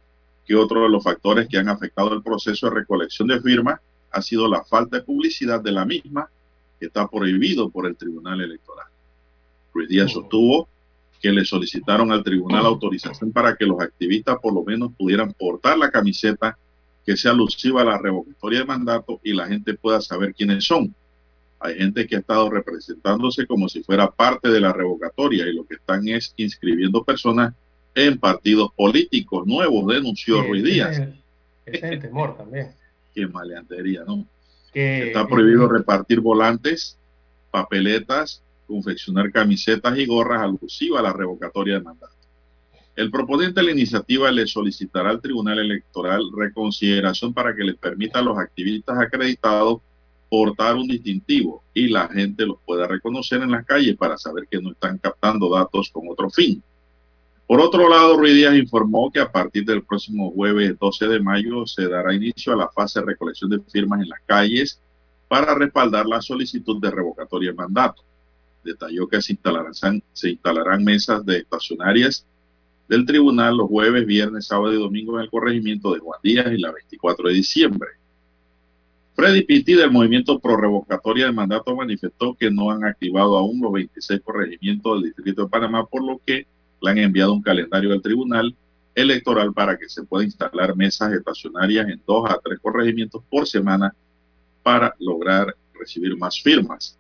que 0.47 0.57
otro 0.57 0.83
de 0.83 0.89
los 0.89 1.05
factores 1.05 1.49
que 1.49 1.59
han 1.59 1.69
afectado 1.69 2.13
el 2.15 2.23
proceso 2.23 2.69
de 2.69 2.77
recolección 2.77 3.29
de 3.29 3.41
firmas 3.41 3.81
ha 4.11 4.23
sido 4.23 4.49
la 4.49 4.65
falta 4.65 4.97
de 4.97 5.03
publicidad 5.03 5.61
de 5.61 5.73
la 5.73 5.85
misma, 5.85 6.29
que 6.81 6.87
está 6.87 7.07
prohibido 7.09 7.71
por 7.71 7.87
el 7.87 7.97
Tribunal 7.97 8.41
Electoral. 8.41 8.87
Ruiz 9.73 9.89
Díaz 9.89 10.13
sostuvo 10.13 10.69
que 11.23 11.31
le 11.31 11.45
solicitaron 11.45 12.11
al 12.11 12.25
tribunal 12.25 12.67
autorización 12.67 13.31
para 13.31 13.55
que 13.55 13.65
los 13.65 13.81
activistas 13.81 14.37
por 14.43 14.53
lo 14.53 14.65
menos 14.65 14.93
pudieran 14.99 15.33
portar 15.33 15.79
la 15.79 15.91
camiseta 15.91 16.59
que 17.07 17.17
sea 17.17 17.31
alusiva 17.31 17.83
a 17.83 17.85
la 17.85 17.99
revocatoria 17.99 18.59
de 18.59 18.65
mandato 18.65 19.21
y 19.23 19.33
la 19.33 19.47
gente 19.47 19.75
pueda 19.75 20.01
saber 20.01 20.35
quiénes 20.35 20.65
son. 20.65 20.93
Hay 21.61 21.77
gente 21.77 22.09
que 22.09 22.17
ha 22.17 22.19
estado 22.19 22.51
representándose 22.51 23.47
como 23.47 23.69
si 23.69 23.85
fuera 23.85 24.11
parte 24.11 24.49
de 24.49 24.61
la 24.61 24.73
revocatoria 24.73 25.47
y 25.47 25.55
lo 25.55 25.65
que 25.65 25.77
están 25.77 26.07
es 26.09 26.35
inscribiendo 26.37 27.05
personas 27.05 27.55
en 27.95 28.19
partidos 28.19 28.71
políticos 28.75 29.47
nuevos, 29.47 29.87
denunció 29.87 30.43
Sí, 30.43 30.49
Ruiz 30.49 30.65
Díaz. 30.65 30.99
ese 30.99 31.77
es 31.77 31.83
el 31.85 32.01
temor 32.01 32.37
también. 32.37 32.73
Qué 33.15 33.29
maleantería, 33.29 34.03
¿no? 34.05 34.27
Que, 34.73 35.09
Está 35.09 35.29
prohibido 35.29 35.69
repartir 35.69 36.21
volantes, 36.21 36.97
papeletas, 37.51 38.43
confeccionar 38.73 39.31
camisetas 39.31 39.99
y 39.99 40.07
gorras 40.07 40.43
alusivas 40.43 41.01
a 41.01 41.03
la 41.03 41.13
revocatoria 41.13 41.75
de 41.75 41.85
mandato. 41.85 42.15
El 42.97 43.11
proponente 43.11 43.61
de 43.61 43.67
la 43.67 43.73
iniciativa 43.73 44.31
le 44.31 44.47
solicitará 44.47 45.11
al 45.11 45.21
Tribunal 45.21 45.59
Electoral 45.59 46.23
reconsideración 46.35 47.33
para 47.35 47.55
que 47.55 47.65
les 47.65 47.77
permita 47.77 48.19
a 48.19 48.23
los 48.23 48.39
activistas 48.39 48.99
acreditados 48.99 49.81
portar 50.29 50.77
un 50.77 50.89
distintivo 50.89 51.63
y 51.75 51.89
la 51.89 52.09
gente 52.09 52.47
los 52.47 52.57
pueda 52.65 52.87
reconocer 52.87 53.43
en 53.43 53.51
las 53.51 53.67
calles 53.67 53.97
para 53.97 54.17
saber 54.17 54.47
que 54.51 54.61
no 54.61 54.73
están 54.73 54.97
captando 54.97 55.51
datos 55.51 55.91
con 55.91 56.09
otro 56.09 56.31
fin. 56.31 56.63
Por 57.47 57.61
otro 57.61 57.87
lado, 57.89 58.17
Ruiz 58.17 58.35
Díaz 58.35 58.57
informó 58.57 59.11
que 59.11 59.21
a 59.21 59.31
partir 59.31 59.67
del 59.67 59.85
próximo 59.85 60.31
jueves 60.31 60.79
12 60.79 61.07
de 61.07 61.21
mayo 61.21 61.67
se 61.67 61.87
dará 61.87 62.15
inicio 62.15 62.55
a 62.55 62.57
la 62.57 62.69
fase 62.69 63.01
de 63.01 63.07
recolección 63.07 63.51
de 63.51 63.61
firmas 63.61 64.01
en 64.01 64.09
las 64.09 64.21
calles 64.25 64.81
para 65.29 65.55
respaldar 65.55 66.07
la 66.07 66.21
solicitud 66.21 66.81
de 66.81 66.91
revocatoria 66.91 67.51
de 67.51 67.57
mandato. 67.57 68.03
Detalló 68.65 69.09
que 69.09 69.21
se 69.21 69.33
instalarán, 69.33 70.03
se 70.13 70.31
instalarán 70.31 70.85
mesas 70.85 71.25
de 71.25 71.39
estacionarias 71.39 72.27
del 72.89 73.07
tribunal 73.07 73.57
los 73.57 73.69
jueves, 73.69 74.07
viernes, 74.07 74.47
sábado 74.47 74.73
y 74.73 74.79
domingo 74.79 75.17
en 75.17 75.25
el 75.25 75.31
corregimiento 75.31 75.95
de 75.95 76.01
Juan 76.01 76.21
Díaz 76.23 76.53
y 76.53 76.59
la 76.59 76.73
24 76.73 77.29
de 77.29 77.35
diciembre. 77.35 77.89
Freddy 79.15 79.43
Pitti 79.43 79.75
del 79.75 79.91
movimiento 79.91 80.39
pro 80.39 80.57
revocatoria 80.57 81.27
de 81.27 81.33
mandato 81.33 81.77
manifestó 81.77 82.35
que 82.35 82.51
no 82.51 82.71
han 82.71 82.85
activado 82.85 83.37
aún 83.37 83.61
los 83.61 83.73
26 83.73 84.21
corregimientos 84.23 84.95
del 84.95 85.13
Distrito 85.13 85.45
de 85.45 85.49
Panamá, 85.49 85.87
por 85.87 86.03
lo 86.03 86.21
que 86.25 86.47
le 86.81 86.91
han 86.91 86.99
enviado 86.99 87.33
un 87.33 87.43
calendario 87.43 87.93
al 87.93 88.03
tribunal 88.03 88.55
electoral 88.95 89.53
para 89.53 89.77
que 89.77 89.89
se 89.89 90.05
pueda 90.05 90.25
instalar 90.25 90.77
mesas 90.77 91.13
estacionarias 91.13 91.89
en 91.89 92.03
dos 92.07 92.29
a 92.31 92.39
tres 92.43 92.59
corregimientos 92.61 93.23
por 93.31 93.47
semana 93.47 93.95
para 94.63 94.95
lograr 94.99 95.55
recibir 95.75 96.17
más 96.17 96.41
firmas. 96.41 96.99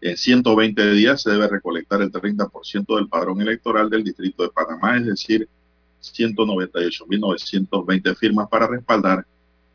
En 0.00 0.16
120 0.16 0.90
días 0.92 1.22
se 1.22 1.30
debe 1.30 1.48
recolectar 1.48 2.02
el 2.02 2.10
30% 2.12 2.96
del 2.96 3.08
padrón 3.08 3.40
electoral 3.40 3.88
del 3.90 4.04
Distrito 4.04 4.42
de 4.42 4.50
Panamá, 4.50 4.96
es 4.98 5.06
decir, 5.06 5.48
198.920 6.02 8.14
firmas 8.16 8.48
para 8.48 8.66
respaldar 8.66 9.24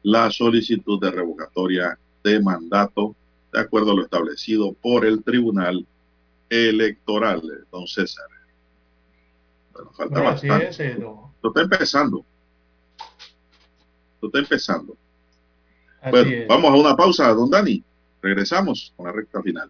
la 0.03 0.29
solicitud 0.31 0.99
de 1.01 1.11
revocatoria 1.11 1.97
de 2.23 2.39
mandato 2.39 3.15
de 3.51 3.59
acuerdo 3.59 3.91
a 3.91 3.95
lo 3.95 4.03
establecido 4.03 4.73
por 4.73 5.05
el 5.05 5.23
Tribunal 5.23 5.85
Electoral, 6.49 7.41
don 7.71 7.87
César. 7.87 8.25
Bueno, 9.73 9.91
falta 9.91 10.13
Bueno, 10.15 10.29
así 10.29 10.47
bastante. 10.47 10.69
es, 10.69 10.79
eh, 10.79 10.95
don- 10.99 11.31
Esto 11.35 11.47
está 11.49 11.61
empezando. 11.61 12.25
Esto 14.15 14.27
está 14.27 14.39
empezando. 14.39 14.95
así 16.01 16.11
Bueno, 16.11 16.29
es. 16.31 16.47
vamos 16.47 16.71
a 16.71 16.75
una 16.75 16.95
pausa, 16.95 17.27
don 17.33 17.49
Dani. 17.49 17.83
Regresamos 18.21 18.93
con 18.95 19.07
la 19.07 19.11
recta 19.13 19.41
final. 19.41 19.69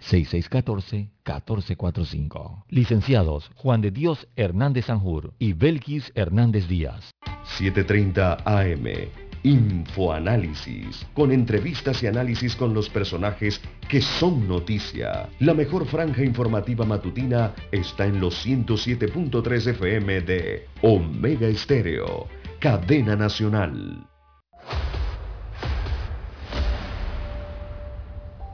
6614-1445. 0.00 2.64
Licenciados 2.68 3.50
Juan 3.56 3.80
de 3.80 3.90
Dios 3.90 4.28
Hernández 4.36 4.84
Sanjur 4.86 5.34
y 5.38 5.52
Belkis 5.52 6.12
Hernández 6.14 6.68
Díaz. 6.68 7.10
7.30 7.58 8.42
AM. 8.44 8.86
Infoanálisis, 9.44 11.06
con 11.14 11.30
entrevistas 11.30 12.02
y 12.02 12.08
análisis 12.08 12.56
con 12.56 12.74
los 12.74 12.90
personajes 12.90 13.60
que 13.88 14.00
son 14.00 14.48
noticia. 14.48 15.28
La 15.38 15.54
mejor 15.54 15.86
franja 15.86 16.24
informativa 16.24 16.84
matutina 16.84 17.54
está 17.70 18.06
en 18.06 18.20
los 18.20 18.44
107.3 18.44 19.68
FM 19.68 20.22
de 20.22 20.66
Omega 20.82 21.46
Estéreo, 21.46 22.26
cadena 22.58 23.14
nacional. 23.14 24.08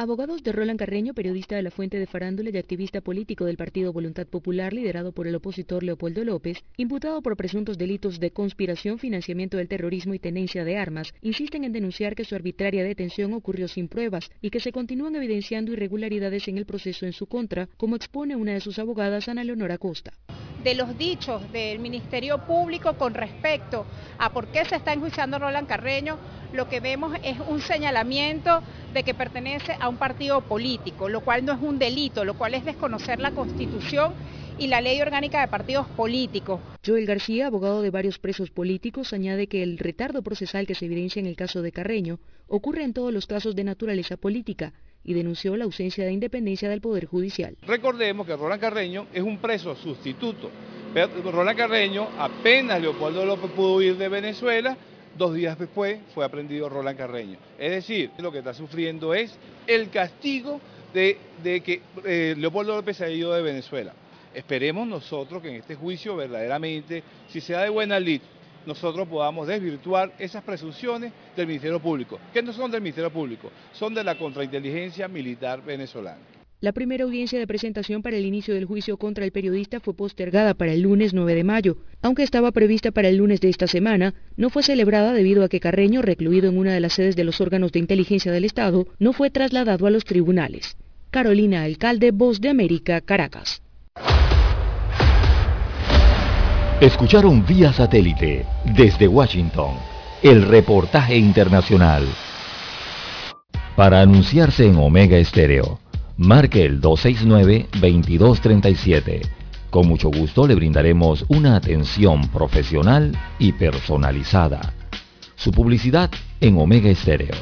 Abogados 0.00 0.42
de 0.42 0.52
Roland 0.52 0.78
Carreño, 0.78 1.12
periodista 1.12 1.56
de 1.56 1.62
la 1.62 1.70
Fuente 1.70 1.98
de 1.98 2.06
Farándula 2.06 2.48
y 2.48 2.56
activista 2.56 3.02
político 3.02 3.44
del 3.44 3.58
Partido 3.58 3.92
Voluntad 3.92 4.26
Popular 4.26 4.72
liderado 4.72 5.12
por 5.12 5.26
el 5.26 5.34
opositor 5.34 5.82
Leopoldo 5.82 6.24
López, 6.24 6.64
imputado 6.78 7.20
por 7.20 7.36
presuntos 7.36 7.76
delitos 7.76 8.18
de 8.18 8.30
conspiración, 8.30 8.98
financiamiento 8.98 9.58
del 9.58 9.68
terrorismo 9.68 10.14
y 10.14 10.18
tenencia 10.18 10.64
de 10.64 10.78
armas, 10.78 11.12
insisten 11.20 11.64
en 11.64 11.74
denunciar 11.74 12.14
que 12.14 12.24
su 12.24 12.34
arbitraria 12.34 12.82
detención 12.82 13.34
ocurrió 13.34 13.68
sin 13.68 13.88
pruebas 13.88 14.30
y 14.40 14.48
que 14.48 14.60
se 14.60 14.72
continúan 14.72 15.16
evidenciando 15.16 15.70
irregularidades 15.70 16.48
en 16.48 16.56
el 16.56 16.64
proceso 16.64 17.04
en 17.04 17.12
su 17.12 17.26
contra, 17.26 17.68
como 17.76 17.94
expone 17.94 18.36
una 18.36 18.54
de 18.54 18.60
sus 18.60 18.78
abogadas, 18.78 19.28
Ana 19.28 19.44
Leonora 19.44 19.76
Costa. 19.76 20.14
De 20.64 20.74
los 20.74 20.96
dichos 20.96 21.52
del 21.52 21.78
Ministerio 21.78 22.38
Público 22.46 22.94
con 22.94 23.12
respecto 23.12 23.84
a 24.18 24.32
por 24.32 24.46
qué 24.48 24.64
se 24.64 24.76
está 24.76 24.94
enjuiciando 24.94 25.38
Roland 25.38 25.68
Carreño, 25.68 26.18
lo 26.54 26.68
que 26.68 26.80
vemos 26.80 27.16
es 27.22 27.38
un 27.48 27.60
señalamiento 27.60 28.62
de 28.92 29.02
que 29.02 29.14
pertenece 29.14 29.72
a 29.78 29.89
un 29.90 29.98
partido 29.98 30.40
político, 30.40 31.08
lo 31.08 31.20
cual 31.20 31.44
no 31.44 31.52
es 31.52 31.60
un 31.60 31.78
delito, 31.78 32.24
lo 32.24 32.34
cual 32.34 32.54
es 32.54 32.64
desconocer 32.64 33.20
la 33.20 33.32
Constitución 33.32 34.14
y 34.58 34.68
la 34.68 34.80
ley 34.80 35.00
orgánica 35.00 35.40
de 35.40 35.48
partidos 35.48 35.86
políticos. 35.88 36.60
Joel 36.86 37.06
García, 37.06 37.46
abogado 37.46 37.82
de 37.82 37.90
varios 37.90 38.18
presos 38.18 38.50
políticos, 38.50 39.12
añade 39.12 39.48
que 39.48 39.62
el 39.62 39.78
retardo 39.78 40.22
procesal 40.22 40.66
que 40.66 40.74
se 40.74 40.86
evidencia 40.86 41.20
en 41.20 41.26
el 41.26 41.36
caso 41.36 41.60
de 41.62 41.72
Carreño 41.72 42.20
ocurre 42.46 42.84
en 42.84 42.92
todos 42.92 43.12
los 43.12 43.26
casos 43.26 43.54
de 43.54 43.64
naturaleza 43.64 44.16
política 44.16 44.72
y 45.02 45.14
denunció 45.14 45.56
la 45.56 45.64
ausencia 45.64 46.04
de 46.04 46.12
independencia 46.12 46.68
del 46.68 46.80
Poder 46.80 47.06
Judicial. 47.06 47.56
Recordemos 47.62 48.26
que 48.26 48.36
Roland 48.36 48.60
Carreño 48.60 49.06
es 49.12 49.22
un 49.22 49.38
preso 49.38 49.74
sustituto. 49.74 50.50
Roland 51.32 51.56
Carreño, 51.56 52.08
apenas 52.18 52.80
Leopoldo 52.80 53.24
López 53.24 53.50
pudo 53.52 53.76
huir 53.76 53.96
de 53.96 54.08
Venezuela, 54.08 54.76
dos 55.20 55.34
días 55.34 55.58
después 55.58 56.00
fue 56.14 56.24
aprendido 56.24 56.70
Roland 56.70 56.96
Carreño. 56.96 57.36
Es 57.58 57.70
decir, 57.70 58.10
lo 58.16 58.32
que 58.32 58.38
está 58.38 58.54
sufriendo 58.54 59.12
es 59.12 59.36
el 59.66 59.90
castigo 59.90 60.62
de, 60.94 61.18
que 61.44 61.82
eh, 62.06 62.34
Leopoldo 62.38 62.74
López 62.74 63.02
ha 63.02 63.08
ido 63.10 63.34
de 63.34 63.42
Venezuela. 63.42 63.92
Esperemos 64.32 64.88
nosotros 64.88 65.42
que 65.42 65.50
en 65.50 65.56
este 65.56 65.74
juicio 65.74 66.16
verdaderamente, 66.16 67.02
si 67.28 67.42
se 67.42 67.52
da 67.52 67.64
de 67.64 67.68
buena 67.68 68.00
lid, 68.00 68.22
nosotros 68.64 69.06
podamos 69.06 69.46
desvirtuar 69.46 70.10
esas 70.18 70.42
presunciones 70.42 71.12
del 71.36 71.46
Ministerio 71.46 71.80
Público, 71.80 72.18
que 72.32 72.42
no 72.42 72.54
son 72.54 72.70
del 72.70 72.80
Ministerio 72.80 73.10
Público, 73.10 73.50
son 73.72 73.92
de 73.92 74.02
la 74.02 74.16
contrainteligencia 74.16 75.06
militar 75.06 75.62
venezolana. 75.62 76.39
La 76.62 76.72
primera 76.72 77.04
audiencia 77.04 77.38
de 77.38 77.46
presentación 77.46 78.02
para 78.02 78.18
el 78.18 78.26
inicio 78.26 78.52
del 78.52 78.66
juicio 78.66 78.98
contra 78.98 79.24
el 79.24 79.32
periodista 79.32 79.80
fue 79.80 79.94
postergada 79.94 80.52
para 80.52 80.74
el 80.74 80.82
lunes 80.82 81.14
9 81.14 81.34
de 81.34 81.42
mayo. 81.42 81.78
Aunque 82.02 82.22
estaba 82.22 82.52
prevista 82.52 82.90
para 82.90 83.08
el 83.08 83.16
lunes 83.16 83.40
de 83.40 83.48
esta 83.48 83.66
semana, 83.66 84.12
no 84.36 84.50
fue 84.50 84.62
celebrada 84.62 85.14
debido 85.14 85.42
a 85.42 85.48
que 85.48 85.58
Carreño, 85.58 86.02
recluido 86.02 86.50
en 86.50 86.58
una 86.58 86.74
de 86.74 86.80
las 86.80 86.92
sedes 86.92 87.16
de 87.16 87.24
los 87.24 87.40
órganos 87.40 87.72
de 87.72 87.78
inteligencia 87.78 88.30
del 88.30 88.44
Estado, 88.44 88.86
no 88.98 89.14
fue 89.14 89.30
trasladado 89.30 89.86
a 89.86 89.90
los 89.90 90.04
tribunales. 90.04 90.76
Carolina 91.10 91.62
Alcalde, 91.62 92.10
Voz 92.10 92.42
de 92.42 92.50
América, 92.50 93.00
Caracas. 93.00 93.62
Escucharon 96.82 97.46
vía 97.46 97.72
satélite 97.72 98.44
desde 98.76 99.08
Washington 99.08 99.76
el 100.22 100.42
reportaje 100.42 101.16
internacional. 101.16 102.04
Para 103.76 104.02
anunciarse 104.02 104.66
en 104.66 104.76
Omega 104.76 105.16
Estéreo, 105.16 105.79
marque 106.20 106.64
el 106.64 106.80
269-2237. 106.82 109.22
Con 109.70 109.88
mucho 109.88 110.10
gusto 110.10 110.46
le 110.46 110.54
brindaremos 110.54 111.24
una 111.28 111.56
atención 111.56 112.28
profesional 112.28 113.16
y 113.38 113.52
personalizada. 113.52 114.74
Su 115.34 115.50
publicidad 115.50 116.10
en 116.40 116.58
Omega 116.58 116.90
Estéreo. 116.90 117.34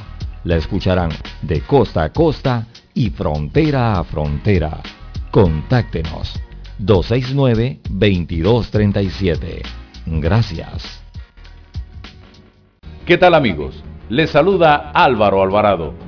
La 0.44 0.54
escucharán 0.56 1.10
de 1.42 1.60
costa 1.62 2.04
a 2.04 2.12
costa 2.12 2.68
y 2.94 3.10
frontera 3.10 3.98
a 3.98 4.04
frontera. 4.04 4.80
Contáctenos 5.32 6.40
269-2237. 6.80 9.62
Gracias. 10.06 11.02
¿Qué 13.04 13.18
tal 13.18 13.34
amigos? 13.34 13.82
Les 14.08 14.30
saluda 14.30 14.92
Álvaro 14.94 15.42
Alvarado. 15.42 16.07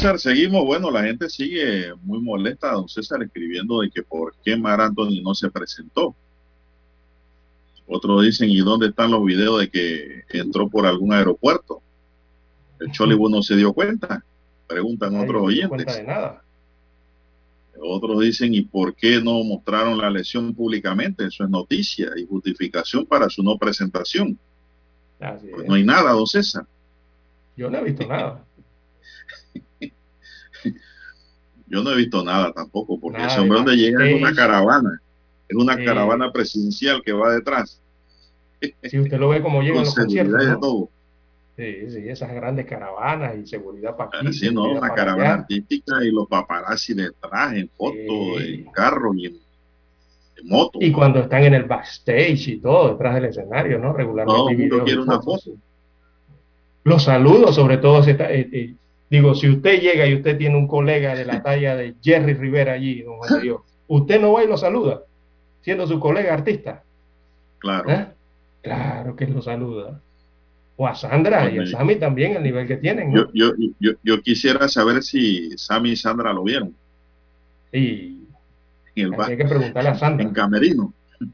César, 0.00 0.18
seguimos. 0.18 0.64
Bueno, 0.64 0.90
la 0.90 1.02
gente 1.02 1.28
sigue 1.28 1.92
muy 2.00 2.22
molesta, 2.22 2.72
don 2.72 2.88
César, 2.88 3.22
escribiendo 3.22 3.82
de 3.82 3.90
que 3.90 4.02
por 4.02 4.34
qué 4.42 4.56
Mar 4.56 4.80
Anthony 4.80 5.20
no 5.22 5.34
se 5.34 5.50
presentó. 5.50 6.16
Otros 7.86 8.22
dicen, 8.22 8.48
¿y 8.48 8.60
dónde 8.60 8.86
están 8.86 9.10
los 9.10 9.22
videos 9.22 9.60
de 9.60 9.68
que 9.68 10.22
entró 10.30 10.70
por 10.70 10.86
algún 10.86 11.12
aeropuerto? 11.12 11.82
El 12.78 12.90
Chollywood 12.92 13.30
no 13.30 13.42
se 13.42 13.56
dio 13.56 13.74
cuenta, 13.74 14.24
preguntan 14.66 15.20
otros 15.20 15.42
oyentes. 15.42 15.94
De 15.94 16.02
nada. 16.02 16.42
Otros 17.78 18.20
dicen, 18.20 18.54
¿y 18.54 18.62
por 18.62 18.94
qué 18.94 19.20
no 19.20 19.44
mostraron 19.44 19.98
la 19.98 20.08
lesión 20.08 20.54
públicamente? 20.54 21.26
Eso 21.26 21.44
es 21.44 21.50
noticia 21.50 22.08
y 22.16 22.24
justificación 22.24 23.04
para 23.04 23.28
su 23.28 23.42
no 23.42 23.58
presentación. 23.58 24.38
Pues 25.18 25.68
no 25.68 25.74
hay 25.74 25.84
nada, 25.84 26.12
don 26.12 26.26
César. 26.26 26.64
Yo 27.54 27.68
no 27.68 27.76
he 27.76 27.84
visto 27.84 28.06
nada. 28.06 28.42
Yo 31.66 31.82
no 31.84 31.92
he 31.92 31.96
visto 31.96 32.24
nada 32.24 32.52
tampoco, 32.52 32.98
porque 32.98 33.24
ese 33.24 33.40
hombre 33.40 33.58
donde 33.58 33.76
llega 33.76 34.04
es 34.08 34.20
una 34.20 34.34
caravana. 34.34 35.00
Es 35.48 35.56
una 35.56 35.76
Sí. 35.76 35.84
caravana 35.84 36.32
presidencial 36.32 37.02
que 37.04 37.12
va 37.12 37.32
detrás. 37.34 37.80
Si 38.82 38.98
usted 38.98 39.18
lo 39.18 39.28
ve 39.28 39.40
como 39.42 39.62
llegan 39.62 39.84
los 39.84 39.94
conciertos. 39.94 40.44
¿no? 40.46 40.58
todo. 40.60 40.88
Sí, 41.56 41.90
sí, 41.90 42.08
esas 42.08 42.32
grandes 42.32 42.66
caravanas 42.66 43.36
y 43.36 43.46
seguridad 43.46 43.94
para 43.96 44.18
aquí. 44.18 44.28
Así, 44.28 44.52
¿no? 44.52 44.64
Una 44.64 44.92
caravana 44.94 45.24
allá. 45.34 45.40
artística 45.42 46.02
y 46.02 46.10
los 46.10 46.26
paparazzi 46.26 46.94
detrás 46.94 47.52
en 47.54 47.68
fotos, 47.76 48.40
en 48.42 48.64
carro 48.72 49.12
y 49.14 49.26
en, 49.26 49.34
en 50.38 50.48
moto. 50.48 50.78
Y 50.80 50.90
cuando 50.90 51.20
están 51.20 51.44
en 51.44 51.54
el 51.54 51.64
backstage 51.64 52.48
y 52.48 52.60
todo, 52.60 52.92
detrás 52.92 53.14
del 53.14 53.26
escenario, 53.26 53.78
¿no? 53.78 53.92
Regularmente. 53.92 54.68
Todo 54.68 54.80
y 54.80 54.84
quiere 54.84 55.00
una 55.02 55.20
foto. 55.20 55.50
Los 56.84 57.02
saludos, 57.04 57.54
sobre 57.54 57.76
todo, 57.76 58.02
si 58.02 58.12
está- 58.12 58.32
eh, 58.32 58.48
eh, 58.50 58.74
digo, 59.10 59.34
si 59.34 59.48
usted 59.48 59.80
llega 59.80 60.06
y 60.06 60.14
usted 60.14 60.38
tiene 60.38 60.56
un 60.56 60.68
colega 60.68 61.14
de 61.14 61.24
la 61.24 61.42
talla 61.42 61.76
de 61.76 61.94
Jerry 62.02 62.34
Rivera 62.34 62.72
allí, 62.74 63.02
don 63.02 63.18
Juan 63.18 63.34
de 63.34 63.40
Dios, 63.42 63.60
usted 63.88 64.20
no 64.20 64.32
va 64.32 64.44
y 64.44 64.46
lo 64.46 64.56
saluda, 64.56 65.02
siendo 65.60 65.86
su 65.86 65.98
colega 65.98 66.32
artista. 66.32 66.82
Claro. 67.58 67.90
¿Eh? 67.90 68.06
Claro 68.62 69.16
que 69.16 69.26
lo 69.26 69.42
saluda. 69.42 70.00
O 70.76 70.86
a 70.86 70.94
Sandra 70.94 71.50
y 71.50 71.58
a 71.58 71.66
Sammy 71.66 71.96
también, 71.96 72.36
el 72.36 72.42
nivel 72.42 72.66
que 72.66 72.78
tienen. 72.78 73.12
¿no? 73.12 73.30
Yo, 73.34 73.52
yo, 73.58 73.66
yo, 73.78 73.92
yo 74.02 74.22
quisiera 74.22 74.66
saber 74.68 75.02
si 75.02 75.50
Sammy 75.58 75.90
y 75.90 75.96
Sandra 75.96 76.32
lo 76.32 76.42
vieron. 76.42 76.74
Y 77.72 78.20
en 78.96 79.14
el 79.14 79.20
hay 79.20 79.36
que 79.36 79.44
preguntarle 79.44 79.90
a 79.90 79.94
Sandra. 79.94 80.26
En 80.26 80.32
Camerino. 80.32 80.92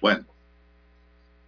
Bueno, 0.00 0.24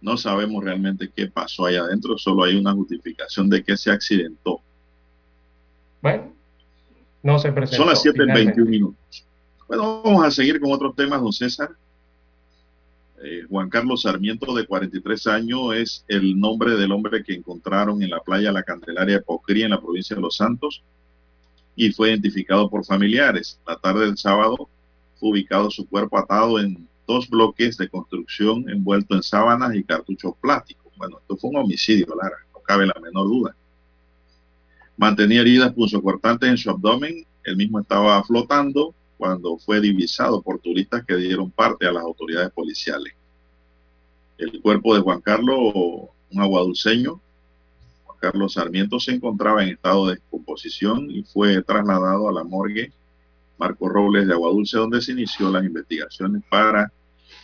no 0.03 0.17
sabemos 0.17 0.63
realmente 0.63 1.09
qué 1.15 1.27
pasó 1.27 1.65
ahí 1.65 1.77
adentro, 1.77 2.17
solo 2.17 2.43
hay 2.43 2.57
una 2.57 2.73
justificación 2.73 3.49
de 3.49 3.63
que 3.63 3.77
se 3.77 3.89
accidentó. 3.89 4.59
Bueno, 6.01 6.33
no 7.23 7.39
se 7.39 7.53
presentó. 7.53 7.83
Son 7.83 7.89
las 7.89 8.01
7 8.01 8.17
en 8.17 8.23
finalmente. 8.23 8.61
21 8.61 8.69
minutos. 8.69 9.25
Bueno, 9.65 10.01
vamos 10.03 10.25
a 10.25 10.31
seguir 10.31 10.59
con 10.59 10.73
otros 10.73 10.93
temas, 10.93 11.21
don 11.21 11.31
César. 11.31 11.69
Eh, 13.23 13.43
Juan 13.49 13.69
Carlos 13.69 14.01
Sarmiento, 14.01 14.53
de 14.53 14.65
43 14.65 15.27
años, 15.27 15.73
es 15.73 16.05
el 16.09 16.37
nombre 16.37 16.75
del 16.75 16.91
hombre 16.91 17.23
que 17.23 17.33
encontraron 17.33 18.03
en 18.03 18.09
la 18.09 18.19
playa 18.19 18.51
La 18.51 18.63
Candelaria 18.63 19.15
de 19.15 19.21
Pocrí, 19.21 19.63
en 19.63 19.69
la 19.69 19.79
provincia 19.79 20.17
de 20.17 20.21
Los 20.21 20.35
Santos, 20.35 20.83
y 21.77 21.93
fue 21.93 22.09
identificado 22.09 22.69
por 22.69 22.83
familiares. 22.83 23.57
La 23.65 23.77
tarde 23.77 24.05
del 24.07 24.17
sábado 24.17 24.67
fue 25.15 25.29
ubicado 25.29 25.71
su 25.71 25.87
cuerpo 25.87 26.17
atado 26.17 26.59
en 26.59 26.85
dos 27.07 27.29
bloques 27.29 27.77
de 27.77 27.89
construcción 27.89 28.69
envuelto 28.69 29.15
en 29.15 29.23
sábanas 29.23 29.75
y 29.75 29.83
cartuchos 29.83 30.33
plásticos. 30.41 30.91
Bueno, 30.97 31.19
esto 31.19 31.37
fue 31.37 31.49
un 31.49 31.57
homicidio, 31.57 32.07
Lara, 32.15 32.37
no 32.53 32.59
cabe 32.61 32.85
la 32.85 32.99
menor 33.01 33.27
duda. 33.27 33.55
Mantenía 34.97 35.41
heridas 35.41 35.73
punzocortantes 35.73 36.49
en 36.49 36.57
su 36.57 36.69
abdomen, 36.69 37.25
él 37.43 37.57
mismo 37.57 37.79
estaba 37.79 38.23
flotando 38.23 38.93
cuando 39.17 39.57
fue 39.57 39.81
divisado 39.81 40.41
por 40.41 40.59
turistas 40.59 41.03
que 41.05 41.15
dieron 41.15 41.49
parte 41.49 41.87
a 41.87 41.91
las 41.91 42.03
autoridades 42.03 42.51
policiales. 42.51 43.13
El 44.37 44.61
cuerpo 44.61 44.95
de 44.95 45.01
Juan 45.01 45.21
Carlos, 45.21 45.73
un 45.73 46.41
aguadulceño, 46.41 47.19
Juan 48.05 48.17
Carlos 48.19 48.53
Sarmiento, 48.53 48.99
se 48.99 49.11
encontraba 49.11 49.63
en 49.63 49.69
estado 49.69 50.07
de 50.07 50.15
descomposición 50.15 51.09
y 51.09 51.23
fue 51.23 51.61
trasladado 51.63 52.29
a 52.29 52.33
la 52.33 52.43
morgue 52.43 52.91
Marco 53.57 53.87
Robles 53.89 54.27
de 54.27 54.33
Aguadulce, 54.33 54.77
donde 54.77 55.01
se 55.01 55.11
inició 55.11 55.49
las 55.51 55.63
investigaciones 55.63 56.43
para 56.49 56.91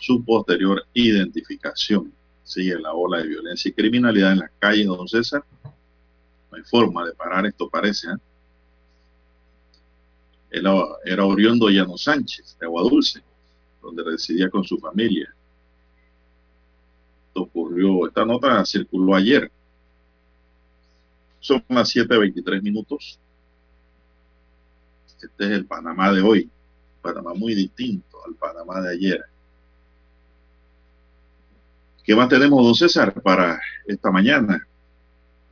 su 0.00 0.24
posterior 0.24 0.84
identificación. 0.94 2.12
Sigue 2.42 2.78
la 2.78 2.92
ola 2.92 3.18
de 3.18 3.28
violencia 3.28 3.68
y 3.68 3.72
criminalidad 3.72 4.32
en 4.32 4.38
las 4.40 4.50
calles, 4.58 4.86
don 4.86 5.06
César. 5.06 5.44
No 5.64 6.56
hay 6.56 6.62
forma 6.64 7.06
de 7.06 7.12
parar 7.12 7.46
esto, 7.46 7.68
parece. 7.68 8.08
¿eh? 8.08 8.16
Él 10.50 10.66
era 11.04 11.24
Oriondo 11.24 11.68
Llano 11.68 11.96
Sánchez, 11.96 12.56
de 12.58 12.66
Aguadulce, 12.66 13.22
donde 13.80 14.02
residía 14.02 14.50
con 14.50 14.64
su 14.64 14.78
familia. 14.78 15.32
Esto 17.28 17.42
ocurrió, 17.42 18.08
esta 18.08 18.24
nota 18.24 18.64
circuló 18.64 19.14
ayer. 19.14 19.50
Son 21.38 21.64
las 21.68 21.94
7.23 21.94 22.60
minutos. 22.62 23.18
Este 25.22 25.44
es 25.44 25.50
el 25.50 25.66
Panamá 25.66 26.12
de 26.12 26.22
hoy. 26.22 26.50
Panamá 27.02 27.34
muy 27.34 27.54
distinto 27.54 28.18
al 28.26 28.34
Panamá 28.34 28.80
de 28.80 28.92
ayer. 28.92 29.20
¿Qué 32.04 32.14
más 32.14 32.28
tenemos, 32.28 32.64
don 32.64 32.74
César, 32.74 33.12
para 33.22 33.60
esta 33.86 34.10
mañana? 34.10 34.66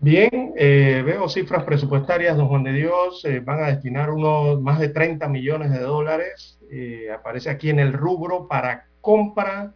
Bien, 0.00 0.52
eh, 0.56 1.02
veo 1.04 1.28
cifras 1.28 1.64
presupuestarias, 1.64 2.36
don 2.36 2.48
Juan 2.48 2.62
de 2.62 2.72
Dios, 2.72 3.24
eh, 3.24 3.40
van 3.40 3.62
a 3.62 3.66
destinar 3.66 4.10
unos 4.10 4.60
más 4.60 4.78
de 4.78 4.88
30 4.88 5.28
millones 5.28 5.70
de 5.72 5.80
dólares, 5.80 6.58
eh, 6.70 7.10
aparece 7.12 7.50
aquí 7.50 7.68
en 7.70 7.80
el 7.80 7.92
rubro 7.92 8.46
para 8.46 8.86
compra 9.00 9.72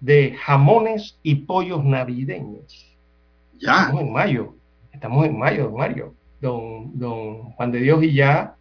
de 0.00 0.36
jamones 0.40 1.18
y 1.22 1.36
pollos 1.36 1.84
navideños. 1.84 2.96
Ya. 3.58 3.82
Estamos 3.82 4.02
en 4.02 4.12
mayo, 4.12 4.54
estamos 4.92 5.26
en 5.26 5.38
mayo, 5.38 5.64
don 5.64 5.76
Mario. 5.76 6.14
Don, 6.40 6.98
don 6.98 7.52
Juan 7.52 7.70
de 7.70 7.80
Dios 7.80 8.02
y 8.02 8.14
ya 8.14 8.56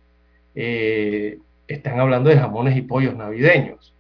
eh, 0.55 1.39
están 1.67 1.99
hablando 1.99 2.29
de 2.29 2.37
jamones 2.37 2.75
y 2.75 2.81
pollos 2.81 3.15
navideños. 3.15 3.93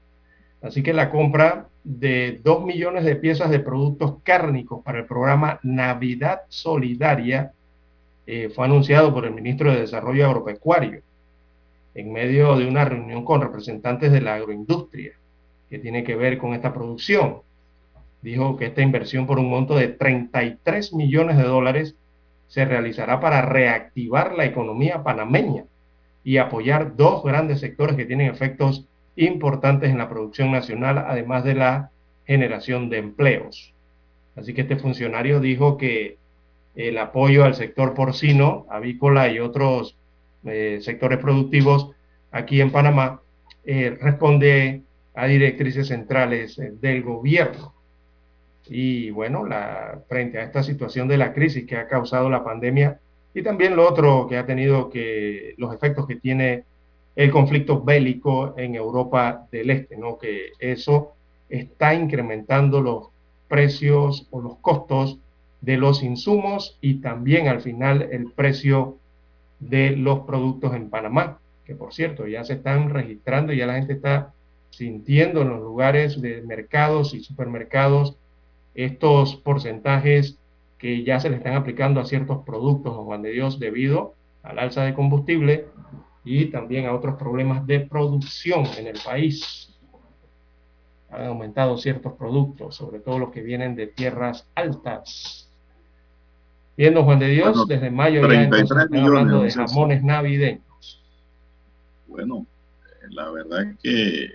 Así 0.61 0.83
que 0.83 0.93
la 0.93 1.09
compra 1.09 1.67
de 1.83 2.39
2 2.43 2.65
millones 2.65 3.05
de 3.05 3.15
piezas 3.15 3.49
de 3.49 3.59
productos 3.59 4.15
cárnicos 4.23 4.83
para 4.83 4.99
el 4.99 5.05
programa 5.05 5.59
Navidad 5.63 6.41
Solidaria 6.49 7.53
eh, 8.27 8.49
fue 8.53 8.65
anunciado 8.65 9.13
por 9.13 9.25
el 9.25 9.33
ministro 9.33 9.71
de 9.71 9.81
Desarrollo 9.81 10.25
Agropecuario 10.25 11.01
en 11.95 12.11
medio 12.11 12.57
de 12.57 12.67
una 12.67 12.85
reunión 12.85 13.25
con 13.25 13.41
representantes 13.41 14.11
de 14.11 14.21
la 14.21 14.35
agroindustria 14.35 15.13
que 15.69 15.79
tiene 15.79 16.03
que 16.03 16.15
ver 16.15 16.37
con 16.37 16.53
esta 16.53 16.73
producción. 16.73 17.41
Dijo 18.21 18.57
que 18.57 18.67
esta 18.67 18.81
inversión 18.81 19.25
por 19.25 19.39
un 19.39 19.49
monto 19.49 19.75
de 19.75 19.87
33 19.87 20.93
millones 20.93 21.37
de 21.37 21.43
dólares 21.43 21.95
se 22.47 22.65
realizará 22.65 23.19
para 23.19 23.41
reactivar 23.41 24.35
la 24.35 24.45
economía 24.45 25.03
panameña 25.03 25.65
y 26.23 26.37
apoyar 26.37 26.95
dos 26.95 27.23
grandes 27.23 27.59
sectores 27.59 27.95
que 27.95 28.05
tienen 28.05 28.29
efectos 28.29 28.85
importantes 29.15 29.89
en 29.89 29.97
la 29.97 30.09
producción 30.09 30.51
nacional, 30.51 30.97
además 30.97 31.43
de 31.43 31.55
la 31.55 31.91
generación 32.25 32.89
de 32.89 32.97
empleos. 32.99 33.73
Así 34.35 34.53
que 34.53 34.61
este 34.61 34.77
funcionario 34.77 35.39
dijo 35.39 35.77
que 35.77 36.17
el 36.75 36.97
apoyo 36.97 37.43
al 37.43 37.55
sector 37.55 37.93
porcino, 37.93 38.65
avícola 38.69 39.27
y 39.29 39.39
otros 39.39 39.97
eh, 40.45 40.79
sectores 40.81 41.19
productivos 41.19 41.91
aquí 42.31 42.61
en 42.61 42.71
Panamá 42.71 43.21
eh, 43.65 43.97
responde 43.99 44.83
a 45.13 45.25
directrices 45.25 45.87
centrales 45.87 46.57
eh, 46.59 46.71
del 46.79 47.03
gobierno. 47.03 47.73
Y 48.67 49.09
bueno, 49.09 49.45
frente 50.07 50.37
a 50.37 50.43
esta 50.43 50.61
situación 50.61 51.07
de 51.07 51.17
la 51.17 51.33
crisis 51.33 51.65
que 51.65 51.75
ha 51.75 51.87
causado 51.87 52.29
la 52.29 52.43
pandemia 52.43 52.99
y 53.33 53.43
también 53.43 53.75
lo 53.75 53.87
otro 53.87 54.27
que 54.27 54.37
ha 54.37 54.45
tenido 54.45 54.89
que 54.89 55.53
los 55.57 55.73
efectos 55.73 56.07
que 56.07 56.15
tiene 56.15 56.63
el 57.15 57.31
conflicto 57.31 57.81
bélico 57.81 58.53
en 58.57 58.75
Europa 58.75 59.47
del 59.51 59.69
Este, 59.69 59.97
¿no? 59.97 60.17
Que 60.17 60.51
eso 60.59 61.13
está 61.49 61.93
incrementando 61.93 62.81
los 62.81 63.09
precios 63.47 64.27
o 64.31 64.41
los 64.41 64.57
costos 64.57 65.19
de 65.61 65.77
los 65.77 66.03
insumos 66.03 66.77
y 66.81 67.01
también 67.01 67.47
al 67.47 67.61
final 67.61 68.07
el 68.11 68.31
precio 68.31 68.97
de 69.59 69.95
los 69.95 70.21
productos 70.21 70.73
en 70.73 70.89
Panamá, 70.89 71.39
que 71.65 71.75
por 71.75 71.93
cierto 71.93 72.27
ya 72.27 72.43
se 72.43 72.53
están 72.53 72.89
registrando, 72.89 73.51
ya 73.51 73.67
la 73.67 73.75
gente 73.75 73.93
está 73.93 74.33
sintiendo 74.69 75.41
en 75.41 75.49
los 75.49 75.59
lugares 75.59 76.21
de 76.21 76.41
mercados 76.41 77.13
y 77.13 77.21
supermercados 77.21 78.15
estos 78.75 79.35
porcentajes 79.35 80.38
que 80.79 81.03
ya 81.03 81.19
se 81.19 81.29
le 81.29 81.35
están 81.35 81.53
aplicando 81.53 81.99
a 81.99 82.05
ciertos 82.05 82.43
productos, 82.45 82.95
Juan 82.95 83.21
de 83.21 83.31
Dios, 83.31 83.59
debido 83.59 84.15
al 84.41 84.57
alza 84.57 84.83
de 84.83 84.93
combustible 84.93 85.67
y 86.23 86.45
también 86.45 86.85
a 86.85 86.93
otros 86.93 87.15
problemas 87.15 87.67
de 87.67 87.81
producción 87.81 88.65
en 88.77 88.87
el 88.87 88.97
país. 89.03 89.77
Han 91.11 91.25
aumentado 91.25 91.77
ciertos 91.77 92.13
productos, 92.13 92.75
sobre 92.75 92.99
todo 92.99 93.19
los 93.19 93.31
que 93.31 93.41
vienen 93.41 93.75
de 93.75 93.87
tierras 93.87 94.47
altas. 94.55 95.51
Viendo 96.77 97.03
Juan 97.03 97.19
de 97.19 97.27
Dios, 97.27 97.49
Bueno, 97.49 97.65
desde 97.65 97.91
mayo 97.91 98.21
ya 98.21 98.27
33 98.27 98.61
entonces 98.61 98.77
están 98.77 98.89
millones, 98.91 99.19
hablando 99.19 99.43
de 99.43 99.51
jamones 99.51 100.03
navideños. 100.03 101.03
Bueno, 102.07 102.45
eh, 102.85 103.07
la 103.09 103.29
verdad 103.31 103.63
es 103.63 103.77
que 103.79 104.29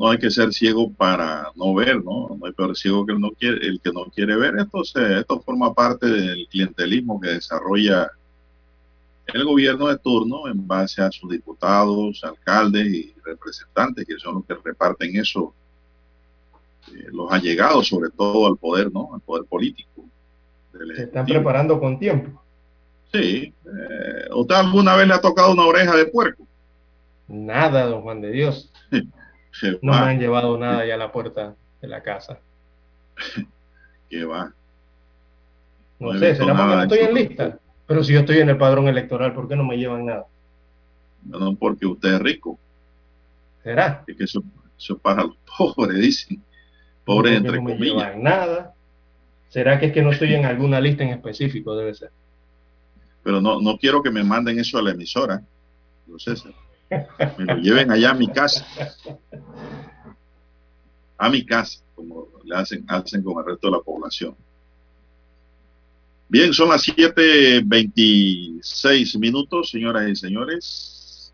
no 0.00 0.08
hay 0.08 0.18
que 0.18 0.30
ser 0.30 0.50
ciego 0.54 0.90
para 0.90 1.52
no 1.54 1.74
ver, 1.74 2.02
¿no? 2.02 2.34
No 2.34 2.46
hay 2.46 2.52
peor 2.52 2.74
ciego 2.74 3.04
que 3.04 3.12
el, 3.12 3.20
no 3.20 3.32
quiere, 3.32 3.66
el 3.66 3.82
que 3.82 3.92
no 3.92 4.06
quiere 4.06 4.34
ver. 4.34 4.54
Entonces, 4.58 5.10
esto 5.10 5.42
forma 5.42 5.74
parte 5.74 6.06
del 6.06 6.48
clientelismo 6.48 7.20
que 7.20 7.28
desarrolla 7.28 8.10
el 9.26 9.44
gobierno 9.44 9.88
de 9.88 9.98
turno 9.98 10.48
en 10.48 10.66
base 10.66 11.02
a 11.02 11.10
sus 11.10 11.30
diputados, 11.30 12.24
alcaldes 12.24 12.86
y 12.86 13.14
representantes, 13.22 14.06
que 14.06 14.18
son 14.18 14.36
los 14.36 14.46
que 14.46 14.54
reparten 14.64 15.16
eso, 15.16 15.52
eh, 16.94 17.08
los 17.12 17.30
allegados 17.30 17.86
sobre 17.86 18.08
todo 18.08 18.46
al 18.46 18.56
poder, 18.56 18.90
¿no? 18.90 19.10
Al 19.12 19.20
poder 19.20 19.44
político. 19.44 20.06
Se 20.96 21.02
están 21.02 21.26
preparando 21.26 21.78
con 21.78 21.98
tiempo. 21.98 22.42
Sí. 23.12 23.52
Eh, 23.66 24.28
¿Usted 24.34 24.54
alguna 24.54 24.96
vez 24.96 25.06
le 25.06 25.12
ha 25.12 25.20
tocado 25.20 25.52
una 25.52 25.66
oreja 25.66 25.94
de 25.94 26.06
puerco? 26.06 26.46
Nada, 27.28 27.84
don 27.84 28.00
Juan 28.00 28.22
de 28.22 28.30
Dios. 28.30 28.72
No 29.82 29.92
me 29.92 29.98
han 29.98 30.18
llevado 30.18 30.56
nada 30.58 30.86
ya 30.86 30.94
a 30.94 30.98
la 30.98 31.12
puerta 31.12 31.54
de 31.80 31.88
la 31.88 32.02
casa. 32.02 32.38
que 34.10 34.24
va. 34.24 34.52
No, 35.98 36.12
sé, 36.18 36.34
será 36.34 36.56
porque 36.56 36.76
no 36.76 36.82
estoy 36.82 36.98
en 37.00 37.14
lista. 37.14 37.58
Pero 37.86 38.04
si 38.04 38.12
yo 38.12 38.20
estoy 38.20 38.38
en 38.38 38.48
el 38.48 38.56
padrón 38.56 38.88
electoral, 38.88 39.34
¿por 39.34 39.48
qué 39.48 39.56
no 39.56 39.64
me 39.64 39.76
llevan 39.76 40.06
nada? 40.06 40.26
No 41.24 41.54
porque 41.56 41.86
usted 41.86 42.14
es 42.14 42.20
rico. 42.20 42.58
¿Será? 43.62 44.04
Es 44.06 44.16
que 44.16 44.24
eso, 44.24 44.42
eso 44.78 44.94
es 44.94 45.00
para 45.00 45.24
los 45.24 45.36
pobres, 45.58 46.00
dicen. 46.00 46.42
Pobres 47.04 47.32
¿Por 47.40 47.42
qué 47.42 47.48
entre 47.48 47.56
no 47.56 47.62
me 47.62 47.72
comillas. 47.74 47.96
llevan 47.96 48.22
nada? 48.22 48.74
¿Será 49.48 49.78
que 49.78 49.86
es 49.86 49.92
que 49.92 50.02
no 50.02 50.12
estoy 50.12 50.34
en 50.34 50.44
alguna 50.44 50.80
lista 50.80 51.02
en 51.02 51.10
específico? 51.10 51.76
Debe 51.76 51.94
ser. 51.94 52.10
Pero 53.22 53.40
no, 53.40 53.60
no 53.60 53.76
quiero 53.76 54.02
que 54.02 54.10
me 54.10 54.22
manden 54.22 54.58
eso 54.58 54.78
a 54.78 54.82
la 54.82 54.92
emisora. 54.92 55.42
No 56.06 56.18
sé, 56.18 56.34
me 57.38 57.44
lo 57.44 57.56
lleven 57.56 57.90
allá 57.90 58.10
a 58.10 58.14
mi 58.14 58.28
casa. 58.28 58.66
A 61.18 61.28
mi 61.28 61.44
casa, 61.44 61.80
como 61.94 62.28
le 62.44 62.56
hacen, 62.56 62.84
hacen 62.88 63.22
con 63.22 63.38
el 63.38 63.44
resto 63.46 63.66
de 63.68 63.72
la 63.76 63.82
población. 63.82 64.34
Bien, 66.28 66.52
son 66.54 66.68
las 66.68 66.86
7.26 66.86 69.18
minutos, 69.18 69.70
señoras 69.70 70.08
y 70.08 70.14
señores. 70.16 71.32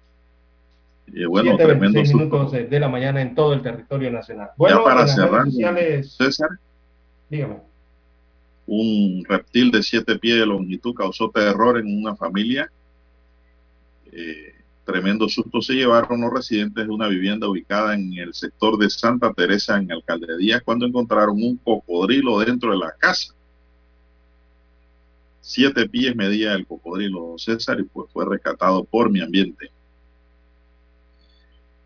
Y 1.09 1.25
bueno, 1.27 1.51
7, 1.51 1.65
tremendo 1.65 1.99
26 2.01 2.11
susto. 2.11 2.19
minutos 2.19 2.53
de 2.71 2.81
la 2.81 2.89
mañana 2.89 3.21
en 3.23 3.35
todo 3.35 3.53
el 3.53 3.63
territorio 3.63 4.11
nacional. 4.11 4.51
Bueno, 4.57 4.79
ya 4.79 4.85
para 4.85 5.07
cerrar, 5.07 5.45
sociales, 5.45 6.15
César, 6.17 6.49
dígame. 7.31 7.59
un 8.67 9.25
reptil 9.29 9.71
de 9.71 9.83
siete 9.83 10.19
pies 10.19 10.39
de 10.41 10.47
longitud 10.47 10.95
causó 10.95 11.31
terror 11.31 11.79
en 11.79 11.99
una 12.01 12.17
familia. 12.17 12.71
Eh, 14.11 14.55
tremendo 14.87 15.29
susto 15.29 15.61
se 15.61 15.75
llevaron 15.75 16.21
los 16.23 16.33
residentes 16.33 16.87
de 16.87 16.91
una 16.93 17.09
vivienda 17.09 17.49
ubicada 17.49 17.95
en 17.95 18.15
el 18.15 18.33
sector 18.33 18.79
de 18.79 18.89
Santa 18.89 19.33
Teresa, 19.35 19.77
en 19.77 19.91
Alcalde 19.93 20.39
Díaz, 20.39 20.63
cuando 20.65 20.87
encontraron 20.87 21.37
un 21.37 21.57
cocodrilo 21.59 22.39
dentro 22.39 22.71
de 22.71 22.79
la 22.79 22.93
casa. 22.99 23.35
Siete 25.41 25.89
pies 25.89 26.15
medía 26.17 26.55
el 26.55 26.67
cocodrilo, 26.67 27.35
César, 27.37 27.79
y 27.81 27.85
pues 27.85 28.11
fue 28.13 28.25
rescatado 28.25 28.85
por 28.85 29.11
mi 29.11 29.21
ambiente. 29.21 29.71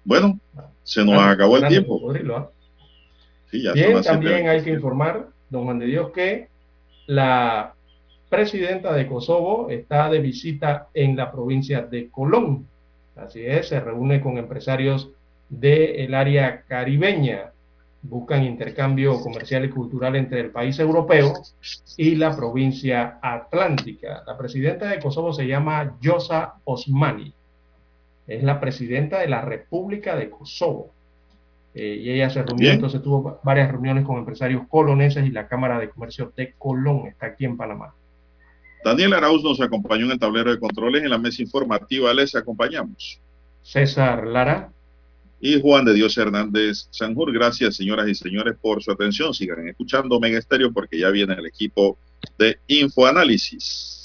Bueno, 0.05 0.39
se 0.82 1.05
nos 1.05 1.14
Ah, 1.14 1.31
acabó 1.31 1.56
el 1.59 1.68
tiempo. 1.68 2.01
¿ah? 2.35 2.48
Sí, 3.51 3.62
ya 3.62 3.72
Bien, 3.72 4.01
también 4.02 4.48
hay 4.48 4.60
7:27. 4.60 4.64
que 4.64 4.70
informar, 4.72 5.28
don 5.51 5.64
Juan 5.64 5.78
de 5.78 5.86
Dios, 5.86 6.10
que 6.12 6.48
la 7.06 7.74
presidenta 8.28 8.93
de 8.94 9.06
Kosovo 9.09 9.68
está 9.70 10.09
de 10.09 10.20
visita 10.20 10.89
en 10.94 11.16
la 11.16 11.31
provincia 11.32 11.82
de 11.82 12.09
Colón. 12.09 12.66
Así 13.20 13.44
es, 13.44 13.68
se 13.68 13.80
reúne 13.80 14.20
con 14.20 14.38
empresarios 14.38 15.10
del 15.48 16.14
área 16.14 16.62
caribeña. 16.62 17.52
Buscan 18.02 18.44
intercambio 18.44 19.20
comercial 19.20 19.66
y 19.66 19.68
cultural 19.68 20.16
entre 20.16 20.40
el 20.40 20.51
país 20.51 20.78
europeo 20.78 21.34
y 21.98 22.14
la 22.16 22.34
provincia 22.34 23.18
atlántica. 23.20 24.22
La 24.26 24.38
presidenta 24.38 24.88
de 24.88 25.01
Kosovo 25.01 25.34
se 25.34 25.47
llama 25.47 25.98
Yosa 26.01 26.55
Osmani. 26.64 27.34
Es 28.26 28.42
la 28.42 28.59
presidenta 28.59 29.18
de 29.18 29.28
la 29.28 29.42
República 29.42 30.16
de 30.16 30.30
Kosovo. 30.30 30.92
Eh, 31.74 31.98
y 32.01 32.10
ella 32.10 32.30
se 32.30 32.42
reunió, 32.42 32.62
Bien. 32.62 32.74
entonces 32.76 33.02
tuvo 33.02 33.38
varias 33.42 33.70
reuniones 33.70 34.05
con 34.05 34.16
empresarios 34.16 34.66
coloneses 34.68 35.26
y 35.26 35.30
la 35.30 35.47
Cámara 35.47 35.78
de 35.78 35.90
Comercio 35.90 36.32
de 36.34 36.55
Colón, 36.59 37.06
está 37.06 37.26
aquí 37.26 37.44
en 37.44 37.56
Panamá. 37.56 37.94
Daniel 38.85 39.12
Arauz 39.12 39.43
nos 39.43 39.61
acompañó 39.61 40.07
en 40.07 40.12
el 40.12 40.19
tablero 40.19 40.51
de 40.51 40.59
controles 40.59 41.02
en 41.02 41.11
la 41.11 41.19
mesa 41.19 41.43
informativa. 41.43 42.12
Les 42.15 42.35
acompañamos. 42.35 43.20
César 43.62 44.27
Lara. 44.27 44.73
Y 45.43 45.61
Juan 45.61 45.85
de 45.85 45.94
Dios 45.94 46.16
Hernández 46.19 46.89
Sanjur. 46.90 47.32
Gracias, 47.32 47.77
señoras 47.77 48.09
y 48.09 48.15
señores, 48.15 48.57
por 48.61 48.82
su 48.82 48.90
atención. 48.90 49.32
Sigan 49.32 49.69
escuchando 49.69 50.20
Mega 50.20 50.39
Estéreo 50.39 50.73
porque 50.73 50.98
ya 50.98 51.11
viene 51.11 51.35
el 51.35 51.47
equipo 51.47 51.98
de 52.39 52.59
Infoanálisis. 52.66 53.99